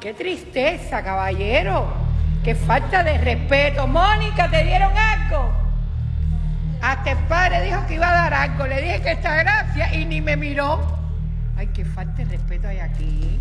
[0.00, 1.86] Qué tristeza, caballero.
[2.42, 3.86] Qué falta de respeto.
[3.86, 5.63] Mónica, ¿te dieron algo?
[6.84, 8.66] Hasta el padre dijo que iba a dar algo.
[8.66, 10.80] Le dije que esta gracia y ni me miró.
[11.56, 13.40] Ay, qué falta de respeto hay aquí.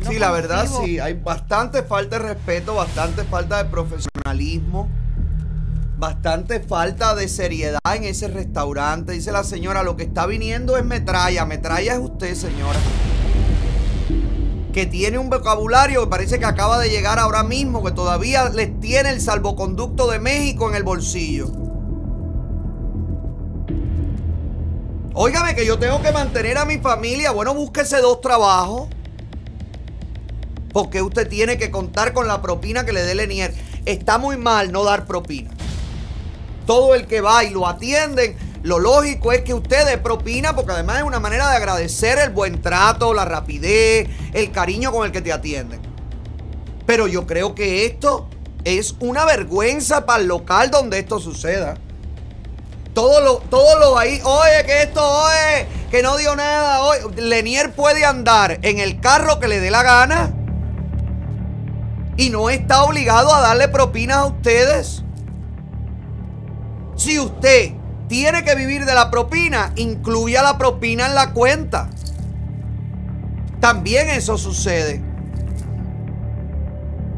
[0.00, 4.86] No sí, la verdad sí, hay bastante falta de respeto, bastante falta de profesionalismo,
[5.96, 9.12] bastante falta de seriedad en ese restaurante.
[9.12, 12.78] Dice la señora, lo que está viniendo es metralla, metralla es usted, señora.
[14.74, 18.78] Que tiene un vocabulario que parece que acaba de llegar ahora mismo, que todavía les
[18.78, 21.67] tiene el salvoconducto de México en el bolsillo.
[25.20, 27.32] Óigame que yo tengo que mantener a mi familia.
[27.32, 28.88] Bueno, búsquese dos trabajos.
[30.72, 33.52] Porque usted tiene que contar con la propina que le dé Lenier.
[33.84, 35.50] Está muy mal no dar propina.
[36.68, 40.70] Todo el que va y lo atienden, lo lógico es que usted dé propina porque
[40.70, 45.10] además es una manera de agradecer el buen trato, la rapidez, el cariño con el
[45.10, 45.80] que te atienden.
[46.86, 48.28] Pero yo creo que esto
[48.62, 51.76] es una vergüenza para el local donde esto suceda.
[52.98, 57.22] Todo lo, todo lo ahí, oye, que esto, oye, que no dio nada, oye.
[57.22, 60.34] Lenier puede andar en el carro que le dé la gana
[62.16, 65.04] y no está obligado a darle propinas a ustedes.
[66.96, 67.70] Si usted
[68.08, 71.90] tiene que vivir de la propina, incluya la propina en la cuenta.
[73.60, 75.00] También eso sucede.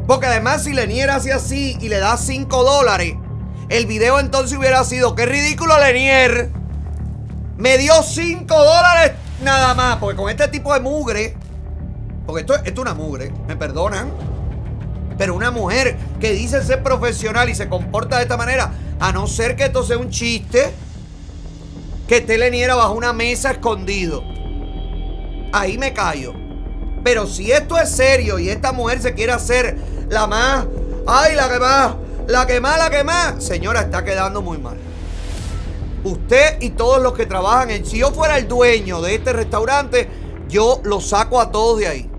[0.06, 3.14] Porque además si Lenier hace así y le da 5 dólares,
[3.70, 6.50] el video entonces hubiera sido, qué ridículo Lenier.
[7.56, 9.96] Me dio 5 dólares nada más.
[9.96, 11.36] Porque con este tipo de mugre,
[12.26, 14.10] porque esto, es una mugre, me perdonan.
[15.16, 19.28] Pero una mujer que dice ser profesional y se comporta de esta manera, a no
[19.28, 20.72] ser que esto sea un chiste,
[22.08, 24.24] que esté Lenier bajo una mesa escondido.
[25.52, 26.34] Ahí me callo.
[27.04, 30.66] Pero si esto es serio y esta mujer se quiere hacer la más,
[31.06, 31.94] ay, la que más,
[32.30, 34.76] la que más, la que más, señora, está quedando muy mal.
[36.04, 40.08] Usted y todos los que trabajan en, si yo fuera el dueño de este restaurante,
[40.48, 42.10] yo lo saco a todos de ahí.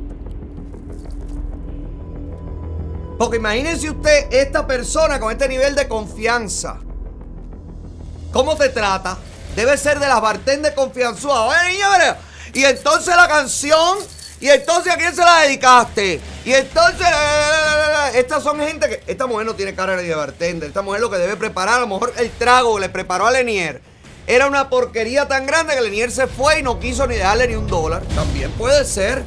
[3.18, 6.78] Porque imagínense usted esta persona con este nivel de confianza.
[8.32, 9.18] ¿Cómo te trata?
[9.56, 11.56] Debe ser de las bartenders confianzudas.
[12.54, 13.98] Y entonces la canción.
[14.42, 16.20] Y entonces a quién se la dedicaste.
[16.44, 17.08] Y entonces.
[17.08, 19.04] eh, Estas son gente que.
[19.12, 20.68] Esta mujer no tiene cara de bartender.
[20.70, 23.82] Esta mujer lo que debe preparar, a lo mejor el trago le preparó a Lenier.
[24.28, 27.56] Era una porquería tan grande que Lenier se fue y no quiso ni dejarle ni
[27.56, 28.02] un dólar.
[28.16, 29.24] También puede ser.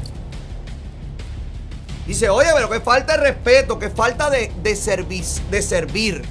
[2.06, 6.22] Dice, oye, pero que falta de respeto, que falta de, de, servis- de servir.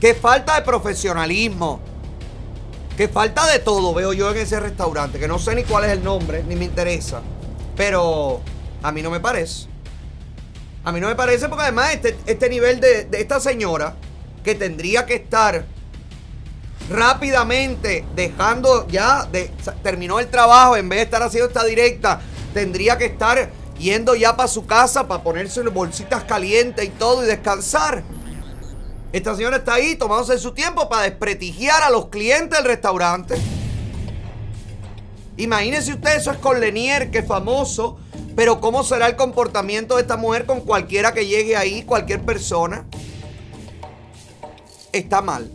[0.00, 1.80] Que falta de profesionalismo.
[2.96, 5.18] Que falta de todo, veo yo en ese restaurante.
[5.18, 7.22] Que no sé ni cuál es el nombre, ni me interesa.
[7.76, 8.40] Pero
[8.82, 9.66] a mí no me parece.
[10.84, 13.94] A mí no me parece porque además este, este nivel de, esta señora,
[14.42, 15.64] que tendría que estar
[16.90, 19.50] rápidamente dejando ya, de,
[19.84, 22.20] terminó el trabajo, en vez de estar haciendo esta directa,
[22.52, 27.26] tendría que estar yendo ya para su casa para ponerse bolsitas calientes y todo y
[27.26, 28.02] descansar.
[29.12, 33.34] Esta señora está ahí tomándose su tiempo para desprestigiar a los clientes del restaurante.
[35.36, 37.98] Imagínense usted, eso es con Lenier, que es famoso,
[38.34, 42.86] pero ¿cómo será el comportamiento de esta mujer con cualquiera que llegue ahí, cualquier persona?
[44.92, 45.50] Está mal.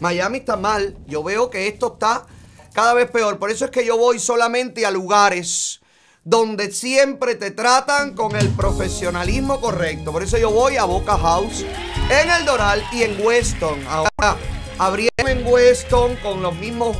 [0.00, 0.94] Miami está mal.
[1.06, 2.26] Yo veo que esto está
[2.74, 3.38] cada vez peor.
[3.38, 5.80] Por eso es que yo voy solamente a lugares
[6.24, 10.12] donde siempre te tratan con el profesionalismo correcto.
[10.12, 11.64] Por eso yo voy a Boca House
[12.10, 13.86] en el Doral y en Weston.
[13.86, 14.36] Ahora
[14.78, 16.96] abrieron en Weston con los mismos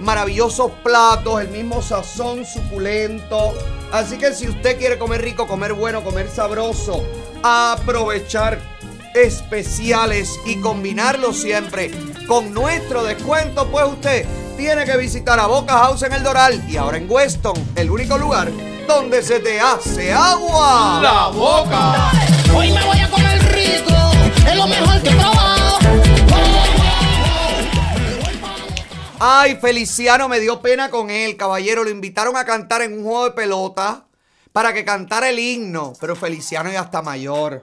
[0.00, 3.54] maravillosos platos, el mismo sazón suculento.
[3.92, 7.04] Así que si usted quiere comer rico, comer bueno, comer sabroso,
[7.42, 8.60] aprovechar
[9.14, 11.90] especiales y combinarlo siempre
[12.26, 14.26] con nuestro descuento, pues usted
[14.58, 18.18] tiene que visitar a Boca House en el Doral y ahora en Weston, el único
[18.18, 18.50] lugar
[18.88, 20.98] donde se te hace agua.
[21.00, 22.10] La boca.
[22.52, 23.94] Hoy me voy a comer rico,
[24.44, 25.78] es lo mejor que he probado.
[29.20, 31.84] Ay, Feliciano me dio pena con él, caballero.
[31.84, 34.06] Lo invitaron a cantar en un juego de pelota
[34.52, 35.92] para que cantara el himno.
[36.00, 37.62] Pero Feliciano ya está mayor.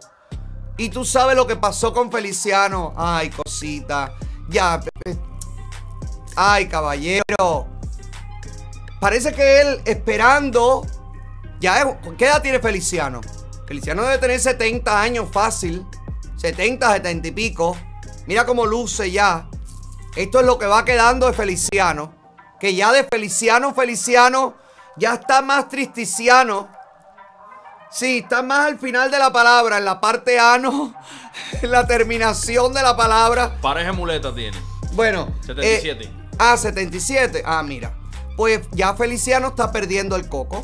[0.77, 2.93] Y tú sabes lo que pasó con Feliciano.
[2.95, 4.13] Ay, cosita.
[4.47, 4.79] Ya.
[6.35, 7.67] Ay, caballero.
[8.99, 10.85] Parece que él esperando.
[11.59, 13.21] Ya es- ¿Qué edad tiene Feliciano?
[13.67, 15.85] Feliciano debe tener 70 años fácil.
[16.37, 17.77] 70, 70 y pico.
[18.27, 19.47] Mira cómo luce ya.
[20.15, 22.13] Esto es lo que va quedando de Feliciano.
[22.59, 24.55] Que ya de Feliciano, Feliciano,
[24.97, 26.69] ya está más tristiciano.
[27.91, 30.93] Sí, está más al final de la palabra, en la parte ano,
[31.61, 33.55] en la terminación de la palabra.
[33.61, 34.57] Pareja muleta tiene.
[34.93, 35.27] Bueno.
[35.45, 36.03] 77.
[36.05, 37.43] eh, ah, 77.
[37.45, 37.97] Ah, mira.
[38.35, 40.63] Pues ya Feliciano está perdiendo el coco.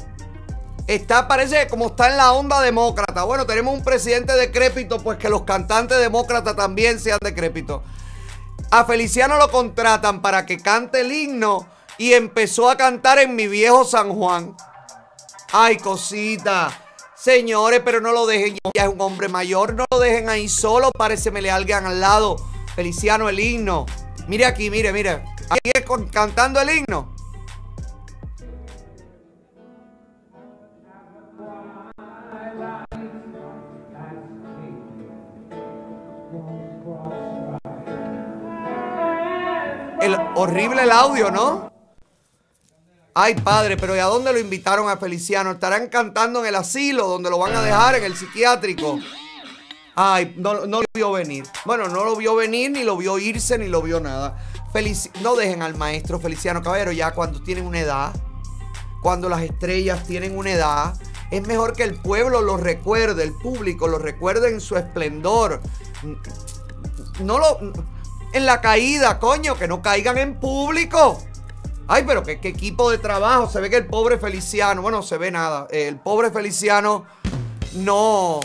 [0.88, 3.24] Está, parece como está en la onda demócrata.
[3.24, 7.82] Bueno, tenemos un presidente decrépito, pues que los cantantes demócratas también sean decrépitos.
[8.72, 11.68] A Feliciano lo contratan para que cante el himno
[11.98, 14.56] y empezó a cantar en mi viejo San Juan.
[15.54, 16.72] Ay, cosita.
[17.16, 20.90] Señores, pero no lo dejen, ya es un hombre mayor, no lo dejen ahí solo,
[20.92, 22.38] parecemele alguien al lado.
[22.76, 23.86] Feliciano, el himno.
[24.28, 25.22] Mire aquí, mire, mire.
[25.52, 27.14] Aquí es cantando el himno.
[40.02, 41.70] El horrible el audio, ¿no?
[43.14, 45.52] Ay, padre, pero ¿y a dónde lo invitaron a Feliciano?
[45.52, 49.00] ¿Estarán cantando en el asilo donde lo van a dejar, en el psiquiátrico?
[49.96, 51.44] Ay, no, no lo vio venir.
[51.66, 54.38] Bueno, no lo vio venir, ni lo vio irse, ni lo vio nada.
[55.22, 58.14] No dejen al maestro Feliciano Caballero ya cuando tienen una edad,
[59.02, 60.94] cuando las estrellas tienen una edad,
[61.30, 65.62] es mejor que el pueblo lo recuerde, el público lo recuerde en su esplendor.
[67.20, 67.74] No lo.
[68.34, 71.22] En la caída, coño, que no caigan en público.
[71.88, 73.50] Ay, pero qué, equipo de trabajo.
[73.50, 75.68] Se ve que el pobre Feliciano, bueno, se ve nada.
[75.70, 77.06] El pobre Feliciano
[77.74, 78.40] no,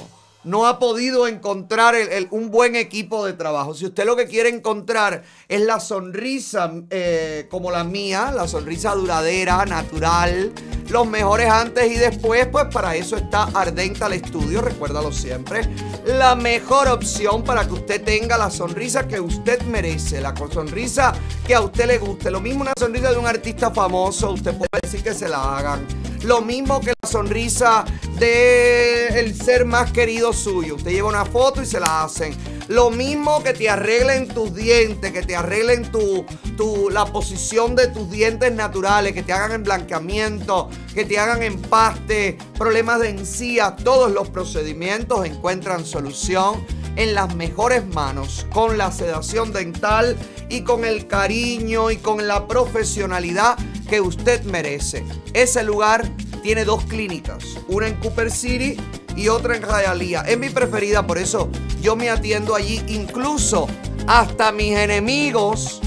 [0.46, 1.96] no ha podido encontrar
[2.30, 3.74] un buen equipo de trabajo.
[3.74, 8.94] Si usted lo que quiere encontrar es la sonrisa eh, como la mía, la sonrisa
[8.94, 10.52] duradera, natural,
[10.88, 15.68] los mejores antes y después, pues para eso está Ardental Estudio, recuérdalo siempre.
[16.04, 21.12] La mejor opción para que usted tenga la sonrisa que usted merece, la sonrisa
[21.44, 22.30] que a usted le guste.
[22.30, 25.84] Lo mismo una sonrisa de un artista famoso, usted puede decir que se la hagan.
[26.22, 27.84] Lo mismo que la sonrisa
[28.18, 30.76] de el ser más querido suyo.
[30.76, 32.34] Usted lleva una foto y se la hacen.
[32.68, 36.24] Lo mismo que te arreglen tus dientes, que te arreglen tu,
[36.56, 41.42] tu- la posición de tus dientes naturales, que te hagan en blanqueamiento, que te hagan
[41.44, 43.76] empaste, problemas de encías.
[43.76, 50.16] Todos los procedimientos encuentran solución en las mejores manos, con la sedación dental
[50.48, 53.56] y con el cariño y con la profesionalidad
[53.88, 55.04] que usted merece.
[55.32, 56.10] Ese lugar
[56.42, 58.76] tiene dos clínicas, una en Cooper City
[59.16, 60.22] y otra en Hialeah.
[60.22, 61.48] Es mi preferida, por eso
[61.80, 62.82] yo me atiendo allí.
[62.88, 63.66] Incluso
[64.06, 65.80] hasta mis enemigos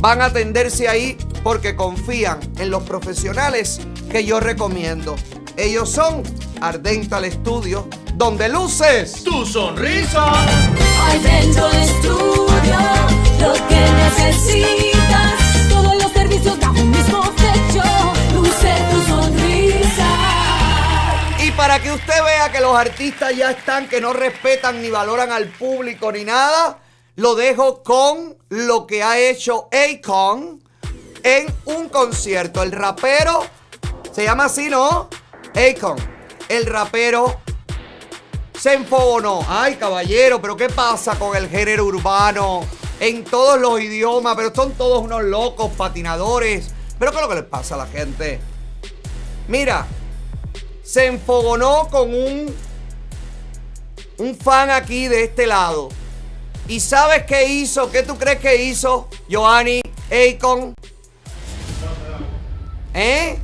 [0.00, 5.16] van a atenderse ahí porque confían en los profesionales que yo recomiendo.
[5.56, 6.22] Ellos son
[6.60, 10.32] Ardental Studio, donde luces tu sonrisa.
[11.10, 12.78] Adentro del estudio,
[13.40, 15.68] lo que necesitas.
[15.68, 17.82] Todos los servicios bajo un mismo techo.
[18.34, 20.06] Luce tu sonrisa.
[21.44, 25.32] Y para que usted vea que los artistas ya están, que no respetan ni valoran
[25.32, 26.78] al público ni nada,
[27.16, 30.62] lo dejo con lo que ha hecho Akon
[31.24, 32.62] en un concierto.
[32.62, 33.44] El rapero,
[34.12, 35.08] se llama así, ¿no?
[35.54, 35.96] Akon.
[36.48, 37.43] El rapero
[38.64, 39.44] se enfogonó.
[39.46, 42.64] Ay, caballero, pero ¿qué pasa con el género urbano?
[42.98, 46.70] En todos los idiomas, pero son todos unos locos patinadores.
[46.98, 48.40] ¿Pero qué es lo que les pasa a la gente?
[49.48, 49.86] Mira,
[50.82, 52.54] se enfogonó con un,
[54.16, 55.90] un fan aquí de este lado.
[56.66, 57.90] ¿Y sabes qué hizo?
[57.90, 60.74] ¿Qué tú crees que hizo Joanny Akon?
[62.94, 63.38] ¿Eh?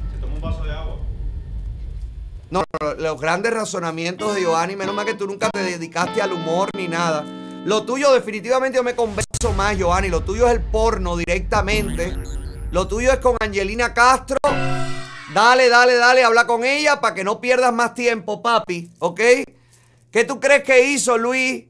[2.50, 2.64] No,
[2.98, 6.88] los grandes razonamientos de Giovanni, menos mal que tú nunca te dedicaste al humor ni
[6.88, 7.24] nada.
[7.64, 10.08] Lo tuyo definitivamente yo me convenzo más, Giovanni.
[10.08, 12.16] Lo tuyo es el porno directamente.
[12.72, 14.38] Lo tuyo es con Angelina Castro.
[15.32, 19.20] Dale, dale, dale, habla con ella para que no pierdas más tiempo, papi, ¿ok?
[20.10, 21.66] ¿Qué tú crees que hizo Luis?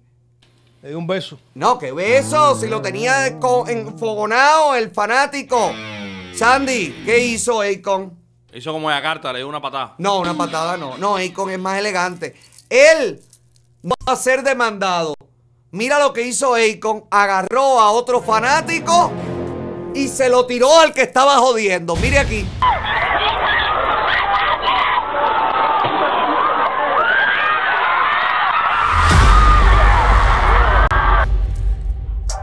[0.81, 1.39] Le di un beso.
[1.55, 5.73] No, qué beso, si lo tenía enfogonado el fanático.
[6.34, 8.20] Sandy, ¿qué hizo Akon?
[8.53, 9.95] Hizo como la carta, le dio una patada.
[9.99, 10.99] No, una patada no.
[10.99, 12.35] No, Akon es más elegante.
[12.69, 13.23] Él
[13.85, 15.15] va a ser demandado.
[15.70, 17.05] Mira lo que hizo Akon.
[17.11, 19.12] Agarró a otro fanático
[19.95, 21.95] y se lo tiró al que estaba jodiendo.
[21.97, 22.45] Mire aquí.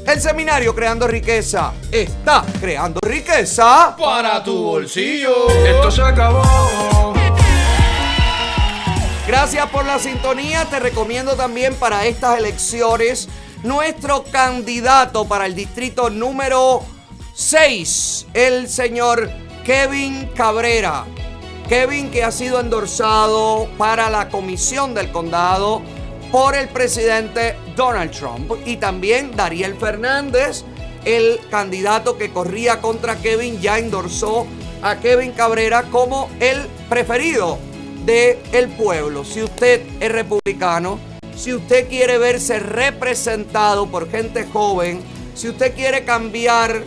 [0.06, 5.48] El seminario Creando Riqueza está creando riqueza Para tu bolsillo.
[5.48, 7.14] Esto se acabó.
[9.26, 10.64] Gracias por la sintonía.
[10.64, 13.28] Te recomiendo también para estas elecciones
[13.62, 16.82] nuestro candidato para el distrito número
[17.34, 19.30] 6, el señor
[19.64, 21.04] Kevin Cabrera.
[21.68, 25.80] Kevin que ha sido endorsado para la comisión del condado
[26.32, 30.64] por el presidente Donald Trump y también Dariel Fernández,
[31.04, 34.46] el candidato que corría contra Kevin, ya endorsó
[34.80, 36.56] a Kevin Cabrera como el
[36.88, 37.58] preferido
[38.06, 39.26] del el pueblo.
[39.26, 40.98] Si usted es republicano,
[41.36, 45.00] si usted quiere verse representado por gente joven,
[45.34, 46.82] si usted quiere cambiar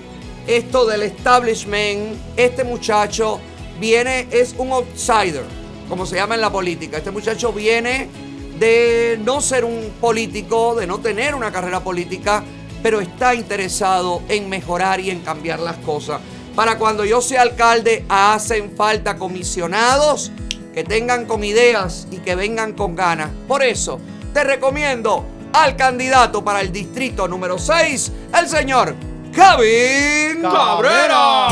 [0.47, 3.39] esto del establishment, este muchacho
[3.79, 5.43] viene, es un outsider,
[5.87, 6.97] como se llama en la política.
[6.97, 8.09] Este muchacho viene
[8.59, 12.43] de no ser un político, de no tener una carrera política.
[12.83, 16.21] pero está interesado en mejorar y en cambiar las cosas.
[16.55, 20.31] Para cuando yo sea alcalde, hacen falta comisionados
[20.71, 23.31] que tengan con ideas y que vengan con ganas.
[23.47, 23.99] Por eso,
[24.33, 28.93] te recomiendo al candidato para el distrito número 6, el señor
[29.33, 31.47] Kevin Cabrera.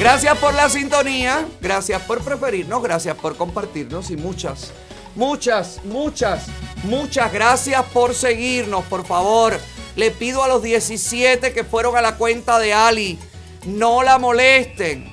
[0.00, 4.72] Gracias por la sintonía, gracias por preferirnos, gracias por compartirnos y muchas,
[5.14, 6.46] muchas, muchas,
[6.84, 9.60] muchas gracias por seguirnos, por favor.
[9.96, 13.18] Le pido a los 17 que fueron a la cuenta de Ali,
[13.66, 15.04] no la molesten.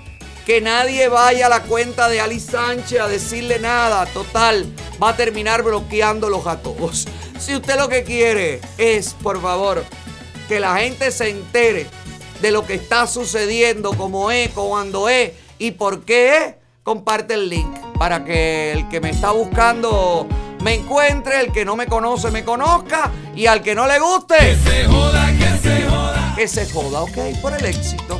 [0.45, 4.05] Que nadie vaya a la cuenta de Ali Sánchez a decirle nada.
[4.05, 4.65] Total,
[5.03, 7.09] va a terminar bloqueándolos a todos.
[7.37, 9.83] Si usted lo que quiere es, por favor,
[10.47, 11.87] que la gente se entere
[12.41, 17.49] de lo que está sucediendo, cómo es, cuándo es y por qué es, comparte el
[17.49, 20.27] link para que el que me está buscando
[20.63, 24.37] me encuentre, el que no me conoce me conozca y al que no le guste.
[24.37, 26.33] Que se joda, que se joda.
[26.35, 28.19] Que se joda, ok, por el éxito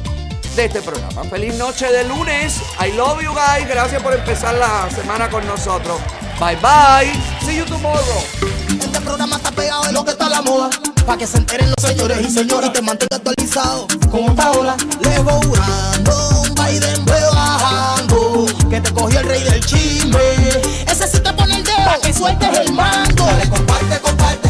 [0.56, 1.24] de este programa.
[1.26, 2.62] Feliz noche de lunes.
[2.80, 3.68] I love you guys.
[3.70, 6.00] Gracias por empezar la semana con nosotros.
[6.40, 7.14] Bye bye.
[7.46, 8.67] See you tomorrow.
[8.88, 10.70] Este programa está pegado de lo que está la moda.
[11.06, 13.86] Pa' que se enteren los señores y señoras y te mantenga actualizado.
[14.10, 18.46] Como está ahora, le burando, Biden ve bajando.
[18.70, 20.20] Que te cogió el rey del chisme.
[20.90, 23.26] Ese sí te pone el dedo pa' que sueltes el mando.
[23.26, 24.48] Dale, comparte, comparte.